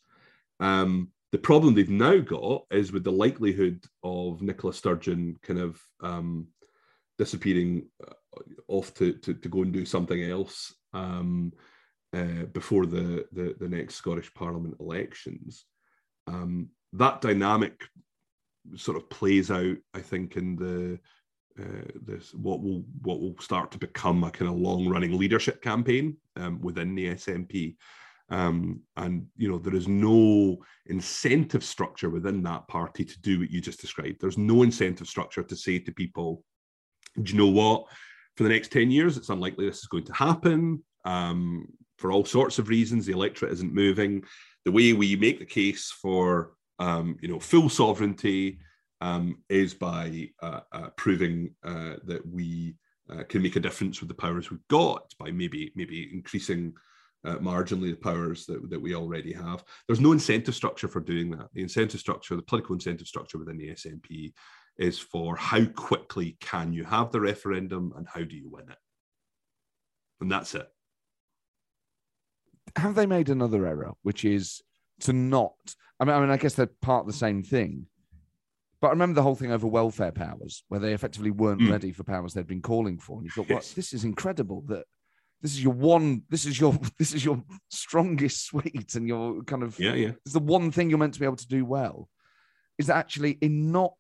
Um, 0.60 1.12
the 1.36 1.42
problem 1.42 1.76
they've 1.76 1.90
now 1.90 2.18
got 2.18 2.64
is 2.72 2.94
with 2.94 3.04
the 3.04 3.12
likelihood 3.12 3.84
of 4.04 4.42
Nicola 4.42 4.74
Sturgeon 4.74 5.38
kind 5.44 5.60
of 5.60 5.82
um, 6.02 6.48
disappearing 7.18 7.90
uh, 8.08 8.14
off 8.70 8.94
to, 8.94 9.12
to, 9.12 9.34
to 9.34 9.50
go 9.50 9.64
and 9.64 9.74
do 9.74 9.84
something 9.84 10.24
else 10.24 10.74
um, 10.94 11.52
uh, 12.16 12.46
before 12.54 12.86
the, 12.86 13.26
the, 13.34 13.54
the 13.60 13.68
next 13.68 13.96
Scottish 13.96 14.34
Parliament 14.34 14.78
elections. 14.80 15.66
Um, 16.26 16.70
that 16.94 17.20
dynamic 17.20 17.84
sort 18.78 18.96
of 18.96 19.10
plays 19.10 19.52
out, 19.52 19.76
I 19.94 20.00
think, 20.00 20.38
in 20.38 20.56
the 20.56 21.00
uh, 21.62 21.92
this 22.02 22.34
what 22.34 22.62
will 22.62 22.86
what 23.02 23.20
will 23.20 23.36
start 23.42 23.72
to 23.72 23.78
become 23.78 24.24
a 24.24 24.32
kind 24.32 24.50
of 24.50 24.56
long 24.56 24.88
running 24.88 25.18
leadership 25.18 25.62
campaign 25.62 26.16
um, 26.38 26.62
within 26.62 26.96
the 26.96 27.08
SNP. 27.08 27.76
Um, 28.30 28.82
and 28.98 29.28
you 29.38 29.50
know 29.50 29.60
there 29.60 29.76
is 29.76 29.88
no 29.88 30.58
incentive 30.88 31.64
structure 31.64 32.10
within 32.10 32.42
that 32.44 32.68
party 32.68 33.06
to 33.06 33.22
do 33.22 33.40
what 33.40 33.52
you 33.52 33.62
just 33.62 33.82
described. 33.82 34.18
There's 34.20 34.38
no 34.38 34.64
incentive 34.64 35.08
structure 35.08 35.44
to 35.44 35.56
say 35.56 35.80
to 35.80 35.92
people, 35.92 36.44
"Do 37.22 37.32
you 37.32 37.38
know 37.38 37.50
what? 37.50 37.86
For 38.36 38.44
the 38.44 38.50
next 38.50 38.72
ten 38.72 38.90
years, 38.90 39.16
it's 39.16 39.30
unlikely 39.30 39.68
this 39.68 39.80
is 39.80 39.88
going 39.88 40.06
to 40.06 40.14
happen." 40.14 40.84
Um, 41.06 41.68
for 41.98 42.12
all 42.12 42.26
sorts 42.26 42.58
of 42.60 42.70
reasons, 42.70 43.06
the 43.06 43.14
electorate 43.14 43.54
isn't 43.54 43.74
moving. 43.74 44.24
The 44.66 44.72
way 44.72 44.94
we 44.94 45.16
make 45.16 45.40
the 45.40 45.46
case 45.46 45.92
for 45.92 46.54
um, 46.80 47.18
you 47.22 47.28
know 47.28 47.40
full 47.40 47.70
sovereignty 47.70 48.60
um, 49.02 49.38
is 49.50 49.74
by 49.74 50.30
uh, 50.42 50.62
uh, 50.72 50.90
proving 50.98 51.54
uh, 51.64 51.96
that 52.06 52.22
we 52.28 52.76
uh, 53.10 53.24
can 53.30 53.42
make 53.42 53.56
a 53.56 53.60
difference 53.60 54.00
with 54.00 54.10
the 54.10 54.16
powers 54.16 54.50
we've 54.50 54.68
got 54.68 55.14
by 55.20 55.32
maybe 55.32 55.72
maybe 55.76 56.10
increasing 56.12 56.74
uh, 57.26 57.38
marginally 57.38 57.92
the 57.92 57.96
powers 57.96 58.46
that, 58.46 58.70
that 58.70 58.82
we 58.82 58.96
already 58.96 59.34
have. 59.34 59.64
There's 59.88 60.00
no 60.00 60.12
incentive 60.12 60.56
structure 60.56 60.88
for 60.88 61.00
doing 61.00 61.32
that. 61.32 61.48
The 61.54 61.62
incentive 61.62 62.00
structure, 62.00 62.36
the 62.36 62.42
political 62.42 62.76
incentive 62.76 63.08
structure 63.08 63.38
within 63.38 63.58
the 63.58 63.70
SNP 63.70 64.34
is 64.78 65.00
for 65.00 65.36
how 65.36 65.66
quickly 65.66 66.38
can 66.42 66.74
you 66.74 66.84
have 66.84 67.12
the 67.12 67.22
referendum 67.22 67.94
and 67.96 68.08
how 68.08 68.24
do 68.24 68.36
you 68.36 68.50
win 68.50 68.70
it? 68.70 68.78
And 70.22 70.32
that's 70.32 70.56
it. 70.56 70.68
Have 72.76 72.96
they 72.96 73.06
made 73.06 73.30
another 73.30 73.66
error, 73.66 73.94
which 74.04 74.26
is 74.26 74.62
to 75.02 75.14
not? 75.14 75.54
I 76.00 76.06
mean, 76.06 76.16
I 76.16 76.20
mean, 76.20 76.30
I 76.30 76.38
guess 76.38 76.56
they're 76.56 76.68
part 76.82 77.02
of 77.02 77.08
the 77.08 77.18
same 77.18 77.42
thing, 77.42 77.88
but 78.82 78.88
I 78.88 78.92
remember 78.92 79.16
the 79.16 79.24
whole 79.24 79.36
thing 79.36 79.52
over 79.52 79.68
welfare 79.68 80.12
powers, 80.12 80.64
where 80.68 80.80
they 80.80 80.94
effectively 80.94 81.32
weren't 81.32 81.62
mm. 81.62 81.72
ready 81.72 81.92
for 81.92 82.04
powers 82.04 82.34
they'd 82.34 82.48
been 82.48 82.62
calling 82.62 83.00
for. 83.00 83.18
And 83.18 83.26
you 83.26 83.32
thought, 83.32 83.50
well, 83.50 83.58
yes. 83.60 83.72
this 83.72 83.94
is 83.94 84.04
incredible 84.04 84.64
that 84.68 84.86
this 85.46 85.54
is 85.54 85.64
your 85.64 85.74
one, 85.74 86.24
this 86.30 86.46
is 86.46 86.60
your, 86.60 86.78
this 87.00 87.14
is 87.14 87.24
your 87.24 87.44
strongest 87.70 88.46
suite, 88.46 88.96
and 88.96 89.08
your 89.08 89.44
kind 89.44 89.64
of, 89.64 89.80
yeah, 89.80 89.94
yeah. 89.94 90.12
It's 90.26 90.34
the 90.34 90.40
one 90.40 90.72
thing 90.72 90.90
you're 90.90 91.00
meant 91.00 91.14
to 91.14 91.20
be 91.20 91.26
able 91.26 91.36
to 91.38 91.48
do 91.48 91.66
well. 91.66 92.10
Is 92.78 92.88
that 92.88 92.98
actually 92.98 93.38
in 93.42 93.72
not 93.72 93.96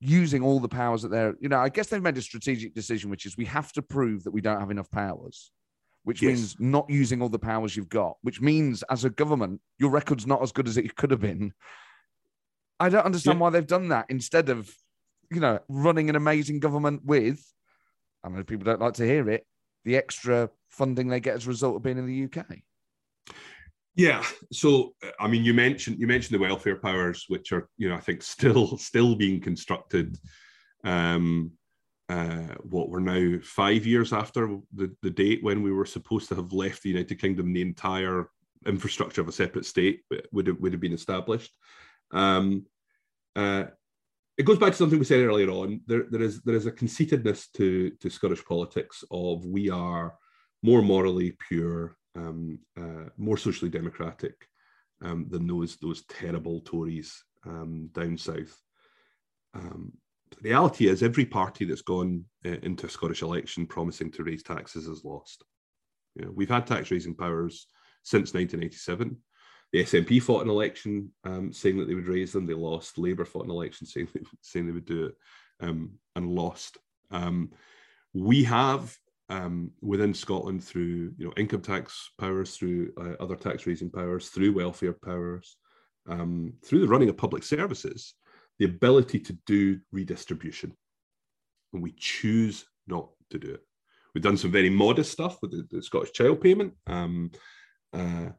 using 0.00 0.42
all 0.42 0.58
the 0.58 0.68
powers 0.68 1.02
that 1.02 1.10
they're, 1.10 1.34
you 1.40 1.48
know, 1.48 1.58
I 1.58 1.68
guess 1.68 1.86
they've 1.88 2.02
made 2.02 2.18
a 2.18 2.22
strategic 2.22 2.74
decision, 2.74 3.10
which 3.10 3.24
is 3.24 3.36
we 3.36 3.44
have 3.44 3.72
to 3.74 3.82
prove 3.82 4.24
that 4.24 4.32
we 4.32 4.40
don't 4.40 4.58
have 4.58 4.72
enough 4.72 4.90
powers, 4.90 5.52
which 6.02 6.22
yes. 6.22 6.28
means 6.28 6.56
not 6.58 6.90
using 6.90 7.22
all 7.22 7.28
the 7.28 7.38
powers 7.38 7.76
you've 7.76 7.88
got, 7.88 8.16
which 8.22 8.40
means 8.40 8.82
as 8.90 9.04
a 9.04 9.10
government, 9.10 9.60
your 9.78 9.90
record's 9.90 10.26
not 10.26 10.42
as 10.42 10.50
good 10.50 10.66
as 10.66 10.76
it 10.76 10.96
could 10.96 11.12
have 11.12 11.20
been 11.20 11.52
I 12.82 12.88
don't 12.88 13.06
understand 13.06 13.36
yeah. 13.38 13.42
why 13.42 13.50
they've 13.50 13.64
done 13.64 13.90
that 13.90 14.06
instead 14.08 14.48
of, 14.48 14.68
you 15.30 15.38
know, 15.38 15.60
running 15.68 16.10
an 16.10 16.16
amazing 16.16 16.58
government 16.58 17.04
with, 17.04 17.40
I 18.24 18.28
know 18.28 18.42
people 18.42 18.64
don't 18.64 18.80
like 18.80 18.94
to 18.94 19.06
hear 19.06 19.30
it, 19.30 19.46
the 19.84 19.96
extra 19.96 20.50
funding 20.70 21.08
they 21.08 21.20
get 21.20 21.34
as 21.34 21.46
a 21.46 21.48
result 21.48 21.76
of 21.76 21.82
being 21.82 21.98
in 21.98 22.06
the 22.06 22.24
UK. 22.24 22.58
Yeah. 23.94 24.24
So, 24.52 24.94
I 25.20 25.28
mean, 25.28 25.44
you 25.44 25.52
mentioned 25.52 25.98
you 25.98 26.06
mentioned 26.06 26.34
the 26.34 26.42
welfare 26.42 26.76
powers, 26.76 27.26
which 27.28 27.52
are, 27.52 27.68
you 27.76 27.88
know, 27.88 27.94
I 27.94 28.00
think 28.00 28.22
still 28.22 28.76
still 28.78 29.14
being 29.14 29.40
constructed. 29.40 30.16
Um, 30.84 31.52
uh, 32.08 32.54
what 32.62 32.90
we're 32.90 33.00
now 33.00 33.38
five 33.42 33.86
years 33.86 34.12
after 34.12 34.58
the, 34.74 34.94
the 35.02 35.10
date 35.10 35.42
when 35.42 35.62
we 35.62 35.72
were 35.72 35.86
supposed 35.86 36.28
to 36.28 36.34
have 36.34 36.52
left 36.52 36.82
the 36.82 36.90
United 36.90 37.18
Kingdom, 37.20 37.52
the 37.52 37.62
entire 37.62 38.28
infrastructure 38.66 39.20
of 39.20 39.28
a 39.28 39.32
separate 39.32 39.64
state 39.64 40.02
would 40.32 40.46
have, 40.46 40.58
would 40.58 40.72
have 40.72 40.80
been 40.80 40.92
established. 40.92 41.56
Um, 42.10 42.66
uh, 43.34 43.64
it 44.38 44.44
goes 44.44 44.58
back 44.58 44.70
to 44.72 44.76
something 44.76 44.98
we 44.98 45.04
said 45.04 45.20
earlier 45.20 45.50
on. 45.50 45.80
There, 45.86 46.04
there 46.10 46.22
is 46.22 46.42
there 46.42 46.54
is 46.54 46.66
a 46.66 46.72
conceitedness 46.72 47.48
to 47.54 47.90
to 48.00 48.10
Scottish 48.10 48.44
politics 48.44 49.04
of 49.10 49.44
we 49.44 49.70
are 49.70 50.14
more 50.62 50.82
morally 50.82 51.36
pure, 51.48 51.96
um, 52.16 52.58
uh, 52.78 53.08
more 53.16 53.36
socially 53.36 53.70
democratic 53.70 54.34
um, 55.04 55.26
than 55.28 55.46
those 55.46 55.76
those 55.76 56.04
terrible 56.06 56.60
Tories 56.60 57.22
um, 57.46 57.90
down 57.92 58.16
south. 58.16 58.56
Um, 59.54 59.92
the 60.30 60.48
reality 60.48 60.88
is, 60.88 61.02
every 61.02 61.26
party 61.26 61.66
that's 61.66 61.82
gone 61.82 62.24
uh, 62.46 62.56
into 62.62 62.86
a 62.86 62.90
Scottish 62.90 63.22
election 63.22 63.66
promising 63.66 64.10
to 64.12 64.24
raise 64.24 64.42
taxes 64.42 64.86
has 64.86 65.04
lost. 65.04 65.44
You 66.14 66.24
know, 66.24 66.32
we've 66.34 66.48
had 66.48 66.66
tax 66.66 66.90
raising 66.90 67.14
powers 67.14 67.66
since 68.02 68.32
1987. 68.32 69.16
The 69.72 69.82
SNP 69.82 70.22
fought 70.22 70.42
an 70.42 70.50
election 70.50 71.10
um, 71.24 71.52
saying 71.52 71.78
that 71.78 71.88
they 71.88 71.94
would 71.94 72.08
raise 72.08 72.32
them. 72.32 72.46
They 72.46 72.54
lost. 72.54 72.98
Labour 72.98 73.24
fought 73.24 73.46
an 73.46 73.50
election 73.50 73.86
saying 73.88 74.08
they, 74.14 74.20
saying 74.40 74.66
they 74.66 74.72
would 74.72 74.84
do 74.84 75.06
it 75.06 75.14
um, 75.60 75.92
and 76.14 76.28
lost. 76.28 76.78
Um, 77.10 77.50
we 78.12 78.44
have 78.44 78.94
um, 79.28 79.70
within 79.80 80.12
Scotland 80.12 80.62
through 80.62 81.14
you 81.16 81.26
know 81.26 81.32
income 81.36 81.62
tax 81.62 82.10
powers, 82.18 82.56
through 82.56 82.92
uh, 83.00 83.22
other 83.22 83.36
tax 83.36 83.66
raising 83.66 83.90
powers, 83.90 84.28
through 84.28 84.52
welfare 84.52 84.92
powers, 84.92 85.56
um, 86.08 86.52
through 86.64 86.80
the 86.80 86.88
running 86.88 87.08
of 87.08 87.16
public 87.16 87.42
services, 87.42 88.14
the 88.58 88.66
ability 88.66 89.18
to 89.20 89.32
do 89.46 89.80
redistribution, 89.90 90.76
and 91.72 91.82
we 91.82 91.92
choose 91.96 92.66
not 92.86 93.08
to 93.30 93.38
do 93.38 93.54
it. 93.54 93.62
We've 94.14 94.24
done 94.24 94.36
some 94.36 94.52
very 94.52 94.68
modest 94.68 95.12
stuff 95.12 95.38
with 95.40 95.52
the, 95.52 95.66
the 95.70 95.82
Scottish 95.82 96.12
Child 96.12 96.42
Payment. 96.42 96.74
Um, 96.86 97.30
uh, 97.94 98.30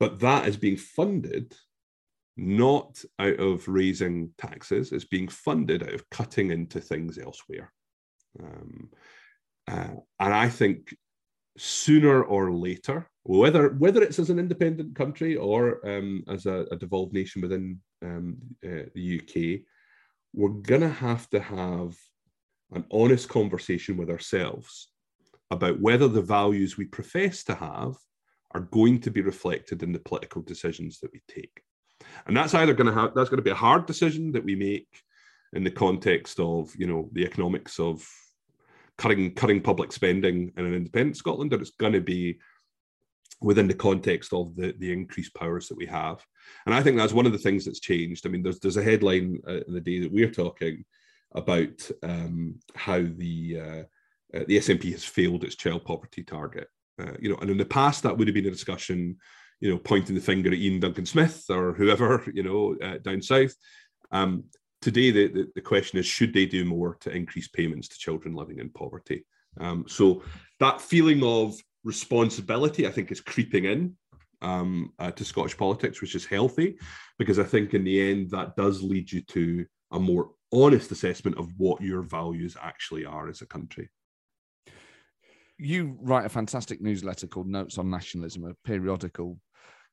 but 0.00 0.18
that 0.20 0.48
is 0.48 0.56
being 0.56 0.78
funded 0.78 1.54
not 2.36 3.04
out 3.18 3.38
of 3.38 3.68
raising 3.68 4.30
taxes, 4.38 4.92
it's 4.92 5.04
being 5.04 5.28
funded 5.28 5.82
out 5.82 5.92
of 5.92 6.08
cutting 6.10 6.50
into 6.50 6.80
things 6.80 7.18
elsewhere. 7.18 7.70
Um, 8.42 8.90
uh, 9.68 9.90
and 10.18 10.34
I 10.34 10.48
think 10.48 10.96
sooner 11.58 12.22
or 12.22 12.50
later, 12.50 13.08
whether 13.24 13.74
whether 13.74 14.02
it's 14.02 14.18
as 14.18 14.30
an 14.30 14.38
independent 14.38 14.96
country 14.96 15.36
or 15.36 15.86
um, 15.86 16.24
as 16.28 16.46
a, 16.46 16.66
a, 16.72 16.76
devolved 16.76 17.12
nation 17.12 17.42
within 17.42 17.78
um, 18.02 18.38
uh, 18.64 18.88
the 18.94 19.20
UK, 19.20 19.60
we're 20.32 20.48
going 20.48 20.80
to 20.80 20.88
have 20.88 21.28
to 21.30 21.40
have 21.40 21.94
an 22.72 22.84
honest 22.90 23.28
conversation 23.28 23.98
with 23.98 24.08
ourselves 24.08 24.88
about 25.50 25.80
whether 25.80 26.08
the 26.08 26.22
values 26.22 26.78
we 26.78 26.86
profess 26.86 27.44
to 27.44 27.54
have 27.54 27.96
are 28.52 28.60
going 28.60 29.00
to 29.00 29.10
be 29.10 29.20
reflected 29.20 29.82
in 29.82 29.92
the 29.92 29.98
political 29.98 30.42
decisions 30.42 31.00
that 31.00 31.12
we 31.12 31.20
take. 31.28 31.62
And 32.26 32.36
that's 32.36 32.54
either 32.54 32.74
going 32.74 32.86
to 32.86 33.00
have 33.00 33.14
that's 33.14 33.28
going 33.28 33.38
to 33.38 33.44
be 33.44 33.50
a 33.50 33.54
hard 33.54 33.86
decision 33.86 34.32
that 34.32 34.44
we 34.44 34.54
make 34.54 34.88
in 35.52 35.64
the 35.64 35.70
context 35.70 36.40
of 36.40 36.74
you 36.76 36.86
know 36.86 37.08
the 37.12 37.24
economics 37.24 37.78
of 37.78 38.06
cutting 38.96 39.34
cutting 39.34 39.60
public 39.60 39.92
spending 39.92 40.52
in 40.56 40.64
an 40.64 40.74
independent 40.74 41.16
Scotland, 41.16 41.52
or 41.52 41.60
it's 41.60 41.70
going 41.70 41.92
to 41.92 42.00
be 42.00 42.38
within 43.40 43.66
the 43.66 43.74
context 43.74 44.32
of 44.32 44.54
the, 44.54 44.74
the 44.78 44.92
increased 44.92 45.34
powers 45.34 45.68
that 45.68 45.78
we 45.78 45.86
have. 45.86 46.24
And 46.66 46.74
I 46.74 46.82
think 46.82 46.96
that's 46.96 47.12
one 47.12 47.26
of 47.26 47.32
the 47.32 47.38
things 47.38 47.64
that's 47.64 47.80
changed. 47.80 48.26
I 48.26 48.28
mean, 48.28 48.42
there's, 48.42 48.60
there's 48.60 48.76
a 48.76 48.82
headline 48.82 49.40
uh, 49.48 49.60
in 49.66 49.72
the 49.72 49.80
day 49.80 50.00
that 50.00 50.12
we're 50.12 50.30
talking 50.30 50.84
about 51.34 51.90
um, 52.02 52.56
how 52.74 52.98
the, 52.98 53.58
uh, 53.58 54.36
uh, 54.36 54.44
the 54.46 54.58
SNP 54.58 54.92
has 54.92 55.04
failed 55.04 55.44
its 55.44 55.56
child 55.56 55.84
poverty 55.84 56.22
target. 56.22 56.68
Uh, 57.00 57.12
you 57.20 57.30
know, 57.30 57.36
and 57.40 57.50
in 57.50 57.56
the 57.56 57.64
past, 57.64 58.02
that 58.02 58.16
would 58.16 58.28
have 58.28 58.34
been 58.34 58.46
a 58.46 58.50
discussion, 58.50 59.16
you 59.60 59.70
know, 59.70 59.78
pointing 59.78 60.14
the 60.14 60.20
finger 60.20 60.50
at 60.50 60.58
Iain 60.58 60.80
Duncan 60.80 61.06
Smith 61.06 61.44
or 61.48 61.72
whoever, 61.72 62.24
you 62.34 62.42
know, 62.42 62.76
uh, 62.82 62.98
down 62.98 63.22
south. 63.22 63.54
Um, 64.12 64.44
today, 64.82 65.10
the, 65.10 65.28
the, 65.28 65.48
the, 65.54 65.60
question 65.60 65.98
is 65.98 66.06
should 66.06 66.32
they 66.32 66.46
do 66.46 66.64
more 66.64 66.96
to 67.00 67.10
increase 67.10 67.48
payments 67.48 67.88
to 67.88 67.98
children 67.98 68.34
living 68.34 68.58
in 68.58 68.70
poverty? 68.70 69.24
Um, 69.58 69.84
so 69.88 70.22
that 70.58 70.80
feeling 70.80 71.22
of 71.22 71.54
responsibility, 71.84 72.86
I 72.86 72.90
think, 72.90 73.10
is 73.10 73.20
creeping 73.20 73.64
in 73.64 73.96
um, 74.42 74.92
uh, 74.98 75.10
to 75.12 75.24
Scottish 75.24 75.56
politics, 75.56 76.00
which 76.00 76.14
is 76.14 76.26
healthy, 76.26 76.76
because 77.18 77.38
I 77.38 77.44
think 77.44 77.74
in 77.74 77.84
the 77.84 78.10
end 78.10 78.30
that 78.30 78.56
does 78.56 78.82
lead 78.82 79.10
you 79.10 79.22
to 79.22 79.66
a 79.92 79.98
more 79.98 80.30
honest 80.52 80.90
assessment 80.90 81.38
of 81.38 81.48
what 81.56 81.80
your 81.80 82.02
values 82.02 82.56
actually 82.60 83.04
are 83.04 83.28
as 83.28 83.40
a 83.40 83.46
country. 83.46 83.88
You 85.60 85.98
write 86.00 86.26
a 86.26 86.30
fantastic 86.30 86.80
newsletter 86.80 87.26
called 87.26 87.48
Notes 87.48 87.78
on 87.78 87.90
Nationalism, 87.90 88.44
a 88.44 88.54
periodical 88.66 89.38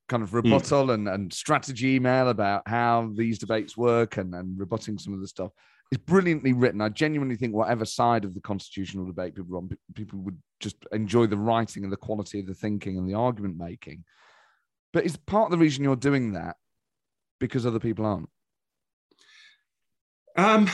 kind 0.07 0.23
of 0.23 0.29
hmm. 0.29 0.37
rebuttal 0.37 0.87
mm. 0.87 0.93
and, 0.93 1.09
and 1.09 1.33
strategy 1.33 1.95
email 1.95 2.29
about 2.29 2.63
how 2.65 3.11
these 3.15 3.37
debates 3.37 3.75
work 3.75 4.17
and, 4.17 4.33
and 4.33 4.57
rebutting 4.57 4.97
some 4.97 5.13
of 5.13 5.19
the 5.19 5.27
stuff 5.27 5.51
it's 5.91 6.03
brilliantly 6.03 6.53
written. 6.53 6.81
I 6.81 6.89
genuinely 6.89 7.35
think 7.35 7.53
whatever 7.53 7.85
side 7.85 8.25
of 8.25 8.33
the 8.33 8.41
constitutional 8.41 9.05
debate 9.05 9.35
people 9.35 9.57
on, 9.57 9.69
people 9.95 10.19
would 10.19 10.37
just 10.59 10.75
enjoy 10.91 11.27
the 11.27 11.37
writing 11.37 11.83
and 11.83 11.91
the 11.91 11.97
quality 11.97 12.39
of 12.39 12.47
the 12.47 12.53
thinking 12.53 12.97
and 12.97 13.07
the 13.07 13.13
argument 13.13 13.57
making. 13.57 14.03
But 14.91 15.05
is 15.05 15.15
part 15.15 15.45
of 15.45 15.51
the 15.51 15.57
reason 15.57 15.83
you're 15.83 15.95
doing 15.95 16.33
that 16.33 16.57
because 17.39 17.65
other 17.65 17.79
people 17.79 18.05
aren't? 18.05 18.29
Um, 20.35 20.69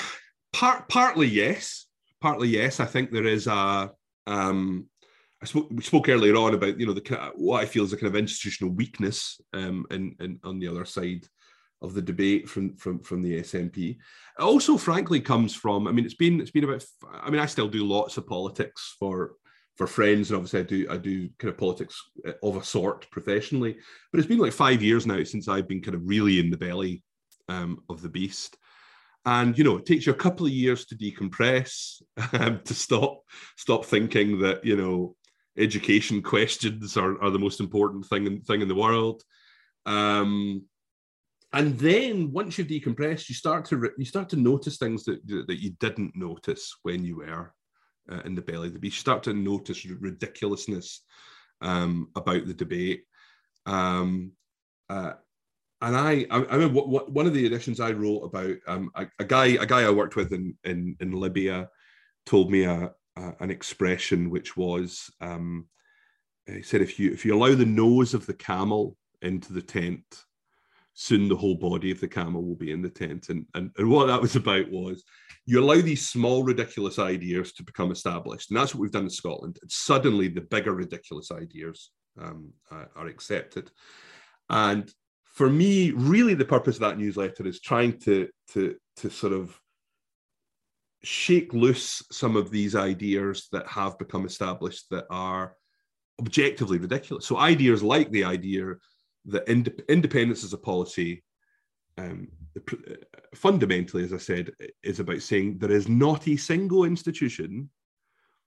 part 0.52 0.90
partly 0.90 1.28
yes, 1.28 1.86
partly 2.20 2.50
yes. 2.50 2.80
I 2.80 2.86
think 2.86 3.12
there 3.12 3.28
is 3.28 3.48
a. 3.48 3.92
Um, 4.28 4.88
I 5.42 5.46
spoke, 5.46 5.68
we 5.72 5.84
spoke 5.84 6.08
earlier 6.08 6.36
on 6.38 6.54
about 6.54 6.80
you 6.80 6.86
know 6.86 6.94
the 6.94 7.32
what 7.36 7.62
I 7.62 7.66
feel 7.66 7.84
is 7.84 7.92
a 7.92 7.98
kind 7.98 8.08
of 8.08 8.16
institutional 8.16 8.74
weakness 8.74 9.42
um, 9.54 9.86
in, 9.92 10.16
in 10.20 10.40
on 10.44 10.60
the 10.60 10.68
other 10.68 10.86
side 10.86 11.26
of 11.82 11.94
the 11.94 12.02
debate 12.02 12.48
from 12.50 12.76
from 12.78 13.00
from 13.00 13.22
the 13.22 13.42
SNP. 13.42 13.78
It 13.78 13.98
also, 14.40 14.78
frankly, 14.78 15.20
comes 15.20 15.54
from. 15.54 15.88
I 15.88 15.92
mean, 15.92 16.06
it's 16.06 16.16
been 16.16 16.40
it's 16.40 16.52
been 16.52 16.64
about. 16.64 16.84
I 17.12 17.30
mean, 17.30 17.42
I 17.42 17.46
still 17.46 17.68
do 17.68 17.86
lots 17.86 18.18
of 18.18 18.26
politics 18.26 18.96
for 18.98 19.34
for 19.76 19.86
friends, 19.86 20.30
and 20.32 20.38
obviously, 20.38 20.62
I 20.62 20.64
do 20.64 20.88
I 20.90 20.98
do 20.98 21.30
kind 21.38 21.52
of 21.52 21.58
politics 21.58 22.02
uh, 22.26 22.32
of 22.42 22.56
a 22.56 22.64
sort 22.64 23.10
professionally. 23.12 23.76
But 24.12 24.20
it's 24.20 24.30
been 24.30 24.40
like 24.40 24.54
five 24.54 24.82
years 24.82 25.06
now 25.06 25.24
since 25.24 25.48
I've 25.48 25.68
been 25.68 25.82
kind 25.82 25.96
of 25.96 26.08
really 26.08 26.40
in 26.40 26.50
the 26.50 26.58
belly 26.58 27.04
um, 27.50 27.84
of 27.90 28.02
the 28.02 28.10
beast. 28.10 28.58
And 29.26 29.58
you 29.58 29.64
know, 29.64 29.78
it 29.78 29.86
takes 29.86 30.06
you 30.06 30.12
a 30.12 30.16
couple 30.16 30.46
of 30.46 30.52
years 30.52 30.86
to 30.86 30.96
decompress, 30.96 32.02
um, 32.34 32.62
to 32.66 32.74
stop 32.74 33.22
stop 33.58 33.86
thinking 33.86 34.40
that 34.40 34.66
you 34.66 34.76
know 34.76 35.16
education 35.58 36.22
questions 36.34 36.98
are, 36.98 37.22
are 37.22 37.30
the 37.30 37.40
most 37.40 37.60
important 37.60 38.06
thing 38.06 38.28
in, 38.28 38.42
thing 38.42 38.62
in 38.62 38.68
the 38.68 38.76
world. 38.76 39.24
Um, 39.86 40.64
and 41.54 41.78
then 41.78 42.32
once 42.32 42.58
you've 42.58 42.68
decompressed 42.68 43.30
you 43.30 43.36
start 43.36 43.66
to 43.66 43.92
you 43.98 44.06
start 44.06 44.28
to 44.30 44.36
notice 44.36 44.78
things 44.78 45.04
that 45.04 45.26
that 45.48 45.62
you 45.62 45.72
didn't 45.80 46.16
notice 46.16 46.76
when 46.82 47.06
you 47.06 47.18
were 47.18 47.54
uh, 48.12 48.22
in 48.26 48.36
the 48.36 48.42
belly 48.42 48.68
of 48.68 48.74
the 48.74 48.80
beast 48.80 48.98
you 48.98 49.02
start 49.02 49.24
to 49.24 49.34
notice 49.34 49.86
ridiculousness 49.86 51.02
um, 51.62 52.10
about 52.16 52.46
the 52.46 52.54
debate 52.54 53.04
um, 53.66 54.32
uh, 54.90 55.14
and 55.84 55.96
I, 55.96 56.26
I, 56.32 56.38
I 56.38 56.56
remember 56.56 56.76
what, 56.76 56.90
what, 56.90 57.12
one 57.12 57.28
of 57.28 57.34
the 57.34 57.46
editions 57.46 57.80
I 57.80 57.92
wrote 57.92 58.22
about 58.22 58.56
um, 58.68 58.90
a, 58.96 59.06
a, 59.20 59.26
guy, 59.26 59.46
a 59.46 59.66
guy 59.66 59.82
I 59.82 59.90
worked 59.90 60.16
with 60.16 60.32
in 60.32 60.56
in, 60.64 60.96
in 61.00 61.12
Libya, 61.12 61.70
told 62.26 62.50
me 62.52 62.64
a, 62.64 62.92
a 63.18 63.34
an 63.40 63.52
expression 63.52 64.30
which 64.30 64.56
was, 64.58 65.10
um, 65.22 65.68
he 66.48 66.64
said, 66.64 66.82
if 66.82 67.00
you 67.00 67.12
if 67.12 67.26
you 67.26 67.36
allow 67.36 67.54
the 67.54 67.66
nose 67.66 68.14
of 68.14 68.26
the 68.26 68.34
camel 68.34 68.96
into 69.22 69.54
the 69.54 69.62
tent, 69.62 70.26
soon 70.94 71.28
the 71.28 71.36
whole 71.36 71.56
body 71.56 71.92
of 71.92 72.00
the 72.00 72.08
camel 72.08 72.44
will 72.44 72.56
be 72.56 72.72
in 72.72 72.82
the 72.82 72.90
tent. 72.90 73.30
And, 73.30 73.46
and, 73.54 73.72
and 73.78 73.90
what 73.90 74.08
that 74.08 74.22
was 74.22 74.36
about 74.36 74.70
was 74.70 75.04
you 75.46 75.60
allow 75.60 75.82
these 75.82 76.08
small, 76.08 76.44
ridiculous 76.44 77.00
ideas 77.00 77.52
to 77.54 77.64
become 77.64 77.92
established. 77.92 78.50
And 78.50 78.60
that's 78.60 78.74
what 78.74 78.82
we've 78.82 78.92
done 78.92 79.06
in 79.06 79.10
Scotland. 79.10 79.58
And 79.62 79.72
suddenly 79.72 80.28
the 80.28 80.42
bigger, 80.42 80.74
ridiculous 80.74 81.32
ideas 81.32 81.92
um, 82.22 82.52
uh, 82.72 82.86
are 82.96 83.08
accepted. 83.08 83.72
And 84.50 84.94
for 85.34 85.50
me, 85.50 85.92
really, 85.92 86.36
the 86.36 86.46
purpose 86.46 86.76
of 86.76 86.82
that 86.82 87.00
newsletter 87.00 87.46
is 87.48 87.60
trying 87.60 87.98
to, 88.02 88.30
to, 88.52 88.76
to 88.98 89.10
sort 89.10 89.34
of 89.34 89.60
shake 91.04 91.54
loose 91.54 92.04
some 92.12 92.36
of 92.36 92.52
these 92.52 92.76
ideas 92.76 93.48
that 93.52 93.68
have 93.68 93.98
become 93.98 94.26
established 94.26 94.86
that 94.92 95.06
are 95.10 95.56
objectively 96.20 96.78
ridiculous. 96.78 97.26
So, 97.26 97.38
ideas 97.38 97.82
like 97.82 98.12
the 98.12 98.24
idea 98.24 98.76
that 99.26 99.50
ind- 99.50 99.82
independence 99.90 100.44
as 100.44 100.54
a 100.54 100.58
policy, 100.58 101.24
um, 101.98 102.28
fundamentally, 103.34 104.04
as 104.04 104.14
I 104.14 104.18
said, 104.18 104.52
is 104.84 105.00
about 105.00 105.24
saying 105.24 105.58
there 105.58 105.72
is 105.72 105.90
not 105.90 106.28
a 106.28 106.38
single 106.38 106.84
institution 106.84 107.72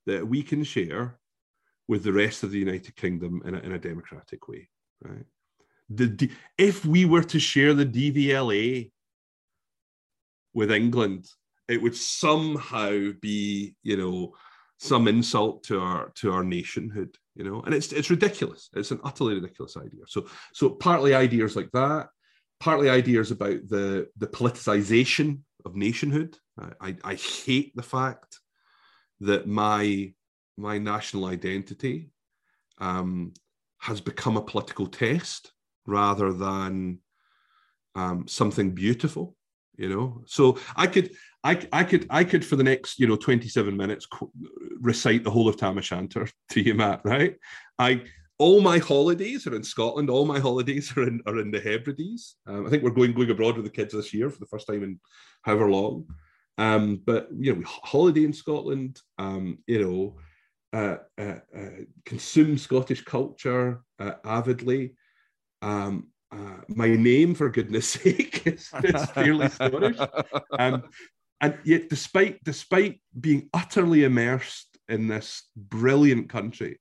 that 0.07 0.27
we 0.27 0.41
can 0.41 0.63
share 0.63 1.19
with 1.89 2.05
the 2.05 2.13
rest 2.13 2.45
of 2.45 2.53
the 2.53 2.61
United 2.61 2.95
Kingdom 2.95 3.43
in 3.45 3.57
a, 3.57 3.59
in 3.59 3.73
a 3.73 3.79
democratic 3.79 4.47
way. 4.47 4.69
Right? 5.03 5.27
The, 5.89 6.31
if 6.59 6.85
we 6.85 7.05
were 7.05 7.23
to 7.25 7.39
share 7.39 7.75
the 7.75 7.87
DVLA 7.87 8.91
with 10.53 10.73
England, 10.73 11.29
it 11.69 11.81
would 11.81 11.97
somehow 11.97 13.13
be, 13.21 13.77
you 13.83 13.97
know, 13.97 14.35
some 14.79 15.09
insult 15.09 15.63
to 15.65 15.81
our 15.81 16.11
to 16.17 16.33
our 16.33 16.45
nationhood 16.45 17.17
you 17.37 17.45
know? 17.45 17.61
And 17.63 17.75
it's 17.75 17.93
it's 17.93 18.11
ridiculous. 18.11 18.71
It's 18.75 18.91
an 18.91 19.01
utterly 19.05 19.35
ridiculous 19.35 19.77
idea. 19.77 20.05
So 20.09 20.27
so 20.55 20.71
partly 20.71 21.15
ideas 21.15 21.55
like 21.55 21.71
that 21.73 22.09
partly 22.59 22.89
ideas 22.89 23.31
about 23.31 23.69
the 23.69 24.09
the 24.17 24.27
politicization 24.27 25.41
of 25.65 25.77
nationhood. 25.77 26.37
I 26.81 26.97
i 27.05 27.15
hate 27.15 27.73
the 27.77 27.83
fact 27.83 28.41
that 29.21 29.47
my 29.47 30.13
my 30.57 30.79
national 30.79 31.27
identity 31.27 32.11
um, 32.79 33.35
has 33.79 34.01
become 34.01 34.39
a 34.39 34.43
political 34.43 34.87
test 34.87 35.53
rather 35.87 36.33
than 36.33 36.99
um, 37.95 38.27
something 38.29 38.73
beautiful 38.73 39.35
you 39.77 39.89
know 39.89 40.23
so 40.27 40.59
i 40.77 40.87
could 40.87 41.11
I, 41.47 41.69
I 41.73 41.85
could 41.85 42.07
I 42.11 42.25
could 42.25 42.45
for 42.45 42.57
the 42.57 42.65
next 42.65 42.99
you 42.99 43.07
know 43.07 43.15
27 43.15 43.77
minutes 43.77 44.09
recite 44.81 45.23
the 45.23 45.31
whole 45.31 45.49
of 45.49 45.57
Tam 45.57 45.79
O'Shanter 45.79 46.29
to 46.51 46.61
you, 46.61 46.75
Matt. 46.75 47.03
Right? 47.05 47.37
I 47.79 48.03
all 48.39 48.61
my 48.61 48.79
holidays 48.79 49.47
are 49.47 49.55
in 49.55 49.63
Scotland. 49.63 50.11
All 50.11 50.27
my 50.27 50.41
holidays 50.41 50.93
are 50.97 51.05
in 51.05 51.21
are 51.27 51.39
in 51.39 51.53
the 51.53 51.61
Hebrides. 51.61 52.37
Um, 52.47 52.67
I 52.67 52.71
think 52.71 52.83
we're 52.83 52.91
going 52.91 53.13
going 53.13 53.31
abroad 53.31 53.57
with 53.57 53.65
the 53.65 53.71
kids 53.71 53.95
this 53.95 54.13
year 54.13 54.29
for 54.29 54.41
the 54.41 54.47
first 54.47 54.67
time 54.67 54.83
in 54.83 54.99
however 55.43 55.71
long. 55.71 56.07
Um, 56.59 57.01
but 57.07 57.29
you 57.39 57.53
know, 57.53 57.59
we 57.61 57.65
holiday 57.65 58.25
in 58.25 58.33
Scotland. 58.33 59.01
Um, 59.19 59.59
you 59.69 59.85
know, 59.85 60.17
uh, 60.73 60.97
uh, 61.17 61.39
uh, 61.57 61.85
consume 62.05 62.59
Scottish 62.59 63.05
culture 63.05 63.83
uh, 64.01 64.15
avidly. 64.25 64.97
Um, 65.63 66.09
uh, 66.33 66.59
my 66.69 66.89
name, 66.89 67.35
for 67.35 67.49
goodness 67.51 67.89
sake, 68.03 68.47
is, 68.47 68.71
is 68.83 69.07
fairly 69.11 69.49
Scottish. 69.49 69.99
Um, 70.59 70.85
and 71.41 71.59
yet 71.65 71.89
despite 71.89 72.43
despite 72.45 73.01
being 73.19 73.49
utterly 73.53 74.05
immersed 74.05 74.79
in 74.89 75.07
this 75.07 75.45
brilliant 75.57 76.29
country 76.29 76.81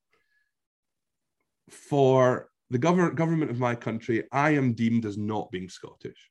for 1.70 2.50
the 2.70 2.78
government 2.78 3.16
government 3.16 3.52
of 3.52 3.60
my 3.60 3.76
country 3.76 4.24
i 4.32 4.52
am 4.52 4.74
deemed 4.74 5.06
as 5.06 5.18
not 5.18 5.52
being 5.52 5.70
scottish 5.70 6.30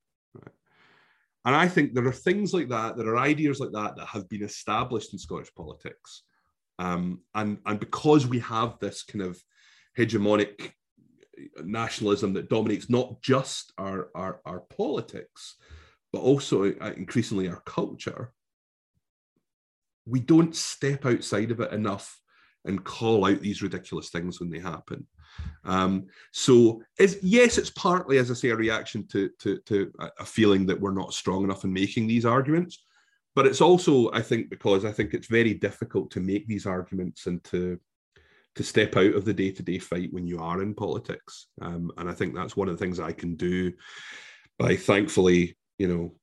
and 1.45 1.55
i 1.55 1.69
think 1.69 1.95
there 1.95 2.07
are 2.07 2.13
things 2.13 2.55
like 2.55 2.69
that 2.69 2.97
there 2.97 3.09
are 3.09 3.19
ideas 3.19 3.61
like 3.61 3.73
that 3.73 3.97
that 3.97 4.07
have 4.07 4.29
been 4.29 4.43
established 4.43 5.13
in 5.13 5.19
scottish 5.19 5.53
politics 5.55 6.23
um, 6.81 7.21
and 7.37 7.59
and 7.67 7.79
because 7.79 8.27
we 8.27 8.41
have 8.41 8.79
this 8.81 9.05
kind 9.05 9.23
of 9.23 9.41
hegemonic 9.97 10.73
nationalism 11.65 12.33
that 12.35 12.49
dominates 12.49 12.89
not 12.89 13.21
just 13.23 13.73
our 13.79 14.09
our, 14.15 14.41
our 14.45 14.61
politics 14.61 15.57
but 16.15 16.21
also 16.21 16.73
uh, 16.81 16.93
increasingly 16.97 17.49
our 17.49 17.61
culture, 17.67 18.33
we 20.07 20.21
don't 20.21 20.55
step 20.55 21.05
outside 21.05 21.51
of 21.51 21.59
it 21.59 21.73
enough 21.73 22.21
and 22.65 22.85
call 22.85 23.27
out 23.27 23.41
these 23.41 23.63
ridiculous 23.63 24.11
things 24.11 24.39
when 24.39 24.49
they 24.49 24.61
happen. 24.61 25.05
Um, 25.65 26.07
so, 26.33 26.83
is, 27.01 27.19
yes, 27.21 27.59
it's 27.59 27.71
partly, 27.71 28.19
as 28.19 28.31
I 28.31 28.35
say, 28.35 28.51
a 28.51 28.57
reaction 28.57 29.09
to, 29.09 29.29
to, 29.41 29.59
to 29.67 29.93
a 30.21 30.25
feeling 30.25 30.67
that 30.67 30.81
we're 30.81 30.93
not 30.93 31.13
strong 31.13 31.43
enough 31.43 31.65
in 31.65 31.73
making 31.73 32.07
these 32.07 32.25
arguments. 32.25 32.85
But 33.35 33.47
it's 33.47 33.61
also, 33.61 34.13
I 34.13 34.23
think, 34.23 34.51
because 34.51 34.85
I 34.85 34.93
think 34.93 35.15
it's 35.15 35.27
very 35.27 35.55
difficult 35.55 36.13
to 36.13 36.21
make 36.21 36.47
these 36.47 36.65
arguments 36.65 37.27
and 37.27 37.43
to 37.45 37.81
to 38.55 38.63
step 38.63 38.97
out 38.97 39.15
of 39.15 39.25
the 39.25 39.35
day 39.35 39.51
to 39.51 39.63
day 39.63 39.79
fight 39.79 40.13
when 40.13 40.27
you 40.27 40.39
are 40.41 40.63
in 40.63 40.75
politics. 40.75 41.49
Um, 41.61 41.91
and 41.97 42.09
I 42.09 42.13
think 42.13 42.35
that's 42.35 42.57
one 42.57 42.69
of 42.69 42.79
the 42.79 42.85
things 42.85 43.01
I 43.01 43.13
can 43.13 43.35
do 43.35 43.73
by 44.59 44.77
thankfully, 44.77 45.57
you 45.79 45.89
know, 45.89 46.15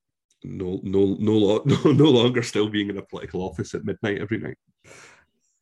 no, 0.44 0.80
no, 0.84 1.16
no, 1.20 1.62
no, 1.66 1.92
no 1.92 2.10
longer 2.10 2.42
still 2.42 2.70
being 2.70 2.90
in 2.90 2.98
a 2.98 3.02
political 3.04 3.42
office 3.42 3.74
at 3.76 3.86
midnight 3.86 4.20
every 4.20 4.40
night. 4.40 4.58
I 4.86 4.90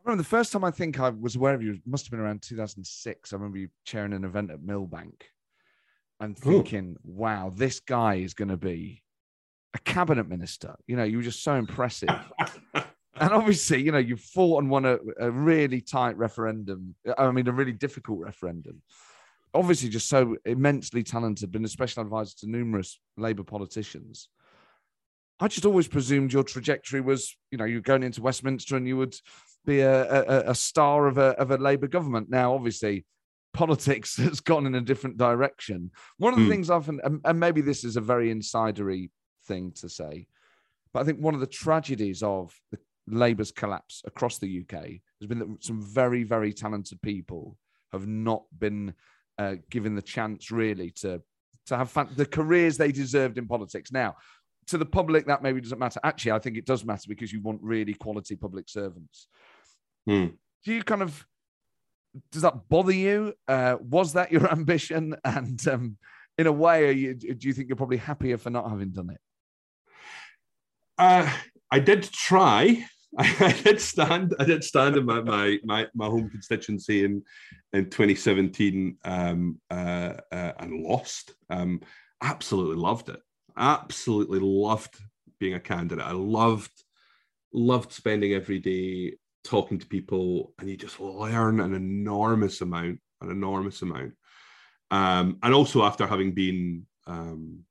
remember 0.06 0.24
the 0.24 0.30
first 0.30 0.52
time 0.52 0.64
I 0.64 0.72
think 0.72 1.00
I 1.00 1.10
was 1.10 1.36
aware 1.36 1.54
of 1.54 1.62
you 1.62 1.80
must 1.86 2.06
have 2.06 2.12
been 2.12 2.20
around 2.20 2.42
2006. 2.42 3.34
I 3.34 3.36
remember 3.36 3.58
you 3.58 3.70
chairing 3.84 4.14
an 4.14 4.24
event 4.24 4.52
at 4.52 4.60
Millbank 4.60 5.22
and 6.20 6.38
Oh. 6.38 6.50
thinking, 6.52 6.98
wow, 7.04 7.52
this 7.54 7.80
guy 7.80 8.16
is 8.16 8.34
going 8.34 8.50
to 8.50 8.58
be 8.58 9.04
a 9.74 9.80
cabinet 9.80 10.28
minister. 10.28 10.76
You 10.88 10.96
know, 10.96 11.04
you 11.04 11.18
were 11.18 11.24
just 11.24 11.44
so 11.44 11.56
impressive. 11.56 12.10
and 13.20 13.34
obviously, 13.34 13.82
you 13.82 13.92
know, 13.92 13.98
you 13.98 14.16
fought 14.16 14.62
and 14.62 14.70
won 14.70 14.86
a, 14.86 14.98
a 15.20 15.30
really 15.32 15.82
tight 15.82 16.18
referendum. 16.18 16.96
I 17.18 17.32
mean, 17.32 17.48
a 17.48 17.52
really 17.52 17.72
difficult 17.74 18.20
referendum. 18.20 18.82
Obviously, 19.54 19.90
just 19.90 20.10
so 20.10 20.38
immensely 20.46 21.04
talented, 21.04 21.52
been 21.52 21.66
a 21.66 21.70
special 21.70 22.04
advisor 22.04 22.36
to 22.40 22.50
numerous 22.50 23.00
Labour 23.18 23.44
politicians. 23.44 24.30
I 25.40 25.48
just 25.48 25.66
always 25.66 25.88
presumed 25.88 26.34
your 26.34 26.44
trajectory 26.44 27.02
was, 27.02 27.36
you 27.50 27.58
know, 27.58 27.66
you're 27.66 27.82
going 27.82 28.04
into 28.04 28.22
Westminster 28.22 28.76
and 28.76 28.88
you 28.88 28.98
would 28.98 29.16
be 29.66 29.80
a, 29.80 30.04
a, 30.04 30.52
a 30.52 30.56
star 30.56 31.08
of 31.08 31.18
a, 31.18 31.30
of 31.40 31.52
a 31.52 31.58
Labour 31.58 31.88
government. 31.88 32.30
Now, 32.30 32.54
obviously, 32.54 33.06
politics 33.54 34.18
has 34.18 34.40
gone 34.40 34.66
in 34.66 34.76
a 34.76 34.82
different 34.82 35.18
direction. 35.18 35.92
One 36.18 36.34
of 36.34 36.40
the 36.40 36.46
Hmm. 36.46 36.52
things 36.52 36.70
I've, 36.70 36.90
and 36.90 37.40
maybe 37.40 37.62
this 37.62 37.84
is 37.84 37.96
a 37.96 38.02
very 38.02 38.34
insidery 38.34 39.10
thing 39.48 39.72
to 39.78 39.90
say, 39.90 40.28
but 40.94 41.02
I 41.02 41.04
think 41.04 41.20
one 41.20 41.34
of 41.36 41.40
the 41.40 41.48
tragedies 41.48 42.24
of 42.24 42.54
the 42.72 42.80
Labour's 43.12 43.52
collapse 43.52 44.02
across 44.06 44.38
the 44.38 44.62
UK 44.62 44.84
has 45.20 45.28
been 45.28 45.40
that 45.40 45.64
some 45.64 45.82
very, 45.82 46.24
very 46.24 46.54
talented 46.54 47.02
people 47.02 47.58
have 47.92 48.08
not 48.08 48.44
been 48.58 48.94
uh, 49.38 49.56
given 49.70 49.96
the 49.96 50.02
chance 50.02 50.52
really 50.52 50.92
to 50.92 51.22
to 51.68 51.78
have 51.78 52.16
the 52.16 52.26
careers 52.26 52.78
they 52.78 52.92
deserved 52.92 53.38
in 53.38 53.48
politics. 53.48 53.92
Now, 53.92 54.16
to 54.68 54.78
the 54.78 54.86
public, 54.86 55.28
that 55.28 55.44
maybe 55.44 55.62
doesn't 55.62 55.78
matter. 55.78 56.00
Actually, 56.04 56.32
I 56.32 56.40
think 56.40 56.58
it 56.58 56.66
does 56.66 56.84
matter 56.84 57.06
because 57.08 57.32
you 57.32 57.42
want 57.42 57.60
really 57.62 57.94
quality 57.94 58.36
public 58.36 58.70
servants. 58.70 59.28
Hmm. 60.08 60.28
Do 60.66 60.74
you 60.74 60.84
kind 60.84 61.04
of 61.04 61.26
does 62.32 62.42
that 62.42 62.70
bother 62.70 62.92
you? 62.92 63.34
Uh, 63.48 63.78
was 63.82 64.14
that 64.14 64.32
your 64.32 64.52
ambition? 64.52 65.16
And 65.24 65.66
um, 65.68 65.98
in 66.38 66.48
a 66.48 66.52
way, 66.52 66.88
are 66.88 66.92
you, 66.92 67.14
do 67.14 67.48
you 67.48 67.54
think 67.54 67.68
you're 67.70 67.76
probably 67.76 67.98
happier 67.98 68.38
for 68.38 68.50
not 68.50 68.70
having 68.70 68.90
done 68.90 69.10
it? 69.12 69.22
Uh, 70.98 71.32
I 71.72 71.80
did 71.80 72.04
try. 72.04 72.86
I 73.18 73.60
did 73.64 73.82
stand. 73.82 74.36
I 74.40 74.46
did 74.46 74.64
stand 74.64 74.96
in 74.96 75.06
my 75.06 75.22
my 75.22 75.58
my, 75.64 75.88
my 75.96 76.06
home 76.06 76.30
constituency 76.30 77.04
in 77.04 77.24
in 77.74 77.90
2017 77.90 78.98
um, 79.04 79.60
uh, 79.72 80.14
uh, 80.32 80.52
and 80.60 80.84
lost. 80.84 81.34
Um, 81.50 81.82
absolutely 82.22 82.76
loved 82.76 83.10
it. 83.10 83.20
Absolutely 83.58 84.40
loved 84.40 84.96
being 85.40 85.56
a 85.56 85.60
candidate. 85.60 86.06
I 86.06 86.12
loved 86.12 86.72
loved 87.52 87.92
spending 87.92 88.34
every 88.34 88.60
day 88.60 89.18
talking 89.44 89.80
to 89.80 89.88
people, 89.88 90.54
and 90.60 90.70
you 90.70 90.78
just 90.78 91.00
learn 91.00 91.60
an 91.60 91.74
enormous 91.74 92.62
amount, 92.62 93.00
an 93.22 93.32
enormous 93.32 93.82
amount. 93.82 94.14
Um, 94.92 95.38
and 95.42 95.54
also 95.54 95.84
after 95.84 96.06
having 96.06 96.34
been 96.34 96.86
um, 97.08 97.64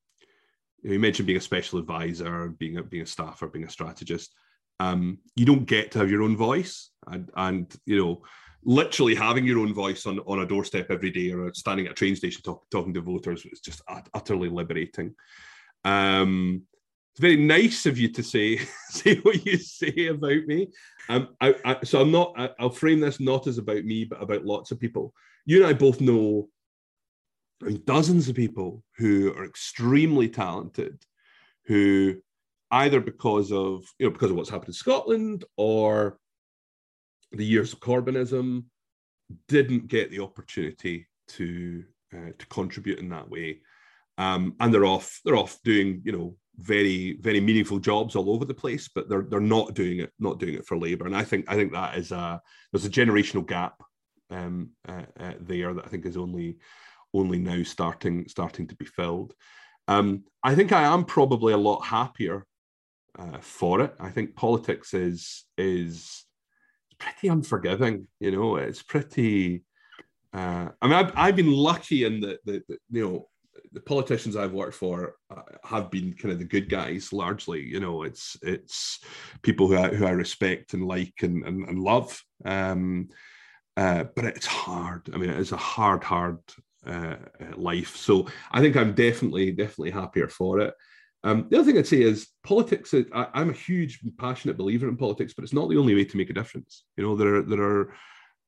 you, 0.82 0.88
know, 0.88 0.94
you 0.94 1.00
mentioned 1.00 1.26
being 1.26 1.38
a 1.38 1.40
special 1.42 1.78
advisor, 1.78 2.48
being 2.58 2.78
a 2.78 2.82
being 2.82 3.04
a 3.04 3.06
staffer, 3.06 3.46
being 3.46 3.64
a 3.64 3.70
strategist. 3.70 4.34
Um, 4.80 5.18
you 5.34 5.44
don't 5.44 5.64
get 5.64 5.90
to 5.92 5.98
have 5.98 6.10
your 6.10 6.22
own 6.22 6.36
voice, 6.36 6.90
and 7.06 7.30
and 7.36 7.74
you 7.84 7.98
know, 7.98 8.22
literally 8.64 9.14
having 9.14 9.44
your 9.44 9.58
own 9.58 9.74
voice 9.74 10.06
on 10.06 10.20
on 10.20 10.40
a 10.40 10.46
doorstep 10.46 10.86
every 10.90 11.10
day 11.10 11.32
or 11.32 11.52
standing 11.54 11.86
at 11.86 11.92
a 11.92 11.94
train 11.94 12.16
station 12.16 12.42
talk, 12.42 12.64
talking 12.70 12.94
to 12.94 13.00
voters 13.00 13.44
is 13.46 13.60
just 13.60 13.82
utterly 14.14 14.48
liberating. 14.48 15.14
Um, 15.84 16.62
it's 17.12 17.20
very 17.20 17.36
nice 17.36 17.86
of 17.86 17.98
you 17.98 18.08
to 18.12 18.22
say 18.22 18.58
say 18.90 19.16
what 19.16 19.44
you 19.44 19.56
say 19.58 20.06
about 20.06 20.46
me. 20.46 20.68
Um, 21.08 21.30
I, 21.40 21.54
I, 21.64 21.76
so 21.84 22.00
I'm 22.00 22.12
not. 22.12 22.34
I, 22.36 22.50
I'll 22.60 22.70
frame 22.70 23.00
this 23.00 23.18
not 23.18 23.46
as 23.46 23.58
about 23.58 23.84
me, 23.84 24.04
but 24.04 24.22
about 24.22 24.44
lots 24.44 24.70
of 24.70 24.78
people. 24.78 25.12
You 25.44 25.56
and 25.58 25.66
I 25.66 25.72
both 25.72 26.00
know 26.00 26.48
dozens 27.84 28.28
of 28.28 28.36
people 28.36 28.84
who 28.96 29.34
are 29.34 29.44
extremely 29.44 30.28
talented, 30.28 31.02
who 31.66 32.16
either 32.70 33.00
because 33.00 33.52
of 33.52 33.84
you 33.98 34.06
know 34.06 34.12
because 34.12 34.30
of 34.30 34.36
what's 34.36 34.50
happened 34.50 34.68
in 34.68 34.74
Scotland 34.74 35.44
or 35.56 36.18
the 37.32 37.44
years 37.44 37.72
of 37.72 37.80
Corbynism 37.80 38.64
didn't 39.48 39.88
get 39.88 40.10
the 40.10 40.20
opportunity 40.20 41.06
to 41.28 41.84
uh, 42.14 42.30
to 42.38 42.46
contribute 42.46 42.98
in 42.98 43.08
that 43.10 43.28
way, 43.28 43.60
um, 44.16 44.54
and 44.60 44.72
they're 44.72 44.86
off 44.86 45.20
they're 45.24 45.36
off 45.36 45.58
doing 45.64 46.02
you 46.04 46.12
know 46.12 46.36
very 46.56 47.18
very 47.20 47.40
meaningful 47.40 47.78
jobs 47.78 48.16
all 48.16 48.30
over 48.30 48.44
the 48.44 48.54
place, 48.54 48.88
but 48.94 49.08
they're 49.08 49.26
they're 49.28 49.40
not 49.40 49.74
doing 49.74 50.00
it 50.00 50.12
not 50.18 50.38
doing 50.38 50.54
it 50.54 50.66
for 50.66 50.78
Labour, 50.78 51.06
and 51.06 51.16
I 51.16 51.24
think 51.24 51.46
I 51.48 51.54
think 51.54 51.72
that 51.72 51.96
is 51.96 52.12
a 52.12 52.40
there's 52.72 52.86
a 52.86 52.90
generational 52.90 53.46
gap 53.46 53.82
um, 54.30 54.70
uh, 54.88 55.02
uh, 55.18 55.34
there 55.40 55.74
that 55.74 55.84
I 55.84 55.88
think 55.88 56.06
is 56.06 56.16
only 56.16 56.58
only 57.14 57.38
now 57.38 57.62
starting 57.62 58.28
starting 58.28 58.66
to 58.68 58.76
be 58.76 58.84
filled. 58.84 59.34
Um, 59.86 60.24
I 60.42 60.54
think 60.54 60.72
I 60.72 60.82
am 60.82 61.04
probably 61.04 61.54
a 61.54 61.58
lot 61.58 61.80
happier 61.80 62.46
uh, 63.18 63.38
for 63.40 63.80
it. 63.80 63.94
I 63.98 64.10
think 64.10 64.36
politics 64.36 64.94
is 64.94 65.44
is 65.56 66.24
pretty 66.98 67.28
unforgiving. 67.28 68.08
You 68.20 68.32
know, 68.32 68.56
it's 68.56 68.82
pretty. 68.82 69.64
Uh, 70.32 70.68
I 70.80 70.86
mean, 70.86 70.94
I've, 70.94 71.12
I've 71.16 71.36
been 71.36 71.52
lucky 71.52 72.04
in 72.04 72.20
that 72.20 72.38
the, 72.44 72.62
the 72.68 72.78
you 72.90 73.04
know 73.04 73.28
the 73.72 73.80
politicians 73.80 74.36
I've 74.36 74.52
worked 74.52 74.74
for 74.74 75.14
uh, 75.30 75.42
have 75.64 75.90
been 75.90 76.14
kind 76.14 76.32
of 76.32 76.38
the 76.38 76.44
good 76.44 76.68
guys 76.68 77.12
largely. 77.12 77.62
You 77.62 77.80
know, 77.80 78.02
it's 78.02 78.36
it's 78.42 79.00
people 79.42 79.68
who 79.68 79.76
I, 79.76 79.88
who 79.88 80.06
I 80.06 80.10
respect 80.10 80.74
and 80.74 80.86
like 80.86 81.14
and 81.22 81.44
and, 81.44 81.68
and 81.68 81.78
love. 81.78 82.22
Um, 82.44 83.08
uh, 83.78 84.04
but 84.16 84.24
it's 84.24 84.46
hard. 84.46 85.08
I 85.14 85.18
mean, 85.18 85.30
it 85.30 85.38
is 85.38 85.52
a 85.52 85.56
hard, 85.56 86.02
hard 86.02 86.38
uh, 86.84 87.14
life. 87.54 87.96
So 87.96 88.26
I 88.50 88.60
think 88.60 88.76
I'm 88.76 88.92
definitely, 88.92 89.52
definitely 89.52 89.92
happier 89.92 90.26
for 90.26 90.58
it. 90.58 90.74
Um, 91.24 91.46
the 91.50 91.58
other 91.58 91.64
thing 91.64 91.78
I'd 91.78 91.86
say 91.86 92.02
is 92.02 92.28
politics. 92.44 92.94
I, 92.94 93.26
I'm 93.34 93.50
a 93.50 93.54
huge, 93.54 94.00
passionate 94.18 94.56
believer 94.56 94.88
in 94.88 94.96
politics, 94.96 95.34
but 95.34 95.44
it's 95.44 95.52
not 95.52 95.68
the 95.68 95.76
only 95.76 95.94
way 95.94 96.04
to 96.04 96.16
make 96.16 96.30
a 96.30 96.34
difference. 96.34 96.84
You 96.96 97.04
know, 97.04 97.16
there 97.16 97.36
are 97.36 97.42
there 97.42 97.62
are 97.62 97.94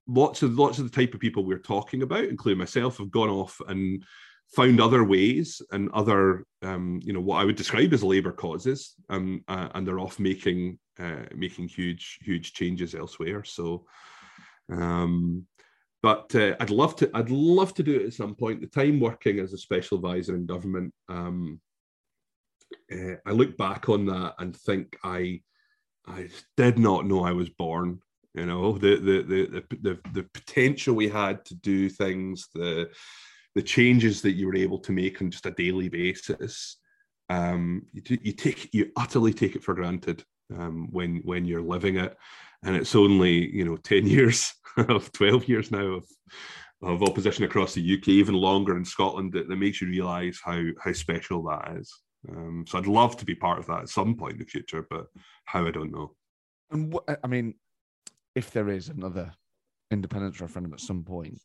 lots 0.07 0.43
of 0.43 0.59
lots 0.59 0.79
of 0.79 0.91
the 0.91 0.97
type 0.97 1.15
of 1.15 1.21
people 1.21 1.45
we're 1.45 1.59
talking 1.59 2.03
about, 2.03 2.25
including 2.25 2.59
myself, 2.59 2.99
have 2.99 3.11
gone 3.11 3.29
off 3.29 3.61
and 3.69 4.05
found 4.55 4.81
other 4.81 5.05
ways 5.05 5.63
and 5.71 5.91
other, 5.93 6.45
um, 6.63 7.01
you 7.05 7.13
know, 7.13 7.21
what 7.21 7.41
I 7.41 7.45
would 7.45 7.57
describe 7.57 7.93
as 7.93 8.03
labour 8.03 8.33
causes, 8.33 8.95
um, 9.09 9.45
uh, 9.49 9.69
and 9.75 9.87
they're 9.87 10.01
off 10.01 10.19
making 10.19 10.79
uh, 10.99 11.25
making 11.35 11.69
huge, 11.69 12.19
huge 12.23 12.53
changes 12.53 12.95
elsewhere. 12.95 13.45
So. 13.45 13.87
Um, 14.71 15.47
but 16.03 16.35
uh, 16.35 16.57
I'd 16.61 16.71
love 16.71 16.97
to. 16.97 17.11
I'd 17.13 17.31
love 17.31 17.75
to 17.75 17.83
do 17.83 17.97
it 17.97 18.07
at 18.07 18.15
some 18.15 18.35
point. 18.35 18.63
The 18.63 18.69
time 18.69 19.01
working 19.01 19.39
as 19.39 19.53
a 19.53 19.59
special 19.59 19.99
advisor 19.99 20.35
in 20.35 20.47
government, 20.47 20.95
um, 21.11 21.61
uh, 22.93 23.17
I 23.27 23.33
look 23.33 23.57
back 23.57 23.89
on 23.89 24.07
that 24.07 24.35
and 24.39 24.57
think 24.57 24.97
I, 25.05 25.41
I 26.07 26.29
did 26.57 26.79
not 26.79 27.07
know 27.07 27.25
I 27.25 27.33
was 27.33 27.49
born. 27.51 28.01
You 28.35 28.47
know 28.47 28.79
the 28.79 28.97
the 28.97 29.23
the 29.23 29.47
the, 29.47 29.77
the, 29.83 29.99
the 30.13 30.23
potential 30.35 30.95
we 30.95 31.09
had 31.09 31.45
to 31.47 31.55
do 31.55 31.89
things, 31.89 32.47
the 32.55 32.91
the 33.57 33.63
changes 33.63 34.23
that 34.23 34.33
you 34.33 34.47
were 34.47 34.55
able 34.55 34.79
to 34.79 34.93
make 34.93 35.21
on 35.21 35.33
just 35.33 35.47
a 35.47 35.51
daily 35.51 35.89
basis. 35.89 36.77
Um, 37.29 37.87
you, 37.93 38.19
you 38.23 38.33
take 38.33 38.73
you 38.73 38.93
utterly 38.97 39.33
take 39.33 39.57
it 39.57 39.65
for 39.65 39.75
granted 39.75 40.25
um, 40.57 40.89
when 40.91 41.23
when 41.25 41.45
you're 41.45 41.63
living 41.63 41.97
it 41.97 42.17
and 42.65 42.77
it's 42.77 42.95
only 42.95 43.55
you 43.55 43.65
know 43.65 43.77
10 43.77 44.07
years 44.07 44.53
of 44.77 45.11
12 45.13 45.49
years 45.49 45.71
now 45.71 45.87
of, 45.87 46.07
of 46.83 47.03
opposition 47.03 47.45
across 47.45 47.75
the 47.75 47.99
uk 47.99 48.09
even 48.09 48.35
longer 48.35 48.77
in 48.77 48.85
scotland 48.85 49.33
that, 49.33 49.49
that 49.49 49.57
makes 49.57 49.81
you 49.81 49.89
realize 49.89 50.41
how 50.43 50.63
how 50.83 50.93
special 50.93 51.43
that 51.43 51.77
is 51.77 52.01
um, 52.29 52.65
so 52.69 52.79
i'd 52.79 52.87
love 52.87 53.17
to 53.17 53.25
be 53.25 53.35
part 53.35 53.59
of 53.59 53.67
that 53.67 53.81
at 53.81 53.89
some 53.89 54.15
point 54.15 54.35
in 54.35 54.39
the 54.39 54.45
future 54.45 54.87
but 54.91 55.07
how 55.45 55.67
i 55.67 55.71
don't 55.71 55.93
know. 55.93 56.15
And 56.71 56.93
what, 56.93 57.05
I 57.25 57.27
mean, 57.27 57.55
if 58.37 58.53
there 58.53 58.69
is 58.69 58.89
another 58.91 59.33
independence 59.91 60.41
referendum 60.41 60.73
at 60.73 60.79
some 60.81 61.03
point, 61.03 61.41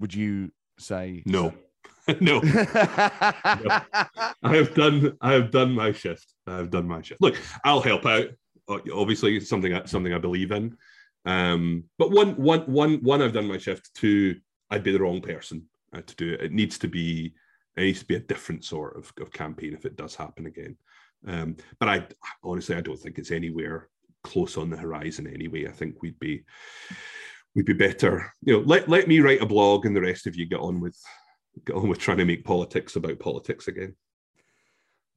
would 0.00 0.14
you 0.14 0.50
say 0.78 1.22
no. 1.26 1.52
No. 2.20 2.40
I 2.44 4.32
have 4.42 4.74
done 4.74 5.16
i 5.20 5.32
have 5.32 5.50
done 5.50 5.72
my 5.72 5.90
shift. 5.92 6.26
I 6.46 6.56
have 6.56 6.70
done 6.70 6.86
my 6.86 7.02
shift. 7.02 7.20
Look 7.20 7.36
i'll 7.64 7.80
help 7.80 8.06
out 8.06 8.28
obviously 8.92 9.36
it's 9.36 9.48
something 9.48 9.72
I- 9.74 9.84
something 9.84 10.14
i 10.14 10.18
believe 10.18 10.52
in. 10.52 10.76
Um 11.24 11.84
but 11.98 12.10
one 12.12 12.36
one 12.36 12.60
one 12.60 12.94
one 13.02 13.22
i've 13.22 13.32
done 13.32 13.48
my 13.48 13.58
shift 13.58 13.92
two 13.94 14.36
i'd 14.70 14.84
be 14.84 14.92
the 14.92 15.00
wrong 15.00 15.20
person 15.20 15.66
uh, 15.92 16.02
to 16.06 16.14
do 16.16 16.32
it. 16.34 16.42
It 16.42 16.52
needs 16.52 16.78
to 16.78 16.88
be 16.88 17.34
it 17.76 17.82
needs 17.82 18.00
to 18.00 18.06
be 18.06 18.16
a 18.16 18.20
different 18.20 18.64
sort 18.64 18.96
of, 18.96 19.12
of 19.20 19.32
campaign 19.32 19.74
if 19.74 19.84
it 19.84 19.96
does 19.96 20.14
happen 20.14 20.46
again 20.46 20.76
um 21.28 21.56
but 21.78 21.88
i 21.88 22.06
honestly 22.42 22.74
i 22.74 22.80
don't 22.80 22.98
think 22.98 23.18
it's 23.18 23.30
anywhere 23.30 23.88
close 24.22 24.56
on 24.56 24.70
the 24.70 24.76
horizon 24.76 25.26
anyway 25.26 25.66
i 25.66 25.72
think 25.72 26.02
we'd 26.02 26.18
be 26.18 26.44
we'd 27.56 27.64
be 27.64 27.72
better. 27.72 28.32
You 28.42 28.52
know, 28.52 28.60
let 28.60 28.88
let 28.88 29.08
me 29.08 29.18
write 29.18 29.42
a 29.42 29.46
blog, 29.46 29.86
and 29.86 29.96
the 29.96 30.00
rest 30.00 30.28
of 30.28 30.36
you 30.36 30.46
get 30.46 30.60
on 30.60 30.78
with 30.78 30.96
get 31.64 31.74
on 31.74 31.88
with 31.88 31.98
trying 31.98 32.18
to 32.18 32.24
make 32.24 32.44
politics 32.44 32.94
about 32.94 33.18
politics 33.18 33.66
again. 33.66 33.96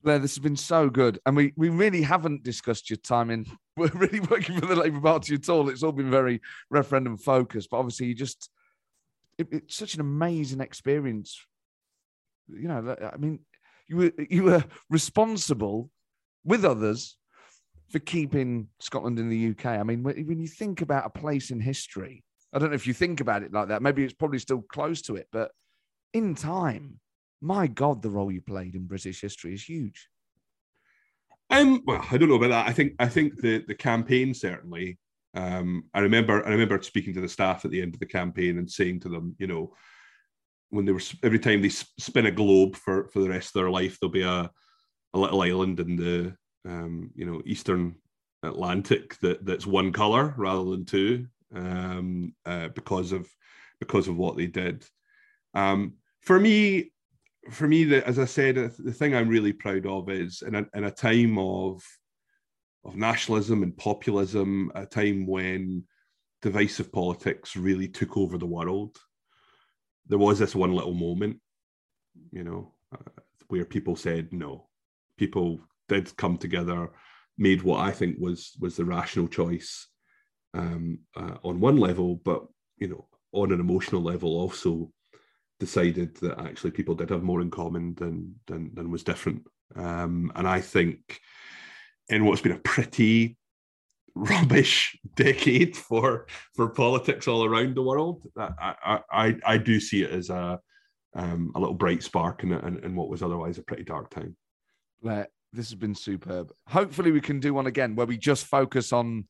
Blair, 0.02 0.18
this 0.18 0.36
has 0.36 0.42
been 0.42 0.56
so 0.56 0.90
good. 0.90 1.20
And 1.26 1.36
we, 1.36 1.52
we 1.58 1.68
really 1.68 2.02
haven't 2.02 2.44
discussed 2.44 2.90
your 2.90 2.96
time 2.96 3.30
in 3.30 3.46
we're 3.78 3.90
really 3.90 4.22
working 4.22 4.58
for 4.58 4.66
the 4.66 4.76
Labour 4.76 5.02
Party 5.02 5.36
at 5.36 5.50
all. 5.50 5.68
It's 5.68 5.84
all 5.84 5.92
been 5.92 6.10
very 6.10 6.42
referendum 6.70 7.18
focused, 7.18 7.70
but 7.70 7.78
obviously 7.78 8.08
you 8.08 8.16
just 8.16 8.50
it, 9.38 9.50
it's 9.52 9.76
such 9.76 9.94
an 9.96 10.02
amazing 10.02 10.62
experience. 10.62 11.46
You 12.52 12.68
know, 12.68 12.96
I 13.14 13.18
mean, 13.18 13.40
you 13.88 13.98
were 13.98 14.12
you 14.30 14.44
were 14.44 14.64
responsible 14.90 15.90
with 16.44 16.66
others 16.66 17.18
for 17.90 18.00
keeping 18.00 18.68
Scotland 18.80 19.20
in 19.20 19.30
the 19.30 19.50
UK. 19.50 19.66
I 19.66 19.84
mean, 19.84 20.04
when, 20.04 20.40
you 20.40 20.48
think 20.48 20.82
about 20.82 21.08
a 21.08 21.10
place 21.10 21.50
in 21.50 21.60
history, 21.60 22.24
I 22.54 22.60
don't 22.60 22.70
know 22.70 22.76
if 22.76 22.88
you 22.88 22.94
think 22.94 23.20
about 23.20 23.44
it 23.44 23.52
like 23.52 23.70
that. 23.70 23.82
Maybe 23.82 24.04
it's 24.04 24.14
probably 24.14 24.40
still 24.40 24.62
close 24.62 25.02
to 25.04 25.16
it, 25.16 25.28
but 25.32 25.52
in 26.14 26.36
time, 26.36 27.00
my 27.42 27.68
God, 27.68 28.02
the 28.02 28.10
role 28.10 28.32
you 28.32 28.42
played 28.42 28.76
in 28.76 28.86
British 28.86 29.22
history 29.22 29.54
is 29.54 29.64
huge. 29.64 30.08
Um, 31.50 31.82
well, 31.86 32.06
I 32.12 32.18
don't 32.18 32.30
know 32.30 32.36
about 32.36 32.50
that. 32.50 32.68
I 32.68 32.74
think 32.74 32.94
I 33.00 33.08
think 33.08 33.42
the 33.42 33.64
the 33.68 33.76
campaign 33.76 34.34
certainly. 34.34 35.00
Um, 35.34 35.86
I 35.94 36.00
remember 36.00 36.46
I 36.46 36.50
remember 36.50 36.82
speaking 36.82 37.14
to 37.16 37.22
the 37.22 37.30
staff 37.30 37.66
at 37.66 37.72
the 37.72 37.82
end 37.82 37.94
of 37.96 38.00
the 38.00 38.06
campaign 38.06 38.58
and 38.58 38.70
saying 38.70 39.00
to 39.02 39.10
them, 39.10 39.36
you 39.40 39.48
know, 39.48 39.74
when 40.70 40.86
they 40.86 40.92
were 40.92 41.02
every 41.24 41.40
time 41.40 41.62
they 41.62 41.70
spin 41.70 42.28
a 42.28 42.32
globe 42.32 42.76
for 42.76 43.08
for 43.08 43.20
the 43.20 43.30
rest 43.30 43.50
of 43.50 43.62
their 43.62 43.70
life, 43.70 43.98
there'll 44.00 44.12
be 44.12 44.22
a 44.22 44.50
a 45.14 45.20
little 45.20 45.42
island 45.42 45.80
in 45.80 45.96
the 45.96 46.36
um, 46.66 47.12
you 47.16 47.26
know 47.26 47.42
eastern 47.46 47.96
Atlantic 48.44 49.18
that 49.20 49.46
that's 49.46 49.66
one 49.66 49.92
color 49.92 50.34
rather 50.38 50.70
than 50.72 50.86
two 50.86 51.28
um, 51.56 52.34
uh, 52.46 52.70
because 52.70 53.12
of 53.12 53.28
because 53.80 54.08
of 54.08 54.18
what 54.18 54.38
they 54.38 54.48
did. 54.48 54.86
Um, 55.54 55.96
for 56.22 56.40
me, 56.40 56.92
for 57.50 57.68
me, 57.68 57.86
the, 57.86 58.06
as 58.06 58.20
I 58.20 58.26
said, 58.26 58.56
the 58.56 58.94
thing 58.94 59.16
I'm 59.16 59.30
really 59.30 59.54
proud 59.54 59.86
of 59.86 60.10
is 60.10 60.42
in 60.42 60.56
a, 60.56 60.66
in 60.74 60.84
a 60.84 60.92
time 60.92 61.38
of 61.38 61.82
of 62.86 62.96
nationalism 62.96 63.64
and 63.64 63.76
populism, 63.76 64.72
a 64.76 64.86
time 64.86 65.28
when 65.28 65.84
divisive 66.42 66.92
politics 66.92 67.56
really 67.56 67.88
took 67.88 68.16
over 68.16 68.38
the 68.38 68.46
world. 68.46 68.98
There 70.10 70.20
was 70.20 70.40
this 70.40 70.56
one 70.56 70.74
little 70.74 70.94
moment, 70.94 71.40
you 72.32 72.44
know, 72.44 72.74
uh, 72.92 73.22
where 73.48 73.66
people 73.66 73.96
said 73.96 74.34
no. 74.34 74.68
People 75.18 75.62
did 75.88 76.16
come 76.18 76.38
together, 76.38 76.90
made 77.38 77.62
what 77.62 77.80
I 77.80 77.92
think 77.92 78.18
was 78.20 78.54
was 78.60 78.76
the 78.76 78.86
rational 78.86 79.28
choice 79.28 79.88
um, 80.54 81.00
uh, 81.16 81.36
on 81.44 81.60
one 81.60 81.78
level, 81.78 82.16
but 82.16 82.46
you 82.78 82.88
know, 82.88 83.08
on 83.32 83.52
an 83.52 83.60
emotional 83.60 84.02
level, 84.02 84.36
also 84.36 84.92
decided 85.60 86.16
that 86.18 86.40
actually 86.40 86.72
people 86.72 86.96
did 86.96 87.10
have 87.10 87.24
more 87.24 87.42
in 87.42 87.52
common 87.52 87.94
than 87.96 88.36
than, 88.48 88.72
than 88.74 88.92
was 88.92 89.04
different. 89.04 89.46
Um, 89.76 90.32
and 90.36 90.48
I 90.48 90.62
think 90.62 91.20
in 92.08 92.26
what's 92.26 92.42
been 92.42 92.54
a 92.54 92.60
pretty 92.60 93.38
rubbish 94.20 94.98
decade 95.16 95.76
for 95.76 96.28
for 96.56 96.70
politics 96.70 97.28
all 97.28 97.46
around 97.46 97.76
the 97.76 97.84
world, 97.84 98.24
I 98.38 99.00
I, 99.12 99.36
I 99.46 99.58
do 99.58 99.80
see 99.80 100.04
it 100.04 100.12
as 100.12 100.30
a 100.30 100.60
um, 101.16 101.52
a 101.56 101.60
little 101.60 101.76
bright 101.76 102.04
spark 102.04 102.44
in, 102.44 102.52
in, 102.52 102.84
in 102.84 102.96
what 102.96 103.10
was 103.10 103.24
otherwise 103.24 103.58
a 103.58 103.64
pretty 103.64 103.84
dark 103.84 104.10
time. 104.12 104.36
This 105.52 105.70
has 105.70 105.76
been 105.76 105.96
superb. 105.96 106.52
Hopefully, 106.68 107.12
we 107.12 107.22
can 107.22 107.40
do 107.40 107.54
one 107.56 107.66
again 107.66 107.96
where 107.96 108.06
we 108.06 108.18
just 108.18 108.46
focus 108.46 108.94
on 108.94 109.28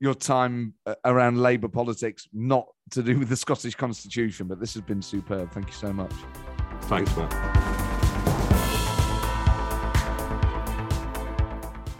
your 0.00 0.14
time 0.14 0.74
uh, 0.86 0.94
around 1.04 1.38
Labour 1.38 1.68
politics, 1.68 2.26
not 2.32 2.66
to 2.90 3.02
do 3.02 3.18
with 3.18 3.28
the 3.28 3.36
Scottish 3.36 3.76
Constitution. 3.76 4.48
But 4.48 4.58
this 4.58 4.74
has 4.74 4.82
been 4.82 5.00
superb. 5.00 5.52
Thank 5.52 5.68
you 5.68 5.74
so 5.74 5.92
much. 5.92 6.12
Thanks, 6.82 7.16
Matt. 7.16 7.32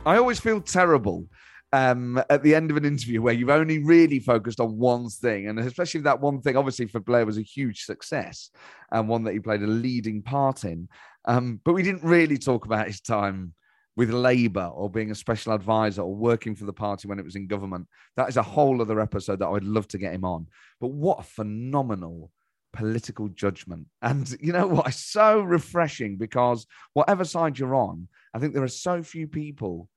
I 0.04 0.16
always 0.16 0.40
feel 0.40 0.60
terrible 0.60 1.26
um, 1.72 2.22
at 2.28 2.42
the 2.42 2.54
end 2.54 2.70
of 2.70 2.76
an 2.76 2.84
interview 2.84 3.22
where 3.22 3.34
you've 3.34 3.50
only 3.50 3.78
really 3.78 4.18
focused 4.18 4.60
on 4.60 4.78
one 4.78 5.08
thing, 5.08 5.48
and 5.48 5.58
especially 5.58 6.00
that 6.02 6.20
one 6.20 6.40
thing, 6.40 6.56
obviously 6.56 6.86
for 6.86 7.00
Blair 7.00 7.26
was 7.26 7.38
a 7.38 7.42
huge 7.42 7.84
success 7.84 8.50
and 8.90 9.08
one 9.08 9.24
that 9.24 9.32
he 9.32 9.40
played 9.40 9.62
a 9.62 9.66
leading 9.66 10.22
part 10.22 10.64
in. 10.64 10.88
Um, 11.26 11.60
but 11.64 11.74
we 11.74 11.82
didn't 11.82 12.02
really 12.02 12.38
talk 12.38 12.64
about 12.64 12.86
his 12.86 13.00
time 13.00 13.54
with 13.96 14.10
Labour 14.10 14.70
or 14.72 14.88
being 14.88 15.10
a 15.10 15.14
special 15.14 15.52
advisor 15.52 16.02
or 16.02 16.14
working 16.14 16.54
for 16.54 16.64
the 16.64 16.72
party 16.72 17.06
when 17.06 17.18
it 17.18 17.24
was 17.24 17.36
in 17.36 17.46
government. 17.46 17.86
That 18.16 18.28
is 18.28 18.36
a 18.36 18.42
whole 18.42 18.80
other 18.80 19.00
episode 19.00 19.40
that 19.40 19.46
I 19.46 19.50
would 19.50 19.64
love 19.64 19.88
to 19.88 19.98
get 19.98 20.14
him 20.14 20.24
on. 20.24 20.46
But 20.80 20.88
what 20.88 21.20
a 21.20 21.24
phenomenal 21.24 22.30
political 22.72 23.28
judgment. 23.28 23.86
And 24.02 24.28
you 24.40 24.52
know 24.52 24.66
what? 24.66 24.88
It's 24.88 25.04
so 25.04 25.40
refreshing 25.40 26.16
because 26.16 26.66
whatever 26.94 27.24
side 27.24 27.58
you're 27.58 27.74
on, 27.74 28.08
I 28.34 28.38
think 28.38 28.54
there 28.54 28.64
are 28.64 28.68
so 28.68 29.02
few 29.02 29.28
people. 29.28 29.88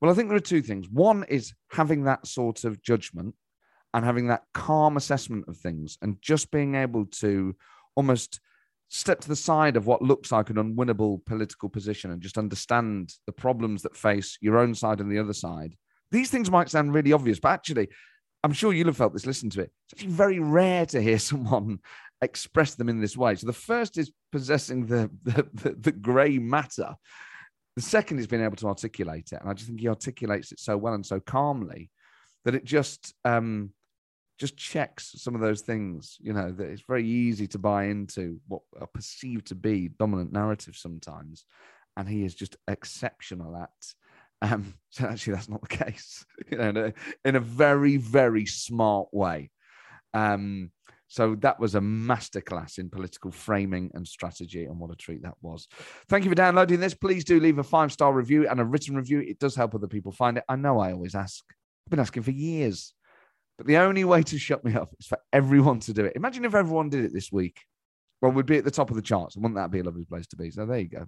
Well, 0.00 0.10
I 0.10 0.14
think 0.14 0.28
there 0.28 0.36
are 0.36 0.40
two 0.40 0.62
things. 0.62 0.88
One 0.88 1.24
is 1.24 1.52
having 1.70 2.04
that 2.04 2.26
sort 2.26 2.64
of 2.64 2.82
judgment 2.82 3.34
and 3.94 4.04
having 4.04 4.28
that 4.28 4.44
calm 4.54 4.96
assessment 4.96 5.46
of 5.48 5.56
things 5.56 5.98
and 6.02 6.20
just 6.22 6.50
being 6.50 6.74
able 6.74 7.06
to 7.06 7.54
almost 7.94 8.40
step 8.88 9.20
to 9.20 9.28
the 9.28 9.36
side 9.36 9.76
of 9.76 9.86
what 9.86 10.02
looks 10.02 10.30
like 10.30 10.50
an 10.50 10.56
unwinnable 10.56 11.24
political 11.24 11.68
position 11.68 12.10
and 12.10 12.20
just 12.20 12.38
understand 12.38 13.12
the 13.26 13.32
problems 13.32 13.82
that 13.82 13.96
face 13.96 14.36
your 14.40 14.58
own 14.58 14.74
side 14.74 15.00
and 15.00 15.10
the 15.10 15.18
other 15.18 15.32
side. 15.32 15.74
These 16.10 16.30
things 16.30 16.50
might 16.50 16.68
sound 16.68 16.92
really 16.92 17.12
obvious, 17.12 17.40
but 17.40 17.52
actually, 17.52 17.88
I'm 18.44 18.52
sure 18.52 18.72
you'll 18.72 18.88
have 18.88 18.96
felt 18.96 19.14
this, 19.14 19.24
listen 19.24 19.50
to 19.50 19.62
it. 19.62 19.72
It's 19.86 19.94
actually 19.94 20.12
very 20.12 20.40
rare 20.40 20.84
to 20.86 21.00
hear 21.00 21.18
someone 21.30 21.78
express 22.20 22.74
them 22.74 22.88
in 22.88 23.00
this 23.00 23.16
way. 23.16 23.34
So 23.34 23.46
the 23.46 23.52
first 23.52 23.98
is 23.98 24.12
possessing 24.30 24.86
the, 24.86 25.10
the, 25.22 25.48
the, 25.54 25.76
the 25.78 25.92
grey 25.92 26.38
matter. 26.38 26.94
The 27.76 27.82
second 27.82 28.18
is 28.18 28.26
being 28.26 28.42
able 28.42 28.56
to 28.56 28.68
articulate 28.68 29.32
it. 29.32 29.40
And 29.40 29.48
I 29.48 29.54
just 29.54 29.66
think 29.66 29.80
he 29.80 29.88
articulates 29.88 30.52
it 30.52 30.60
so 30.60 30.76
well 30.76 30.94
and 30.94 31.06
so 31.06 31.20
calmly 31.20 31.90
that 32.44 32.54
it 32.54 32.64
just 32.64 33.14
um, 33.24 33.72
just 34.38 34.56
checks 34.56 35.14
some 35.16 35.34
of 35.34 35.40
those 35.40 35.62
things. 35.62 36.16
You 36.20 36.32
know, 36.32 36.52
that 36.52 36.68
it's 36.68 36.82
very 36.86 37.06
easy 37.06 37.46
to 37.48 37.58
buy 37.58 37.84
into 37.84 38.40
what 38.48 38.62
are 38.80 38.86
perceived 38.86 39.46
to 39.48 39.54
be 39.54 39.88
dominant 39.88 40.32
narratives 40.32 40.80
sometimes. 40.80 41.44
And 41.96 42.08
he 42.08 42.24
is 42.24 42.34
just 42.34 42.56
exceptional 42.68 43.56
at. 43.56 44.50
Um, 44.50 44.74
so 44.90 45.06
actually, 45.06 45.34
that's 45.34 45.48
not 45.48 45.62
the 45.62 45.68
case. 45.68 46.26
you 46.50 46.58
know, 46.58 46.68
in 46.68 46.76
a, 46.76 46.92
in 47.24 47.36
a 47.36 47.40
very, 47.40 47.96
very 47.96 48.46
smart 48.46 49.08
way. 49.12 49.50
Um, 50.14 50.72
so 51.12 51.34
that 51.40 51.60
was 51.60 51.74
a 51.74 51.80
masterclass 51.80 52.78
in 52.78 52.88
political 52.88 53.30
framing 53.30 53.90
and 53.92 54.08
strategy, 54.08 54.64
and 54.64 54.78
what 54.80 54.90
a 54.90 54.96
treat 54.96 55.22
that 55.24 55.34
was. 55.42 55.68
Thank 56.08 56.24
you 56.24 56.30
for 56.30 56.34
downloading 56.34 56.80
this. 56.80 56.94
Please 56.94 57.22
do 57.22 57.38
leave 57.38 57.58
a 57.58 57.62
five 57.62 57.92
star 57.92 58.14
review 58.14 58.48
and 58.48 58.58
a 58.58 58.64
written 58.64 58.96
review. 58.96 59.20
It 59.20 59.38
does 59.38 59.54
help 59.54 59.74
other 59.74 59.86
people 59.86 60.10
find 60.10 60.38
it. 60.38 60.44
I 60.48 60.56
know 60.56 60.80
I 60.80 60.92
always 60.92 61.14
ask. 61.14 61.44
I've 61.86 61.90
been 61.90 62.00
asking 62.00 62.22
for 62.22 62.30
years. 62.30 62.94
But 63.58 63.66
the 63.66 63.76
only 63.76 64.04
way 64.04 64.22
to 64.22 64.38
shut 64.38 64.64
me 64.64 64.74
up 64.74 64.88
is 64.98 65.06
for 65.06 65.18
everyone 65.34 65.80
to 65.80 65.92
do 65.92 66.06
it. 66.06 66.16
Imagine 66.16 66.46
if 66.46 66.54
everyone 66.54 66.88
did 66.88 67.04
it 67.04 67.12
this 67.12 67.30
week. 67.30 67.60
Well, 68.22 68.32
we'd 68.32 68.46
be 68.46 68.56
at 68.56 68.64
the 68.64 68.70
top 68.70 68.88
of 68.88 68.96
the 68.96 69.02
charts. 69.02 69.36
Wouldn't 69.36 69.56
that 69.56 69.70
be 69.70 69.80
a 69.80 69.84
lovely 69.84 70.06
place 70.06 70.26
to 70.28 70.36
be? 70.36 70.50
So 70.50 70.64
there 70.64 70.78
you 70.78 70.88
go. 70.88 71.06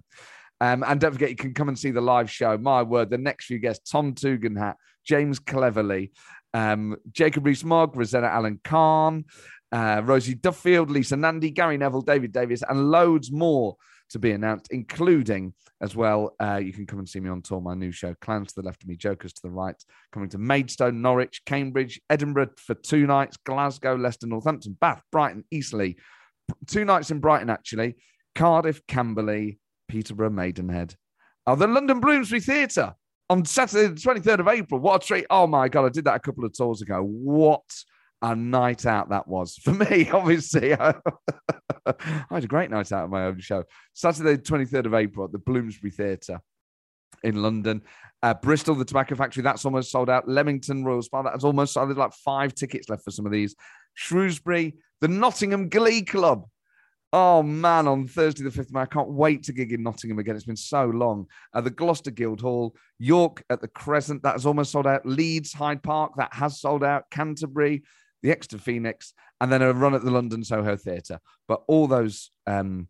Um, 0.61 0.83
and 0.85 0.99
don't 1.01 1.13
forget, 1.13 1.31
you 1.31 1.35
can 1.35 1.55
come 1.55 1.67
and 1.67 1.79
see 1.79 1.89
the 1.89 1.99
live 1.99 2.29
show. 2.29 2.59
My 2.59 2.83
word, 2.83 3.09
the 3.09 3.17
next 3.17 3.45
few 3.45 3.57
guests 3.57 3.89
Tom 3.89 4.13
Tugendhat, 4.13 4.75
James 5.03 5.39
Cleverly, 5.39 6.11
um, 6.53 6.95
Jacob 7.11 7.47
Rees-Mogg, 7.47 7.95
Rosena 7.95 8.31
Allin 8.37 8.59
Khan, 8.63 9.25
uh, 9.75 10.01
Rosie 10.05 10.35
Duffield, 10.35 10.89
Lisa 10.89 11.17
Nandy, 11.17 11.51
Gary 11.51 11.77
Neville, 11.77 12.01
David 12.01 12.31
Davis, 12.31 12.63
and 12.67 12.91
loads 12.91 13.29
more 13.29 13.75
to 14.09 14.19
be 14.19 14.31
announced, 14.31 14.67
including 14.71 15.53
as 15.81 15.97
well. 15.97 16.33
Uh, 16.39 16.61
you 16.63 16.71
can 16.71 16.85
come 16.85 16.99
and 16.99 17.09
see 17.09 17.19
me 17.19 17.29
on 17.29 17.41
tour, 17.41 17.59
my 17.59 17.73
new 17.73 17.91
show, 17.91 18.15
Clowns 18.21 18.53
to 18.53 18.61
the 18.61 18.65
Left 18.65 18.83
of 18.83 18.87
Me, 18.87 18.95
Jokers 18.95 19.33
to 19.33 19.41
the 19.43 19.49
Right, 19.49 19.75
coming 20.13 20.29
to 20.29 20.37
Maidstone, 20.37 21.01
Norwich, 21.01 21.41
Cambridge, 21.45 21.99
Edinburgh 22.09 22.51
for 22.55 22.73
two 22.73 23.05
nights, 23.05 23.35
Glasgow, 23.35 23.95
Leicester, 23.95 24.27
Northampton, 24.27 24.77
Bath, 24.79 25.01
Brighton, 25.11 25.43
Eastleigh, 25.51 25.95
two 26.67 26.85
nights 26.85 27.11
in 27.11 27.19
Brighton, 27.19 27.49
actually, 27.49 27.95
Cardiff, 28.33 28.81
Camberley, 28.87 29.59
Peterborough, 29.89 30.29
Maidenhead. 30.29 30.95
Oh, 31.45 31.55
the 31.55 31.67
London 31.67 31.99
Bloomsbury 31.99 32.39
Theatre 32.39 32.95
on 33.29 33.43
Saturday, 33.43 33.87
the 33.87 33.99
23rd 33.99 34.39
of 34.39 34.47
April. 34.47 34.79
What 34.79 35.03
a 35.03 35.05
treat. 35.05 35.25
Oh 35.29 35.47
my 35.47 35.67
God, 35.67 35.85
I 35.85 35.89
did 35.89 36.05
that 36.05 36.15
a 36.15 36.19
couple 36.19 36.45
of 36.45 36.53
tours 36.53 36.81
ago. 36.81 37.03
What 37.03 37.63
a 38.21 38.35
night 38.35 38.85
out 38.85 39.09
that 39.09 39.27
was 39.27 39.55
for 39.55 39.71
me, 39.71 40.09
obviously. 40.13 40.73
I 40.79 40.95
had 42.29 42.43
a 42.43 42.47
great 42.47 42.71
night 42.71 42.91
out 42.91 43.05
of 43.05 43.09
my 43.09 43.25
own 43.25 43.39
show. 43.39 43.63
Saturday, 43.93 44.41
23rd 44.41 44.85
of 44.85 44.93
April 44.93 45.25
at 45.25 45.31
the 45.31 45.39
Bloomsbury 45.39 45.91
Theatre 45.91 46.39
in 47.23 47.41
London. 47.41 47.81
Uh, 48.23 48.33
Bristol, 48.33 48.75
the 48.75 48.85
Tobacco 48.85 49.15
Factory, 49.15 49.43
that's 49.43 49.65
almost 49.65 49.91
sold 49.91 50.09
out. 50.09 50.27
Leamington 50.27 50.83
Royal 50.83 51.01
Spa, 51.01 51.21
that's 51.21 51.43
almost 51.43 51.73
sold. 51.73 51.89
There's 51.89 51.97
like 51.97 52.13
five 52.13 52.55
tickets 52.55 52.89
left 52.89 53.03
for 53.03 53.11
some 53.11 53.25
of 53.25 53.31
these. 53.31 53.55
Shrewsbury, 53.93 54.75
the 55.01 55.07
Nottingham 55.07 55.69
Glee 55.69 56.01
Club. 56.01 56.45
Oh 57.13 57.43
man, 57.43 57.87
on 57.87 58.07
Thursday 58.07 58.43
the 58.43 58.49
5th 58.49 58.67
of 58.67 58.73
May, 58.73 58.81
I 58.81 58.85
can't 58.87 59.09
wait 59.09 59.43
to 59.43 59.53
gig 59.53 59.71
in 59.71 59.83
Nottingham 59.83 60.19
again. 60.19 60.35
It's 60.35 60.45
been 60.45 60.55
so 60.55 60.85
long. 60.85 61.27
Uh, 61.53 61.61
the 61.61 61.69
Gloucester 61.69 62.11
Guildhall, 62.11 62.75
York 62.99 63.43
at 63.49 63.61
the 63.61 63.67
Crescent, 63.67 64.23
that 64.23 64.33
has 64.33 64.45
almost 64.45 64.71
sold 64.71 64.87
out. 64.87 65.05
Leeds, 65.05 65.53
Hyde 65.53 65.81
Park, 65.81 66.13
that 66.17 66.33
has 66.33 66.59
sold 66.59 66.83
out. 66.83 67.09
Canterbury, 67.11 67.83
the 68.25 68.31
Exeter 68.31 68.57
Phoenix, 68.57 69.13
and 69.39 69.51
then 69.51 69.61
a 69.61 69.71
run 69.71 69.93
at 69.93 70.03
the 70.03 70.11
London 70.11 70.43
Soho 70.43 70.75
Theatre. 70.75 71.19
But 71.47 71.63
all 71.67 71.87
those 71.87 72.31
um, 72.47 72.87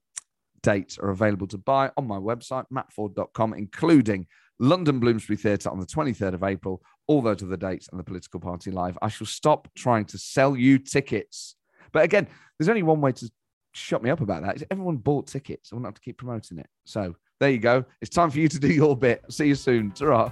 dates 0.64 0.98
are 0.98 1.10
available 1.10 1.48
to 1.48 1.58
buy 1.58 1.92
on 1.98 2.08
my 2.08 2.18
website, 2.18 2.66
mattforde.com, 2.74 3.54
including 3.54 4.28
London 4.60 5.00
Bloomsbury 5.00 5.38
Theatre 5.38 5.70
on 5.70 5.80
the 5.80 5.86
23rd 5.86 6.34
of 6.34 6.44
April. 6.44 6.82
All 7.08 7.22
those 7.22 7.44
are 7.44 7.48
the 7.48 7.58
dates 7.58 7.90
and 7.90 8.00
the 8.00 8.04
political 8.04 8.40
party 8.40 8.72
live. 8.72 8.98
I 9.02 9.10
shall 9.10 9.28
stop 9.28 9.68
trying 9.76 10.06
to 10.06 10.18
sell 10.18 10.56
you 10.56 10.80
tickets. 10.80 11.56
But 11.92 12.04
again, 12.04 12.28
there's 12.58 12.70
only 12.70 12.84
one 12.84 13.02
way 13.02 13.12
to 13.12 13.30
shut 13.74 14.02
me 14.02 14.10
up 14.10 14.22
about 14.22 14.44
that. 14.44 14.56
Is 14.56 14.66
everyone 14.72 14.98
bought 14.98 15.28
tickets. 15.28 15.72
I 15.72 15.76
won't 15.76 15.86
have 15.86 15.96
to 15.96 16.02
keep 16.02 16.18
promoting 16.18 16.60
it. 16.60 16.68
So 16.86 17.16
there 17.40 17.50
you 17.50 17.60
go. 17.60 17.84
It's 18.02 18.16
time 18.16 18.30
for 18.32 18.40
you 18.40 18.48
to 18.48 18.60
do 18.60 18.70
your 18.70 18.96
bit. 18.96 19.24
See 19.30 19.48
you 19.48 19.56
soon. 19.56 19.92
ta 19.92 20.32